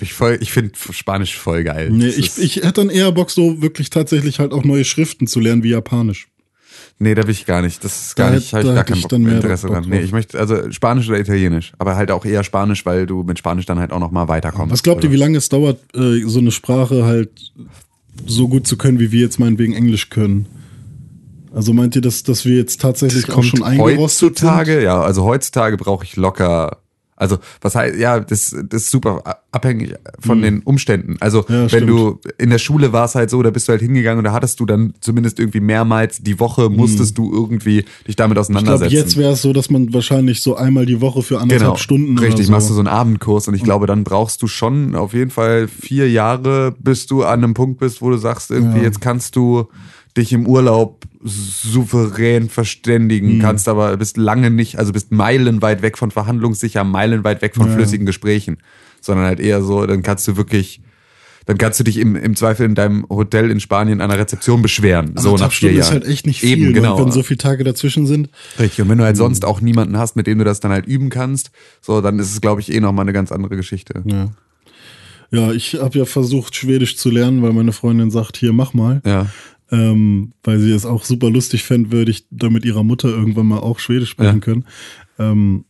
Ich, 0.00 0.12
voll- 0.12 0.38
ich 0.40 0.52
finde 0.52 0.72
Spanisch 0.92 1.36
voll 1.36 1.64
geil. 1.64 1.90
Nee, 1.90 2.06
Das 2.06 2.18
ich, 2.18 2.38
ich 2.38 2.56
hätte 2.56 2.72
dann 2.74 2.90
eher 2.90 3.10
Bock, 3.12 3.30
so 3.30 3.62
wirklich 3.62 3.90
tatsächlich 3.90 4.38
halt 4.38 4.52
auch 4.52 4.64
neue 4.64 4.84
Schriften 4.84 5.26
zu 5.26 5.40
lernen 5.40 5.62
wie 5.62 5.70
Japanisch. 5.70 6.28
Nee, 6.98 7.14
da 7.14 7.22
will 7.24 7.30
ich 7.30 7.46
gar 7.46 7.62
nicht. 7.62 7.84
Das 7.84 8.00
ist 8.00 8.16
gar 8.16 8.30
Da 8.30 8.36
nicht, 8.36 8.52
habe 8.52 8.68
ich 8.68 8.74
gar 8.74 8.84
kein 8.84 8.96
ich 8.96 9.04
Interesse 9.12 9.68
dran. 9.68 9.84
Nee, 9.88 10.00
ich 10.00 10.12
möchte, 10.12 10.38
also 10.38 10.70
Spanisch 10.70 11.08
oder 11.08 11.20
Italienisch, 11.20 11.72
aber 11.78 11.96
halt 11.96 12.10
auch 12.10 12.24
eher 12.24 12.42
Spanisch, 12.44 12.84
weil 12.84 13.06
du 13.06 13.22
mit 13.22 13.38
Spanisch 13.38 13.66
dann 13.66 13.78
halt 13.78 13.92
auch 13.92 14.00
noch 14.00 14.10
mal 14.10 14.28
weiterkommst. 14.28 14.72
Was 14.72 14.82
glaubt 14.82 15.04
ihr, 15.04 15.12
wie 15.12 15.16
lange 15.16 15.38
es 15.38 15.48
dauert, 15.48 15.78
äh, 15.94 16.22
so 16.24 16.40
eine 16.40 16.50
Sprache 16.50 17.04
halt 17.04 17.52
so 18.26 18.48
gut 18.48 18.66
zu 18.66 18.76
können, 18.76 18.98
wie 18.98 19.12
wir 19.12 19.20
jetzt 19.20 19.38
meinetwegen 19.38 19.74
Englisch 19.74 20.10
können? 20.10 20.46
Also 21.54 21.72
meint 21.72 21.96
ihr, 21.96 22.02
dass, 22.02 22.22
dass 22.22 22.44
wir 22.44 22.56
jetzt 22.56 22.80
tatsächlich 22.80 23.26
Das 23.26 23.34
auch 23.34 23.42
schon 23.42 23.62
eingerostet 23.62 24.38
sind? 24.38 24.48
Heutzutage, 24.50 24.82
ja, 24.82 25.00
also 25.00 25.24
heutzutage 25.24 25.76
brauche 25.76 26.04
ich 26.04 26.16
locker. 26.16 26.78
Also, 27.18 27.38
was 27.60 27.74
heißt, 27.74 27.96
ja, 27.98 28.20
das, 28.20 28.54
das 28.68 28.82
ist 28.82 28.90
super 28.90 29.22
abhängig 29.50 29.94
von 30.20 30.40
den 30.42 30.60
Umständen. 30.62 31.16
Also. 31.20 31.40
Ja, 31.48 31.62
wenn 31.62 31.68
stimmt. 31.68 31.88
du 31.90 32.20
in 32.38 32.50
der 32.50 32.58
Schule 32.58 32.92
warst 32.92 33.14
halt 33.14 33.28
so, 33.30 33.42
da 33.42 33.50
bist 33.50 33.66
du 33.68 33.72
halt 33.72 33.80
hingegangen 33.82 34.18
und 34.18 34.24
da 34.24 34.32
hattest 34.32 34.60
du 34.60 34.66
dann 34.66 34.94
zumindest 35.00 35.38
irgendwie 35.40 35.60
mehrmals 35.60 36.22
die 36.22 36.38
Woche 36.40 36.70
musstest 36.70 37.18
du 37.18 37.32
irgendwie 37.32 37.84
dich 38.06 38.16
damit 38.16 38.36
Hm. 38.38 38.42
Ich 38.42 38.46
glaube, 38.48 38.60
auseinandersetzen. 38.60 38.94
jetzt 38.94 39.16
wäre 39.16 39.32
es 39.32 39.42
so, 39.42 39.52
dass 39.52 39.68
man 39.70 39.92
wahrscheinlich 39.92 40.42
so 40.42 40.54
einmal 40.56 40.86
die 40.86 41.00
Woche 41.00 41.22
für 41.22 41.40
anderthalb 41.40 41.78
Stunden 41.78 42.14
Genau. 42.16 42.20
Richtig, 42.22 42.40
oder 42.40 42.44
so. 42.46 42.52
machst 42.52 42.70
du 42.70 42.74
so 42.74 42.80
einen 42.80 42.88
Abendkurs 42.88 43.48
und 43.48 43.54
ich 43.54 43.62
glaube, 43.64 43.86
dann 43.86 44.04
brauchst 44.04 44.42
du 44.42 44.46
schon 44.46 44.94
auf 44.94 45.12
jeden 45.14 45.30
Fall 45.30 45.66
vier 45.68 46.08
Jahre, 46.10 46.74
bis 46.78 47.06
du 47.06 47.24
an 47.24 47.42
einem 47.42 47.54
Punkt 47.54 47.80
bist, 47.80 48.00
wo 48.02 48.10
du 48.10 48.16
sagst, 48.16 48.50
irgendwie, 48.50 48.78
Ja. 48.78 48.84
jetzt 48.84 49.00
kannst 49.00 49.34
du 49.34 49.66
dich 50.18 50.32
im 50.32 50.46
Urlaub 50.46 51.04
souverän 51.24 52.48
verständigen, 52.48 53.32
Hm. 53.34 53.38
kannst 53.40 53.68
aber 53.68 53.96
bist 53.96 54.16
lange 54.16 54.50
nicht, 54.50 54.78
also 54.78 54.92
bist 54.92 55.10
meilenweit 55.12 55.82
weg 55.82 55.98
von 55.98 56.10
verhandlungssicher, 56.10 56.84
meilenweit 56.84 57.42
weg 57.42 57.54
von 57.56 57.68
Ja. 57.68 57.74
flüssigen 57.74 58.06
Gesprächen, 58.06 58.58
sondern 59.00 59.26
halt 59.26 59.40
eher 59.40 59.62
so, 59.62 59.84
dann 59.86 60.02
kannst 60.02 60.28
du 60.28 60.36
wirklich, 60.36 60.80
dann 61.46 61.56
kannst 61.58 61.80
du 61.80 61.84
dich 61.84 61.96
im, 61.98 62.14
im 62.14 62.36
Zweifel 62.36 62.66
in 62.66 62.74
deinem 62.74 63.06
Hotel 63.08 63.50
in 63.50 63.58
Spanien 63.60 64.00
an 64.00 64.10
der 64.10 64.18
Rezeption 64.18 64.62
beschweren. 64.62 65.12
so 65.16 65.30
Anderthalb 65.30 65.40
nach 65.40 65.52
vier 65.56 65.70
Jahren. 65.72 65.80
ist 65.80 65.90
halt 65.90 66.06
echt 66.06 66.26
nicht 66.26 66.40
viel, 66.40 66.50
Eben, 66.50 66.66
ne? 66.66 66.72
genau. 66.72 66.98
wenn 67.04 67.10
so 67.10 67.22
viele 67.22 67.38
Tage 67.38 67.64
dazwischen 67.64 68.06
sind. 68.06 68.28
Richtig, 68.58 68.82
und 68.82 68.88
wenn 68.90 68.98
du 68.98 69.04
halt 69.04 69.16
sonst 69.16 69.44
auch 69.44 69.60
niemanden 69.60 69.96
hast, 69.98 70.14
mit 70.14 70.26
dem 70.26 70.38
du 70.38 70.44
das 70.44 70.60
dann 70.60 70.70
halt 70.70 70.86
üben 70.86 71.08
kannst, 71.10 71.50
so, 71.80 72.00
dann 72.00 72.18
ist 72.18 72.30
es, 72.32 72.40
glaube 72.40 72.60
ich, 72.60 72.72
eh 72.72 72.80
nochmal 72.80 73.04
eine 73.04 73.12
ganz 73.12 73.32
andere 73.32 73.56
Geschichte. 73.56 74.02
Ja, 74.04 74.28
ja 75.30 75.52
ich 75.52 75.74
habe 75.80 75.98
ja 75.98 76.04
versucht, 76.04 76.54
Schwedisch 76.54 76.96
zu 76.96 77.10
lernen, 77.10 77.42
weil 77.42 77.52
meine 77.52 77.72
Freundin 77.72 78.10
sagt, 78.10 78.36
hier, 78.36 78.52
mach 78.52 78.74
mal. 78.74 79.00
Ja. 79.06 79.26
Ähm, 79.70 80.32
weil 80.42 80.58
sie 80.60 80.72
es 80.72 80.86
auch 80.86 81.04
super 81.04 81.28
lustig 81.30 81.62
fände, 81.62 81.92
würde 81.92 82.10
ich 82.10 82.26
da 82.30 82.48
mit 82.48 82.64
ihrer 82.64 82.84
Mutter 82.84 83.08
irgendwann 83.08 83.46
mal 83.46 83.58
auch 83.58 83.78
Schwedisch 83.78 84.10
sprechen 84.10 84.36
Ja. 84.36 84.40
können. 84.40 84.64
Ähm, 85.18 85.64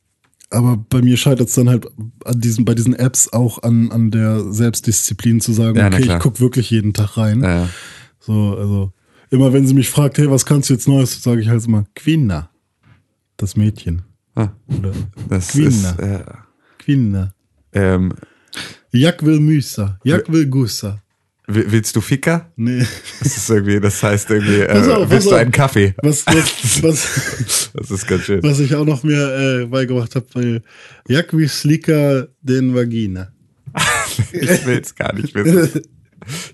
aber 0.50 0.76
bei 0.76 1.02
mir 1.02 1.16
scheitert 1.16 1.48
es 1.48 1.54
dann 1.56 1.68
halt 1.68 1.86
an 2.24 2.40
diesen, 2.40 2.64
bei 2.64 2.74
diesen 2.74 2.94
Apps 2.94 3.32
auch 3.32 3.62
an, 3.62 3.90
an 3.90 4.10
der 4.10 4.52
Selbstdisziplin 4.52 5.40
zu 5.40 5.52
sagen, 5.52 5.76
Ja, 5.78 5.88
okay, 5.88 6.02
ich 6.14 6.18
guck 6.20 6.40
wirklich 6.40 6.70
jeden 6.70 6.94
Tag 6.94 7.16
rein. 7.16 7.42
Ja. 7.42 7.68
So, 8.20 8.56
also 8.56 8.92
immer 9.30 9.52
wenn 9.52 9.66
sie 9.66 9.74
mich 9.74 9.90
fragt, 9.90 10.16
hey, 10.18 10.30
was 10.30 10.46
kannst 10.46 10.70
du 10.70 10.74
jetzt 10.74 10.86
Neues, 10.88 11.22
sage 11.22 11.40
ich 11.42 11.48
halt 11.48 11.64
immer, 11.66 11.84
Quinna. 11.94 12.50
Das 13.36 13.56
Mädchen. 13.56 14.02
Ah, 14.36 14.50
Oder 14.78 14.92
das 15.28 15.48
Quinna. 15.48 15.90
ist, 15.90 15.98
äh, 15.98 16.24
Quinna. 16.78 17.34
ähm, 17.72 18.12
Jak 18.92 19.24
will 19.24 19.40
Müsa. 19.40 19.98
Jak 20.04 20.32
will 20.32 20.46
Gussa. 20.46 21.02
Wi- 21.48 21.64
willst 21.72 21.96
du 21.96 22.00
Ficker? 22.00 22.52
Nee. 22.56 22.86
Das 23.20 23.36
ist 23.36 23.50
irgendwie, 23.50 23.80
das 23.80 24.02
heißt 24.02 24.30
irgendwie, 24.30 24.60
äh, 24.60 24.92
auf, 24.92 25.10
willst 25.10 25.30
du 25.30 25.34
einen 25.34 25.50
Kaffee? 25.50 25.94
Was, 26.02 26.24
was, 26.26 26.82
was, 26.82 27.70
Das 27.74 27.90
ist 27.90 28.06
ganz 28.06 28.22
schön. 28.24 28.42
was 28.42 28.60
ich 28.60 28.74
auch 28.74 28.84
noch 28.84 29.02
mir 29.02 29.62
äh, 29.62 29.66
beigebracht 29.66 30.14
habe, 30.14 30.62
Jak 31.08 31.32
will 31.32 31.48
Slika 31.48 32.26
den 32.42 32.74
Vagina. 32.74 33.32
Ich 34.32 34.66
will's 34.66 34.94
gar 34.94 35.12
nicht 35.14 35.34
wissen. 35.34 35.82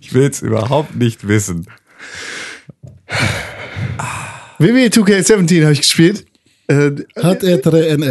Ich 0.01 0.13
will's 0.15 0.43
überhaupt 0.43 0.95
nicht 0.97 1.27
wissen. 1.27 1.67
WWE 4.59 4.87
2K17 4.89 5.63
habe 5.63 5.73
ich 5.73 5.81
gespielt. 5.83 6.27
Äh, 6.67 6.93
Hat 7.17 7.43
er 7.43 7.59
drei 7.59 7.89
in, 7.89 8.03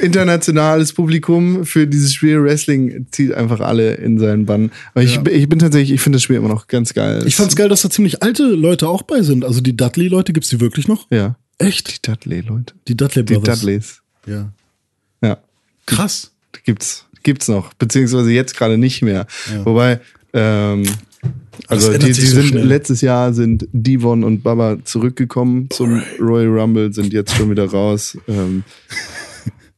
internationales 0.00 0.92
Publikum 0.92 1.64
für 1.64 1.86
dieses 1.86 2.12
Spiel. 2.14 2.42
Wrestling 2.42 3.06
zieht 3.12 3.32
einfach 3.34 3.60
alle 3.60 3.94
in 3.94 4.18
seinen 4.18 4.44
Bann. 4.46 4.72
Aber 4.94 5.04
ich, 5.04 5.14
Ja. 5.16 5.22
ich 5.26 5.48
bin 5.48 5.58
tatsächlich, 5.60 5.92
ich 5.92 6.00
finde 6.00 6.16
das 6.16 6.24
Spiel 6.24 6.36
immer 6.36 6.48
noch 6.48 6.66
ganz 6.66 6.94
geil. 6.94 7.22
Ich 7.26 7.36
fand's 7.36 7.54
geil, 7.54 7.68
dass 7.68 7.82
da 7.82 7.90
ziemlich 7.90 8.22
alte 8.22 8.44
Leute 8.44 8.88
auch 8.88 9.02
bei 9.02 9.22
sind. 9.22 9.44
Also 9.44 9.60
die 9.60 9.76
Dudley-Leute, 9.76 10.32
gibt's 10.32 10.48
die 10.48 10.60
wirklich 10.60 10.88
noch? 10.88 11.06
Ja. 11.10 11.36
Echt? 11.58 11.96
Die 11.96 12.10
Dudley-Leute. 12.10 12.74
Die 12.88 12.96
Dudley 12.96 13.24
Die 13.24 13.34
Brothers. 13.34 13.60
Dudleys. 13.60 14.02
Ja. 14.26 14.52
Ja. 15.22 15.38
Krass. 15.86 16.32
Gibt's, 16.64 17.06
gibt's 17.22 17.46
noch. 17.48 17.72
Beziehungsweise 17.74 18.30
jetzt 18.32 18.56
gerade 18.56 18.78
nicht 18.78 19.00
mehr. 19.02 19.26
Wobei, 19.64 20.00
ähm, 20.32 20.82
also 21.68 21.92
die, 21.92 22.06
die 22.06 22.12
so 22.12 22.34
sind 22.34 22.46
schnell. 22.48 22.66
letztes 22.66 23.00
Jahr 23.00 23.32
sind 23.32 23.68
Devon 23.72 24.24
und 24.24 24.42
Baba 24.42 24.78
zurückgekommen 24.84 25.68
zum 25.70 26.02
Royal 26.20 26.48
Rumble, 26.48 26.92
sind 26.92 27.12
jetzt 27.12 27.34
schon 27.34 27.50
wieder 27.50 27.66
raus. 27.70 28.16
Ähm, 28.28 28.64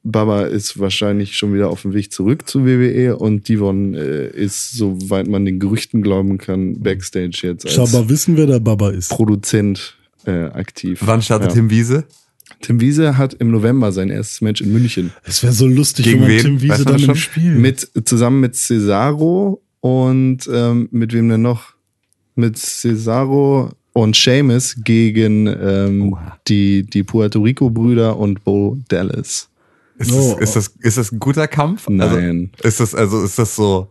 Baba 0.06 0.42
ist 0.42 0.78
wahrscheinlich 0.78 1.36
schon 1.36 1.54
wieder 1.54 1.70
auf 1.70 1.82
dem 1.82 1.94
Weg 1.94 2.12
zurück 2.12 2.46
zu 2.46 2.66
WWE 2.66 3.16
und 3.16 3.48
Devon 3.48 3.94
äh, 3.94 4.28
ist, 4.28 4.72
soweit 4.72 5.26
man 5.28 5.46
den 5.46 5.58
Gerüchten 5.58 6.02
glauben 6.02 6.36
kann, 6.36 6.80
Backstage 6.80 7.38
jetzt 7.42 7.64
als 7.64 7.74
Schau 7.74 7.86
mal 7.86 8.08
wissen, 8.10 8.36
wer 8.36 8.46
der 8.46 8.60
Baba 8.60 8.90
ist. 8.90 9.08
Produzent 9.08 9.96
äh, 10.26 10.44
aktiv. 10.44 11.00
Wann 11.04 11.22
startet 11.22 11.50
Ja. 11.50 11.54
Tim 11.54 11.70
Wiese? 11.70 12.04
Tim 12.60 12.80
Wiese 12.80 13.16
hat 13.16 13.32
im 13.34 13.50
November 13.50 13.92
sein 13.92 14.10
erstes 14.10 14.42
Match 14.42 14.60
in 14.60 14.72
München. 14.72 15.10
Es 15.24 15.42
wäre 15.42 15.52
so 15.54 15.66
lustig, 15.66 16.04
Gegen 16.04 16.20
wenn 16.20 16.28
man 16.28 16.36
wen? 16.36 16.42
Tim 16.42 16.62
Wiese 16.62 16.74
man 16.74 16.84
dann 16.84 16.94
im 16.96 17.00
schon? 17.06 17.16
Spiel. 17.16 17.54
Mit, 17.54 17.90
zusammen 18.04 18.40
mit 18.40 18.54
Cesaro 18.56 19.63
und 19.84 20.48
ähm, 20.50 20.88
mit 20.92 21.12
wem 21.12 21.28
denn 21.28 21.42
noch? 21.42 21.74
Mit 22.36 22.56
Cesaro 22.56 23.68
und 23.92 24.16
Seamus 24.16 24.76
gegen 24.82 25.46
ähm, 25.46 26.16
die, 26.48 26.84
die 26.84 27.02
Puerto 27.02 27.42
Rico-Brüder 27.42 28.16
und 28.16 28.42
Bo 28.44 28.78
Dallas. 28.88 29.50
Ist, 29.98 30.10
Oh. 30.10 30.38
das, 30.40 30.56
ist, 30.56 30.56
das, 30.56 30.68
ist 30.80 30.96
das 30.96 31.12
ein 31.12 31.18
guter 31.18 31.46
Kampf? 31.48 31.86
Nein. 31.90 32.50
Also, 32.62 32.68
ist 32.68 32.80
das, 32.80 32.94
also, 32.94 33.22
ist 33.24 33.38
das 33.38 33.56
so, 33.56 33.88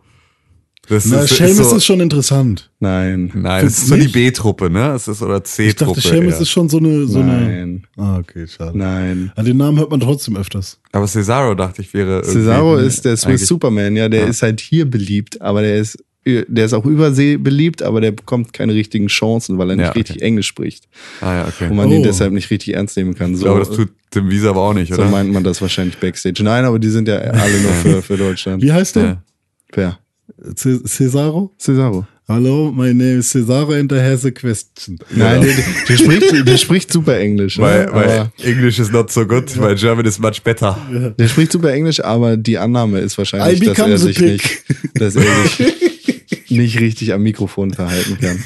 Das 0.88 1.06
Na, 1.06 1.20
ist, 1.22 1.30
Seamus 1.36 1.58
ist, 1.58 1.70
so, 1.70 1.76
ist 1.76 1.84
schon 1.86 2.00
interessant. 2.00 2.70
Nein. 2.80 3.30
Nein, 3.34 3.66
es 3.66 3.78
Findest 3.78 3.78
ist 3.82 3.88
so 3.88 3.96
die? 3.96 4.08
B-Truppe, 4.08 4.68
ne? 4.70 4.92
Es 4.94 5.08
ist 5.08 5.22
oder 5.22 5.38
Ich 5.38 5.44
C-Truppe. 5.44 6.00
dachte, 6.00 6.08
Seamus 6.14 6.40
ist 6.40 6.50
schon 6.50 6.68
so 6.68 6.78
eine, 6.78 7.06
so 7.06 7.20
eine. 7.20 7.32
Nein. 7.40 7.86
Ah, 7.96 8.18
okay, 8.18 8.46
schade. 8.46 8.76
Nein. 8.76 9.32
An 9.34 9.44
den 9.44 9.56
Namen 9.56 9.78
hört 9.78 9.90
man 9.90 10.00
trotzdem 10.00 10.36
öfters. 10.36 10.78
Aber 10.92 11.06
Cesaro 11.06 11.54
dachte 11.54 11.80
ich 11.82 11.94
wäre. 11.94 12.16
irgendwie- 12.16 12.32
Cesaro 12.32 12.76
ist 12.76 13.04
der 13.04 13.16
Swiss 13.16 13.46
Superman, 13.46 13.96
ja, 13.96 14.08
der 14.08 14.20
Ja. 14.22 14.26
ist 14.26 14.42
halt 14.42 14.60
hier 14.60 14.84
beliebt, 14.88 15.40
aber 15.40 15.62
der 15.62 15.76
ist, 15.76 15.98
der 16.26 16.64
ist 16.64 16.72
auch 16.72 16.86
übersee 16.86 17.36
beliebt, 17.36 17.82
aber 17.82 18.00
der 18.00 18.10
bekommt 18.12 18.52
keine 18.52 18.72
richtigen 18.74 19.08
Chancen, 19.08 19.58
weil 19.58 19.70
er 19.70 19.76
nicht 19.76 19.84
Ja, 19.84 19.90
okay. 19.90 19.98
richtig 20.00 20.22
Englisch 20.22 20.46
spricht. 20.46 20.84
Ah 21.20 21.34
ja, 21.34 21.46
okay. 21.48 21.68
Und 21.68 21.76
man 21.76 21.88
Oh. 21.88 21.92
ihn 21.94 22.02
deshalb 22.02 22.32
nicht 22.32 22.50
richtig 22.50 22.74
ernst 22.74 22.96
nehmen 22.96 23.14
kann. 23.14 23.32
ich 23.32 23.38
So, 23.38 23.44
glaube, 23.44 23.60
das 23.60 23.70
tut 23.70 23.88
Tim 24.10 24.30
Wiese 24.30 24.48
aber 24.50 24.60
auch 24.60 24.74
nicht, 24.74 24.92
so 24.94 25.00
oder? 25.00 25.10
meint 25.10 25.32
man 25.32 25.44
das 25.44 25.60
wahrscheinlich 25.60 25.98
Backstage. 25.98 26.42
Nein, 26.44 26.64
aber 26.64 26.78
die 26.78 26.88
sind 26.88 27.08
ja 27.08 27.16
alle 27.16 27.60
nur 27.60 27.72
für, 27.82 28.02
für 28.02 28.16
Deutschland. 28.16 28.62
Wie 28.62 28.72
heißt 28.72 28.96
der? 28.96 29.04
Ja. 29.04 29.22
Wer? 29.72 29.98
Ce- 30.54 30.82
Cesaro? 30.84 31.52
Cesaro. 31.58 32.06
Hallo, 32.26 32.72
my 32.72 32.94
name 32.94 33.18
is 33.18 33.30
Cesaro 33.30 33.78
and 33.78 33.92
I 33.92 33.98
has 33.98 34.24
a 34.24 34.30
question. 34.30 34.98
Nein, 35.10 35.42
der, 35.42 35.54
der, 35.88 35.96
spricht, 35.98 36.48
der 36.48 36.56
spricht 36.56 36.90
super 36.90 37.18
Englisch. 37.18 37.58
Weil, 37.58 37.84
ne? 37.84 37.92
weil 37.92 38.08
aber 38.10 38.32
English 38.42 38.78
is 38.78 38.90
not 38.90 39.10
so 39.12 39.26
good, 39.26 39.58
weil 39.60 39.74
German 39.74 40.06
is 40.06 40.18
much 40.18 40.42
better. 40.42 40.78
der 41.18 41.28
spricht 41.28 41.52
super 41.52 41.72
Englisch, 41.72 42.02
aber 42.02 42.38
die 42.38 42.56
Annahme 42.56 43.00
ist 43.00 43.18
wahrscheinlich, 43.18 43.60
dass 43.60 43.78
er 43.78 43.98
sich 43.98 44.18
nicht, 44.20 44.64
dass 44.94 45.16
er 45.16 45.22
sich 45.22 46.50
nicht 46.50 46.80
richtig 46.80 47.12
am 47.12 47.22
Mikrofon 47.22 47.74
verhalten 47.74 48.18
kann. 48.18 48.42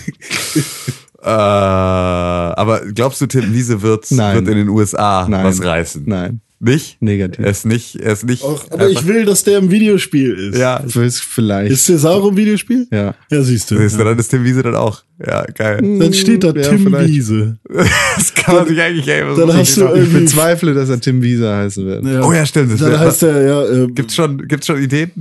Äh, 1.22 1.28
aber 1.30 2.80
glaubst 2.92 3.20
du, 3.20 3.26
Tim 3.26 3.52
Wiese 3.52 3.82
wird, 3.82 4.10
Nein. 4.10 4.36
wird 4.36 4.48
in 4.48 4.56
den 4.56 4.68
USA 4.68 5.26
Nein. 5.28 5.44
was 5.44 5.62
reißen? 5.62 6.04
Nein. 6.06 6.40
Nicht? 6.60 7.00
Negativ. 7.00 7.44
Er 7.44 7.50
ist 7.52 7.64
nicht, 7.66 7.96
er 7.96 8.12
ist 8.14 8.26
nicht. 8.26 8.42
Auch, 8.42 8.68
aber 8.70 8.88
ich 8.90 9.06
will, 9.06 9.24
dass 9.24 9.44
der 9.44 9.58
im 9.58 9.70
Videospiel 9.70 10.34
ist. 10.34 10.58
ja, 10.58 10.78
Ist 10.78 11.20
vielleicht. 11.22 11.70
Ist 11.70 11.84
Cesaro 11.86 12.30
im 12.30 12.36
Videospiel? 12.36 12.88
ja. 12.90 13.14
Ja, 13.30 13.42
siehst 13.42 13.70
du. 13.70 13.78
siehst 13.78 13.98
du, 13.98 14.02
dann 14.02 14.18
ist 14.18 14.28
Tim 14.28 14.42
Wiese 14.44 14.64
dann 14.64 14.74
auch. 14.74 15.02
Ja, 15.24 15.44
geil. 15.54 15.78
Dann 16.00 16.12
steht 16.12 16.42
da 16.42 16.48
Ja, 16.48 16.62
Tim 16.68 16.82
vielleicht. 16.84 17.08
Wiese. 17.08 17.58
Das 18.16 18.34
kann 18.34 18.56
man 18.56 18.66
sich 18.68 18.80
eigentlich, 18.80 19.06
ey, 19.06 19.24
was 19.24 19.38
Dann 19.38 19.52
hast 19.56 19.68
ich 19.68 19.74
du 19.76 19.94
Ich 19.94 20.12
bezweifle, 20.12 20.74
dass 20.74 20.88
er 20.88 21.00
Tim 21.00 21.22
Wieser 21.22 21.56
heißen 21.58 21.86
wird. 21.86 22.04
Ja. 22.04 22.24
Oh 22.24 22.32
ja, 22.32 22.44
stimmt. 22.44 22.72
Das 22.72 22.80
Dann 22.80 22.90
wär- 22.90 22.98
heißt 23.00 23.22
er, 23.22 23.42
ja, 23.46 23.64
äh, 23.84 23.86
Gibt's 23.88 24.16
schon, 24.16 24.48
gibt's 24.48 24.66
schon 24.66 24.82
Ideen? 24.82 25.12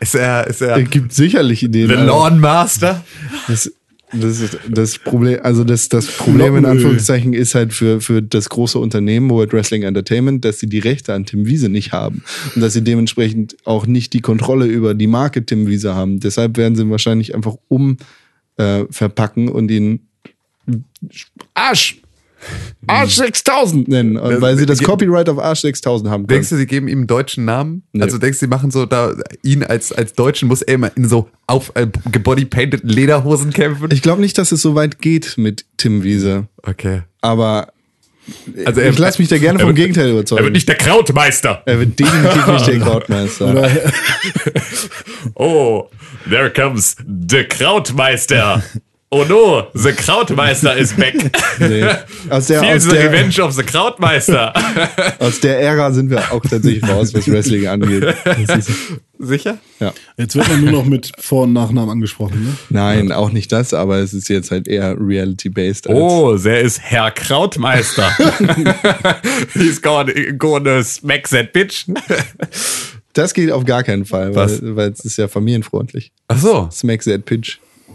Ist 0.00 0.16
er, 0.16 0.48
ist 0.48 0.60
er 0.62 0.78
Es 0.78 0.90
gibt 0.90 1.12
sicherlich 1.12 1.62
Ideen. 1.62 1.88
The 1.88 1.94
Lawn 1.94 2.40
Master? 2.40 3.04
Das, 3.46 3.70
das 4.12 4.40
ist 4.40 4.58
das 4.68 4.98
Problem, 4.98 5.40
also 5.42 5.64
das, 5.64 5.88
das 5.88 6.06
Problem 6.06 6.56
in. 6.56 6.64
Anführungszeichen 6.66 7.32
ist 7.32 7.54
halt 7.54 7.72
für, 7.72 8.00
für 8.00 8.22
das 8.22 8.48
große 8.48 8.78
Unternehmen 8.78 9.30
World 9.30 9.52
Wrestling 9.52 9.82
Entertainment, 9.82 10.44
dass 10.44 10.58
sie 10.58 10.68
die 10.68 10.78
Rechte 10.78 11.14
an 11.14 11.24
Tim 11.24 11.46
Wiese 11.46 11.68
nicht 11.68 11.92
haben 11.92 12.22
und 12.54 12.60
dass 12.60 12.72
sie 12.72 12.82
dementsprechend 12.82 13.56
auch 13.64 13.86
nicht 13.86 14.12
die 14.12 14.20
Kontrolle 14.20 14.66
über 14.66 14.94
die 14.94 15.06
Marke 15.06 15.44
Tim 15.44 15.66
Wiese 15.66 15.94
haben. 15.94 16.20
Deshalb 16.20 16.56
werden 16.56 16.76
sie 16.76 16.82
ihn 16.82 16.90
wahrscheinlich 16.90 17.34
einfach 17.34 17.56
um 17.68 17.96
äh, 18.56 18.84
verpacken 18.90 19.48
und 19.48 19.70
ihn 19.70 20.00
Arsch! 21.54 22.01
Arsch 22.86 23.16
6000 23.16 23.88
nennen, 23.88 24.18
weil 24.20 24.56
sie 24.56 24.66
das 24.66 24.80
Copyright 24.82 25.28
auf 25.28 25.38
Arsch 25.38 25.60
6000 25.60 26.10
haben 26.10 26.22
können. 26.26 26.28
Denkst 26.38 26.48
du, 26.50 26.56
sie 26.56 26.66
geben 26.66 26.88
ihm 26.88 26.98
einen 27.00 27.06
deutschen 27.06 27.44
Namen? 27.44 27.84
Nee. 27.92 28.02
Also 28.02 28.18
denkst 28.18 28.38
du, 28.40 28.46
sie 28.46 28.50
machen 28.50 28.70
so 28.70 28.86
da, 28.86 29.14
ihn 29.42 29.62
als, 29.62 29.92
als 29.92 30.12
Deutschen 30.14 30.48
muss 30.48 30.62
er 30.62 30.74
immer 30.74 30.90
in 30.96 31.08
so 31.08 31.28
auf 31.46 31.72
äh, 31.74 31.86
gebodypainted 32.10 32.82
Lederhosen 32.84 33.52
kämpfen? 33.52 33.88
Ich 33.92 34.02
glaube 34.02 34.20
nicht, 34.20 34.36
dass 34.38 34.52
es 34.52 34.62
so 34.62 34.74
weit 34.74 35.00
geht 35.00 35.38
mit 35.38 35.64
Tim 35.76 36.02
Wiese, 36.02 36.48
Okay. 36.62 37.02
aber 37.20 37.72
Also 38.64 38.80
ich 38.80 38.98
lasse 38.98 39.20
mich 39.22 39.28
da 39.28 39.38
gerne 39.38 39.58
vom 39.58 39.74
Gegenteil 39.74 40.10
überzeugen. 40.10 40.52
der 40.52 40.74
Krautmeister. 40.76 41.62
Er 41.66 41.78
wird 41.78 41.98
definitiv 41.98 42.46
nicht 42.46 42.66
der 42.66 42.78
Krautmeister. 42.80 43.70
Oh, 45.34 45.88
there 46.28 46.50
comes 46.50 46.96
the 47.06 47.44
Krautmeister. 47.44 48.62
Oh 49.14 49.24
no, 49.24 49.66
the 49.74 49.92
Krautmeister 49.92 50.74
is 50.74 50.94
back. 50.94 51.14
Nee. 51.60 51.84
Aus, 52.30 52.46
der, 52.46 52.62
aus, 52.62 52.84
the 52.84 52.92
der, 52.92 53.12
revenge 53.12 53.38
of 53.42 53.52
the 53.52 53.62
Krautmeister. 53.62 54.54
aus 55.18 55.38
der 55.40 55.60
Ära 55.60 55.92
sind 55.92 56.08
wir 56.08 56.32
auch 56.32 56.40
tatsächlich 56.40 56.82
raus, 56.88 57.12
was 57.12 57.30
Wrestling 57.30 57.66
angeht. 57.66 58.02
Ist, 58.02 58.70
Sicher? 59.18 59.58
ja. 59.80 59.92
jetzt 60.16 60.34
wird 60.34 60.48
man 60.48 60.62
nur 60.64 60.72
noch 60.72 60.86
mit 60.86 61.12
Vor- 61.18 61.42
und 61.42 61.52
Nachnamen 61.52 61.90
angesprochen, 61.90 62.42
ne? 62.42 62.56
Nein, 62.70 63.12
auch 63.12 63.30
nicht 63.30 63.52
das, 63.52 63.74
aber 63.74 63.98
es 63.98 64.14
ist 64.14 64.30
jetzt 64.30 64.50
halt 64.50 64.66
eher 64.66 64.96
reality-based. 64.98 65.88
als- 65.88 65.98
Oh, 65.98 66.38
there 66.38 66.60
is 66.60 66.80
Herr 66.80 67.10
Krautmeister. 67.10 68.10
He's 69.52 69.82
gonna, 69.82 70.10
gonna 70.38 70.82
smack 70.82 71.28
that 71.28 71.52
bitch. 71.52 71.84
Das 73.12 73.34
geht 73.34 73.52
auf 73.52 73.66
gar 73.66 73.82
keinen 73.82 74.06
Fall, 74.06 74.34
Was? 74.34 74.62
weil, 74.62 74.76
weil 74.76 74.90
es 74.92 75.00
ist 75.04 75.18
ja 75.18 75.28
familienfreundlich. 75.28 76.12
Ach 76.28 76.38
so. 76.38 76.68
Smack 76.72 77.04
that 77.04 77.26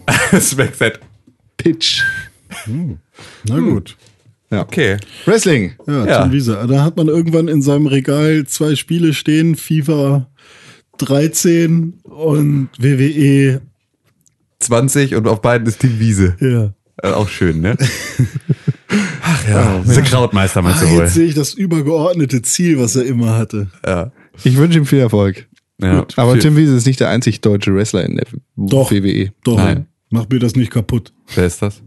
pitch. 0.32 0.41
Smack 0.41 0.78
that. 0.80 0.99
Pitch. 1.58 2.03
Na 3.45 3.60
gut. 3.60 3.95
Ja. 4.49 4.62
Okay. 4.62 4.97
Wrestling. 5.26 5.74
Ja, 5.88 6.05
Ja. 6.05 6.24
Tim 6.24 6.32
Wiese. 6.32 6.66
Da 6.70 6.84
hat 6.84 6.95
man 6.97 7.08
irgendwann 7.08 7.47
in 7.47 7.62
seinem 7.62 7.88
Regal 7.88 8.45
zwei 8.47 8.76
Spiele 8.76 9.14
stehen, 9.14 9.55
FIFA 9.55 10.28
13 10.99 11.93
und. 12.03 12.70
WWE. 12.80 13.62
20 14.60 15.16
und 15.16 15.28
auf 15.28 15.41
beiden 15.41 15.68
ist 15.68 15.80
Team 15.80 15.99
Wiese. 15.99 16.36
Ja. 16.39 16.74
Äh, 17.03 17.14
auch 17.14 17.30
schön, 17.30 17.62
ne? 17.62 17.78
Ja, 19.49 19.82
the 19.86 20.01
Krautmeister 20.01 20.62
meinst 20.62 20.82
Ah, 20.82 20.86
du 20.86 20.91
wohl. 20.91 21.03
jetzt 21.03 21.14
sehe 21.14 21.26
ich 21.28 21.34
das 21.36 21.53
übergeordnete 21.53 22.41
Ziel, 22.41 22.80
was 22.80 22.95
er 22.95 23.05
immer 23.05 23.38
hatte. 23.38 23.68
Ja. 23.86 24.12
Ich 24.43 24.58
wünsche 24.58 24.78
ihm 24.80 24.86
viel 24.86 24.99
Erfolg. 24.99 25.47
ja. 25.82 26.05
Aber 26.16 26.34
Viel- 26.34 26.41
Tim 26.41 26.58
Wiese 26.58 26.76
ist 26.76 26.86
nicht 26.88 26.99
der 26.99 27.10
einzig 27.10 27.41
deutsche 27.41 27.74
Wrestler 27.76 28.03
in 28.05 28.16
der 28.16 28.26
Doch. 28.55 28.91
WWE. 28.91 29.32
Doch, 29.43 29.58
Nein. 29.58 29.88
Mach 30.10 30.28
mir 30.30 30.39
das 30.39 30.55
nicht 30.55 30.72
kaputt. 30.72 31.14
Wer 31.36 31.45
ist 31.45 31.62
das? 31.62 31.82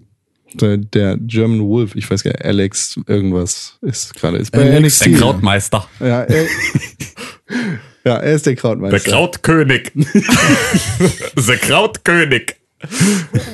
Der, 0.55 0.77
der 0.79 1.17
German 1.19 1.61
Wolf, 1.61 1.95
ich 1.95 2.11
weiß 2.11 2.25
gar 2.25 2.33
nicht, 2.33 2.45
Alex 2.45 2.99
irgendwas 3.07 3.79
ist 3.83 4.15
gerade 4.15 4.39
ist 4.39 4.51
bei 4.51 4.63
Alex 4.63 5.01
NXT. 5.01 5.07
Der 5.07 5.13
Krautmeister. 5.19 5.89
Ja, 6.01 6.23
er, 6.23 6.45
ja, 8.05 8.17
er 8.17 8.33
ist 8.33 8.47
der 8.47 8.57
Krautmeister. 8.57 8.99
Der 8.99 9.13
Krautkönig. 9.13 9.93
the 11.37 11.57
Krautkönig. 11.57 12.57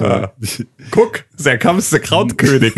Ah. 0.00 0.30
Guck, 0.90 1.24
there 1.42 1.58
comes 1.58 1.90
the 1.90 1.98
Krautkönig. 1.98 2.72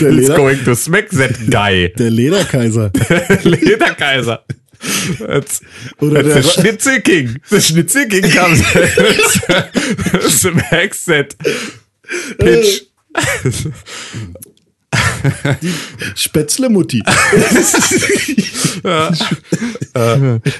Der, 0.00 0.10
He's 0.10 0.28
Leder, 0.28 0.36
going 0.36 0.64
to 0.64 0.74
smack 0.74 1.08
that 1.10 1.32
guy. 1.50 1.88
der 1.98 2.10
Lederkaiser. 2.10 2.90
Lederkaiser. 3.42 4.44
That's, 5.18 5.60
Oder 6.00 6.22
that's 6.22 6.34
der- 6.34 6.42
the 6.42 6.48
Schnitzel 6.60 7.00
King. 7.00 7.40
The 7.50 7.60
Schnitzel 7.60 8.06
King 8.08 8.30
comes. 8.30 8.60
smacks 10.40 11.04
that 11.06 11.34
pitch. 12.38 12.86
Spätzle-Mutti. 16.14 17.02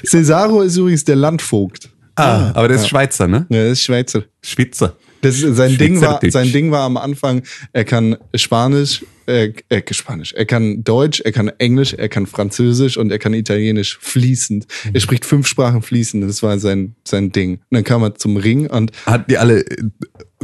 Cesaro 0.05 0.61
ist 0.61 0.77
übrigens 0.77 1.03
der 1.05 1.15
Landvogt. 1.15 1.89
Ah, 2.15 2.51
aber 2.53 2.67
der 2.69 2.77
ist 2.77 2.87
Schweizer, 2.87 3.27
ne? 3.27 3.45
Ja, 3.49 3.57
er 3.59 3.71
ist 3.71 3.83
Schweizer. 3.83 4.23
Schweizer. 4.41 4.95
Das, 5.21 5.37
sein, 5.39 5.77
Ding 5.77 5.99
war, 6.01 6.19
sein 6.29 6.51
Ding 6.51 6.71
war 6.71 6.81
am 6.81 6.97
Anfang, 6.97 7.41
er 7.73 7.83
kann 7.83 8.15
Spanisch, 8.35 9.03
äh, 9.27 9.53
äh, 9.69 9.81
Spanisch, 9.91 10.33
er 10.33 10.45
kann 10.45 10.83
Deutsch, 10.83 11.21
er 11.21 11.31
kann 11.31 11.49
Englisch, 11.57 11.93
er 11.93 12.09
kann 12.09 12.25
Französisch 12.25 12.97
und 12.97 13.11
er 13.11 13.19
kann 13.19 13.33
Italienisch 13.33 13.97
fließend. 13.99 14.65
Er 14.93 14.99
spricht 14.99 15.25
fünf 15.25 15.47
Sprachen 15.47 15.81
fließend, 15.81 16.23
das 16.23 16.43
war 16.43 16.59
sein, 16.59 16.95
sein 17.03 17.31
Ding. 17.31 17.53
Und 17.53 17.61
dann 17.71 17.83
kam 17.83 18.03
er 18.03 18.15
zum 18.15 18.37
Ring 18.37 18.67
und 18.67 18.91
Hat 19.05 19.29
die 19.29 19.37
alle 19.37 19.61
äh, 19.65 19.89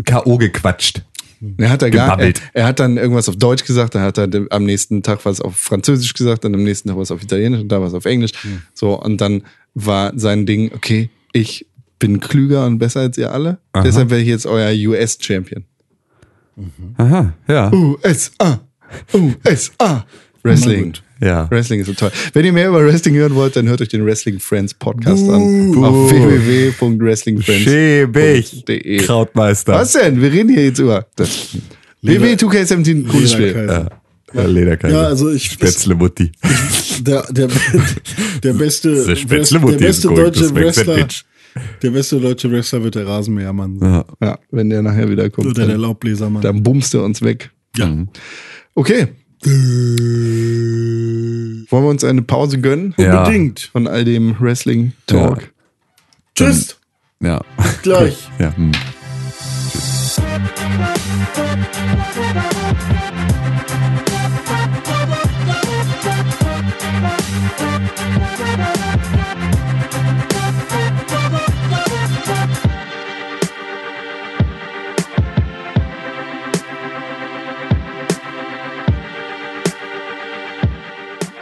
K.O. 0.04 0.38
gequatscht. 0.38 1.04
er 1.58 1.70
hat 1.70 1.92
gar, 1.92 2.20
er, 2.20 2.34
er 2.54 2.66
hat 2.66 2.80
dann 2.80 2.98
irgendwas 2.98 3.30
auf 3.30 3.36
Deutsch 3.36 3.66
gesagt, 3.66 3.96
dann 3.96 4.04
hat 4.04 4.18
er 4.18 4.30
am 4.50 4.64
nächsten 4.64 5.04
Tag 5.04 5.26
was 5.26 5.42
auf 5.42 5.56
Französisch 5.58 6.14
gesagt, 6.14 6.44
dann 6.44 6.54
am 6.54 6.64
nächsten 6.64 6.90
Tag 6.90 6.98
was 6.98 7.12
auf 7.12 7.24
Italienisch 7.24 7.62
und 7.62 7.70
da 7.70 7.82
was 7.82 7.94
auf 7.94 8.06
Englisch. 8.06 8.34
So, 8.74 9.00
und 9.02 9.22
dann 9.22 9.44
war 9.74 10.12
sein 10.18 10.46
Ding, 10.46 10.72
okay, 10.74 11.10
ich 11.34 11.68
bin 12.00 12.20
klüger 12.20 12.66
und 12.66 12.80
besser 12.80 13.02
als 13.02 13.18
ihr 13.18 13.32
alle, 13.32 13.60
deshalb 13.84 14.10
werde 14.10 14.24
ich 14.24 14.30
jetzt 14.30 14.46
euer 14.46 14.72
US-Champion. 14.90 15.66
Aha, 16.98 17.34
ja. 17.48 17.72
USA. 17.72 18.62
USA. 19.14 20.06
Wrestling. 20.44 20.94
Ja. 21.22 21.50
Wrestling 21.52 21.82
ist 21.82 21.88
so 21.88 21.94
toll. 21.94 22.12
Wenn 22.34 22.46
ihr 22.46 22.54
mehr 22.54 22.70
über 22.70 22.84
Wrestling 22.84 23.14
hören 23.16 23.36
wollt, 23.36 23.56
dann 23.56 23.68
hört 23.70 23.80
euch 23.82 23.89
den 23.89 24.04
Wrestling 24.06 24.39
Friends 24.39 24.74
Podcast 24.74 25.24
an. 25.30 25.76
Auf 25.78 26.12
www.wrestlingfriends.de. 26.12 28.44
Schäbig. 28.44 29.06
Krautmeister. 29.06 29.74
Was 29.74 29.94
denn? 29.94 30.20
Wir 30.22 30.32
reden 30.32 30.50
hier 30.50 30.66
jetzt 30.66 30.80
über 30.80 31.06
das 31.16 31.56
WWE 32.02 32.34
2K17, 32.34 33.08
cooles 33.08 33.32
Spiel. 33.34 33.48
Lederkaiser. 33.48 34.02
Ja, 34.34 34.46
Lederkaiser. 34.46 35.02
Ja, 35.02 35.08
also 35.08 35.30
ich- 35.32 35.52
Spätzle 35.52 35.96
Mutti. 35.96 36.32
Der, 37.02 37.24
der, 37.32 37.48
der 38.44 38.54
beste, 38.54 38.96
The 39.02 39.08
der 39.08 39.16
Spätzle-Mutti 39.16 39.74
is 39.76 39.82
beste 39.82 40.08
deutsche 40.10 40.54
Wrestler, 40.54 41.08
der 41.82 41.89
beste 41.89 42.20
deutsche 42.20 42.52
Wrestler 42.52 42.84
wird 42.84 42.94
der 42.94 43.08
Rasenmähermann 43.08 43.80
sein. 43.80 43.92
Ja. 43.92 44.06
Ja, 44.22 44.39
wenn 44.52 44.70
der 44.70 44.84
nachher 44.84 45.10
wieder 45.10 45.28
kommt, 45.32 45.48
Oder 45.48 45.66
der 45.66 45.80
Laubbläsermann. 45.80 46.44
dann 46.44 46.62
bummst 46.62 46.94
du 46.94 47.02
uns 47.04 47.24
weg. 47.24 47.50
ja. 47.78 47.92
Okay. 48.76 49.07
Wollen 51.69 51.84
wir 51.84 51.89
uns 51.89 52.03
eine 52.03 52.22
Pause 52.22 52.59
gönnen? 52.59 52.93
Ja. 52.97 53.19
Unbedingt. 53.19 53.61
Von 53.72 53.88
all 53.88 54.05
dem 54.05 54.39
Wrestling-Talk. 54.39 55.51
Tschüss. 56.36 56.78
Ja. 57.19 57.41
Gleich. 57.82 58.30
ja. 58.39 58.55
Hm. 58.55 58.72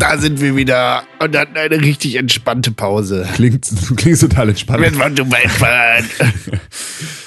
Da 0.10 0.18
sind 0.18 0.42
wir 0.42 0.56
wieder 0.56 1.04
und 1.20 1.38
hatten 1.38 1.56
eine 1.56 1.80
richtig 1.82 2.16
entspannte 2.16 2.72
Pause. 2.72 3.28
Klingt, 3.36 3.70
du 3.90 3.94
klingst 3.94 4.24
total 4.24 4.50
entspannt. 4.50 4.84
Das 4.84 4.98
war 4.98 5.12
super 5.16 5.38
entspannt. 5.44 6.10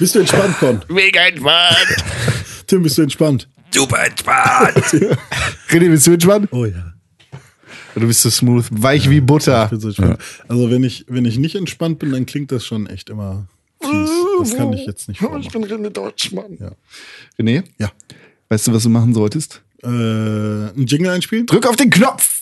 Bist 0.00 0.16
du 0.16 0.18
entspannt, 0.18 0.58
Con? 0.58 0.82
Mega 0.88 1.20
entspannt. 1.28 1.76
Tim, 2.66 2.82
bist 2.82 2.98
du 2.98 3.02
entspannt? 3.02 3.48
Super 3.70 4.04
entspannt. 4.04 4.76
René, 5.70 5.90
bist 5.90 6.08
du 6.08 6.12
entspannt? 6.14 6.48
Oh 6.50 6.64
ja. 6.64 6.92
Du 7.94 8.04
bist 8.08 8.22
so 8.22 8.30
smooth, 8.30 8.66
weich 8.72 9.08
wie 9.08 9.20
Butter. 9.20 9.64
Ich 9.66 9.70
bin 9.70 9.80
so 9.80 9.88
entspannt. 9.88 10.18
Also 10.48 10.68
wenn 10.68 10.82
ich, 10.82 11.04
wenn 11.08 11.24
ich 11.24 11.38
nicht 11.38 11.54
entspannt 11.54 12.00
bin, 12.00 12.10
dann 12.10 12.26
klingt 12.26 12.50
das 12.50 12.66
schon 12.66 12.88
echt 12.88 13.10
immer 13.10 13.46
fies. 13.80 14.10
Das 14.40 14.56
kann 14.56 14.72
ich 14.72 14.86
jetzt 14.86 15.08
nicht 15.08 15.20
vormachen. 15.20 15.48
bin 15.52 15.64
René 15.66 15.90
Deutschmann. 15.90 16.58
Ja. 16.58 16.72
René, 17.38 17.62
Ja. 17.78 17.92
weißt 18.48 18.66
du, 18.66 18.72
was 18.74 18.82
du 18.82 18.88
machen 18.88 19.14
solltest? 19.14 19.62
Äh, 19.84 19.86
ein 19.86 20.86
Jingle 20.86 21.10
einspielen? 21.12 21.46
Drück 21.46 21.66
auf 21.68 21.76
den 21.76 21.90
Knopf. 21.90 22.41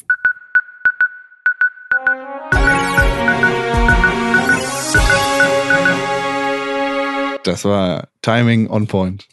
Das 7.45 7.65
war 7.65 8.09
Timing 8.23 8.69
on 8.69 8.87
point. 8.87 9.27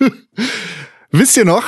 Wisst 1.10 1.36
ihr 1.36 1.44
noch, 1.44 1.64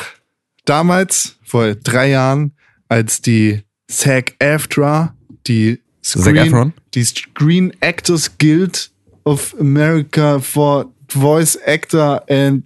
damals, 0.64 1.36
vor 1.42 1.74
drei 1.74 2.10
Jahren, 2.10 2.52
als 2.88 3.20
die 3.20 3.62
SAG-AFTRA, 3.88 5.14
die 5.46 5.80
SAG-AFTRA? 6.02 6.72
die 6.94 7.04
Screen 7.04 7.72
Actors 7.80 8.38
Guild 8.38 8.90
of 9.24 9.54
America 9.60 10.38
for 10.38 10.92
Voice 11.08 11.58
Actor 11.64 12.22
and 12.28 12.64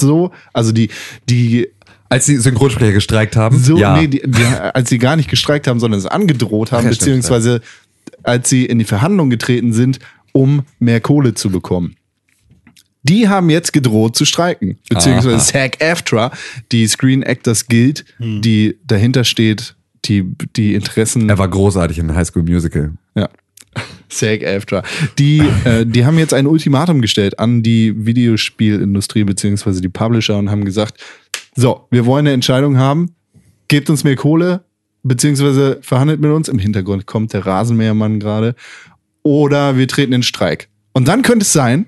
so, 0.00 0.30
also 0.52 0.72
die, 0.72 0.88
die 1.28 1.68
Als 2.08 2.26
die 2.26 2.36
Synchronsprecher 2.36 2.92
gestreikt 2.92 3.36
haben? 3.36 3.58
so, 3.58 3.76
ja. 3.76 3.96
nee, 3.96 4.08
die, 4.08 4.22
die, 4.24 4.44
als 4.44 4.88
sie 4.88 4.98
gar 4.98 5.16
nicht 5.16 5.28
gestreikt 5.28 5.66
haben, 5.66 5.80
sondern 5.80 5.98
es 5.98 6.06
angedroht 6.06 6.72
haben, 6.72 6.86
ja, 6.86 6.92
stimmt, 6.92 7.00
beziehungsweise 7.00 7.60
als 8.22 8.48
sie 8.48 8.66
in 8.66 8.78
die 8.78 8.84
Verhandlung 8.84 9.30
getreten 9.30 9.72
sind, 9.72 9.98
um 10.32 10.62
mehr 10.78 11.00
Kohle 11.00 11.34
zu 11.34 11.50
bekommen. 11.50 11.96
Die 13.02 13.28
haben 13.28 13.48
jetzt 13.50 13.72
gedroht 13.72 14.16
zu 14.16 14.24
streiken, 14.24 14.78
beziehungsweise 14.88 15.36
Aha. 15.36 15.40
SAG-AFTRA, 15.70 16.32
die 16.72 16.86
Screen 16.86 17.22
Actors 17.22 17.66
Guild, 17.66 18.04
Hm. 18.18 18.42
die 18.42 18.76
dahinter 18.86 19.24
steht, 19.24 19.76
die, 20.04 20.24
die 20.56 20.74
Interessen 20.74 21.28
er 21.28 21.38
war 21.38 21.48
großartig 21.48 21.98
in 21.98 22.14
High 22.14 22.26
School 22.26 22.42
Musical. 22.42 22.92
ja. 23.14 23.28
SAG-AFTRA. 24.10 24.82
Die, 25.18 25.42
äh, 25.64 25.84
die 25.84 26.04
haben 26.06 26.18
jetzt 26.18 26.32
ein 26.34 26.46
Ultimatum 26.46 27.00
gestellt 27.02 27.38
an 27.38 27.62
die 27.62 27.94
Videospielindustrie 28.06 29.24
beziehungsweise 29.24 29.80
die 29.80 29.88
Publisher 29.90 30.38
und 30.38 30.50
haben 30.50 30.64
gesagt, 30.64 30.98
so, 31.54 31.86
wir 31.90 32.06
wollen 32.06 32.26
eine 32.26 32.32
Entscheidung 32.32 32.78
haben, 32.78 33.14
gebt 33.68 33.90
uns 33.90 34.04
mehr 34.04 34.16
Kohle, 34.16 34.64
beziehungsweise 35.02 35.78
verhandelt 35.82 36.20
mit 36.20 36.30
uns. 36.30 36.48
Im 36.48 36.58
Hintergrund 36.58 37.06
kommt 37.06 37.32
der 37.32 37.44
Rasenmähermann 37.44 38.18
gerade. 38.18 38.54
Oder 39.22 39.76
wir 39.76 39.86
treten 39.86 40.12
in 40.14 40.22
Streik. 40.22 40.68
Und 40.92 41.06
dann 41.06 41.22
könnte 41.22 41.42
es 41.42 41.52
sein, 41.52 41.86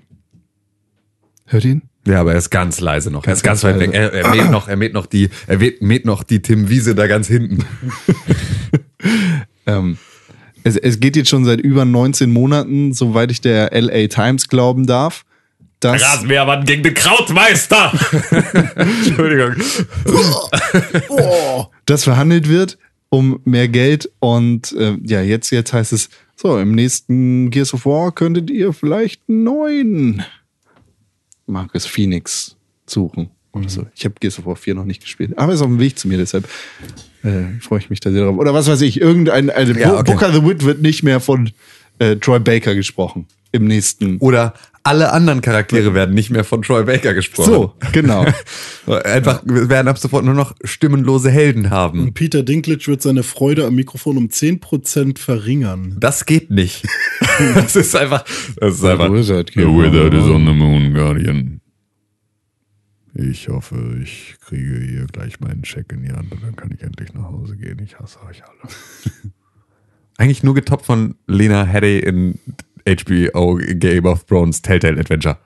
hört 1.52 1.64
ihn? 1.64 1.82
Ja, 2.06 2.20
aber 2.20 2.32
er 2.32 2.38
ist 2.38 2.50
ganz 2.50 2.80
leise 2.80 3.10
noch. 3.10 3.26
er 3.26 3.34
ist 3.34 3.42
ganz 3.42 3.60
ganz 3.62 3.74
weit 3.74 3.80
weg. 3.80 3.90
Er, 3.92 4.12
er 4.12 4.30
mäht 4.30 4.50
noch, 4.50 4.68
er 4.68 4.76
mäht 4.76 4.94
noch 4.94 5.06
die, 5.06 5.28
er 5.46 5.58
mäht, 5.58 5.82
mäht 5.82 6.04
noch 6.06 6.22
die 6.22 6.40
Tim 6.40 6.68
Wiese 6.70 6.94
da 6.94 7.06
ganz 7.06 7.28
hinten. 7.28 7.64
Ähm, 9.66 9.98
es, 10.64 10.76
es 10.76 11.00
geht 11.00 11.16
jetzt 11.16 11.30
schon 11.30 11.44
seit 11.44 11.60
über 11.60 11.84
19 11.84 12.30
Monaten, 12.30 12.92
soweit 12.92 13.30
ich 13.30 13.40
der 13.40 13.70
LA 13.72 14.08
Times 14.08 14.48
glauben 14.48 14.86
darf, 14.86 15.24
dass 15.80 16.02
Rasenmähermann 16.02 16.64
gegen 16.64 16.82
den 16.82 16.94
Krautmeister. 16.94 17.92
Entschuldigung. 18.76 19.54
das 21.86 22.04
verhandelt 22.04 22.48
wird 22.48 22.78
um 23.08 23.40
mehr 23.44 23.66
Geld 23.68 24.10
und 24.20 24.72
äh, 24.72 24.96
ja, 25.02 25.20
jetzt, 25.20 25.50
jetzt 25.50 25.72
heißt 25.72 25.92
es, 25.92 26.10
so, 26.36 26.58
im 26.58 26.72
nächsten 26.72 27.50
Gears 27.50 27.74
of 27.74 27.84
War 27.84 28.12
könntet 28.12 28.50
ihr 28.50 28.72
vielleicht 28.72 29.28
neuen 29.28 30.24
Marcus 31.50 31.86
Phoenix 31.86 32.56
suchen 32.86 33.30
oder 33.52 33.68
so. 33.68 33.86
Ich 33.94 34.04
habe 34.04 34.14
Gears 34.20 34.38
of 34.38 34.46
War 34.46 34.56
4 34.56 34.74
noch 34.74 34.84
nicht 34.84 35.02
gespielt, 35.02 35.36
aber 35.36 35.52
ist 35.52 35.60
auf 35.60 35.66
dem 35.66 35.78
Weg 35.78 35.98
zu 35.98 36.08
mir, 36.08 36.18
deshalb 36.18 36.48
äh, 37.22 37.60
freue 37.60 37.80
ich 37.80 37.90
mich 37.90 38.00
da 38.00 38.10
sehr 38.10 38.24
drauf. 38.24 38.38
Oder 38.38 38.54
was 38.54 38.68
weiß 38.68 38.80
ich, 38.82 39.00
irgendein 39.00 39.50
eine 39.50 39.78
Ja, 39.78 39.98
okay. 39.98 40.12
Booker 40.12 40.32
the 40.32 40.44
Wit 40.44 40.64
wird 40.64 40.80
nicht 40.82 41.02
mehr 41.02 41.20
von 41.20 41.50
äh, 41.98 42.16
Troy 42.16 42.38
Baker 42.38 42.74
gesprochen 42.74 43.26
im 43.52 43.66
nächsten. 43.66 44.18
Oder 44.18 44.54
alle 44.82 45.12
anderen 45.12 45.42
Charaktere 45.42 45.94
werden 45.94 46.14
nicht 46.14 46.30
mehr 46.30 46.44
von 46.44 46.62
Troy 46.62 46.84
Baker 46.84 47.12
gesprochen. 47.12 47.52
So, 47.52 47.74
genau. 47.92 48.24
Einfach, 49.04 49.42
wir 49.44 49.68
werden 49.68 49.88
ab 49.88 49.98
sofort 49.98 50.24
nur 50.24 50.34
noch 50.34 50.54
stimmenlose 50.64 51.30
Helden 51.30 51.70
haben. 51.70 52.00
Und 52.00 52.14
Peter 52.14 52.42
Dinklage 52.42 52.86
wird 52.86 53.02
seine 53.02 53.22
Freude 53.22 53.66
am 53.66 53.74
Mikrofon 53.74 54.16
um 54.16 54.28
10% 54.28 55.18
verringern. 55.18 55.96
Das 56.00 56.24
geht 56.24 56.50
nicht. 56.50 56.86
das 57.54 57.76
ist 57.76 57.94
einfach, 57.94 58.24
das 58.56 58.76
ist 58.76 58.84
einfach. 58.84 59.12
Wizard, 59.12 59.50
The 59.54 59.66
Wizard 59.66 60.14
is 60.14 60.24
on 60.24 60.46
the 60.46 60.52
moon, 60.52 60.94
Guardian. 60.94 61.60
Ich 63.14 63.48
hoffe, 63.48 63.98
ich 64.02 64.36
kriege 64.40 64.80
hier 64.80 65.06
gleich 65.06 65.40
meinen 65.40 65.64
Scheck 65.64 65.92
in 65.92 66.02
die 66.02 66.12
Hand 66.12 66.32
und 66.32 66.42
dann 66.42 66.56
kann 66.56 66.70
ich 66.72 66.82
endlich 66.82 67.12
nach 67.12 67.24
Hause 67.24 67.56
gehen. 67.56 67.80
Ich 67.84 67.98
hasse 67.98 68.18
euch 68.22 68.42
alle. 68.44 68.72
Eigentlich 70.16 70.42
nur 70.42 70.54
getoppt 70.54 70.86
von 70.86 71.16
Lena 71.26 71.64
Headey 71.64 71.98
in 71.98 72.38
HBO 72.86 73.58
Game 73.74 74.06
of 74.06 74.24
Thrones 74.24 74.62
Telltale 74.62 74.98
Adventure. 74.98 75.38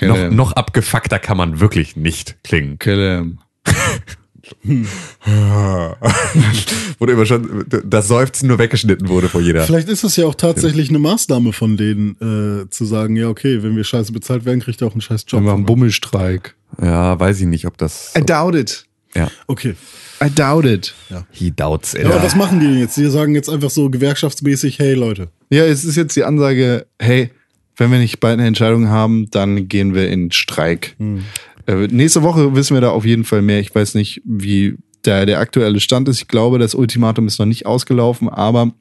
Noch, 0.00 0.16
him. 0.16 0.36
noch 0.36 0.52
abgefuckter 0.52 1.18
kann 1.18 1.36
man 1.36 1.60
wirklich 1.60 1.96
nicht 1.96 2.36
klingen. 2.44 2.78
Kill 2.78 3.18
him. 3.18 3.38
Wurde 6.98 7.12
immer 7.12 7.26
schon, 7.26 7.64
das 7.84 8.08
Seufzen 8.08 8.48
nur 8.48 8.58
weggeschnitten 8.58 9.08
wurde 9.08 9.28
vor 9.28 9.40
jeder. 9.40 9.62
Vielleicht 9.62 9.88
ist 9.88 10.02
es 10.02 10.16
ja 10.16 10.26
auch 10.26 10.34
tatsächlich 10.34 10.88
eine 10.88 10.98
Maßnahme 10.98 11.52
von 11.52 11.76
denen, 11.76 12.16
äh, 12.64 12.68
zu 12.70 12.84
sagen, 12.84 13.16
ja, 13.16 13.28
okay, 13.28 13.62
wenn 13.62 13.76
wir 13.76 13.84
scheiße 13.84 14.12
bezahlt 14.12 14.44
werden, 14.44 14.60
kriegt 14.60 14.80
ihr 14.80 14.86
auch 14.86 14.92
einen 14.92 15.00
scheiß 15.00 15.24
Job. 15.28 15.42
Wir 15.42 15.50
machen 15.52 15.66
Bummelstreik. 15.66 16.56
Ja, 16.82 17.18
weiß 17.18 17.40
ich 17.40 17.46
nicht, 17.46 17.66
ob 17.66 17.78
das. 17.78 18.12
I 18.16 18.22
doubt 18.22 18.54
it. 18.54 18.86
Ja. 19.14 19.30
Okay. 19.46 19.74
I 20.22 20.28
doubt 20.30 20.66
it. 20.66 20.94
He 21.30 21.50
doubts 21.50 21.94
it. 21.94 22.02
Ja, 22.02 22.10
aber 22.10 22.22
was 22.22 22.36
machen 22.36 22.60
die 22.60 22.66
denn 22.66 22.78
jetzt? 22.78 22.96
Die 22.96 23.06
sagen 23.10 23.34
jetzt 23.34 23.48
einfach 23.48 23.70
so 23.70 23.90
gewerkschaftsmäßig, 23.90 24.78
hey 24.78 24.94
Leute. 24.94 25.28
Ja, 25.50 25.64
es 25.64 25.84
ist 25.84 25.96
jetzt 25.96 26.14
die 26.14 26.24
Ansage, 26.24 26.86
hey, 26.98 27.30
wenn 27.76 27.90
wir 27.90 27.98
nicht 27.98 28.20
bald 28.20 28.34
eine 28.34 28.46
Entscheidung 28.46 28.88
haben, 28.88 29.30
dann 29.30 29.68
gehen 29.68 29.94
wir 29.94 30.08
in 30.08 30.30
Streik. 30.30 30.96
Äh, 31.66 31.86
nächste 31.88 32.22
Woche 32.22 32.54
wissen 32.54 32.74
wir 32.74 32.80
da 32.80 32.90
auf 32.90 33.04
jeden 33.04 33.24
Fall 33.24 33.42
mehr. 33.42 33.60
Ich 33.60 33.74
weiß 33.74 33.94
nicht, 33.94 34.20
wie 34.24 34.76
der, 35.04 35.24
der 35.24 35.38
aktuelle 35.38 35.80
Stand 35.80 36.08
ist. 36.08 36.20
Ich 36.20 36.28
glaube, 36.28 36.58
das 36.58 36.74
Ultimatum 36.74 37.26
ist 37.26 37.38
noch 37.38 37.46
nicht 37.46 37.66
ausgelaufen, 37.66 38.28
aber 38.28 38.72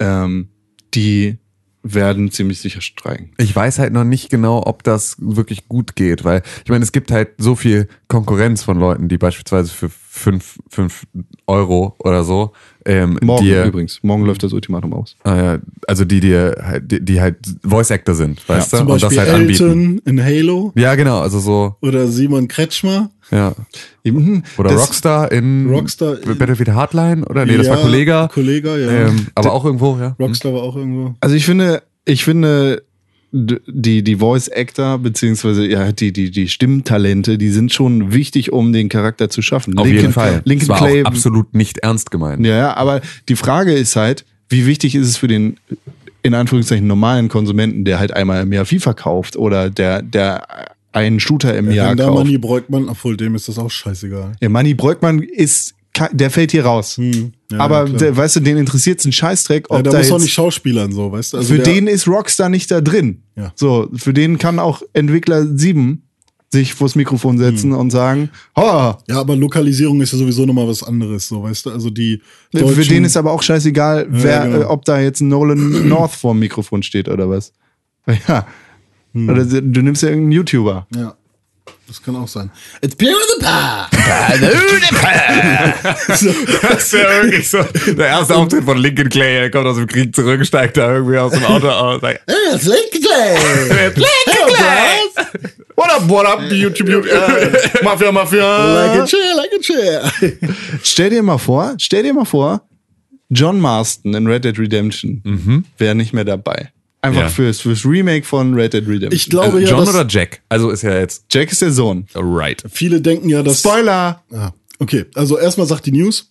ähm, 0.00 0.48
die 0.94 1.38
werden 1.84 2.30
ziemlich 2.30 2.58
sicher 2.58 2.80
streiken. 2.80 3.30
Ich 3.36 3.54
weiß 3.54 3.78
halt 3.78 3.92
noch 3.92 4.04
nicht 4.04 4.30
genau, 4.30 4.62
ob 4.66 4.82
das 4.82 5.16
wirklich 5.20 5.68
gut 5.68 5.94
geht, 5.94 6.24
weil 6.24 6.42
ich 6.64 6.70
meine, 6.70 6.82
es 6.82 6.92
gibt 6.92 7.12
halt 7.12 7.28
so 7.38 7.54
viel 7.54 7.88
Konkurrenz 8.08 8.62
von 8.62 8.78
Leuten, 8.78 9.08
die 9.08 9.18
beispielsweise 9.18 9.70
für 9.70 9.90
fünf 9.90 10.58
fünf 10.68 11.06
Euro 11.46 11.94
oder 11.98 12.24
so, 12.24 12.52
ähm, 12.86 13.18
Morgen 13.22 13.44
dir, 13.44 13.64
übrigens. 13.64 14.00
Morgen 14.02 14.24
läuft 14.24 14.42
das 14.42 14.52
Ultimatum 14.52 14.92
aus. 14.94 15.16
äh, 15.24 15.58
also 15.86 16.04
die 16.04 16.20
dir 16.20 16.56
halt, 16.62 16.90
die, 16.90 17.04
die 17.04 17.20
halt 17.20 17.36
Voice 17.62 17.90
Actor 17.90 18.14
sind, 18.14 18.46
weißt 18.48 18.70
Zum 18.70 18.86
du, 18.86 18.92
und 18.94 19.02
das 19.02 19.14
Beispiel 19.14 19.32
halt 19.32 19.40
anbieten. 19.40 19.64
Elton 19.64 19.98
in 20.04 20.24
Halo 20.24 20.72
Ja, 20.76 20.94
genau, 20.94 21.20
also 21.20 21.38
so, 21.38 21.76
oder 21.82 22.06
Simon 22.08 22.48
Kretschmer. 22.48 23.10
Ja. 23.34 23.54
Oder 24.56 24.70
Das- 24.70 24.80
Rockstar 24.88 25.30
in 25.32 25.68
Rockstar 25.68 26.18
in- 26.22 26.38
Battlefield 26.38 26.70
Hardline 26.70 27.24
oder 27.26 27.44
nee, 27.44 27.56
das 27.56 27.68
war 27.68 27.76
Ja, 27.76 27.82
Kollega. 27.82 28.28
Kollega, 28.28 28.76
ja. 28.76 29.08
Ähm, 29.08 29.26
aber 29.34 29.52
auch 29.52 29.64
irgendwo, 29.64 29.98
ja. 29.98 30.14
Rockstar 30.18 30.52
war 30.54 30.62
auch 30.62 30.76
irgendwo. 30.76 31.14
Also 31.20 31.34
ich 31.36 31.44
finde, 31.44 31.82
ich 32.04 32.24
finde, 32.24 32.82
die, 33.36 34.04
die 34.04 34.16
Voice 34.16 34.48
Actor, 34.48 34.98
beziehungsweise 34.98 35.66
ja, 35.66 35.90
die, 35.90 36.12
die, 36.12 36.30
die 36.30 36.46
Stimmtalente, 36.48 37.36
die 37.36 37.48
sind 37.50 37.72
schon 37.72 38.12
wichtig, 38.12 38.52
um 38.52 38.72
den 38.72 38.88
Charakter 38.88 39.28
zu 39.28 39.42
schaffen. 39.42 39.76
Auf 39.76 39.88
jeden 39.88 40.12
Fall. 40.12 40.40
Lincoln 40.44 40.68
das 40.68 40.80
war 40.80 40.86
Clay, 40.88 41.02
auch 41.02 41.06
absolut 41.08 41.52
nicht 41.52 41.78
ernst 41.78 42.12
gemeint. 42.12 42.46
ja, 42.46 42.56
ja, 42.56 42.76
aber 42.76 43.00
die 43.28 43.34
Frage 43.36 43.72
ist 43.72 43.96
halt, 43.96 44.24
wie 44.48 44.66
wichtig 44.66 44.94
ist 44.94 45.08
es 45.08 45.16
für 45.16 45.26
den, 45.26 45.56
in 46.22 46.32
Anführungszeichen, 46.34 46.86
normalen 46.86 47.28
Konsumenten, 47.28 47.84
der 47.84 47.98
halt 47.98 48.12
einmal 48.12 48.42
im 48.42 48.52
Jahr 48.52 48.66
FIFA 48.66 48.92
kauft 48.94 49.36
oder 49.36 49.68
der, 49.68 50.00
der 50.02 50.46
einen 50.94 51.20
Shooter 51.20 51.56
im 51.56 51.70
Jahr 51.70 51.90
Wenn 51.90 51.96
da 51.98 52.04
kauft. 52.06 52.24
Manni 52.24 52.38
Breukmann, 52.38 52.88
obwohl 52.88 53.16
dem 53.16 53.34
ist 53.34 53.48
das 53.48 53.58
auch 53.58 53.70
scheißegal. 53.70 54.32
Ja, 54.40 54.48
Manni 54.48 54.74
Breukmann 54.74 55.20
ist 55.20 55.74
der 56.12 56.30
fällt 56.30 56.50
hier 56.50 56.64
raus. 56.64 56.96
Hm. 56.96 57.32
Ja, 57.52 57.58
Aber 57.60 57.84
klar. 57.84 57.98
der, 57.98 58.16
weißt 58.16 58.36
du, 58.36 58.40
den 58.40 58.56
interessiert 58.56 58.98
es 58.98 59.04
ein 59.06 59.12
Scheißdreck, 59.12 59.66
ob 59.70 59.76
Ja, 59.76 59.82
da 59.84 59.90
da 59.92 59.98
muss 59.98 60.08
auch 60.10 60.14
jetzt, 60.14 60.22
nicht 60.24 60.32
Schauspielern 60.34 60.90
so, 60.92 61.12
weißt 61.12 61.32
du? 61.34 61.36
Also 61.36 61.54
für 61.54 61.60
der, 61.60 61.72
den 61.72 61.86
ist 61.86 62.08
Rockstar 62.08 62.48
nicht 62.48 62.68
da 62.70 62.80
drin. 62.80 63.22
Ja. 63.36 63.52
So, 63.54 63.88
für 63.94 64.12
den 64.12 64.38
kann 64.38 64.58
auch 64.58 64.82
Entwickler 64.92 65.46
7 65.46 66.02
sich 66.50 66.74
vors 66.74 66.96
Mikrofon 66.96 67.38
setzen 67.38 67.70
Hm. 67.72 67.78
und 67.78 67.90
sagen, 67.90 68.30
oh, 68.56 68.94
Ja, 69.08 69.20
aber 69.20 69.36
Lokalisierung 69.36 70.00
ist 70.00 70.12
ja 70.12 70.18
sowieso 70.18 70.44
nochmal 70.46 70.66
was 70.66 70.82
anderes, 70.82 71.28
so, 71.28 71.42
weißt 71.44 71.66
du? 71.66 71.70
Also 71.70 71.90
die 71.90 72.20
für 72.52 72.62
Deutschen, 72.62 72.88
den 72.88 73.04
ist 73.04 73.16
aber 73.16 73.30
auch 73.30 73.42
scheißegal, 73.42 74.06
wer, 74.10 74.46
genau. 74.48 74.60
äh, 74.62 74.64
ob 74.64 74.84
da 74.84 75.00
jetzt 75.00 75.20
Nolan 75.20 75.88
North 75.88 76.12
vorm 76.12 76.40
Mikrofon 76.40 76.82
steht 76.82 77.08
oder 77.08 77.30
was. 77.30 77.52
Ja. 78.28 78.46
Hm. 79.14 79.28
Oder 79.28 79.44
du 79.44 79.82
nimmst 79.82 80.02
ja 80.02 80.08
irgendeinen 80.08 80.32
YouTuber. 80.32 80.86
Ja, 80.94 81.14
das 81.86 82.02
kann 82.02 82.16
auch 82.16 82.28
sein. 82.28 82.50
It's 82.82 82.96
Beer 82.96 83.10
in 83.10 83.16
the 83.38 83.44
Bar! 83.44 83.88
Das 86.08 86.22
ist 86.22 86.92
ja 86.92 87.22
wirklich 87.22 87.48
so. 87.48 87.58
Der 87.94 88.06
erste 88.06 88.34
Auftritt 88.34 88.64
von 88.64 88.78
Lincoln 88.78 89.08
Clay, 89.08 89.36
er 89.36 89.50
kommt 89.50 89.66
aus 89.66 89.76
dem 89.76 89.86
Krieg 89.86 90.14
zurück, 90.14 90.44
steigt 90.44 90.76
da 90.76 90.92
irgendwie 90.92 91.18
aus 91.18 91.32
dem 91.32 91.44
Auto 91.44 91.68
aus. 91.68 92.00
Sagt, 92.00 92.20
It's 92.54 92.64
Lincoln 92.64 93.02
Clay! 93.02 93.36
Lincoln 93.94 94.54
Clay! 94.54 94.98
What 95.76 95.90
up, 95.90 96.08
what 96.08 96.26
up, 96.26 96.40
YouTube, 96.50 96.88
YouTube, 96.88 97.08
Mafia, 97.82 98.12
Mafia. 98.12 98.86
Like 98.86 99.00
a 99.00 99.06
chair, 99.06 99.34
like 99.36 99.50
a 99.52 99.60
chair. 99.60 100.12
Stell 100.82 101.10
dir 101.10 101.22
mal 101.22 101.38
vor, 101.38 101.74
stell 101.78 102.02
dir 102.02 102.14
mal 102.14 102.24
vor, 102.24 102.62
John 103.30 103.60
Marston 103.60 104.14
in 104.14 104.26
Red 104.26 104.44
Dead 104.44 104.58
Redemption 104.58 105.64
wäre 105.78 105.94
nicht 105.94 106.12
mehr 106.12 106.24
dabei. 106.24 106.70
Einfach 107.04 107.20
Ja. 107.22 107.28
fürs, 107.28 107.60
fürs 107.60 107.84
Remake 107.84 108.24
von 108.24 108.54
Red 108.54 108.72
Dead 108.72 108.82
Redemption. 108.86 109.12
Ich 109.12 109.28
glaube 109.28 109.60
ja, 109.60 109.68
John 109.68 109.86
oder 109.86 110.06
Jack? 110.08 110.40
Also 110.48 110.70
ist 110.70 110.82
ja 110.82 110.94
jetzt 110.98 111.26
Jack 111.30 111.52
ist 111.52 111.60
der 111.60 111.70
Sohn. 111.70 112.06
right. 112.14 112.62
viele 112.72 113.00
denken 113.00 113.28
ja, 113.28 113.42
dass... 113.42 113.58
Spoiler! 113.60 114.22
Ah, 114.32 114.52
okay, 114.78 115.04
also 115.14 115.38
erstmal 115.38 115.66
sagt 115.66 115.84
die 115.86 115.92
News. 115.92 116.30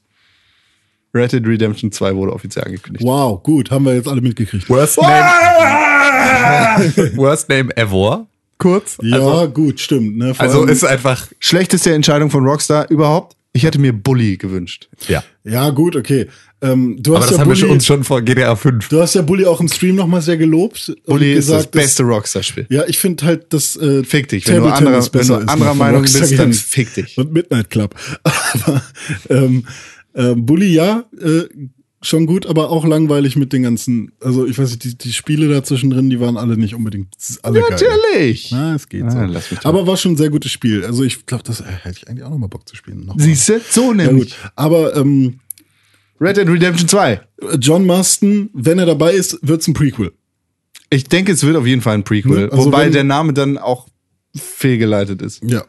Red 1.13 1.31
Dead 1.31 1.45
Redemption 1.45 1.91
2 1.91 2.15
wurde 2.15 2.33
offiziell 2.33 2.65
angekündigt. 2.65 3.05
Wow, 3.05 3.43
gut, 3.43 3.69
haben 3.69 3.85
wir 3.85 3.93
jetzt 3.93 4.07
alle 4.07 4.21
mitgekriegt. 4.21 4.67
Worst 4.67 4.99
name, 4.99 5.29
worst 7.17 7.49
name 7.49 7.75
ever. 7.77 8.25
Kurz. 8.57 8.97
Ja, 9.01 9.17
Also, 9.17 9.49
gut, 9.51 9.79
stimmt. 9.79 10.17
Ne? 10.17 10.33
Also 10.37 10.63
ist 10.65 10.83
einfach, 10.83 11.27
Schlechteste 11.39 11.93
Entscheidung 11.93 12.31
von 12.31 12.43
Rockstar 12.47 12.89
überhaupt. 12.89 13.35
Ich 13.55 13.63
hätte 13.63 13.79
mir 13.79 13.93
Bully 13.93 14.37
gewünscht. 14.37 14.89
ja. 15.07 15.23
ja, 15.43 15.69
gut, 15.69 15.95
okay. 15.95 16.27
Ähm, 16.61 16.95
du 16.99 17.11
Aber 17.11 17.19
hast 17.21 17.29
das 17.31 17.37
ja 17.37 17.41
haben 17.41 17.49
wir 17.49 17.53
Bulli, 17.53 17.59
schon, 17.59 17.69
uns 17.69 17.85
schon 17.85 18.03
vor 18.03 18.21
GTA 18.21 18.55
5. 18.55 18.87
Du 18.89 18.99
hast 19.01 19.13
ja 19.15 19.21
Bully 19.21 19.45
auch 19.45 19.59
im 19.61 19.67
Stream 19.67 19.95
nochmal 19.95 20.21
sehr 20.21 20.37
gelobt. 20.37 20.89
und 20.89 21.05
Bully 21.05 21.33
ist 21.33 21.49
das 21.49 21.57
gesagt, 21.57 21.71
beste 21.71 22.03
Rockstar-Spiel. 22.03 22.65
Ja, 22.69 22.83
ich 22.87 22.97
finde 22.97 23.25
halt, 23.25 23.53
dass 23.53 23.75
äh, 23.75 24.03
Fick 24.03 24.29
dich. 24.29 24.47
Wenn 24.47 24.55
du 24.55 24.61
Table 24.61 24.73
anderer- 24.73 24.91
Tennis 24.93 25.09
besser 25.09 25.33
wenn 25.33 25.39
du 25.39 25.45
ist 25.45 25.51
anderer 25.51 25.73
Meinung 25.75 25.99
Rockstar 26.01 26.21
bist, 26.21 26.39
dann 26.39 26.53
fick 26.53 26.93
dich. 26.95 27.17
Und 27.17 27.31
Midnight 27.33 27.69
Club. 27.69 27.95
Aber 28.23 28.81
ähm, 29.29 29.65
äh, 30.13 30.33
Bully 30.35 30.73
ja, 30.73 31.03
äh, 31.21 31.43
schon 32.03 32.25
gut, 32.25 32.45
aber 32.45 32.69
auch 32.69 32.85
langweilig 32.85 33.35
mit 33.35 33.53
den 33.53 33.63
ganzen, 33.63 34.11
also 34.21 34.45
ich 34.45 34.57
weiß 34.59 34.71
nicht, 34.71 34.83
die, 34.83 34.97
die 34.97 35.13
Spiele 35.13 35.47
da 35.49 35.63
zwischendrin, 35.63 36.09
die 36.09 36.19
waren 36.19 36.37
alle 36.37 36.57
nicht 36.57 36.75
unbedingt 36.75 37.15
alle 37.41 37.61
geil. 37.61 37.69
Natürlich. 37.71 38.49
Na, 38.51 38.75
es 38.75 38.87
geht 38.89 39.03
Ah, 39.03 39.11
so. 39.11 39.19
lass 39.33 39.49
mich 39.51 39.59
doch. 39.61 39.69
Aber 39.69 39.87
war 39.87 39.97
schon 39.97 40.13
ein 40.13 40.17
sehr 40.17 40.29
gutes 40.29 40.51
Spiel. 40.51 40.83
Also 40.85 41.03
ich 41.03 41.25
glaube, 41.25 41.43
das 41.43 41.61
äh, 41.61 41.63
hätte 41.83 41.97
ich 42.03 42.07
eigentlich 42.09 42.23
auch 42.23 42.29
nochmal 42.29 42.49
Bock 42.49 42.67
zu 42.67 42.75
spielen. 42.75 43.05
Noch. 43.05 43.15
Siehst 43.17 43.49
du? 43.49 43.59
So 43.69 43.81
ja, 43.81 43.87
gut. 43.87 43.97
nämlich. 43.97 44.35
Aber 44.55 44.95
ähm, 44.95 45.39
Red 46.21 46.37
Dead 46.37 46.47
Redemption 46.47 46.87
2. 46.87 47.21
John 47.59 47.85
Marston, 47.85 48.49
wenn 48.53 48.79
er 48.79 48.85
dabei 48.85 49.13
ist, 49.13 49.39
wird's 49.41 49.67
ein 49.67 49.73
Prequel. 49.73 50.11
Ich 50.89 51.05
denke, 51.05 51.31
es 51.31 51.43
wird 51.43 51.55
auf 51.55 51.65
jeden 51.65 51.81
Fall 51.81 51.95
ein 51.95 52.03
Prequel. 52.03 52.45
Ne? 52.45 52.49
Also 52.51 52.65
wobei 52.65 52.85
wenn- 52.85 52.93
der 52.93 53.03
Name 53.03 53.33
dann 53.33 53.57
auch 53.57 53.87
fehlgeleitet 54.35 55.21
ist. 55.21 55.41
Ja. 55.43 55.63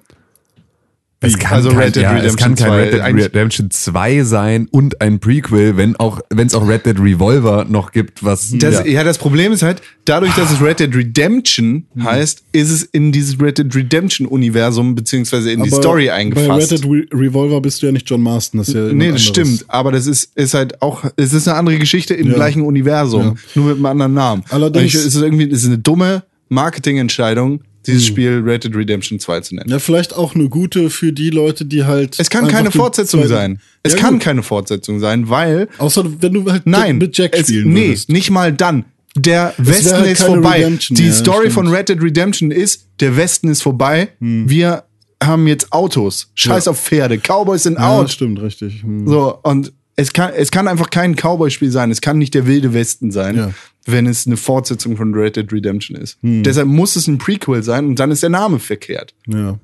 Es 1.27 1.39
kann, 1.39 1.53
Also 1.55 1.71
kein, 1.71 1.79
Red 1.79 1.97
Dead 1.97 2.03
ja, 2.03 2.17
es 2.19 2.37
kann 2.37 2.53
Redemption 2.53 2.55
kein 2.55 2.57
2 2.57 2.77
Red 2.77 2.93
Dead 3.17 3.25
Redemption 3.25 3.71
2 3.71 4.23
sein 4.25 4.69
und 4.71 5.01
ein 5.01 5.19
Prequel, 5.21 5.77
wenn 5.77 5.97
auch, 5.97 6.21
wenn 6.31 6.47
es 6.47 6.55
auch 6.55 6.67
Red 6.67 6.87
Dead 6.87 6.99
Revolver 6.99 7.67
noch 7.69 7.93
gibt, 7.93 8.25
was 8.25 8.51
Das, 8.57 8.81
ja. 8.81 8.87
ja. 8.87 9.05
das 9.05 9.19
Problem 9.19 9.53
ist 9.53 9.63
halt, 9.63 9.83
dadurch, 10.05 10.35
dass 10.35 10.51
es 10.53 10.61
Red 10.61 10.81
Dead 10.81 10.95
Redemption 10.95 11.87
heißt, 12.03 12.45
ist 12.53 12.71
es 12.71 12.83
in 12.83 13.13
dieses 13.13 13.41
Red 13.41 13.59
Dead 13.59 13.75
Redemption 13.75 14.27
Universum 14.27 14.95
beziehungsweise 14.95 15.51
in 15.53 15.63
die 15.63 15.73
Aber 15.73 15.81
Story 15.83 16.07
Bei 16.07 16.13
Red 16.15 16.21
eingefasst. 16.35 16.71
Dead 16.73 16.85
Re 16.85 17.07
Revolver 17.13 17.61
bist 17.61 17.83
du 17.83 17.87
ja 17.87 17.93
nicht 17.93 18.09
John 18.09 18.23
Marston, 18.23 18.59
das 18.59 18.69
ist 18.69 18.75
ja 18.75 18.93
Nee, 18.93 19.13
das 19.13 19.23
stimmt. 19.25 19.65
Aber 19.69 19.93
das 19.93 20.07
ist, 20.07 20.31
ist 20.37 20.55
halt 20.55 20.81
auch, 20.83 21.05
es 21.17 21.33
ist 21.33 21.49
eine 21.49 21.57
andere 21.59 21.79
Geschichte 21.79 22.15
im 22.15 22.29
Ja. 22.29 22.35
gleichen 22.35 22.63
Universum. 22.63 23.23
Ja. 23.23 23.35
Nur 23.55 23.65
mit 23.67 23.77
einem 23.77 23.87
anderen 23.87 24.15
Namen. 24.15 24.45
Allerdings- 24.51 24.95
ist 24.95 25.15
es 25.15 25.23
irgendwie, 25.23 25.45
es 25.51 25.63
ist 25.63 25.67
eine 25.67 25.79
dumme 25.79 26.23
Marketingentscheidung, 26.49 27.61
dieses 27.87 28.07
Spiel 28.07 28.43
Red 28.45 28.65
Dead 28.65 28.75
Redemption 28.75 29.19
2 29.21 29.41
zu 29.41 29.55
nennen. 29.57 29.69
Ja, 29.71 29.79
vielleicht 29.79 30.15
auch 30.15 30.35
eine 30.35 30.49
gute 30.49 30.91
für 30.91 31.13
die 31.13 31.31
Leute, 31.31 31.65
die 31.65 31.85
halt. 31.85 32.19
Es 32.19 32.31
kann 32.31 32.49
keine 32.49 32.71
Fortsetzung 32.71 33.27
sein. 33.27 33.61
Es 33.83 33.93
Ja, 33.95 33.99
kann 34.01 34.15
gut. 34.15 34.23
keine 34.23 34.43
Fortsetzung 34.43 35.01
sein, 35.01 35.29
weil 35.29 35.69
Außer 35.79 36.05
wenn 36.21 36.33
du 36.35 36.51
halt 36.51 36.67
Nein, 36.67 36.99
mit 36.99 37.17
Jack 37.17 37.35
es, 37.35 37.49
spielen 37.49 37.73
nee, 37.73 37.89
würdest. 37.89 38.09
nicht 38.09 38.31
mal 38.31 38.53
dann. 38.53 38.85
Der 39.17 39.55
Westen 39.59 39.93
halt 39.93 40.07
ist 40.07 40.23
vorbei. 40.25 40.57
Redemption 40.57 40.97
Die 40.97 41.05
mehr, 41.05 41.13
Story 41.13 41.39
stimmt. 41.51 41.53
von 41.55 41.69
Red 41.69 41.89
Dead 41.89 42.03
Redemption 42.03 42.51
ist, 42.51 42.87
der 43.01 43.17
Westen 43.17 43.49
ist 43.49 43.63
vorbei. 43.63 44.09
Wir 44.19 44.85
haben 45.23 45.47
jetzt 45.47 45.73
Autos. 45.73 46.31
Scheiß 46.35 46.65
Ja. 46.65 46.73
auf 46.73 46.81
Pferde. 46.83 47.19
Cowboys 47.19 47.63
sind 47.63 47.75
Ja, 47.79 47.91
out. 48.01 48.11
stimmt, 48.11 48.43
richtig. 48.43 48.83
Hm. 48.83 49.07
So, 49.07 49.39
und 49.45 49.73
es 49.97 50.13
kann, 50.13 50.33
es 50.37 50.51
kann 50.51 50.67
einfach 50.67 50.91
kein 50.91 51.15
Cowboy-Spiel 51.15 51.71
sein. 51.71 51.93
Es 51.93 52.01
kann 52.01 52.19
nicht 52.19 52.35
der 52.35 52.47
wilde 52.49 52.75
Westen 52.75 53.13
sein, 53.13 53.37
Ja. 53.37 53.51
Wenn 53.87 54.07
es 54.07 54.27
eine 54.27 54.37
Fortsetzung 54.37 54.97
von 54.97 55.15
Red 55.15 55.37
Dead 55.37 55.53
Redemption 55.53 55.97
ist. 55.97 56.19
Hm. 56.23 56.43
Deshalb 56.43 56.69
muss 56.69 56.97
es 56.97 57.07
ein 57.07 57.19
Prequel 57.19 57.63
sein 57.63 57.87
und 57.87 57.99
dann 57.99 58.11
ist 58.11 58.23
der 58.23 58.31
Name 58.31 58.59
verkehrt. 58.59 59.15
Ja, 59.27 59.59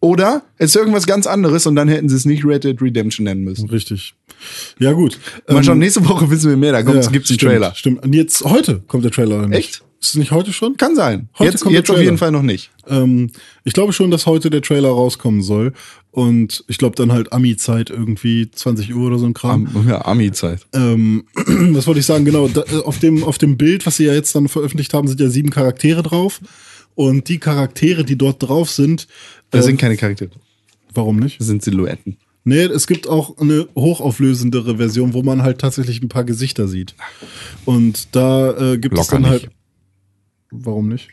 Oder 0.00 0.42
es 0.58 0.70
ist 0.70 0.76
irgendwas 0.76 1.06
ganz 1.06 1.26
anderes 1.26 1.66
und 1.66 1.74
dann 1.76 1.88
hätten 1.88 2.08
sie 2.08 2.16
es 2.16 2.24
nicht 2.24 2.44
Red 2.44 2.64
Dead 2.64 2.80
Redemption 2.80 3.24
nennen 3.24 3.42
müssen. 3.44 3.68
richtig. 3.68 4.14
Ja, 4.78 4.92
gut. 4.92 5.18
Mal 5.48 5.56
Ähm, 5.58 5.62
schauen, 5.64 5.78
nächste 5.78 6.08
Woche 6.08 6.30
wissen 6.30 6.48
wir 6.50 6.56
mehr. 6.56 6.72
Da 6.72 6.78
ja, 6.78 6.84
gibt's 6.84 7.08
einen 7.08 7.22
stimmt, 7.24 7.40
Trailer. 7.40 7.74
Stimmt. 7.74 8.04
Und 8.04 8.12
jetzt, 8.14 8.44
heute 8.44 8.80
kommt 8.86 9.04
der 9.04 9.10
Trailer, 9.10 9.46
nicht? 9.48 9.58
Echt? 9.58 9.82
Ist 10.00 10.10
es 10.10 10.14
nicht 10.14 10.30
heute 10.30 10.52
schon? 10.52 10.76
Kann 10.76 10.94
sein. 10.94 11.28
Heute 11.36 11.50
jetzt 11.50 11.60
kommt 11.62 11.72
der 11.74 11.80
jetzt 11.80 11.90
auf 11.90 11.96
Trailer. 11.96 12.04
jeden 12.04 12.18
Fall 12.18 12.30
noch 12.30 12.42
nicht. 12.44 12.70
Ähm, 12.86 13.32
ich 13.64 13.72
glaube 13.72 13.92
schon, 13.92 14.12
dass 14.12 14.26
heute 14.26 14.48
der 14.48 14.62
Trailer 14.62 14.90
rauskommen 14.90 15.42
soll. 15.42 15.72
Und 16.10 16.64
ich 16.68 16.78
glaube 16.78 16.96
dann 16.96 17.12
halt 17.12 17.32
Ami-Zeit 17.32 17.90
irgendwie 17.90 18.50
20 18.50 18.94
Uhr 18.94 19.06
oder 19.08 19.18
so 19.18 19.26
ein 19.26 19.34
Kram. 19.34 19.68
ja, 19.86 20.04
Ami-Zeit. 20.06 20.66
Ähm, 20.72 21.24
was 21.36 21.86
wollte 21.86 22.00
ich 22.00 22.06
sagen? 22.06 22.24
Genau, 22.24 22.48
da, 22.48 22.62
äh, 22.62 22.80
auf, 22.82 22.98
dem, 22.98 23.22
auf 23.22 23.38
dem 23.38 23.56
Bild, 23.56 23.86
was 23.86 23.98
sie 23.98 24.06
ja 24.06 24.14
jetzt 24.14 24.34
dann 24.34 24.48
veröffentlicht 24.48 24.94
haben, 24.94 25.06
sind 25.06 25.20
ja 25.20 25.28
sieben 25.28 25.50
Charaktere 25.50 26.02
drauf. 26.02 26.40
Und 26.94 27.28
die 27.28 27.38
Charaktere, 27.38 28.04
die 28.04 28.16
dort 28.16 28.42
drauf 28.42 28.70
sind, 28.70 29.06
Das 29.50 29.64
äh, 29.64 29.68
sind 29.68 29.76
keine 29.80 29.96
Charaktere. 29.96 30.30
warum 30.94 31.18
nicht? 31.18 31.38
Das 31.38 31.46
sind 31.46 31.62
Silhouetten. 31.62 32.16
Nee, 32.44 32.62
es 32.64 32.86
gibt 32.86 33.06
auch 33.06 33.36
eine 33.38 33.68
hochauflösendere 33.76 34.78
Version, 34.78 35.12
wo 35.12 35.22
man 35.22 35.42
halt 35.42 35.58
tatsächlich 35.60 36.02
ein 36.02 36.08
paar 36.08 36.24
Gesichter 36.24 36.66
sieht. 36.66 36.94
Und 37.66 38.16
da 38.16 38.72
äh, 38.72 38.78
gibt 38.78 38.94
es 38.98 39.00
Locker 39.10 39.20
dann 39.20 39.30
nicht. 39.32 39.42
halt. 39.44 39.52
Warum 40.50 40.88
nicht? 40.88 41.10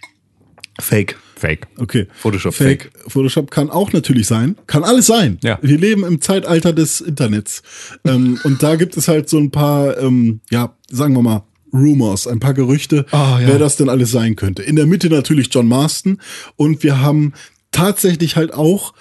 Fake. 0.79 1.17
Fake. 1.35 1.67
Okay. 1.77 2.07
Photoshop 2.15 2.53
Fake. 2.53 2.91
Photoshop 3.07 3.51
kann 3.51 3.69
auch 3.69 3.91
natürlich 3.93 4.25
sein. 4.27 4.55
Kann 4.67 4.83
alles 4.83 5.05
sein. 5.07 5.37
Ja. 5.43 5.59
Wir 5.61 5.77
leben 5.77 6.03
im 6.05 6.21
Zeitalter 6.21 6.71
des 6.73 7.01
Internets. 7.01 7.61
ähm, 8.05 8.39
und 8.43 8.63
da 8.63 8.75
gibt 8.75 8.95
es 8.97 9.07
halt 9.07 9.27
so 9.29 9.37
ein 9.37 9.51
paar, 9.51 9.97
ähm, 9.97 10.39
ja, 10.49 10.75
sagen 10.89 11.13
wir 11.13 11.21
mal, 11.21 11.43
Rumors, 11.73 12.25
ein 12.27 12.39
paar 12.39 12.53
Gerüchte, 12.53 13.05
Ah, 13.11 13.39
ja. 13.41 13.47
wer 13.49 13.59
das 13.59 13.75
denn 13.75 13.89
alles 13.89 14.11
sein 14.11 14.37
könnte. 14.37 14.63
In 14.63 14.77
der 14.77 14.85
Mitte 14.85 15.09
natürlich 15.09 15.49
John 15.53 15.67
Marston. 15.67 16.21
Und 16.55 16.83
wir 16.83 17.01
haben 17.01 17.33
tatsächlich 17.71 18.37
halt 18.37 18.53
auch, 18.53 18.93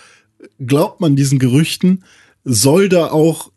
glaubt 0.64 1.00
man 1.00 1.14
diesen 1.14 1.38
Gerüchten, 1.38 2.02
soll 2.42 2.88
da 2.88 3.12
auch 3.12 3.52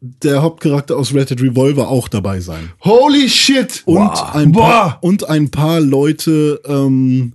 der 0.00 0.42
Hauptcharakter 0.42 0.96
aus 0.96 1.14
Red 1.14 1.30
Dead 1.30 1.40
Revolver 1.42 1.88
auch 1.88 2.08
dabei 2.08 2.40
sein. 2.40 2.70
Holy 2.82 3.28
shit! 3.28 3.82
Und, 3.84 3.96
Wow. 3.98 4.34
ein 4.34 4.50
paar, 4.52 4.98
Boah. 4.98 4.98
und 5.02 5.28
ein 5.28 5.50
paar 5.50 5.78
Leute, 5.80 6.60
ähm, 6.66 7.34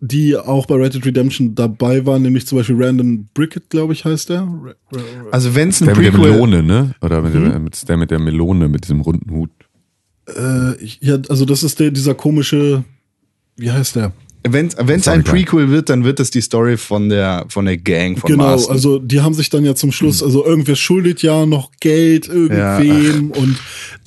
die 0.00 0.36
auch 0.36 0.66
bei 0.66 0.76
Red 0.76 0.94
Dead 0.94 1.06
Redemption 1.06 1.54
dabei 1.54 2.04
waren, 2.06 2.22
nämlich 2.22 2.46
zum 2.46 2.58
Beispiel 2.58 2.76
Random 2.78 3.26
Brickett, 3.34 3.70
glaube 3.70 3.92
ich, 3.92 4.04
heißt 4.04 4.30
der. 4.30 4.48
Also 5.30 5.54
wenn 5.54 5.70
es 5.70 5.80
ein 5.80 5.86
Der 5.86 5.96
mit 5.96 6.06
der 6.06 6.10
Prequel... 6.12 6.32
Melone, 6.32 6.62
ne? 6.62 6.94
Oder 7.00 7.22
mit, 7.22 7.34
der, 7.34 7.58
mit 7.58 7.88
der 7.88 7.96
mit 7.96 8.10
der 8.10 8.18
Melone, 8.18 8.68
mit 8.68 8.84
diesem 8.84 9.00
runden 9.00 9.30
Hut. 9.30 9.50
Äh, 10.28 10.84
ja, 11.00 11.18
also 11.28 11.44
das 11.44 11.62
ist 11.62 11.78
der, 11.78 11.90
dieser 11.90 12.14
komische, 12.14 12.84
wie 13.56 13.70
heißt 13.70 13.96
der? 13.96 14.12
Wenn 14.48 14.68
es 14.68 15.08
ein 15.08 15.24
Prequel 15.24 15.70
wird, 15.70 15.88
dann 15.88 16.04
wird 16.04 16.20
das 16.20 16.30
die 16.30 16.40
Story 16.40 16.76
von 16.76 17.08
der, 17.08 17.46
von 17.48 17.64
der 17.64 17.76
Gang 17.76 18.18
von 18.18 18.30
genau, 18.30 18.44
Marston. 18.44 18.72
also 18.72 18.98
die 18.98 19.20
haben 19.20 19.34
sich 19.34 19.50
dann 19.50 19.64
ja 19.64 19.74
zum 19.74 19.92
Schluss, 19.92 20.22
also 20.22 20.44
irgendwer 20.44 20.76
schuldet 20.76 21.22
ja 21.22 21.46
noch 21.46 21.72
Geld 21.80 22.28
irgendwem 22.28 23.30
und 23.36 23.58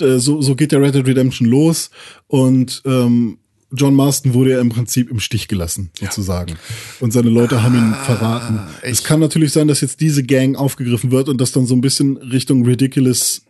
äh, 0.02 0.18
so, 0.20 0.42
so 0.42 0.56
geht 0.56 0.72
der 0.72 0.82
Red 0.82 0.96
Dead 0.96 1.06
Redemption 1.06 1.48
los 1.48 1.90
und 2.28 2.82
ähm, 2.86 3.38
John 3.72 3.96
Marston 3.96 4.34
wurde 4.34 4.52
ja 4.52 4.62
im 4.62 4.70
Prinzip 4.70 5.12
im 5.12 5.20
Stich 5.20 5.48
gelassen, 5.48 5.92
sozusagen. 6.00 6.56
Und 7.00 7.14
seine 7.14 7.30
Leute 7.30 7.62
haben 7.62 7.76
ihn 7.76 7.94
verraten. 7.94 8.60
Es 8.82 9.04
kann 9.04 9.20
natürlich 9.20 9.52
sein, 9.52 9.68
dass 9.68 9.82
jetzt 9.82 10.02
diese 10.02 10.24
Gang 10.24 10.58
aufgegriffen 10.58 11.12
wird 11.12 11.30
und 11.30 11.40
das 11.40 11.52
dann 11.52 11.66
so 11.66 11.76
ein 11.76 11.82
bisschen 11.82 12.18
Richtung 12.18 12.66
ridiculous 12.66 13.44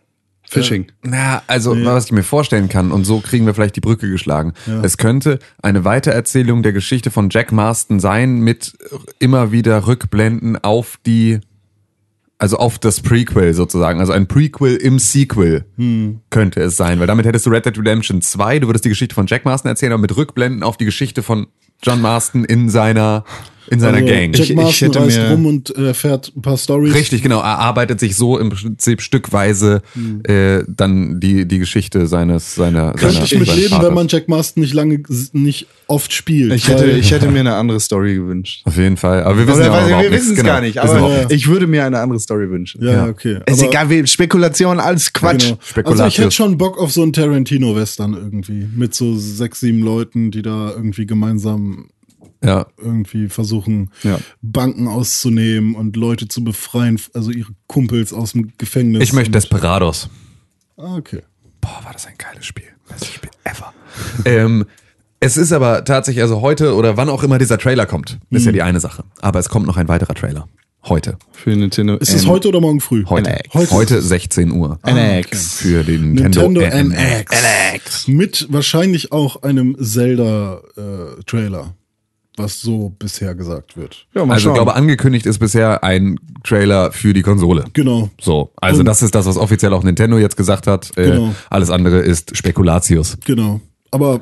Fishing. 0.50 0.86
Na, 1.02 1.42
also 1.46 1.76
was 1.84 2.06
ich 2.06 2.12
mir 2.12 2.24
vorstellen 2.24 2.68
kann, 2.68 2.90
und 2.90 3.04
so 3.04 3.20
kriegen 3.20 3.46
wir 3.46 3.54
vielleicht 3.54 3.76
die 3.76 3.80
Brücke 3.80 4.10
geschlagen. 4.10 4.52
Es 4.82 4.96
könnte 4.96 5.38
eine 5.62 5.84
Weitererzählung 5.84 6.64
der 6.64 6.72
Geschichte 6.72 7.12
von 7.12 7.30
Jack 7.30 7.52
Marston 7.52 8.00
sein, 8.00 8.40
mit 8.40 8.76
immer 9.20 9.52
wieder 9.52 9.86
Rückblenden 9.86 10.56
auf 10.58 10.98
die 11.06 11.38
also 12.40 12.56
auf 12.56 12.78
das 12.78 13.00
Prequel 13.00 13.52
sozusagen, 13.52 14.00
also 14.00 14.12
ein 14.12 14.26
Prequel 14.26 14.76
im 14.76 14.98
Sequel 14.98 15.66
könnte 16.30 16.60
es 16.62 16.76
sein, 16.76 16.98
weil 16.98 17.06
damit 17.06 17.26
hättest 17.26 17.44
du 17.44 17.50
Red 17.50 17.66
Dead 17.66 17.78
Redemption 17.78 18.22
2, 18.22 18.60
du 18.60 18.66
würdest 18.66 18.86
die 18.86 18.88
Geschichte 18.88 19.14
von 19.14 19.26
Jack 19.26 19.44
Marston 19.44 19.68
erzählen, 19.68 19.92
aber 19.92 20.00
mit 20.00 20.16
Rückblenden 20.16 20.62
auf 20.62 20.78
die 20.78 20.86
Geschichte 20.86 21.22
von 21.22 21.48
John 21.82 22.00
Marston 22.00 22.44
in 22.46 22.70
seiner 22.70 23.24
in 23.68 23.80
seiner 23.80 23.98
Also, 23.98 24.08
Gang. 24.08 24.34
Jack 24.36 24.50
ich 24.50 24.56
Marston 24.56 24.88
hätte 24.88 25.00
reist 25.00 25.18
mir- 25.18 25.30
rum 25.30 25.46
und 25.46 25.76
äh, 25.76 25.94
fährt 25.94 26.32
ein 26.36 26.42
paar 26.42 26.56
Stories. 26.56 26.94
Richtig, 26.94 27.22
genau. 27.22 27.38
Er 27.40 27.58
arbeitet 27.58 28.00
sich 28.00 28.16
so 28.16 28.38
im 28.38 28.50
Prinzip 28.50 29.00
stückweise 29.02 29.82
äh, 30.24 30.62
dann 30.68 31.20
die 31.20 31.46
die 31.46 31.58
Geschichte 31.58 32.06
seines 32.06 32.54
seiner 32.54 32.92
Könnte 32.92 33.14
seiner, 33.14 33.24
ich 33.24 33.38
mit 33.38 33.46
seines 33.48 33.56
leben, 33.60 33.70
Vaters. 33.70 33.86
wenn 33.88 33.94
man 33.94 34.08
Jack 34.08 34.28
Marston 34.28 34.62
nicht 34.62 34.74
lange, 34.74 35.02
nicht 35.32 35.66
oft 35.86 36.12
spielt. 36.12 36.52
Ich 36.52 36.68
hätte, 36.68 36.88
ich 36.90 37.10
hätte 37.10 37.28
mir 37.30 37.40
eine 37.40 37.54
andere 37.54 37.80
Story 37.80 38.14
gewünscht. 38.14 38.62
auf 38.64 38.76
jeden 38.76 38.96
Fall. 38.96 39.24
Aber 39.24 39.36
wir 39.38 39.46
wissen 39.46 39.60
Oder, 39.60 39.88
ja 39.88 40.00
wir 40.02 40.10
nichts. 40.10 40.12
wissen 40.16 40.32
es 40.32 40.36
Genau. 40.38 40.48
gar 40.48 40.60
nicht, 40.60 40.78
aber 40.78 41.08
nichts. 41.18 41.32
ich 41.32 41.48
würde 41.48 41.66
mir 41.66 41.84
eine 41.84 41.98
andere 41.98 42.20
Story 42.20 42.48
wünschen. 42.50 42.84
ja, 42.84 42.92
Ja. 42.92 43.06
okay. 43.08 43.38
Ist 43.46 43.60
Aber- 43.60 43.68
egal, 43.70 43.90
wie 43.90 44.06
Spekulation, 44.06 44.78
alles 44.80 45.12
Quatsch. 45.12 45.52
Genau. 45.74 45.88
Also 45.90 46.04
ich 46.06 46.18
hätte 46.18 46.30
schon 46.30 46.56
Bock 46.58 46.78
auf 46.78 46.92
so 46.92 47.02
einen 47.02 47.12
Tarantino-Western 47.12 48.14
irgendwie. 48.14 48.66
Mit 48.74 48.94
so 48.94 49.16
sechs, 49.16 49.60
sieben 49.60 49.82
Leuten, 49.82 50.30
die 50.30 50.42
da 50.42 50.70
irgendwie 50.70 51.06
gemeinsam 51.06 51.88
ja. 52.42 52.66
irgendwie 52.78 53.28
versuchen, 53.28 53.90
Ja. 54.02 54.18
Banken 54.42 54.88
auszunehmen 54.88 55.74
und 55.74 55.96
Leute 55.96 56.28
zu 56.28 56.42
befreien, 56.44 57.00
also 57.14 57.30
ihre 57.30 57.52
Kumpels 57.66 58.12
aus 58.12 58.32
dem 58.32 58.52
Gefängnis. 58.58 59.02
Ich 59.02 59.12
möchte 59.12 59.30
Desperados. 59.32 60.08
Ah, 60.76 60.96
okay. 60.96 61.22
Boah, 61.60 61.80
war 61.84 61.92
das 61.92 62.06
ein 62.06 62.14
geiles 62.16 62.46
Spiel. 62.46 62.64
Bestes 62.88 63.08
Spiel 63.12 63.30
ever. 63.44 63.72
ähm, 64.24 64.64
es 65.20 65.36
ist 65.36 65.52
aber 65.52 65.84
tatsächlich, 65.84 66.22
also 66.22 66.40
heute 66.40 66.74
oder 66.74 66.96
wann 66.96 67.10
auch 67.10 67.22
immer 67.22 67.36
dieser 67.38 67.58
Trailer 67.58 67.84
kommt, 67.84 68.18
ist 68.30 68.40
Mhm. 68.42 68.46
ja 68.46 68.52
die 68.52 68.62
eine 68.62 68.80
Sache. 68.80 69.04
Aber 69.20 69.38
es 69.38 69.48
kommt 69.50 69.66
noch 69.66 69.76
ein 69.76 69.88
weiterer 69.88 70.14
Trailer. 70.14 70.48
Heute. 70.84 71.18
Für 71.32 71.50
Nintendo. 71.50 71.96
Ist 71.96 72.14
es 72.14 72.26
heute 72.26 72.48
oder 72.48 72.58
morgen 72.62 72.80
früh? 72.80 73.04
Heute. 73.04 73.28
NX. 73.30 73.52
Heute, 73.52 73.70
Heute. 73.74 74.00
16 74.00 74.50
Uhr. 74.50 74.78
NX. 74.86 75.56
Für 75.56 75.84
den 75.84 76.14
Nintendo, 76.14 76.48
Nintendo 76.62 76.94
NX. 76.94 77.32
NX. 77.74 78.08
Mit 78.08 78.46
wahrscheinlich 78.50 79.12
auch 79.12 79.42
einem 79.42 79.76
Zelda-Trailer, 79.78 81.74
was 82.42 82.60
so 82.60 82.90
bisher 82.98 83.34
gesagt 83.34 83.76
wird. 83.76 84.06
Ja, 84.14 84.24
mal 84.24 84.34
Also 84.34 84.48
ich 84.50 84.54
glaube, 84.54 84.74
angekündigt 84.74 85.26
ist 85.26 85.38
bisher 85.38 85.82
ein 85.84 86.18
Trailer 86.44 86.92
für 86.92 87.12
die 87.12 87.22
Konsole. 87.22 87.64
Genau. 87.72 88.10
So, 88.20 88.52
also 88.56 88.80
Und- 88.80 88.86
das 88.86 89.02
ist 89.02 89.14
das, 89.14 89.26
was 89.26 89.36
offiziell 89.36 89.72
auch 89.72 89.82
Nintendo 89.84 90.18
jetzt 90.18 90.36
gesagt 90.36 90.66
hat. 90.66 90.90
Äh, 90.96 91.10
Genau. 91.10 91.34
Alles 91.50 91.70
andere 91.70 92.00
ist 92.00 92.36
Spekulatius. 92.36 93.16
Genau. 93.24 93.60
Aber 93.90 94.20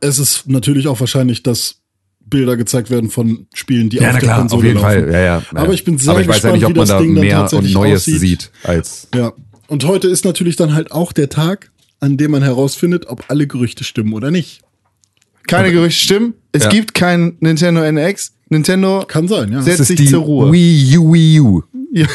es 0.00 0.18
ist 0.18 0.48
natürlich 0.48 0.88
auch 0.88 1.00
wahrscheinlich, 1.00 1.42
dass 1.42 1.76
Bilder 2.26 2.56
gezeigt 2.56 2.90
werden 2.90 3.10
von 3.10 3.46
Spielen, 3.54 3.90
die 3.90 3.98
Ja, 3.98 4.08
auf 4.08 4.14
na 4.14 4.20
der 4.20 4.28
klar, 4.28 4.38
Konsole 4.40 4.58
auf 4.58 4.64
jeden 4.64 4.80
laufen. 4.80 4.86
Fall. 5.04 5.12
Ja, 5.12 5.20
ja. 5.20 5.42
Aber 5.54 5.72
ich 5.74 5.84
bin 5.84 5.98
sehr 5.98 6.10
Aber 6.12 6.20
ich 6.20 6.26
weiß 6.28 6.42
ja 6.42 6.50
gespannt, 6.52 6.54
nicht, 6.54 6.64
ob 6.64 6.70
wie 6.70 6.78
man 6.78 6.80
das 6.80 6.88
da 6.88 7.00
Ding 7.00 7.14
dann 7.14 7.24
mehr 7.24 7.36
und 7.36 7.42
tatsächlich 7.50 7.74
Neues 7.74 8.00
aussieht. 8.02 8.20
sieht 8.20 8.50
als. 8.62 9.08
Ja. 9.14 9.32
Und 9.68 9.84
heute 9.84 10.08
ist 10.08 10.24
natürlich 10.24 10.56
dann 10.56 10.74
halt 10.74 10.90
auch 10.92 11.12
der 11.12 11.28
Tag, 11.28 11.70
an 12.00 12.16
dem 12.16 12.32
man 12.32 12.42
herausfindet, 12.42 13.06
ob 13.06 13.24
alle 13.28 13.46
Gerüchte 13.46 13.84
stimmen 13.84 14.12
oder 14.14 14.30
nicht. 14.30 14.60
Keine 15.46 15.72
Gerüchte 15.72 16.00
stimmen. 16.04 16.34
Es 16.52 16.64
Ja. 16.64 16.70
gibt 16.70 16.94
kein 16.94 17.36
Nintendo 17.40 17.82
NX. 17.82 18.32
Nintendo 18.48 19.04
Kann 19.08 19.26
sein, 19.28 19.50
ja. 19.52 19.62
setzt 19.62 19.84
sich 19.86 19.96
die 19.96 20.06
zur 20.06 20.22
Ruhe. 20.22 20.52
Wii 20.52 20.98
U, 20.98 21.12
Wii 21.12 21.40
U. 21.40 21.62
Ja. 21.92 22.06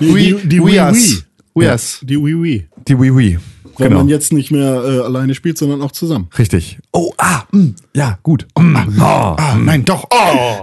Die- 0.00 0.14
Wii, 0.14 0.34
die- 0.42 0.48
die 0.48 0.58
Wii 0.60 0.66
Wii. 0.66 0.92
Wii. 0.94 1.22
Wii 1.54 1.64
Ja. 1.66 1.76
Die 2.02 2.16
Wii 2.22 2.42
Wii. 2.42 2.66
Die 2.88 2.98
Wii 3.00 3.16
Wii. 3.16 3.38
Weil 3.76 3.88
Genau. 3.88 4.00
man 4.00 4.08
jetzt 4.08 4.32
nicht 4.32 4.50
mehr 4.50 4.82
äh, 4.84 5.00
alleine 5.04 5.34
spielt, 5.34 5.56
sondern 5.56 5.80
auch 5.80 5.92
zusammen. 5.92 6.28
Richtig. 6.38 6.78
Oh, 6.92 7.12
ah, 7.16 7.44
mh, 7.50 7.70
ja, 7.94 8.18
gut. 8.22 8.46
Mm, 8.58 8.76
oh, 8.98 9.02
Ah, 9.02 9.56
nein, 9.58 9.84
doch. 9.86 10.06
Oh. 10.10 10.56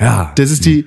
ja. 0.00 0.32
Das 0.36 0.50
ist 0.50 0.64
die, 0.64 0.86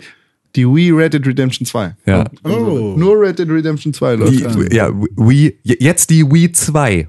die 0.55 0.65
Wii 0.65 0.91
Red 0.91 1.13
Dead 1.13 1.25
Redemption 1.27 1.65
2. 1.67 1.95
Ja. 2.07 2.25
Oh. 2.43 2.95
Nur 2.97 3.19
Red 3.21 3.37
Dead 3.39 3.49
Redemption 3.49 3.93
2 3.93 4.15
läuft. 4.15 4.33
Die, 4.71 4.75
ja, 4.75 4.89
Wii, 5.15 5.59
jetzt 5.63 6.09
die 6.09 6.23
Wii 6.31 6.51
2. 6.53 7.07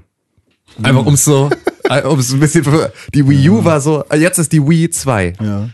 Einfach 0.83 1.05
um 1.05 1.15
so, 1.15 1.49
äh, 1.49 1.64
um 2.05 2.19
es 2.19 2.31
ein 2.33 2.39
bisschen, 2.39 2.65
die 3.13 3.27
Wii 3.27 3.49
U 3.49 3.63
war 3.63 3.79
so, 3.81 4.03
äh, 4.09 4.17
jetzt 4.17 4.37
ist 4.39 4.51
die 4.51 4.61
Wii 4.61 4.89
2. 4.89 5.33
Ja. 5.41 5.69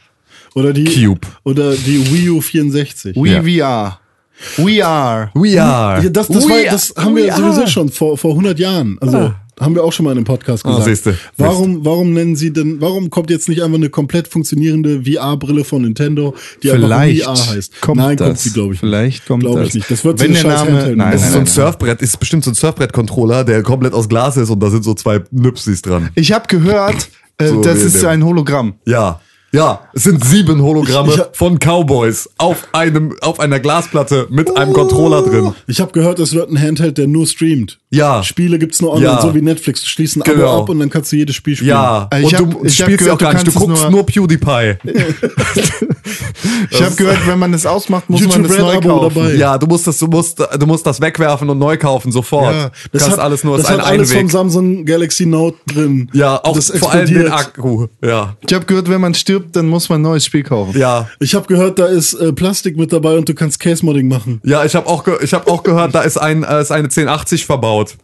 Oder 0.53 0.73
die 0.73 0.83
Cube. 0.85 1.25
Oder 1.43 1.73
die 1.73 2.11
Wii 2.11 2.29
U 2.31 2.41
64. 2.41 3.15
Wii 3.15 3.59
VR. 3.59 3.99
We 4.57 4.83
are. 4.85 5.29
We 5.35 5.61
are. 5.61 6.03
Ja, 6.03 6.09
das, 6.09 6.27
das, 6.27 6.45
We 6.45 6.49
war, 6.49 6.57
are- 6.57 6.65
das 6.71 6.93
haben 6.97 7.15
wir 7.15 7.25
we 7.27 7.31
sowieso 7.35 7.61
are. 7.61 7.67
schon 7.69 7.89
vor, 7.89 8.17
vor 8.17 8.31
100 8.31 8.57
Jahren. 8.59 8.97
Also 8.99 9.33
haben 9.61 9.75
wir 9.75 9.83
auch 9.83 9.93
schon 9.93 10.03
mal 10.05 10.11
in 10.11 10.17
einem 10.17 10.25
Podcast 10.25 10.65
Oh, 10.65 10.69
gesagt. 10.69 10.85
siehste. 10.87 11.17
warum, 11.37 11.85
warum 11.85 12.13
nennen 12.13 12.35
sie 12.35 12.51
denn, 12.51 12.81
warum 12.81 13.09
kommt 13.09 13.29
jetzt 13.29 13.47
nicht 13.47 13.61
einfach 13.63 13.77
eine 13.77 13.89
komplett 13.89 14.27
funktionierende 14.27 15.03
VR-Brille 15.03 15.63
von 15.63 15.83
Nintendo, 15.83 16.35
die 16.63 16.69
Vielleicht 16.69 17.25
einfach 17.27 17.45
VR 17.45 17.55
heißt? 17.55 17.81
kommt 17.81 17.97
Nein, 17.97 18.17
das. 18.17 18.27
kommt 18.27 18.39
sie, 18.39 18.49
glaube 18.51 18.73
ich. 18.73 18.79
Vielleicht 18.79 19.25
kommt 19.27 19.43
Glaube 19.43 19.61
ich 19.61 19.67
das. 19.67 19.73
nicht. 19.75 19.91
Das 19.91 20.03
wird 20.03 20.19
Wenn 20.19 20.33
so 20.33 20.39
ein 20.39 20.43
der 20.43 20.53
Name- 20.57 20.71
Handheld. 20.71 20.97
Nein, 20.97 21.11
Das 21.13 21.21
ist 21.21 21.27
so 21.31 21.37
ein 21.37 21.43
nein, 21.45 21.53
nein. 21.55 21.63
Surfbrett, 21.65 22.01
ist 22.01 22.19
bestimmt 22.19 22.43
so 22.43 22.51
ein 22.51 22.55
Surfbrett-Controller, 22.55 23.43
der 23.43 23.63
komplett 23.63 23.93
aus 23.93 24.09
Glas 24.09 24.35
ist 24.37 24.49
und 24.49 24.59
da 24.59 24.69
sind 24.69 24.83
so 24.83 24.93
zwei 24.93 25.21
Nüpsis 25.31 25.81
dran. 25.81 26.09
Ich 26.15 26.31
habe 26.31 26.47
gehört, 26.47 27.09
äh, 27.37 27.47
So 27.47 27.61
das 27.61 27.79
ist 27.81 28.01
dem- 28.01 28.09
ein 28.09 28.25
Hologramm. 28.25 28.73
Ja. 28.85 29.21
Ja, 29.53 29.81
es 29.93 30.03
sind 30.03 30.23
sieben 30.23 30.61
Hologramme 30.61 31.09
Ich- 31.13 31.17
ich- 31.19 31.23
von 31.33 31.57
Cowboys 31.59 32.29
auf 32.37 32.67
einem, 32.71 33.15
auf 33.21 33.39
einer 33.41 33.59
Glasplatte 33.59 34.27
mit 34.29 34.55
einem 34.55 34.71
Controller 34.71 35.23
drin. 35.23 35.53
Ich 35.67 35.81
habe 35.81 35.91
gehört, 35.91 36.19
es 36.19 36.33
wird 36.33 36.49
ein 36.49 36.57
Handheld, 36.61 36.97
der 36.97 37.07
nur 37.07 37.27
streamt. 37.27 37.77
Ja. 37.89 38.23
Spiele 38.23 38.57
gibt's 38.59 38.81
nur 38.81 38.93
online, 38.93 39.11
Ja. 39.15 39.21
so 39.21 39.35
wie 39.35 39.41
Netflix. 39.41 39.81
Du 39.81 39.87
schließt 39.87 40.15
ein 40.15 40.21
Abo 40.21 40.31
Genau. 40.33 40.61
ab 40.61 40.69
und 40.69 40.79
dann 40.79 40.89
kannst 40.89 41.11
du 41.11 41.17
jedes 41.17 41.35
Spiel 41.35 41.57
spielen. 41.57 41.71
Ja, 41.71 42.07
Also 42.09 42.27
ich 42.27 42.39
und 42.39 42.53
hab- 42.55 42.61
du 42.63 42.69
spielst 42.69 42.79
ja 42.79 42.85
auch 42.85 42.97
gehört, 43.17 43.21
du 43.21 43.25
gar 43.25 43.33
nicht, 43.33 43.47
du 43.47 43.51
kannst 43.51 43.55
es 43.57 43.67
guckst 43.67 43.81
nur- 43.83 43.91
nur 43.91 44.05
PewDiePie. 44.05 44.77
Ich 46.71 46.81
habe 46.81 46.95
gehört, 46.95 47.27
wenn 47.27 47.39
man 47.39 47.51
das 47.51 47.65
ausmacht, 47.65 48.09
muss 48.09 48.21
man 48.21 48.29
YouTube 48.29 48.47
das 48.47 48.57
Red 48.57 48.61
neu 48.65 48.77
Abo 48.77 48.87
kaufen. 49.09 49.15
dabei. 49.15 49.33
Ja, 49.35 49.57
du 49.57 49.67
musst 49.67 49.85
das, 49.87 49.97
du 49.97 50.07
musst, 50.07 50.39
du 50.39 50.65
musst 50.65 50.85
das 50.85 51.01
wegwerfen 51.01 51.49
und 51.49 51.57
neu 51.59 51.77
kaufen 51.77 52.11
sofort. 52.11 52.53
Ja, 52.53 52.71
du 52.91 52.97
kannst 52.99 53.19
alles 53.19 53.43
nur 53.43 53.57
das 53.57 53.65
als 53.67 53.79
ein 53.79 53.85
hat 53.85 53.91
alles 53.91 54.09
vom 54.09 54.17
Einweg. 54.19 54.31
Samsung 54.31 54.85
Galaxy 54.85 55.25
Note 55.25 55.57
drin. 55.67 56.09
Ja, 56.13 56.37
auch 56.43 56.55
das 56.55 56.71
vor 56.71 56.91
allem 56.91 57.07
den. 57.13 57.27
Akku. 57.31 57.87
Ja, 58.03 58.35
Ich 58.47 58.53
habe 58.53 58.65
gehört, 58.65 58.89
wenn 58.89 59.01
man 59.01 59.13
stirbt, 59.13 59.40
dann 59.51 59.67
muss 59.67 59.89
man 59.89 59.99
ein 59.99 60.03
neues 60.03 60.25
Spiel 60.25 60.43
kaufen. 60.43 60.77
ja. 60.79 61.09
Ich 61.19 61.35
habe 61.35 61.47
gehört, 61.47 61.79
da 61.79 61.85
ist 61.85 62.13
äh, 62.13 62.31
Plastik 62.33 62.77
mit 62.77 62.91
dabei 62.93 63.17
und 63.17 63.27
du 63.27 63.33
kannst 63.33 63.59
Case-Modding 63.59 64.07
machen. 64.07 64.41
Ja, 64.43 64.63
ich 64.65 64.75
habe 64.75 64.87
auch, 64.87 65.03
ge 65.03 65.15
ich 65.21 65.33
hab 65.33 65.47
auch 65.49 65.63
gehört, 65.63 65.93
da 65.95 66.01
ist, 66.01 66.17
ein, 66.17 66.43
äh, 66.43 66.61
ist 66.61 66.71
eine 66.71 66.85
1080 66.85 67.45
verbaut. 67.45 67.97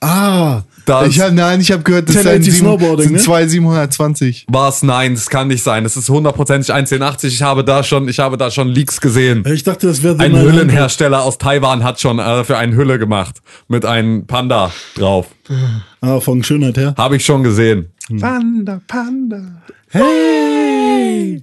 Ah, 0.00 0.62
Da 0.86 1.06
Ich 1.06 1.18
hab, 1.20 1.32
nein, 1.32 1.60
ich 1.60 1.72
habe 1.72 1.82
gehört, 1.82 2.08
das 2.08 2.16
1080 2.16 2.44
sind, 2.44 2.52
sieben, 2.54 2.66
Snowboarding, 2.66 3.06
sind 3.06 3.12
ne? 3.14 3.18
zwei 3.18 3.46
720. 3.46 4.46
war's 4.48 4.82
nein, 4.82 5.14
das 5.14 5.30
kann 5.30 5.48
nicht 5.48 5.62
sein. 5.62 5.82
Das 5.84 5.96
ist 5.96 6.08
hundertprozentig 6.08 6.72
ein 6.72 6.80
1080. 6.84 7.34
Ich 7.34 7.42
habe 7.42 7.64
da 7.64 7.82
schon, 7.82 8.08
ich 8.08 8.18
habe 8.18 8.36
da 8.36 8.50
schon 8.50 8.68
Leaks 8.68 9.00
gesehen. 9.00 9.42
ich 9.46 9.62
dachte, 9.62 9.86
das 9.86 10.02
wäre 10.02 10.18
Ein 10.20 10.38
Hüllenhersteller 10.38 11.22
aus 11.22 11.38
Taiwan 11.38 11.82
hat 11.82 12.00
schon 12.00 12.18
äh, 12.18 12.22
dafür 12.22 12.58
eine 12.58 12.76
Hülle 12.76 12.98
gemacht 12.98 13.36
mit 13.68 13.84
einem 13.84 14.26
Panda 14.26 14.72
drauf. 14.94 15.26
Ah, 16.00 16.20
von 16.20 16.42
Schönheit 16.44 16.76
her. 16.76 16.94
Habe 16.96 17.16
ich 17.16 17.24
schon 17.24 17.42
gesehen. 17.42 17.90
Panda, 18.20 18.80
Panda. 18.86 19.62
Hey! 19.94 21.42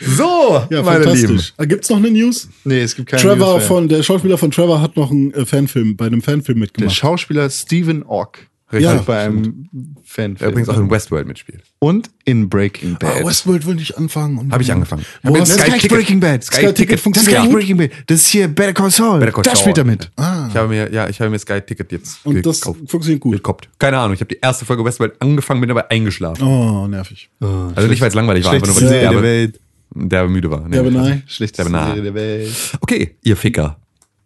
So, 0.00 0.66
Ja, 0.70 0.82
meine 0.82 1.04
Lieben. 1.04 1.18
fantastisch. 1.18 1.52
Ah, 1.56 1.64
Gibt's 1.66 1.90
noch 1.90 1.98
eine 1.98 2.10
News? 2.10 2.48
Nee, 2.64 2.80
es 2.80 2.96
gibt 2.96 3.08
keine 3.10 3.22
Trevor 3.22 3.48
News 3.52 3.58
mehr. 3.58 3.68
von, 3.68 3.88
der 3.88 4.02
Schauspieler 4.02 4.38
von 4.38 4.50
Trevor 4.50 4.80
hat 4.80 4.96
noch 4.96 5.10
einen 5.10 5.32
äh, 5.34 5.44
Fanfilm, 5.44 5.96
bei 5.96 6.06
einem 6.06 6.22
Fanfilm 6.22 6.56
Der 6.56 6.60
mitgemacht. 6.62 6.96
Schauspieler 6.96 7.48
Stephen 7.50 8.02
Ork. 8.02 8.48
Richtig. 8.72 8.84
Ja. 8.90 8.98
Hat 8.98 9.06
bei 9.06 9.18
einem 9.24 9.68
Fanfilm. 10.04 10.36
Der 10.36 10.48
übrigens 10.48 10.68
auch 10.68 10.76
in 10.78 10.88
Westworld 10.90 11.26
mitspielt. 11.26 11.62
Und 11.80 12.08
in 12.24 12.48
Breaking 12.48 12.96
Bad. 12.98 13.22
Ah, 13.22 13.26
Westworld 13.26 13.66
will 13.66 13.74
nicht 13.74 13.96
anfangen. 13.98 14.52
Habe 14.52 14.62
ich 14.62 14.70
angefangen. 14.70 15.02
Ich 15.22 15.28
hast 15.28 15.34
ein 15.34 15.34
du- 15.34 15.44
Sky 15.46 15.56
Das 15.58 15.66
ist 15.76 15.82
Ticket- 15.82 15.96
Breaking 15.96 16.20
Bad. 16.20 16.44
Sky 16.44 16.54
Sky 16.54 16.60
Ticket 16.66 16.76
Ticket 16.76 17.00
funktioniert 17.00 17.38
Das 17.38 17.44
gut. 17.46 17.54
Breaking 17.56 17.76
Bad. 17.78 17.90
Das 18.06 18.20
ist 18.20 18.26
hier 18.28 18.46
Better 18.48 18.72
Call 18.72 18.90
Saul. 18.90 19.18
Better 19.18 19.32
Call 19.32 19.42
das 19.42 19.52
Saul. 19.54 19.60
spielt 19.62 19.78
er 19.78 19.84
mit. 19.84 20.10
Ich 20.16 20.56
habe 20.56 20.68
mir, 20.68 20.92
ja, 20.92 21.08
ich 21.08 21.20
habe 21.20 21.30
mir 21.30 21.38
Sky 21.38 21.60
Ticket 21.60 21.90
jetzt 21.92 22.24
Und 22.24 22.44
das 22.46 22.60
gekauft. 22.60 22.80
funktioniert 22.86 23.20
gut. 23.20 23.32
gekoppt. 23.32 23.68
Keine 23.78 23.98
Ahnung, 23.98 24.14
ich 24.14 24.20
habe 24.20 24.28
die 24.32 24.38
erste 24.40 24.64
Folge 24.64 24.84
Westworld 24.84 25.20
angefangen, 25.20 25.60
bin 25.60 25.68
dabei 25.68 25.90
eingeschlafen. 25.90 26.42
Oh, 26.44 26.86
nervig. 26.86 27.28
also 27.40 27.88
nicht, 27.88 28.00
weil 28.00 28.08
es 28.08 28.14
langweilig 28.14 28.44
war, 28.44 28.52
einfach 28.52 28.66
nur, 28.68 28.76
weil 28.76 28.82
ich 28.84 28.88
der 28.88 29.10
derbe, 29.10 29.52
derbe 29.94 30.28
müde 30.30 30.50
war. 30.50 30.60
Nee, 30.68 30.76
Derbe 30.76 30.92
Nei. 30.92 31.22
Schlechteste 31.26 31.68
Derbe. 31.70 31.86
Serie 31.88 32.02
der 32.02 32.14
Welt. 32.14 32.52
Okay, 32.80 33.16
ihr 33.24 33.36
Ficker. 33.36 33.78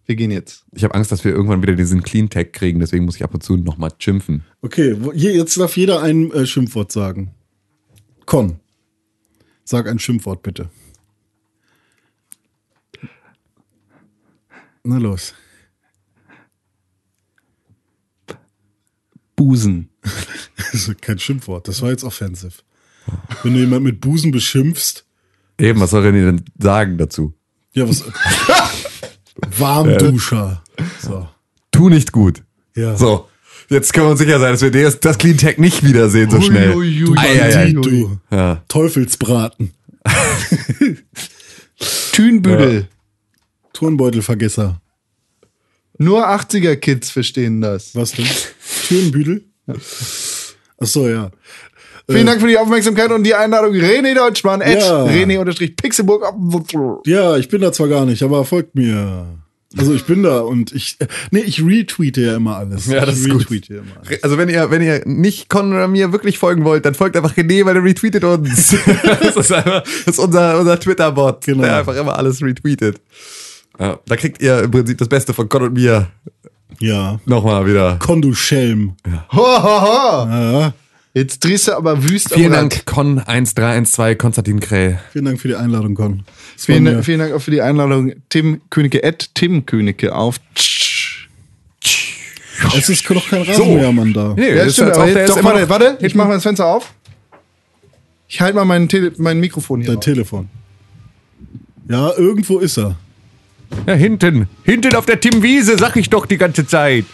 Wir 0.06 0.16
gehen 0.16 0.30
jetzt. 0.30 0.64
Ich 0.72 0.84
habe 0.84 0.94
Angst, 0.94 1.10
dass 1.12 1.24
wir 1.24 1.32
irgendwann 1.32 1.62
wieder 1.62 1.74
diesen 1.74 2.02
Clean 2.02 2.28
Tag 2.28 2.52
kriegen, 2.52 2.80
deswegen 2.80 3.04
muss 3.06 3.16
ich 3.16 3.24
ab 3.24 3.32
und 3.32 3.42
zu 3.42 3.56
nochmal 3.56 3.90
schimpfen. 3.98 4.44
Okay, 4.60 4.96
hier, 5.14 5.32
jetzt 5.34 5.58
darf 5.58 5.76
jeder 5.76 6.02
ein 6.02 6.30
äh, 6.32 6.46
Schimpfwort 6.46 6.92
sagen. 6.92 7.34
Con. 8.26 8.60
Sag 9.64 9.88
ein 9.88 9.98
Schimpfwort 9.98 10.42
bitte. 10.42 10.68
Na 14.82 14.98
los. 14.98 15.34
Busen. 19.36 19.88
Das 20.72 20.88
ist 20.88 21.02
kein 21.02 21.20
Schimpfwort. 21.20 21.68
Das 21.68 21.82
war 21.82 21.90
jetzt 21.90 22.02
offensive. 22.02 22.54
Wenn 23.44 23.54
du 23.54 23.60
jemand 23.60 23.84
mit 23.84 24.00
Busen 24.00 24.32
beschimpfst, 24.32 25.04
Eben, 25.58 25.78
was 25.78 25.90
soll 25.90 26.02
denn 26.02 26.16
ihr 26.16 26.24
denn 26.24 26.44
sagen 26.58 26.98
dazu? 26.98 27.32
ja, 27.74 27.88
was. 27.88 28.02
Warmduscher. 29.58 30.62
So. 31.00 31.28
Tu 31.70 31.88
nicht 31.88 32.12
gut. 32.12 32.42
Ja. 32.76 32.96
So, 32.96 33.28
jetzt 33.68 33.92
können 33.92 34.06
wir 34.06 34.10
uns 34.12 34.20
sicher 34.20 34.40
sein, 34.40 34.52
dass 34.52 34.62
wir 34.62 34.70
das, 34.70 35.00
das 35.00 35.18
Clean 35.18 35.36
Tag 35.36 35.58
nicht 35.58 35.84
wiedersehen 35.84 36.30
so 36.30 36.40
schnell. 36.40 36.74
ui. 36.74 37.04
Ei, 37.16 37.72
du. 37.72 38.18
Ja. 38.30 38.62
Teufelsbraten. 38.68 39.72
Thünbüdel. 42.12 42.88
Turnbeutelvergesser. 43.72 44.80
Nur 45.98 46.28
80er-Kids 46.28 47.10
verstehen 47.10 47.60
das. 47.60 47.94
Was 47.94 48.12
denn? 48.12 48.26
Türenbüdel? 48.88 49.44
Ach 49.66 50.86
so, 50.86 51.08
ja. 51.08 51.30
Vielen 52.10 52.26
Dank 52.26 52.40
für 52.40 52.48
die 52.48 52.58
Aufmerksamkeit 52.58 53.10
und 53.12 53.24
die 53.24 53.34
Einladung. 53.34 53.72
René 53.74 54.14
Deutschmann, 54.14 54.60
Äh. 54.60 54.78
Ja. 54.78 55.04
at 55.04 55.10
René-Pixelburg. 55.10 56.22
Ja, 57.06 57.36
ich 57.36 57.48
bin 57.48 57.60
da 57.62 57.72
zwar 57.72 57.88
gar 57.88 58.04
nicht, 58.04 58.22
aber 58.22 58.44
folgt 58.44 58.74
mir. 58.74 59.26
Also 59.76 59.92
ich 59.92 60.04
bin 60.04 60.22
da 60.22 60.38
und 60.40 60.70
ich, 60.72 60.96
äh, 61.00 61.08
nee, 61.32 61.40
ich 61.40 61.64
retweete 61.64 62.20
ja 62.20 62.36
immer 62.36 62.56
alles. 62.58 62.86
Ja, 62.86 63.04
das 63.04 63.16
ich 63.18 63.22
ist 63.26 63.30
gut. 63.32 63.40
retweete 63.40 63.74
ja 63.74 63.80
immer 63.80 63.90
alles. 64.06 64.22
Also 64.22 64.38
wenn 64.38 64.48
ihr, 64.48 64.70
wenn 64.70 64.82
ihr 64.82 65.02
nicht 65.04 65.48
Con 65.48 65.72
oder 65.72 65.88
mir 65.88 66.12
wirklich 66.12 66.38
folgen 66.38 66.64
wollt, 66.64 66.84
dann 66.84 66.94
folgt 66.94 67.16
einfach 67.16 67.34
René, 67.34 67.64
weil 67.64 67.74
er 67.74 67.82
retweetet 67.82 68.22
uns. 68.22 68.72
das 69.20 69.34
ist 69.36 69.52
einfach, 69.52 69.82
das 69.82 70.06
ist 70.06 70.18
unser, 70.20 70.60
unser 70.60 70.78
Twitter-Bot, 70.78 71.44
Genau. 71.46 71.62
der 71.62 71.78
einfach 71.78 71.96
immer 71.96 72.16
alles 72.16 72.40
retweetet. 72.40 73.00
Ja, 73.80 73.98
da 74.06 74.14
kriegt 74.16 74.40
ihr 74.40 74.60
im 74.62 74.70
Prinzip 74.70 74.98
das 74.98 75.08
Beste 75.08 75.34
von 75.34 75.48
Con 75.48 75.62
und 75.62 75.72
mir 75.72 76.06
Ja. 76.78 77.18
nochmal 77.26 77.66
wieder. 77.66 77.96
Con, 77.98 78.22
du 78.22 78.32
Schelm. 78.32 78.92
Ho, 79.32 79.38
ho, 79.38 79.80
ho. 79.82 80.26
Ja. 80.28 80.72
Jetzt 81.16 81.44
drehst 81.44 81.68
du 81.68 81.72
aber 81.76 82.02
wüst 82.02 82.34
Vielen. 82.34 82.50
Dank, 82.52 82.86
Con 82.86 83.20
1312, 83.20 84.18
Konstantin 84.18 84.58
Kräh. 84.58 84.96
Vielen 85.12 85.26
Dank 85.26 85.40
für 85.40 85.46
die 85.46 85.54
Einladung, 85.54 85.94
Con. 85.94 86.24
Vielen, 86.56 87.04
vielen 87.04 87.20
Dank 87.20 87.32
auch 87.32 87.40
für 87.40 87.52
die 87.52 87.62
Einladung. 87.62 88.14
Tim 88.28 88.60
Königke, 88.68 89.04
at 89.04 89.30
Tim 89.34 89.64
Königke 89.64 90.12
auf. 90.14 90.40
Es 92.76 92.88
ist 92.88 93.08
doch 93.08 93.28
kein 93.28 93.42
Rasenmähermann 93.42 94.12
da. 94.12 94.34
Nee, 94.36 94.48
Ja, 94.56 94.64
das 94.64 94.74
stimmt, 94.74 94.90
ist 94.90 94.96
aber 94.96 95.08
jetzt, 95.08 95.18
ist 95.20 95.30
doch, 95.30 95.36
immer 95.36 95.54
warte, 95.68 95.68
warte, 95.68 95.98
ich 96.04 96.14
mach 96.14 96.26
mal 96.26 96.34
das 96.34 96.42
Fenster 96.42 96.66
auf. 96.66 96.92
Ich 98.28 98.40
halte 98.40 98.56
mal 98.56 98.64
mein, 98.64 98.88
Tele 98.88 99.12
mein 99.18 99.38
Mikrofon 99.38 99.80
hier. 99.80 99.88
Dein 99.88 99.96
drauf. 99.96 100.04
Telefon. 100.04 100.48
Ja, 101.88 102.12
irgendwo 102.16 102.58
ist 102.58 102.76
er. 102.78 102.96
ja, 103.86 103.94
hinten, 103.94 104.48
hinten 104.64 104.96
auf 104.96 105.06
der 105.06 105.20
Tim 105.20 105.42
Wiese, 105.42 105.76
sag 105.78 105.94
ich 105.96 106.10
doch 106.10 106.26
die 106.26 106.38
ganze 106.38 106.66
Zeit. 106.66 107.04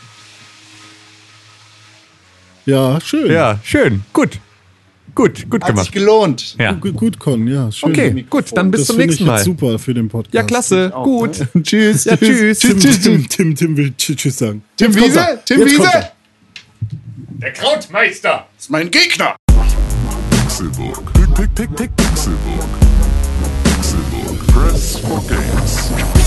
Ja, 2.66 3.01
schön. 3.01 3.31
Ja, 3.31 3.59
schön, 3.62 4.03
gut. 4.12 4.39
Gut, 5.12 5.51
gut 5.51 5.62
Hat 5.65 5.70
sich 5.77 5.91
gemacht. 5.91 5.93
gelohnt. 5.93 6.57
Ja. 6.59 6.73
Gut, 6.73 6.95
gut, 6.97 7.19
Con, 7.19 7.47
ja, 7.49 7.70
schön. 7.73 7.91
Okay, 7.91 8.24
gut, 8.31 8.57
dann 8.57 8.70
bis 8.70 8.82
das 8.82 8.87
zum 8.89 8.97
nächsten 8.99 9.15
ich 9.15 9.20
jetzt 9.20 9.27
Mal. 9.28 9.45
super 9.45 9.78
für 9.78 9.93
den 9.93 10.09
Podcast. 10.09 10.35
Ja, 10.35 10.43
klasse, 10.45 10.91
gut. 11.03 11.47
Tschüss. 11.62 12.05
Ja, 12.05 12.16
tschüss. 12.16 12.61
Tim, 12.61 12.78
Tim, 12.78 13.01
Tim, 13.03 13.28
Tim, 13.28 13.55
Tim 13.57 13.77
will 13.77 13.93
tsch- 13.99 14.16
Tschüss 14.16 14.39
sagen. 14.39 14.62
Tim 14.77 14.93
Jetzt 14.93 15.05
Wiese? 15.05 15.41
Tim 15.45 15.61
Jetzt 15.61 15.73
Wiese? 15.73 15.82
er. 15.93 16.12
Der 17.43 17.53
Krautmeister! 17.53 18.47
ist 18.57 18.70
mein 18.70 18.89
Gegner. 18.91 19.35
Pixelburg. 20.31 21.12
Pick, 21.15 21.35
pick, 21.35 21.55
pick, 21.57 21.77
pick, 21.77 21.97
Pixelburg. 21.97 22.69
Pixelburg. 23.65 24.47
Press 24.47 24.99
for 24.99 25.20
games. 25.27 26.20